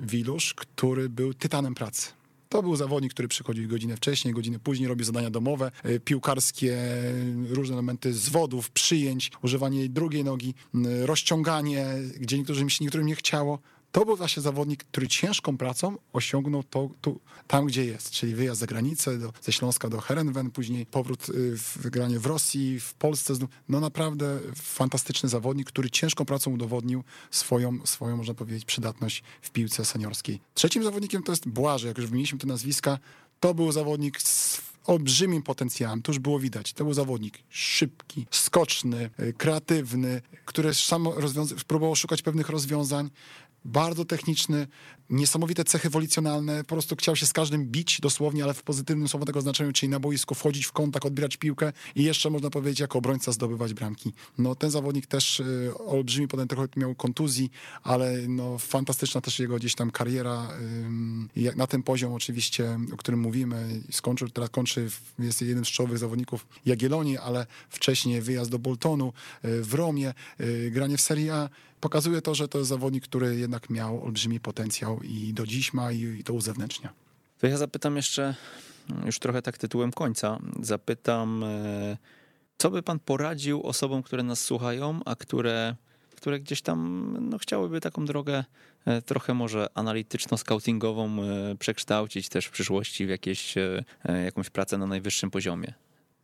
Wilusz, 0.01 0.53
który 0.53 1.09
był 1.09 1.33
tytanem 1.33 1.75
pracy 1.75 2.20
to 2.51 2.63
był 2.63 2.75
zawodnik, 2.75 3.13
który 3.13 3.27
przychodził 3.27 3.69
godzinę 3.69 3.97
wcześniej, 3.97 4.33
godzinę 4.33 4.59
później, 4.59 4.89
robił 4.89 5.05
zadania 5.05 5.29
domowe, 5.29 5.71
e, 5.83 5.99
piłkarskie, 5.99 6.77
różne 7.49 7.75
elementy 7.75 8.13
zwodów, 8.13 8.71
przyjęć, 8.71 9.31
używanie 9.41 9.89
drugiej 9.89 10.23
nogi, 10.23 10.53
rozciąganie, 11.05 11.85
gdzie 12.19 12.37
niektórym, 12.37 12.67
niektórym 12.81 13.07
nie 13.07 13.15
chciało 13.15 13.59
to 13.91 14.05
był 14.05 14.15
właśnie 14.15 14.41
zawodnik, 14.41 14.83
który 14.83 15.07
ciężką 15.07 15.57
pracą 15.57 15.97
osiągnął 16.13 16.63
to 16.63 16.89
tu, 17.01 17.19
tam, 17.47 17.65
gdzie 17.65 17.85
jest, 17.85 18.11
czyli 18.11 18.35
wyjazd 18.35 18.59
za 18.59 18.67
granicę, 18.67 19.17
do, 19.17 19.33
ze 19.41 19.51
Śląska 19.51 19.89
do 19.89 20.01
Herenven, 20.01 20.51
później 20.51 20.85
powrót 20.85 21.29
y, 21.29 21.57
w 21.57 21.89
granie 21.89 22.19
w 22.19 22.25
Rosji, 22.25 22.79
w 22.79 22.93
Polsce. 22.93 23.33
No 23.69 23.79
naprawdę 23.79 24.39
fantastyczny 24.55 25.29
zawodnik, 25.29 25.67
który 25.67 25.89
ciężką 25.89 26.25
pracą 26.25 26.51
udowodnił 26.51 27.03
swoją, 27.31 27.85
swoją 27.85 28.17
można 28.17 28.33
powiedzieć, 28.33 28.65
przydatność 28.65 29.23
w 29.41 29.51
piłce 29.51 29.85
seniorskiej. 29.85 30.39
Trzecim 30.53 30.83
zawodnikiem 30.83 31.23
to 31.23 31.31
jest 31.31 31.47
Błażej, 31.47 31.87
jak 31.87 31.97
już 31.97 32.07
wymieniliśmy 32.07 32.39
te 32.39 32.47
nazwiska, 32.47 32.99
to 33.39 33.53
był 33.53 33.71
zawodnik 33.71 34.21
z 34.21 34.61
olbrzymim 34.85 35.43
potencjałem, 35.43 36.01
to 36.01 36.11
już 36.11 36.19
było 36.19 36.39
widać. 36.39 36.73
To 36.73 36.83
był 36.83 36.93
zawodnik 36.93 37.39
szybki, 37.49 38.25
skoczny, 38.31 39.09
y, 39.19 39.33
kreatywny, 39.33 40.21
który 40.45 40.73
sam 40.73 41.07
próbował 41.67 41.95
szukać 41.95 42.21
pewnych 42.21 42.49
rozwiązań, 42.49 43.09
bardzo 43.65 44.05
techniczny, 44.05 44.67
niesamowite 45.09 45.63
cechy 45.63 45.89
wolicjonalne, 45.89 46.63
po 46.63 46.75
prostu 46.75 46.95
chciał 46.95 47.15
się 47.15 47.25
z 47.25 47.33
każdym 47.33 47.65
bić 47.65 48.01
dosłownie, 48.01 48.43
ale 48.43 48.53
w 48.53 48.63
pozytywnym 48.63 49.07
słowo 49.07 49.25
tego 49.25 49.41
znaczeniu, 49.41 49.71
czyli 49.71 49.89
na 49.89 49.99
boisku 49.99 50.35
wchodzić 50.35 50.65
w 50.65 50.71
kontakt, 50.71 51.05
odbierać 51.05 51.37
piłkę 51.37 51.73
i 51.95 52.03
jeszcze 52.03 52.29
można 52.29 52.49
powiedzieć 52.49 52.79
jako 52.79 52.99
obrońca 52.99 53.31
zdobywać 53.31 53.73
bramki. 53.73 54.13
No 54.37 54.55
ten 54.55 54.71
zawodnik 54.71 55.07
też 55.07 55.39
y, 55.39 55.71
olbrzymi 55.77 56.27
potem 56.27 56.47
trochę 56.47 56.67
miał 56.75 56.95
kontuzji, 56.95 57.51
ale 57.83 58.13
no 58.27 58.57
fantastyczna 58.57 59.21
też 59.21 59.39
jego 59.39 59.55
gdzieś 59.55 59.75
tam 59.75 59.91
kariera 59.91 60.47
y, 61.37 61.55
na 61.55 61.67
tym 61.67 61.83
poziom 61.83 62.13
oczywiście, 62.13 62.79
o 62.93 62.97
którym 62.97 63.19
mówimy, 63.19 63.81
skończył, 63.91 64.29
teraz 64.29 64.49
kończy, 64.49 64.89
jest 65.19 65.41
jednym 65.41 65.65
z 65.65 65.67
czołowych 65.67 65.97
zawodników 65.97 66.47
Jagiellonii, 66.65 67.17
ale 67.17 67.45
wcześniej 67.69 68.21
wyjazd 68.21 68.51
do 68.51 68.59
Boltonu, 68.59 69.13
y, 69.45 69.63
w 69.63 69.73
Romie, 69.73 70.13
y, 70.41 70.71
granie 70.71 70.97
w 70.97 71.01
Serie 71.01 71.35
A, 71.35 71.49
pokazuje 71.81 72.21
to, 72.21 72.35
że 72.35 72.47
to 72.47 72.57
jest 72.57 72.69
zawodnik, 72.69 73.03
który 73.03 73.39
jednak 73.39 73.69
miał 73.69 74.03
olbrzymi 74.03 74.39
potencjał 74.39 74.99
i 75.03 75.33
do 75.33 75.45
dziś 75.47 75.73
ma 75.73 75.91
i 75.91 76.23
to 76.23 76.33
uzewnętrznia. 76.33 76.93
To 77.37 77.47
ja 77.47 77.57
zapytam 77.57 77.95
jeszcze, 77.95 78.35
już 79.05 79.19
trochę 79.19 79.41
tak 79.41 79.57
tytułem 79.57 79.91
końca, 79.91 80.39
zapytam, 80.61 81.43
e, 81.43 81.97
co 82.57 82.71
by 82.71 82.83
pan 82.83 82.99
poradził 82.99 83.63
osobom, 83.63 84.03
które 84.03 84.23
nas 84.23 84.41
słuchają, 84.41 84.99
a 85.05 85.15
które, 85.15 85.75
które 86.15 86.39
gdzieś 86.39 86.61
tam 86.61 87.17
no, 87.29 87.37
chciałyby 87.37 87.81
taką 87.81 88.05
drogę 88.05 88.43
e, 88.85 89.01
trochę 89.01 89.33
może 89.33 89.67
analityczno-scoutingową 89.75 91.21
e, 91.21 91.55
przekształcić 91.55 92.29
też 92.29 92.45
w 92.45 92.51
przyszłości 92.51 93.05
w 93.05 93.09
jakieś, 93.09 93.55
jakąś 94.25 94.49
pracę 94.49 94.77
na 94.77 94.87
najwyższym 94.87 95.31
poziomie? 95.31 95.73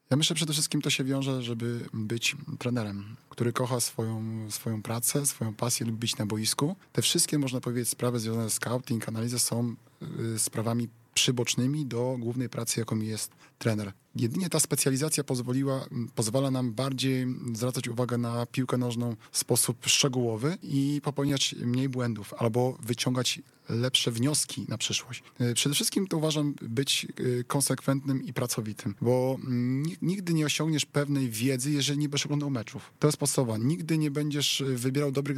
Ja 0.09 0.17
myślę 0.17 0.35
przede 0.35 0.53
wszystkim 0.53 0.81
to 0.81 0.89
się 0.89 1.03
wiąże, 1.03 1.43
żeby 1.43 1.79
być 1.93 2.35
trenerem, 2.59 3.15
który 3.29 3.53
kocha 3.53 3.79
swoją, 3.79 4.21
swoją 4.51 4.81
pracę, 4.81 5.25
swoją 5.25 5.53
pasję, 5.53 5.85
lubi 5.85 5.97
być 5.97 6.17
na 6.17 6.25
boisku. 6.25 6.75
Te 6.93 7.01
wszystkie, 7.01 7.39
można 7.39 7.61
powiedzieć, 7.61 7.89
sprawy 7.89 8.19
związane 8.19 8.49
z 8.49 8.53
scouting, 8.53 9.09
analizą 9.09 9.39
są 9.39 9.75
y, 10.35 10.39
sprawami 10.39 10.87
przybocznymi 11.13 11.85
do 11.85 12.15
głównej 12.19 12.49
pracy, 12.49 12.79
jaką 12.79 12.99
jest 12.99 13.31
trener. 13.57 13.93
Jedynie 14.15 14.49
ta 14.49 14.59
specjalizacja 14.59 15.23
pozwoliła, 15.23 15.85
pozwala 16.15 16.51
nam 16.51 16.73
bardziej 16.73 17.27
zwracać 17.53 17.87
uwagę 17.87 18.17
na 18.17 18.45
piłkę 18.45 18.77
nożną 18.77 19.15
w 19.31 19.37
sposób 19.37 19.77
szczegółowy 19.85 20.57
i 20.63 21.01
popełniać 21.03 21.55
mniej 21.61 21.89
błędów 21.89 22.33
albo 22.33 22.77
wyciągać 22.83 23.41
lepsze 23.69 24.11
wnioski 24.11 24.65
na 24.67 24.77
przyszłość. 24.77 25.23
E, 25.39 25.53
przede 25.53 25.75
wszystkim 25.75 26.07
to 26.07 26.17
uważam 26.17 26.53
być 26.61 27.07
e, 27.39 27.43
konsekwentnym 27.43 28.23
i 28.23 28.33
pracowitym, 28.33 28.95
bo 29.01 29.37
nigdy 30.01 30.33
nie 30.33 30.45
osiągniesz 30.45 30.85
pewnej 30.85 31.29
wiedzy, 31.29 31.71
jeżeli 31.71 31.99
nie 31.99 32.09
będziesz 32.09 32.25
oglądał 32.25 32.49
meczów. 32.49 32.93
To 32.99 33.07
jest 33.07 33.17
podstawa. 33.17 33.57
Nigdy 33.57 33.97
nie 33.97 34.11
będziesz 34.11 34.61
e, 34.61 34.65
wybierał 34.65 35.11
dobrych, 35.11 35.37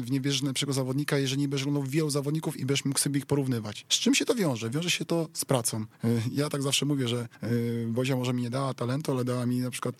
w 0.00 0.10
niewierze 0.10 0.46
lepszego 0.46 0.72
zawodnika, 0.72 1.18
jeżeli 1.18 1.40
nie 1.40 1.48
będziesz 1.48 1.66
oglądał 1.66 1.90
wielu 1.90 2.10
zawodników 2.10 2.56
i 2.56 2.66
będziesz 2.66 2.84
mógł 2.84 2.98
sobie 2.98 3.18
ich 3.18 3.26
porównywać. 3.26 3.86
Z 3.88 3.94
czym 3.94 4.14
się 4.14 4.24
to 4.24 4.34
wiąże? 4.34 4.70
Wiąże 4.70 4.90
się 4.90 5.04
to 5.04 5.28
z 5.32 5.44
pracą. 5.44 5.84
Ja 6.32 6.48
tak 6.48 6.62
zawsze 6.62 6.86
mówię, 6.86 7.08
że 7.08 7.28
Bozia 7.86 8.16
może 8.16 8.32
mi 8.32 8.42
nie 8.42 8.50
dała 8.50 8.74
talentu, 8.74 9.12
ale 9.12 9.24
dała 9.24 9.46
mi 9.46 9.58
na 9.58 9.70
przykład 9.70 9.94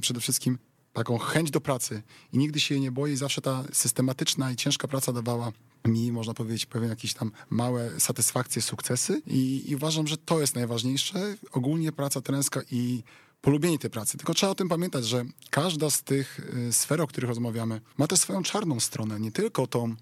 przede 0.00 0.20
wszystkim 0.20 0.58
taką 0.92 1.18
chęć 1.18 1.50
do 1.50 1.60
pracy 1.60 2.02
i 2.32 2.38
nigdy 2.38 2.60
się 2.60 2.74
jej 2.74 2.82
nie 2.82 2.92
boję 2.92 3.16
zawsze 3.16 3.40
ta 3.40 3.64
systematyczna 3.72 4.52
i 4.52 4.56
ciężka 4.56 4.88
praca 4.88 5.12
dawała 5.12 5.52
mi, 5.84 6.12
można 6.12 6.34
powiedzieć, 6.34 6.66
pewien 6.66 6.90
jakieś 6.90 7.14
tam 7.14 7.32
małe 7.50 8.00
satysfakcje, 8.00 8.62
sukcesy 8.62 9.22
i, 9.26 9.70
i 9.70 9.76
uważam, 9.76 10.06
że 10.06 10.16
to 10.16 10.40
jest 10.40 10.54
najważniejsze. 10.54 11.36
Ogólnie 11.52 11.92
praca 11.92 12.20
trenerska 12.20 12.60
i 12.70 13.02
polubienie 13.40 13.78
tej 13.78 13.90
pracy. 13.90 14.18
Tylko 14.18 14.34
trzeba 14.34 14.52
o 14.52 14.54
tym 14.54 14.68
pamiętać, 14.68 15.06
że 15.06 15.24
każda 15.50 15.90
z 15.90 16.02
tych 16.02 16.40
y, 16.68 16.72
sfer, 16.72 17.00
o 17.00 17.06
których 17.06 17.28
rozmawiamy, 17.28 17.80
ma 17.98 18.06
też 18.06 18.20
swoją 18.20 18.42
czarną 18.42 18.80
stronę, 18.80 19.20
nie 19.20 19.32
tylko 19.32 19.66
tą 19.66 19.96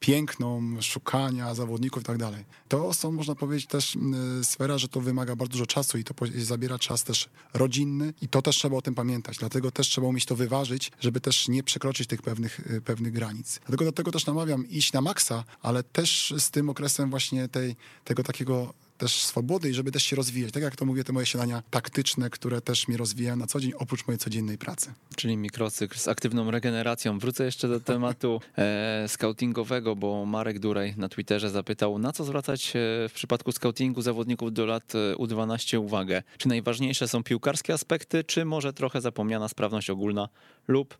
piękną, 0.00 0.62
szukania 0.80 1.54
zawodników 1.54 2.02
i 2.02 2.06
tak 2.06 2.18
dalej. 2.18 2.44
To 2.68 2.94
są, 2.94 3.12
można 3.12 3.34
powiedzieć, 3.34 3.66
też 3.66 3.98
sfera, 4.42 4.78
że 4.78 4.88
to 4.88 5.00
wymaga 5.00 5.36
bardzo 5.36 5.52
dużo 5.52 5.66
czasu 5.66 5.98
i 5.98 6.04
to 6.04 6.14
zabiera 6.36 6.78
czas 6.78 7.04
też 7.04 7.28
rodzinny 7.54 8.14
i 8.22 8.28
to 8.28 8.42
też 8.42 8.56
trzeba 8.56 8.76
o 8.76 8.82
tym 8.82 8.94
pamiętać. 8.94 9.38
Dlatego 9.38 9.70
też 9.70 9.88
trzeba 9.88 10.06
umieć 10.06 10.26
to 10.26 10.36
wyważyć, 10.36 10.92
żeby 11.00 11.20
też 11.20 11.48
nie 11.48 11.62
przekroczyć 11.62 12.08
tych 12.08 12.22
pewnych, 12.22 12.60
y, 12.70 12.80
pewnych 12.80 13.12
granic. 13.12 13.60
Dlatego 13.66 13.84
do 13.84 13.92
tego 13.92 14.10
też 14.10 14.26
namawiam 14.26 14.68
iść 14.68 14.92
na 14.92 15.00
maksa, 15.00 15.44
ale 15.62 15.82
też 15.82 16.34
z 16.38 16.50
tym 16.50 16.68
okresem 16.68 17.10
właśnie 17.10 17.48
tej, 17.48 17.76
tego 18.04 18.22
takiego 18.22 18.74
też 18.98 19.22
swobody 19.22 19.70
i 19.70 19.74
żeby 19.74 19.92
też 19.92 20.02
się 20.02 20.16
rozwijać. 20.16 20.52
Tak 20.52 20.62
jak 20.62 20.76
to 20.76 20.84
mówię, 20.84 21.04
te 21.04 21.12
moje 21.12 21.26
śniadania 21.26 21.62
taktyczne, 21.70 22.30
które 22.30 22.60
też 22.60 22.88
mnie 22.88 22.96
rozwijają 22.96 23.36
na 23.36 23.46
co 23.46 23.60
dzień, 23.60 23.72
oprócz 23.78 24.06
mojej 24.06 24.18
codziennej 24.18 24.58
pracy. 24.58 24.92
Czyli 25.16 25.36
mikrocykl 25.36 25.98
z 25.98 26.08
aktywną 26.08 26.50
regeneracją. 26.50 27.18
Wrócę 27.18 27.44
jeszcze 27.44 27.68
do 27.68 27.80
tematu 27.90 28.40
e, 28.58 29.04
scoutingowego, 29.08 29.96
bo 29.96 30.26
Marek 30.26 30.58
Duraj 30.58 30.94
na 30.96 31.08
Twitterze 31.08 31.50
zapytał, 31.50 31.98
na 31.98 32.12
co 32.12 32.24
zwracać 32.24 32.68
e, 32.68 33.08
w 33.08 33.12
przypadku 33.14 33.52
scoutingu 33.52 34.02
zawodników 34.02 34.52
do 34.52 34.66
lat 34.66 34.94
e, 34.94 35.14
U12 35.14 35.78
uwagę? 35.78 36.22
Czy 36.38 36.48
najważniejsze 36.48 37.08
są 37.08 37.22
piłkarskie 37.22 37.74
aspekty, 37.74 38.24
czy 38.24 38.44
może 38.44 38.72
trochę 38.72 39.00
zapomniana 39.00 39.48
sprawność 39.48 39.90
ogólna 39.90 40.28
lub 40.68 40.98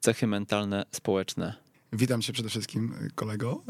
cechy 0.00 0.26
mentalne, 0.26 0.84
społeczne? 0.92 1.54
Witam 1.92 2.22
cię 2.22 2.32
przede 2.32 2.48
wszystkim, 2.48 2.94
kolego. 3.14 3.62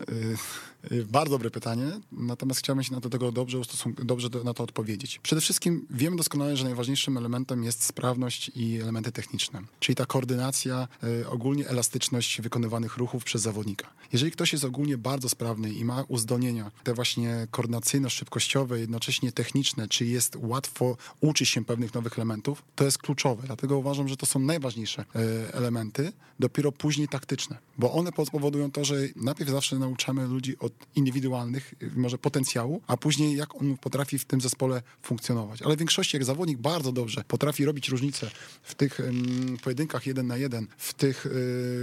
Y, 0.85 0.95
y, 0.95 1.05
bardzo 1.05 1.31
dobre 1.31 1.51
pytanie, 1.51 2.01
natomiast 2.13 2.61
chciałbym 2.61 2.85
się 2.85 2.95
na 2.95 3.01
to 3.01 3.11
tego 3.11 3.33
dobrze, 3.33 3.59
dobrze 4.05 4.29
na 4.45 4.55
to 4.55 4.65
odpowiedzieć. 4.65 5.21
Przede 5.23 5.41
wszystkim 5.41 5.87
wiemy 5.91 6.17
doskonale, 6.17 6.57
że 6.57 6.65
najważniejszym 6.65 7.17
elementem 7.17 7.65
jest 7.65 7.85
sprawność 7.85 8.51
i 8.55 8.81
elementy 8.81 9.13
techniczne, 9.13 9.61
czyli 9.81 9.97
ta 9.97 10.07
koordynacja, 10.07 10.89
y, 11.05 11.29
ogólnie 11.29 11.69
elastyczność 11.69 12.41
wykonywanych 12.41 12.97
ruchów 12.97 13.25
przez 13.25 13.43
zawodnika. 13.43 13.91
Jeżeli 14.13 14.33
ktoś 14.33 14.53
jest 14.53 14.65
ogólnie 14.65 14.99
bardzo 14.99 15.29
sprawny 15.29 15.73
i 15.73 15.85
ma 15.85 16.05
uzdolnienia, 16.09 16.71
te 16.85 16.95
właśnie 16.95 17.47
koordynacyjno-szybkościowe, 17.51 18.77
jednocześnie 18.77 19.33
techniczne, 19.33 19.89
czy 19.89 20.07
jest 20.07 20.37
łatwo 20.41 20.97
uczyć 21.21 21.49
się 21.49 21.65
pewnych 21.65 21.95
nowych 21.95 22.19
elementów, 22.19 22.63
to 22.77 22.85
jest 22.85 22.99
kluczowe. 22.99 23.43
Dlatego 23.47 23.79
uważam, 23.79 24.09
że 24.09 24.17
to 24.17 24.27
są 24.27 24.39
najważniejsze 24.39 25.05
elementy, 25.53 26.13
dopiero 26.39 26.73
później 26.73 27.09
taktyczne, 27.09 27.59
bo 27.79 27.93
one 27.93 28.13
powodują 28.13 28.71
to, 28.71 28.85
że 28.85 28.97
najpierw 29.17 29.51
zawsze 29.51 29.79
nauczamy 29.79 30.27
ludzi 30.27 30.57
od 30.69 30.97
indywidualnych, 30.97 31.75
może 31.97 32.19
potencjału, 32.19 32.81
a 32.87 32.97
później 32.97 33.37
jak 33.37 33.55
on 33.55 33.77
potrafi 33.77 34.19
w 34.19 34.25
tym 34.25 34.41
zespole 34.41 34.83
funkcjonować. 35.03 35.63
Ale 35.63 35.77
w 35.77 35.79
większości, 35.79 36.17
jak 36.17 36.25
zawodnik 36.25 36.59
bardzo 36.59 36.93
dobrze 36.93 37.25
potrafi 37.29 37.65
robić 37.65 37.89
różnice 37.89 38.31
w 38.63 38.75
tych 38.75 39.01
pojedynkach 39.63 40.07
jeden 40.07 40.27
na 40.27 40.37
jeden, 40.37 40.67
w 40.79 40.95
tych, 40.95 41.27
y, 41.27 41.31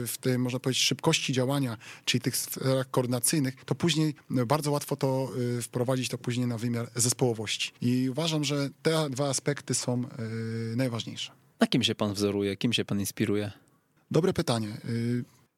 w 0.08 0.16
tej, 0.22 0.38
można 0.38 0.60
powiedzieć, 0.60 0.84
szybkości 0.84 1.34
działania, 1.34 1.78
czyli 2.06 2.22
tych 2.22 2.38
sferach 2.38 2.92
koordynacyjnych, 2.92 3.66
to 3.66 3.76
później 3.76 4.16
bardzo 4.30 4.72
łatwo 4.72 4.96
to 4.96 5.32
y, 5.58 5.62
wprowadzić 5.62 6.10
to 6.10 6.18
później 6.18 6.48
na 6.48 6.58
wymiar 6.58 6.90
zespołowości. 6.96 7.72
I 7.82 8.10
uważam, 8.10 8.44
że 8.44 8.70
te 8.82 9.10
dwa 9.10 9.30
aspekty 9.30 9.74
są 9.74 10.04
y, 10.04 10.76
najważniejsze. 10.76 11.32
Na 11.60 11.68
kim 11.68 11.84
się 11.84 11.96
pan 11.96 12.14
wzoruje, 12.14 12.58
kim 12.58 12.74
się 12.74 12.86
pan 12.86 13.00
inspiruje? 13.00 13.52
Dobre 14.12 14.34
pytanie. 14.34 14.78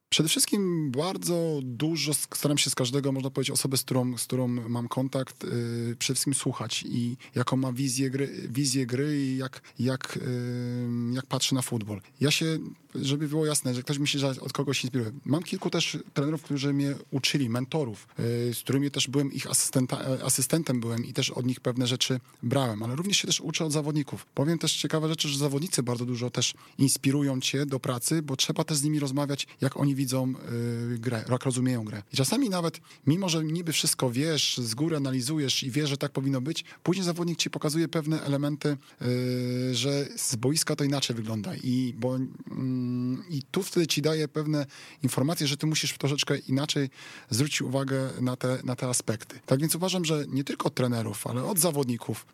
Przede 0.10 0.30
wszystkim 0.30 0.92
bardzo 0.92 1.60
dużo 1.64 2.14
staram 2.14 2.58
się 2.58 2.70
z 2.70 2.76
każdego, 2.76 3.12
można 3.12 3.30
powiedzieć, 3.30 3.52
osoby, 3.52 3.78
z 3.78 3.82
którą, 3.82 4.18
z 4.18 4.24
którą 4.24 4.48
mam 4.48 4.88
kontakt, 4.88 5.44
yy, 5.44 5.96
przede 6.00 6.16
wszystkim 6.16 6.34
słuchać 6.34 6.84
i 6.88 7.18
jaką 7.36 7.58
ma 7.58 7.74
wizję 7.74 8.10
gry, 8.10 8.48
wizję 8.50 8.86
gry 8.86 9.22
i 9.22 9.38
jak, 9.38 9.62
jak, 9.80 10.20
yy, 10.22 11.16
jak 11.16 11.26
patrzy 11.26 11.56
na 11.56 11.62
futbol. 11.62 12.02
Ja 12.20 12.32
się 12.32 12.60
żeby 13.02 13.28
było 13.28 13.46
jasne, 13.46 13.74
że 13.74 13.84
ktoś 13.84 14.00
myśli, 14.00 14.20
że 14.20 14.30
od 14.42 14.54
kogoś 14.54 14.78
się 14.78 14.88
inspiruje. 14.88 15.12
Mam 15.26 15.44
kilku 15.44 15.70
też 15.70 15.98
trenerów, 16.14 16.42
którzy 16.42 16.74
mnie 16.74 16.96
uczyli, 17.12 17.50
mentorów, 17.50 18.08
y, 18.20 18.54
z 18.54 18.60
którymi 18.60 18.92
też 18.92 19.08
byłem 19.08 19.34
ich 19.34 19.48
asystenta, 19.52 20.00
asystentem 20.26 20.80
byłem 20.80 21.06
i 21.06 21.14
też 21.14 21.30
od 21.30 21.46
nich 21.46 21.60
pewne 21.60 21.88
rzeczy 21.88 22.20
brałem, 22.44 22.84
ale 22.84 22.96
również 22.96 23.18
się 23.18 23.28
też 23.28 23.42
uczę 23.42 23.66
od 23.66 23.72
zawodników. 23.72 24.26
Powiem 24.26 24.60
też 24.60 24.76
ciekawe 24.76 25.08
rzeczy, 25.08 25.30
że 25.30 25.38
zawodnicy 25.38 25.84
bardzo 25.84 26.06
dużo 26.06 26.30
też 26.30 26.54
inspirują 26.78 27.42
cię 27.42 27.66
do 27.66 27.80
pracy, 27.80 28.22
bo 28.22 28.36
trzeba 28.36 28.64
też 28.64 28.78
z 28.78 28.84
nimi 28.84 29.00
rozmawiać, 29.00 29.48
jak 29.62 29.78
oni 29.78 29.96
widzą 29.98 30.34
y, 30.94 31.00
grę, 31.00 31.24
jak 31.32 31.44
rozumieją 31.44 31.86
grę. 31.86 32.04
I 32.14 32.18
czasami 32.18 32.50
nawet, 32.50 32.80
mimo 33.08 33.30
że 33.30 33.44
niby 33.44 33.74
wszystko 33.74 34.12
wiesz, 34.12 34.58
z 34.58 34.76
góry 34.76 34.98
analizujesz 34.98 35.64
i 35.64 35.72
wiesz, 35.72 35.90
że 35.90 35.98
tak 35.98 36.12
powinno 36.12 36.42
być, 36.42 36.64
później 36.84 37.06
zawodnik 37.06 37.40
ci 37.40 37.50
pokazuje 37.50 37.88
pewne 37.88 38.22
elementy, 38.22 38.78
y, 39.02 39.76
że 39.76 40.08
z 40.16 40.36
boiska 40.36 40.76
to 40.76 40.84
inaczej 40.84 41.16
wygląda 41.16 41.56
i 41.56 41.94
bo 41.98 42.16
mm, 42.16 43.24
i 43.30 43.44
tu 43.52 43.64
wtedy 43.64 43.88
ci 43.88 44.02
daje 44.02 44.28
pewne 44.28 44.66
informacje, 45.04 45.48
że 45.48 45.58
ty 45.58 45.68
musisz 45.68 45.98
troszeczkę 45.98 46.38
inaczej 46.38 46.90
zwrócić 47.30 47.62
uwagę 47.62 48.10
na 48.22 48.36
te, 48.36 48.58
na 48.64 48.76
te 48.76 48.88
aspekty. 48.88 49.40
Tak 49.46 49.60
więc 49.60 49.76
uważam, 49.76 50.06
że 50.06 50.26
nie 50.28 50.44
tylko 50.44 50.68
od 50.68 50.76
trenerów, 50.76 51.28
ale 51.28 51.44
od 51.44 51.60
zawodników, 51.60 52.26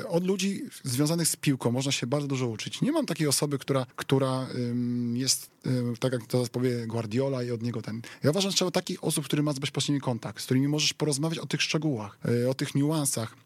y, 0.00 0.08
od 0.08 0.24
ludzi 0.24 0.62
związanych 0.84 1.28
z 1.28 1.36
piłką 1.36 1.70
można 1.70 1.92
się 1.92 2.06
bardzo 2.06 2.28
dużo 2.28 2.48
uczyć. 2.48 2.80
Nie 2.80 2.92
mam 2.92 3.06
takiej 3.06 3.26
osoby, 3.26 3.58
która, 3.58 3.86
która 3.96 4.46
jest, 5.12 5.50
y, 5.66 5.98
tak 6.00 6.12
jak 6.12 6.26
to 6.26 6.44
powie 6.52 6.86
Guardiola 7.02 7.42
i 7.42 7.50
od 7.50 7.62
niego 7.62 7.82
ten. 7.82 8.02
Ja 8.22 8.30
uważam, 8.30 8.50
że 8.50 8.56
trzeba 8.56 8.70
takich 8.70 9.04
osób, 9.04 9.24
który 9.24 9.42
masz 9.42 9.58
bezpośredni 9.58 10.00
kontakt, 10.00 10.42
z 10.42 10.44
którymi 10.44 10.68
możesz 10.68 10.92
porozmawiać 10.92 11.38
o 11.38 11.46
tych 11.46 11.62
szczegółach, 11.62 12.18
y, 12.44 12.50
o 12.50 12.54
tych 12.54 12.74
niuansach, 12.74 13.36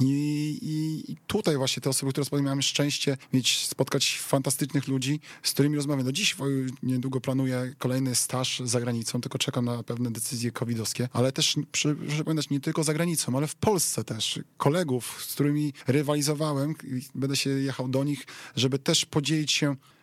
i, 0.00 0.58
I, 0.62 1.16
tutaj 1.26 1.56
właśnie 1.56 1.80
te 1.80 1.90
osoby, 1.90 2.12
które 2.12 2.42
miałem 2.42 2.62
szczęście 2.62 3.16
mieć, 3.32 3.66
spotkać 3.66 4.18
fantastycznych 4.18 4.88
ludzi, 4.88 5.20
z 5.42 5.52
którymi 5.52 5.76
rozmawiam. 5.76 6.06
No 6.06 6.12
dziś 6.12 6.36
niedługo 6.82 7.20
planuję 7.20 7.74
kolejny 7.78 8.14
staż 8.14 8.62
za 8.64 8.80
granicą, 8.80 9.20
tylko 9.20 9.38
czekam 9.38 9.64
na 9.64 9.82
pewne 9.82 10.10
decyzje 10.10 10.52
covidowskie, 10.52 11.08
ale 11.12 11.32
też, 11.32 11.56
proszę 11.72 12.24
pamiętać, 12.24 12.50
nie 12.50 12.60
tylko 12.60 12.84
za 12.84 12.94
granicą, 12.94 13.36
ale 13.36 13.46
w 13.46 13.54
Polsce 13.54 14.04
też. 14.04 14.40
Kolegów, 14.56 15.24
z 15.28 15.34
którymi 15.34 15.72
rywalizowałem, 15.86 16.74
będę 17.14 17.36
się 17.36 17.50
jechał 17.50 17.88
do 17.88 18.04
nich, 18.04 18.26
żeby 18.56 18.78
też 18.78 19.04
podzielić 19.06 19.52
się 19.52 19.76
E, 19.76 19.93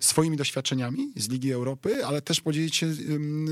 swoimi 0.00 0.36
doświadczeniami 0.36 1.12
z 1.16 1.28
Ligi 1.28 1.52
Europy, 1.52 2.06
ale 2.06 2.22
też 2.22 2.40
podzielić 2.40 2.76
się 2.76 2.94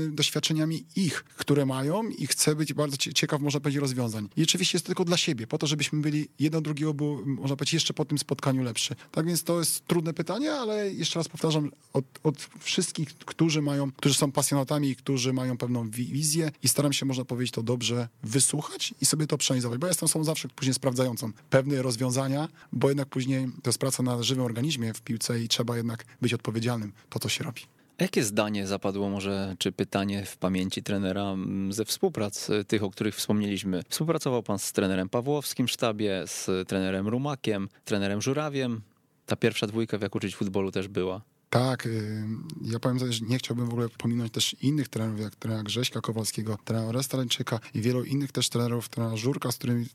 doświadczeniami 0.09 0.85
ich, 0.95 1.23
które 1.23 1.65
mają 1.65 2.09
i 2.09 2.27
chcę 2.27 2.55
być 2.55 2.73
bardzo 2.73 2.97
ciekaw, 2.97 3.41
można 3.41 3.59
powiedzieć, 3.59 3.81
rozwiązań. 3.81 4.29
I 4.37 4.43
oczywiście 4.43 4.75
jest 4.75 4.85
to 4.85 4.87
tylko 4.87 5.05
dla 5.05 5.17
siebie, 5.17 5.47
po 5.47 5.57
to, 5.57 5.67
żebyśmy 5.67 6.01
byli 6.01 6.27
jedno 6.39 6.61
drugiego, 6.61 6.93
było, 6.93 7.21
można 7.25 7.55
powiedzieć, 7.55 7.73
jeszcze 7.73 7.93
po 7.93 8.05
tym 8.05 8.17
spotkaniu 8.17 8.63
lepszy. 8.63 8.95
Tak 9.11 9.25
więc 9.25 9.43
to 9.43 9.59
jest 9.59 9.85
trudne 9.87 10.13
pytanie, 10.13 10.53
ale 10.53 10.93
jeszcze 10.93 11.19
raz 11.19 11.27
powtarzam, 11.27 11.71
od, 11.93 12.05
od 12.23 12.49
wszystkich, 12.59 13.17
którzy 13.17 13.61
mają, 13.61 13.91
którzy 13.91 14.15
są 14.15 14.31
pasjonatami, 14.31 14.95
którzy 14.95 15.33
mają 15.33 15.57
pewną 15.57 15.89
wizję 15.89 16.51
i 16.63 16.69
staram 16.69 16.93
się, 16.93 17.05
można 17.05 17.25
powiedzieć, 17.25 17.53
to 17.53 17.63
dobrze 17.63 18.07
wysłuchać 18.23 18.93
i 19.01 19.05
sobie 19.05 19.27
to 19.27 19.37
przeanalizować, 19.37 19.79
bo 19.79 19.87
ja 19.87 19.91
jestem 19.91 20.05
osobą 20.05 20.25
zawsze 20.25 20.47
później 20.47 20.73
sprawdzającą 20.73 21.31
pewne 21.49 21.81
rozwiązania, 21.81 22.47
bo 22.73 22.89
jednak 22.89 23.07
później 23.07 23.47
to 23.63 23.69
jest 23.69 23.79
praca 23.79 24.03
na 24.03 24.23
żywym 24.23 24.43
organizmie 24.43 24.93
w 24.93 25.01
piłce 25.01 25.43
i 25.43 25.47
trzeba 25.47 25.77
jednak 25.77 25.96
jednak 25.97 26.17
być 26.21 26.33
odpowiedzialnym 26.33 26.93
to, 27.09 27.19
co 27.19 27.29
się 27.29 27.43
robi. 27.43 27.61
Jakie 27.99 28.23
zdanie 28.23 28.67
zapadło 28.67 29.09
może, 29.09 29.55
czy 29.59 29.71
pytanie 29.71 30.25
w 30.25 30.37
pamięci 30.37 30.83
trenera 30.83 31.23
mm, 31.23 31.73
ze 31.73 31.85
współprac 31.85 32.49
tych, 32.67 32.83
o 32.83 32.89
których 32.89 33.15
wspomnieliśmy? 33.15 33.81
Współpracował 33.89 34.43
pan 34.43 34.59
z 34.59 34.71
trenerem 34.71 35.09
Pawłowskim 35.09 35.67
w 35.67 35.71
sztabie, 35.71 36.23
z 36.25 36.67
trenerem 36.67 37.07
Rumakiem, 37.07 37.69
trenerem 37.85 38.21
Żurawiem. 38.21 38.81
Ta 39.25 39.35
pierwsza 39.35 39.67
dwójka 39.67 39.97
w 39.97 40.01
Jak 40.01 40.15
uczyć 40.15 40.35
futbolu 40.35 40.71
też 40.71 40.87
była. 40.87 41.21
Tak, 41.49 41.85
y, 41.85 42.25
ja 42.61 42.79
powiem, 42.79 42.99
że 42.99 43.25
nie 43.27 43.37
chciałbym 43.37 43.65
w 43.65 43.69
ogóle 43.69 43.89
pominąć 43.89 44.31
też 44.31 44.55
innych 44.61 44.87
trenerów, 44.87 45.19
jak 45.19 45.35
trenera 45.35 45.63
Grześka 45.63 46.01
Kowalskiego, 46.01 46.57
trenera 46.65 46.91
Restarańczyka 46.91 47.59
i 47.73 47.81
wielu 47.81 48.03
innych 48.03 48.31
też 48.31 48.49
trenerów, 48.49 48.89
trenera 48.89 49.17
Żurka, 49.17 49.51
z 49.51 49.57
którymi 49.57 49.85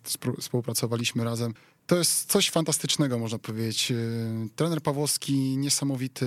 współpracowaliśmy 0.40 1.24
razem 1.24 1.54
to 1.86 1.96
jest 1.96 2.32
coś 2.32 2.50
fantastycznego, 2.50 3.18
można 3.18 3.38
powiedzieć. 3.38 3.90
E, 3.92 3.96
trener 4.56 4.82
Pawłowski, 4.82 5.56
niesamowity 5.56 6.26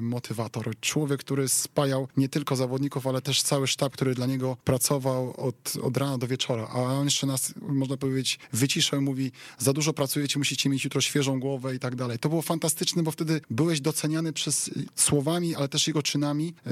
motywator. 0.00 0.70
Człowiek, 0.80 1.20
który 1.20 1.48
spajał 1.48 2.08
nie 2.16 2.28
tylko 2.28 2.56
zawodników, 2.56 3.06
ale 3.06 3.22
też 3.22 3.42
cały 3.42 3.66
sztab, 3.66 3.92
który 3.92 4.14
dla 4.14 4.26
niego 4.26 4.56
pracował 4.64 5.34
od, 5.36 5.72
od 5.82 5.96
rana 5.96 6.18
do 6.18 6.26
wieczora. 6.26 6.68
A 6.72 6.78
on 6.78 7.04
jeszcze 7.04 7.26
nas, 7.26 7.54
można 7.60 7.96
powiedzieć, 7.96 8.38
wyciszał 8.52 9.00
i 9.00 9.02
mówi, 9.02 9.32
za 9.58 9.72
dużo 9.72 9.92
pracujecie, 9.92 10.38
musicie 10.38 10.70
mieć 10.70 10.84
jutro 10.84 11.00
świeżą 11.00 11.40
głowę 11.40 11.74
i 11.74 11.78
tak 11.78 11.96
dalej. 11.96 12.18
To 12.18 12.28
było 12.28 12.42
fantastyczne, 12.42 13.02
bo 13.02 13.10
wtedy 13.10 13.40
byłeś 13.50 13.80
doceniany 13.80 14.32
przez 14.32 14.70
słowami, 14.94 15.54
ale 15.54 15.68
też 15.68 15.86
jego 15.86 16.02
czynami 16.02 16.48
e, 16.48 16.70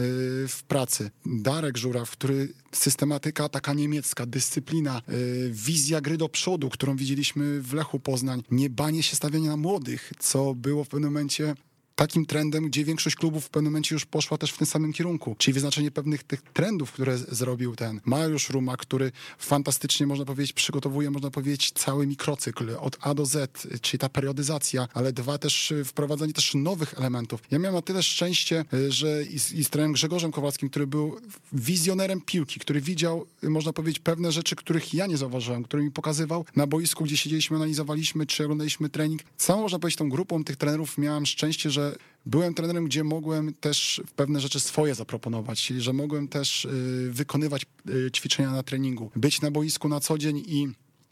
w 0.48 0.62
pracy. 0.68 1.10
Darek 1.26 1.76
Żuraw, 1.76 2.10
który 2.10 2.48
systematyka 2.72 3.48
taka 3.48 3.74
niemiecka, 3.74 4.26
dyscyplina, 4.26 4.98
e, 4.98 5.12
wizja 5.50 6.00
gry 6.00 6.16
do 6.16 6.28
przodu, 6.28 6.70
którą 6.70 6.96
widzieliśmy 6.96 7.60
w 7.62 7.72
Lechu 7.72 8.00
Poznań, 8.00 8.42
nie 8.50 8.70
banie 8.70 9.02
się 9.02 9.16
stawiania 9.16 9.50
na 9.50 9.56
młodych, 9.56 10.12
co 10.18 10.54
było 10.54 10.84
w 10.84 10.88
pewnym 10.88 11.12
momencie 11.12 11.54
takim 11.94 12.26
trendem, 12.26 12.64
gdzie 12.64 12.84
większość 12.84 13.16
klubów 13.16 13.44
w 13.44 13.50
pewnym 13.50 13.72
momencie 13.72 13.94
już 13.94 14.06
poszła 14.06 14.38
też 14.38 14.52
w 14.52 14.58
tym 14.58 14.66
samym 14.66 14.92
kierunku, 14.92 15.36
czyli 15.38 15.54
wyznaczenie 15.54 15.90
pewnych 15.90 16.22
tych 16.22 16.42
trendów, 16.42 16.92
które 16.92 17.18
zrobił 17.18 17.76
ten 17.76 18.00
Mariusz 18.04 18.50
Ruma, 18.50 18.76
który 18.76 19.12
fantastycznie, 19.38 20.06
można 20.06 20.24
powiedzieć, 20.24 20.52
przygotowuje, 20.52 21.10
można 21.10 21.30
powiedzieć, 21.30 21.72
cały 21.72 22.06
mikrocykl 22.06 22.76
od 22.80 22.96
A 23.00 23.14
do 23.14 23.26
Z, 23.26 23.66
czyli 23.80 23.98
ta 23.98 24.08
periodyzacja, 24.08 24.88
ale 24.94 25.12
dwa 25.12 25.38
też 25.38 25.70
y, 25.70 25.84
wprowadzenie 25.84 26.32
też 26.32 26.54
nowych 26.54 26.94
elementów. 26.98 27.40
Ja 27.50 27.58
miałem 27.58 27.74
na 27.74 27.82
tyle 27.82 28.02
szczęście, 28.02 28.64
y, 28.74 28.92
że 28.92 29.22
i 29.22 29.38
z, 29.38 29.52
i 29.52 29.64
z 29.64 29.70
trenerem 29.70 29.92
Grzegorzem 29.92 30.32
Kowalskim, 30.32 30.70
który 30.70 30.86
był 30.86 31.16
wizjonerem 31.52 32.20
piłki, 32.20 32.60
który 32.60 32.80
widział, 32.80 33.26
y, 33.44 33.50
można 33.50 33.72
powiedzieć, 33.72 33.98
pewne 33.98 34.32
rzeczy, 34.32 34.56
których 34.56 34.94
ja 34.94 35.06
nie 35.06 35.16
zauważyłem, 35.16 35.64
który 35.64 35.82
mi 35.82 35.90
pokazywał 35.90 36.44
na 36.56 36.66
boisku, 36.66 37.04
gdzie 37.04 37.16
siedzieliśmy, 37.16 37.56
analizowaliśmy, 37.56 38.26
czy 38.26 38.44
oglądaliśmy 38.44 38.88
trening. 38.88 39.20
Całą, 39.36 39.62
można 39.62 39.78
powiedzieć, 39.78 39.98
tą 39.98 40.08
grupą 40.08 40.44
tych 40.44 40.56
trenerów 40.56 40.98
miałem 40.98 41.26
szczęście, 41.26 41.70
że 41.70 41.79
byłem 42.26 42.54
trenerem, 42.54 42.84
gdzie 42.84 43.04
mogłem 43.04 43.54
też 43.54 44.02
pewne 44.16 44.40
rzeczy 44.40 44.60
swoje 44.60 44.94
zaproponować, 44.94 45.66
że 45.66 45.92
mogłem 45.92 46.28
też 46.28 46.64
y, 46.64 47.08
wykonywać 47.10 47.66
y, 47.88 48.10
ćwiczenia 48.10 48.50
na 48.50 48.62
treningu, 48.62 49.10
być 49.16 49.40
na 49.40 49.50
boisku 49.50 49.88
na 49.88 50.00
co 50.00 50.18
dzień 50.18 50.42
i 50.46 50.68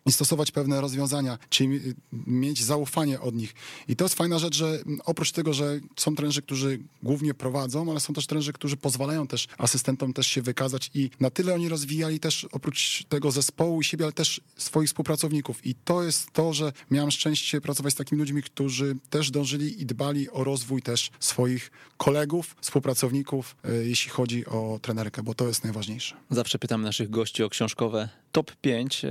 i 0.06 0.12
stosować 0.12 0.50
pewne 0.50 0.80
rozwiązania, 0.80 1.38
czyli 1.50 1.80
mieć 2.26 2.64
zaufanie 2.64 3.20
od 3.20 3.34
nich. 3.34 3.54
I 3.88 3.96
to 3.96 4.04
jest 4.04 4.14
fajna 4.14 4.38
rzecz, 4.38 4.56
że 4.56 4.78
oprócz 5.04 5.32
tego, 5.32 5.52
że 5.52 5.80
są 5.96 6.14
trenerzy, 6.14 6.42
którzy 6.42 6.78
głównie 7.02 7.34
prowadzą, 7.34 7.90
ale 7.90 8.00
są 8.00 8.14
też 8.14 8.26
trenerzy, 8.26 8.52
którzy 8.52 8.76
pozwalają 8.76 9.26
też 9.26 9.48
asystentom 9.58 10.12
też 10.12 10.26
się 10.26 10.42
wykazać 10.42 10.90
i 10.94 11.10
na 11.20 11.30
tyle 11.30 11.54
oni 11.54 11.68
rozwijali 11.68 12.20
też 12.20 12.46
oprócz 12.52 13.04
tego 13.08 13.30
zespołu 13.30 13.80
i 13.80 13.84
siebie, 13.84 14.04
ale 14.04 14.12
też 14.12 14.40
swoich 14.56 14.88
współpracowników. 14.88 15.66
I 15.66 15.74
to 15.74 16.02
jest 16.02 16.32
to, 16.32 16.52
że 16.52 16.72
miałem 16.90 17.10
szczęście 17.10 17.60
pracować 17.60 17.92
z 17.92 17.96
takimi 17.96 18.20
ludźmi, 18.20 18.42
którzy 18.42 18.96
też 19.10 19.30
dążyli 19.30 19.82
i 19.82 19.86
dbali 19.86 20.30
o 20.30 20.44
rozwój 20.44 20.82
też 20.82 21.10
swoich 21.20 21.70
kolegów, 21.96 22.56
współpracowników, 22.60 23.56
e, 23.64 23.74
jeśli 23.74 24.10
chodzi 24.10 24.46
o 24.46 24.78
trenerkę, 24.82 25.22
bo 25.22 25.34
to 25.34 25.48
jest 25.48 25.64
najważniejsze. 25.64 26.16
Zawsze 26.30 26.58
pytam 26.58 26.82
naszych 26.82 27.10
gości 27.10 27.42
o 27.42 27.48
książkowe 27.50 28.08
top 28.32 28.56
5 28.56 29.04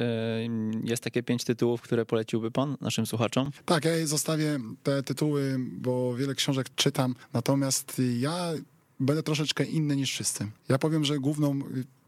jest 0.83 1.03
takie 1.03 1.23
pięć 1.23 1.43
tytułów, 1.43 1.81
które 1.81 2.05
poleciłby 2.05 2.51
pan 2.51 2.77
naszym 2.81 3.05
słuchaczom? 3.05 3.51
Tak, 3.65 3.85
ja 3.85 4.07
zostawię 4.07 4.59
te 4.83 5.03
tytuły, 5.03 5.55
bo 5.59 6.15
wiele 6.15 6.35
książek 6.35 6.67
czytam, 6.75 7.15
natomiast 7.33 8.01
ja 8.19 8.53
będę 8.99 9.23
troszeczkę 9.23 9.63
inny 9.63 9.95
niż 9.95 10.11
wszyscy. 10.11 10.51
Ja 10.69 10.77
powiem, 10.77 11.05
że 11.05 11.19
główną 11.19 11.59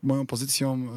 moją 0.04 0.26
pozycją 0.26 0.88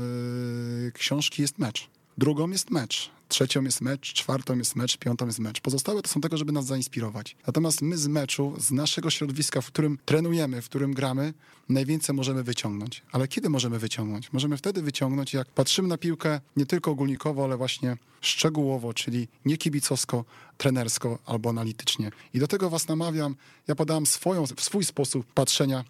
yy, 0.84 0.92
książki 0.92 1.42
jest 1.42 1.58
mecz. 1.58 1.90
Drugą 2.18 2.50
jest 2.50 2.70
mecz 2.70 3.10
trzecią 3.32 3.62
jest 3.64 3.80
mecz, 3.80 4.12
czwartą 4.12 4.58
jest 4.58 4.76
mecz, 4.76 4.96
piątą 4.96 5.26
jest 5.26 5.38
mecz. 5.38 5.60
Pozostałe 5.60 6.02
to 6.02 6.08
są 6.08 6.20
tego, 6.20 6.36
żeby 6.36 6.52
nas 6.52 6.66
zainspirować. 6.66 7.36
Natomiast 7.46 7.82
my 7.82 7.98
z 7.98 8.06
meczu, 8.06 8.54
z 8.58 8.70
naszego 8.70 9.10
środowiska, 9.10 9.60
w 9.60 9.66
którym 9.66 9.98
trenujemy, 10.04 10.62
w 10.62 10.64
którym 10.64 10.94
gramy, 10.94 11.34
najwięcej 11.68 12.14
możemy 12.14 12.42
wyciągnąć. 12.42 13.02
Ale 13.12 13.28
kiedy 13.28 13.50
możemy 13.50 13.78
wyciągnąć? 13.78 14.32
Możemy 14.32 14.56
wtedy 14.56 14.82
wyciągnąć, 14.82 15.34
jak 15.34 15.48
patrzymy 15.48 15.88
na 15.88 15.98
piłkę 15.98 16.40
nie 16.56 16.66
tylko 16.66 16.90
ogólnikowo, 16.90 17.44
ale 17.44 17.56
właśnie 17.56 17.96
szczegółowo, 18.20 18.94
czyli 18.94 19.28
nie 19.44 19.56
kibicowsko, 19.56 20.24
trenersko 20.58 21.18
albo 21.26 21.50
analitycznie. 21.50 22.10
I 22.34 22.38
do 22.38 22.48
tego 22.48 22.70
was 22.70 22.88
namawiam. 22.88 23.36
Ja 23.68 23.74
podałam 23.74 24.06
swoją, 24.06 24.46
swój 24.46 24.84
sposób 24.84 25.26
patrzenia. 25.34 25.84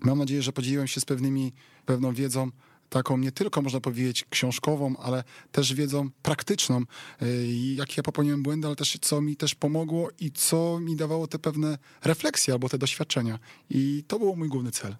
Mam 0.00 0.18
nadzieję, 0.18 0.42
że 0.42 0.52
podzieliłem 0.52 0.86
się 0.86 1.00
z 1.00 1.04
pewnymi, 1.04 1.52
pewną 1.86 2.14
wiedzą, 2.14 2.50
taką 2.94 3.18
nie 3.18 3.32
tylko, 3.32 3.62
można 3.62 3.80
powiedzieć, 3.80 4.24
książkową, 4.30 4.96
ale 4.96 5.24
też 5.52 5.74
wiedzą 5.74 6.10
praktyczną, 6.22 6.82
y, 7.22 7.46
jakie 7.76 7.94
ja 7.96 8.02
popełniłem 8.02 8.42
błędy, 8.42 8.66
ale 8.66 8.76
też 8.76 8.98
co 9.00 9.20
mi 9.20 9.36
też 9.36 9.54
pomogło 9.54 10.10
i 10.20 10.30
co 10.30 10.80
mi 10.80 10.96
dawało 10.96 11.26
te 11.26 11.38
pewne 11.38 11.78
refleksje 12.04 12.54
albo 12.54 12.68
te 12.68 12.78
doświadczenia. 12.78 13.38
I 13.70 14.04
to 14.08 14.18
był 14.18 14.36
mój 14.36 14.48
główny 14.48 14.70
cel. 14.70 14.96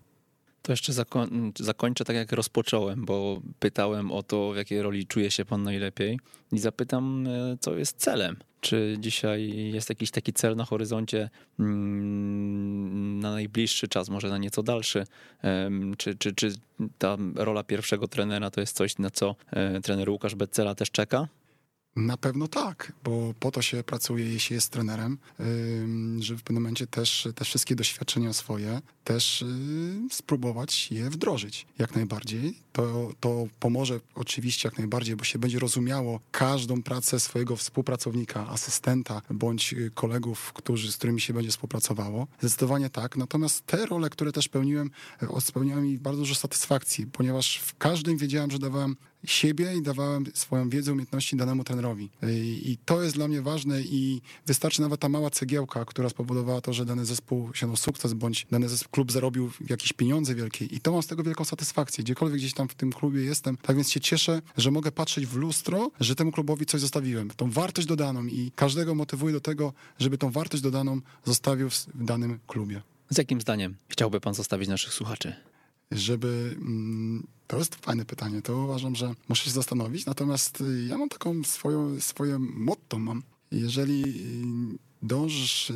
To 0.63 0.73
jeszcze 0.73 0.93
zakoń, 0.93 1.53
zakończę 1.59 2.05
tak, 2.05 2.17
jak 2.17 2.33
rozpocząłem, 2.33 3.05
bo 3.05 3.41
pytałem 3.59 4.13
o 4.13 4.23
to, 4.23 4.53
w 4.53 4.57
jakiej 4.57 4.83
roli 4.83 5.07
czuje 5.07 5.31
się 5.31 5.45
pan 5.45 5.63
najlepiej 5.63 6.21
i 6.53 6.59
zapytam, 6.59 7.27
e, 7.27 7.57
co 7.61 7.77
jest 7.77 7.97
celem. 7.97 8.37
Czy 8.65 8.97
dzisiaj 8.99 9.71
jest 9.73 9.89
jakiś 9.89 10.11
taki 10.11 10.33
cel 10.33 10.57
na 10.57 10.65
horyzoncie 10.65 11.31
mm, 11.61 13.21
na 13.21 13.31
najbliższy 13.31 13.89
czas, 13.89 14.09
może 14.09 14.29
na 14.29 14.39
nieco 14.39 14.63
dalszy? 14.63 15.05
Czy, 15.99 16.15
czy, 16.15 16.35
czy 16.35 16.53
ta 16.99 17.17
rola 17.35 17.63
pierwszego 17.63 18.09
trenera 18.09 18.51
to 18.51 18.61
jest 18.61 18.77
coś, 18.77 18.99
na 18.99 19.11
co 19.11 19.37
e, 19.51 19.81
trener 19.81 20.11
Łukasz 20.11 20.35
Beccela 20.35 20.75
też 20.75 20.91
czeka? 20.91 21.29
Na 21.97 22.17
pewno 22.17 22.49
tak, 22.49 22.93
bo 23.05 23.35
po 23.41 23.51
to 23.51 23.63
się 23.63 23.83
pracuje, 23.83 24.33
jeśli 24.33 24.55
jest 24.55 24.71
trenerem, 24.71 25.19
żeby 26.19 26.41
w 26.41 26.43
pewnym 26.43 26.63
momencie 26.63 26.87
też 26.87 27.29
te 27.35 27.45
wszystkie 27.45 27.77
doświadczenia 27.77 28.33
swoje 28.33 28.81
też 29.05 29.43
y, 29.43 29.47
spróbować 30.11 30.93
je 30.93 31.11
wdrożyć 31.11 31.67
jak 31.79 31.95
najbardziej. 31.95 32.59
To, 32.73 33.11
to 33.21 33.47
pomoże 33.61 34.01
oczywiście 34.15 34.69
jak 34.69 34.79
najbardziej, 34.79 35.17
bo 35.17 35.25
się 35.25 35.39
będzie 35.39 35.59
rozumiało 35.59 36.21
każdą 36.31 36.83
pracę 36.83 37.21
swojego 37.21 37.57
współpracownika, 37.57 38.49
asystenta 38.49 39.23
bądź 39.31 39.73
y, 39.73 39.91
kolegów, 39.95 40.53
którzy, 40.53 40.93
z 40.93 40.97
którymi 40.97 41.21
się 41.21 41.35
będzie 41.35 41.51
współpracowało. 41.51 42.27
Zdecydowanie 42.41 42.91
tak. 42.91 43.17
Natomiast 43.17 43.67
te 43.67 43.87
role, 43.87 44.11
które 44.11 44.33
też 44.33 44.49
pełniłem, 44.49 44.91
y, 45.23 45.41
spełniały 45.41 45.83
mi 45.83 45.99
bardzo 45.99 46.21
dużo 46.21 46.35
satysfakcji, 46.35 47.07
ponieważ 47.07 47.59
w 47.59 47.77
każdym 47.77 48.17
wiedziałem, 48.17 48.51
że 48.51 48.59
dawałem 48.59 48.97
siebie 49.25 49.77
i 49.77 49.83
dawałem 49.83 50.25
swoją 50.35 50.69
wiedzę, 50.69 50.93
umiejętności 50.93 51.37
danemu 51.37 51.65
trenerowi. 51.65 52.11
I 52.63 52.79
to 52.85 53.03
jest 53.03 53.15
dla 53.15 53.29
mnie 53.29 53.43
ważne 53.43 53.83
i 53.83 54.21
wystarczy 54.47 54.81
nawet 54.81 55.01
ta 55.01 55.09
mała 55.09 55.31
cegiełka, 55.31 55.85
która 55.85 56.09
spowodowała 56.09 56.61
to, 56.61 56.73
że 56.73 56.85
dany 56.85 57.05
zespół 57.05 57.49
osiągnął 57.49 57.77
sukces, 57.77 58.13
bądź 58.13 58.47
dany 58.51 58.69
zespół, 58.69 58.91
klub 58.91 59.13
zarobił 59.13 59.51
jakieś 59.69 59.93
pieniądze 59.93 60.35
wielkie 60.35 60.65
i 60.65 60.81
to 60.81 60.93
mam 60.93 61.03
z 61.03 61.07
tego 61.07 61.23
wielką 61.23 61.45
satysfakcję. 61.45 62.05
Gdziekolwiek 62.05 62.39
gdzieś 62.39 62.55
tam 62.55 62.69
w 62.69 62.75
tym 62.75 62.93
klubie 62.93 63.23
jestem, 63.23 63.57
tak 63.57 63.77
więc 63.77 63.91
się 63.91 64.01
cieszę, 64.01 64.43
że 64.57 64.71
mogę 64.71 64.93
patrzeć 64.93 65.27
w 65.27 65.37
lustro, 65.37 65.91
że 66.01 66.15
temu 66.15 66.33
klubowi 66.33 66.67
coś 66.67 66.81
zostawiłem, 66.81 67.31
tą 67.31 67.51
wartość 67.51 67.87
dodaną 67.89 68.27
i 68.27 68.51
każdego 68.57 68.95
motywuję 68.95 69.33
do 69.33 69.41
tego, 69.41 69.73
żeby 69.99 70.19
tą 70.19 70.31
wartość 70.31 70.63
dodaną 70.63 71.01
zostawił 71.25 71.71
w 71.71 71.87
danym 71.95 72.39
klubie. 72.47 72.83
Z 73.11 73.19
jakim 73.19 73.41
zdaniem 73.41 73.75
chciałby 73.89 74.21
pan 74.21 74.35
zostawić 74.35 74.69
naszych 74.69 74.95
słuchaczy? 74.95 75.35
Żeby. 75.91 76.57
Mm, 76.57 77.27
to 77.47 77.59
jest 77.59 77.75
fajne 77.75 78.05
pytanie. 78.05 78.43
To 78.43 78.57
uważam, 78.57 78.95
że 78.95 79.15
muszę 79.29 79.45
się 79.45 79.51
zastanowić. 79.51 80.07
Natomiast 80.07 80.61
y, 80.61 80.87
ja 80.89 80.99
mam 80.99 81.09
taką 81.09 81.45
swoją, 81.45 82.01
swoje 82.01 82.39
motto. 82.39 82.99
Mam. 82.99 83.23
Jeżeli 83.51 84.03
y, 84.05 84.79
dążysz. 85.03 85.71
Y, 85.71 85.75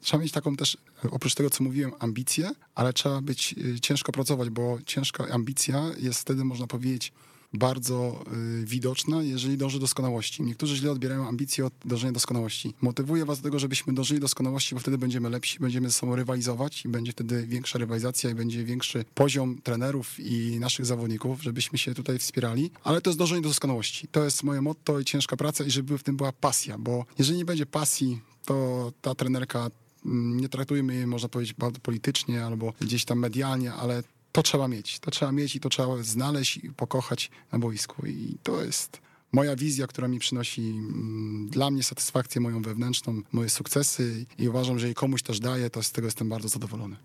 trzeba 0.00 0.22
mieć 0.22 0.32
taką 0.32 0.56
też, 0.56 0.78
oprócz 1.10 1.34
tego, 1.34 1.50
co 1.50 1.64
mówiłem, 1.64 1.92
ambicję, 1.98 2.50
ale 2.74 2.92
trzeba 2.92 3.20
być 3.20 3.54
ciężko 3.82 4.12
pracować, 4.12 4.50
bo 4.50 4.78
ciężka 4.86 5.28
ambicja 5.28 5.90
jest 5.98 6.20
wtedy, 6.20 6.44
można 6.44 6.66
powiedzieć, 6.66 7.12
bardzo 7.54 8.24
y, 8.62 8.66
widoczna, 8.66 9.22
jeżeli 9.22 9.56
dąży 9.56 9.76
do 9.76 9.80
doskonałości. 9.80 10.42
Niektórzy 10.42 10.76
źle 10.76 10.90
odbierają 10.90 11.28
ambicje 11.28 11.66
od 11.66 11.72
dążenia 11.84 12.12
do 12.12 12.14
doskonałości. 12.14 12.74
Motywuję 12.80 13.24
was 13.24 13.38
do 13.38 13.44
tego, 13.44 13.58
żebyśmy 13.58 13.92
dążyli 13.92 14.20
do 14.20 14.24
doskonałości, 14.24 14.74
bo 14.74 14.80
wtedy 14.80 14.98
będziemy 14.98 15.30
lepsi, 15.30 15.58
będziemy 15.58 15.88
ze 15.88 15.92
sobą 15.92 16.16
rywalizować 16.16 16.84
i 16.84 16.88
będzie 16.88 17.12
wtedy 17.12 17.46
większa 17.46 17.78
rywalizacja 17.78 18.30
i 18.30 18.34
będzie 18.34 18.64
większy 18.64 19.04
poziom 19.14 19.58
trenerów 19.62 20.20
i 20.20 20.58
naszych 20.60 20.86
zawodników, 20.86 21.42
żebyśmy 21.42 21.78
się 21.78 21.94
tutaj 21.94 22.18
wspierali. 22.18 22.70
Ale 22.84 23.00
to 23.00 23.10
jest 23.10 23.18
dążenie 23.18 23.42
do 23.42 23.48
doskonałości. 23.48 24.08
To 24.08 24.24
jest 24.24 24.42
moje 24.42 24.62
motto 24.62 25.00
i 25.00 25.04
ciężka 25.04 25.36
praca 25.36 25.64
i 25.64 25.70
żeby 25.70 25.98
w 25.98 26.02
tym 26.02 26.16
była 26.16 26.32
pasja, 26.32 26.78
bo 26.78 27.04
jeżeli 27.18 27.38
nie 27.38 27.44
będzie 27.44 27.66
pasji, 27.66 28.20
to 28.44 28.92
ta 29.02 29.14
trenerka 29.14 29.70
mm, 30.06 30.40
nie 30.40 30.48
traktujmy 30.48 30.94
jej, 30.94 31.06
można 31.06 31.28
powiedzieć, 31.28 31.54
bardzo 31.54 31.80
politycznie 31.80 32.44
albo 32.44 32.72
gdzieś 32.80 33.04
tam 33.04 33.18
medialnie, 33.18 33.72
ale 33.72 34.02
to 34.34 34.42
trzeba 34.42 34.68
mieć. 34.68 34.98
To 34.98 35.10
trzeba 35.10 35.32
mieć 35.32 35.56
i 35.56 35.60
to 35.60 35.68
trzeba 35.68 36.02
znaleźć 36.02 36.56
i 36.56 36.70
pokochać 36.70 37.30
na 37.52 37.58
boisku. 37.58 38.06
I 38.06 38.36
to 38.42 38.64
jest 38.64 39.00
moja 39.32 39.56
wizja, 39.56 39.86
która 39.86 40.08
mi 40.08 40.18
przynosi 40.18 40.62
mm, 40.62 41.48
dla 41.48 41.70
mnie 41.70 41.82
satysfakcję 41.82 42.40
moją 42.40 42.62
wewnętrzną, 42.62 43.22
moje 43.32 43.48
sukcesy 43.50 44.26
i 44.38 44.48
uważam, 44.48 44.78
że 44.78 44.86
jej 44.86 44.94
komuś 44.94 45.22
też 45.22 45.40
daje, 45.40 45.70
to 45.70 45.82
z 45.82 45.92
tego 45.92 46.06
jestem 46.06 46.28
bardzo 46.28 46.48
zadowolony. 46.48 46.96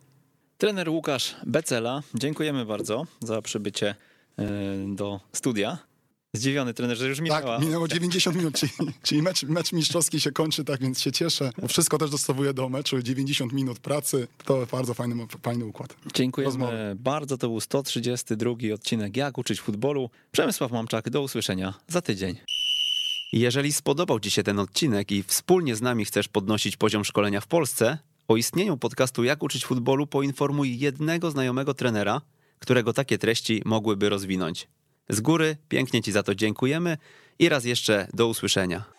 Trener 0.57 0.89
Łukasz 0.89 1.35
Becela, 1.45 2.03
dziękujemy 2.13 2.65
bardzo 2.65 3.07
za 3.19 3.41
przybycie 3.41 3.95
e, 4.37 4.45
do 4.95 5.19
studia. 5.33 5.77
Zdziwiony 6.33 6.73
trener, 6.73 6.97
że 6.97 7.07
już 7.07 7.19
minęła. 7.19 7.41
Tak, 7.41 7.61
minęło 7.61 7.87
90 7.87 8.37
minut, 8.37 8.55
czyli, 8.55 8.71
czyli 9.03 9.21
mecz, 9.21 9.43
mecz 9.43 9.73
mistrzowski 9.73 10.19
się 10.19 10.31
kończy, 10.31 10.63
tak 10.63 10.81
więc 10.81 11.01
się 11.01 11.11
cieszę. 11.11 11.51
Wszystko 11.67 11.97
też 11.97 12.09
dostosowuję 12.09 12.53
do 12.53 12.69
meczu, 12.69 13.01
90 13.01 13.53
minut 13.53 13.79
pracy. 13.79 14.27
To 14.45 14.67
bardzo 14.71 14.93
fajny, 14.93 15.27
fajny 15.43 15.65
układ. 15.65 15.95
Dziękujemy 16.13 16.47
Rozmowy. 16.47 16.95
bardzo. 16.95 17.37
To 17.37 17.47
był 17.47 17.59
132 17.59 18.51
odcinek 18.73 19.17
Jak 19.17 19.37
uczyć 19.37 19.61
futbolu. 19.61 20.09
Przemysław 20.31 20.71
Mamczak, 20.71 21.09
do 21.09 21.21
usłyszenia 21.21 21.73
za 21.87 22.01
tydzień. 22.01 22.37
Jeżeli 23.33 23.73
spodobał 23.73 24.19
Ci 24.19 24.31
się 24.31 24.43
ten 24.43 24.59
odcinek 24.59 25.11
i 25.11 25.23
wspólnie 25.23 25.75
z 25.75 25.81
nami 25.81 26.05
chcesz 26.05 26.27
podnosić 26.27 26.77
poziom 26.77 27.05
szkolenia 27.05 27.41
w 27.41 27.47
Polsce, 27.47 27.97
o 28.27 28.37
istnieniu 28.37 28.77
podcastu 28.77 29.23
Jak 29.23 29.43
uczyć 29.43 29.65
futbolu 29.65 30.07
poinformuj 30.07 30.79
jednego 30.79 31.31
znajomego 31.31 31.73
trenera, 31.73 32.21
którego 32.59 32.93
takie 32.93 33.17
treści 33.17 33.61
mogłyby 33.65 34.09
rozwinąć. 34.09 34.67
Z 35.09 35.21
góry 35.21 35.57
pięknie 35.69 36.01
Ci 36.01 36.11
za 36.11 36.23
to 36.23 36.35
dziękujemy 36.35 36.97
i 37.39 37.49
raz 37.49 37.65
jeszcze 37.65 38.07
do 38.13 38.27
usłyszenia. 38.27 38.98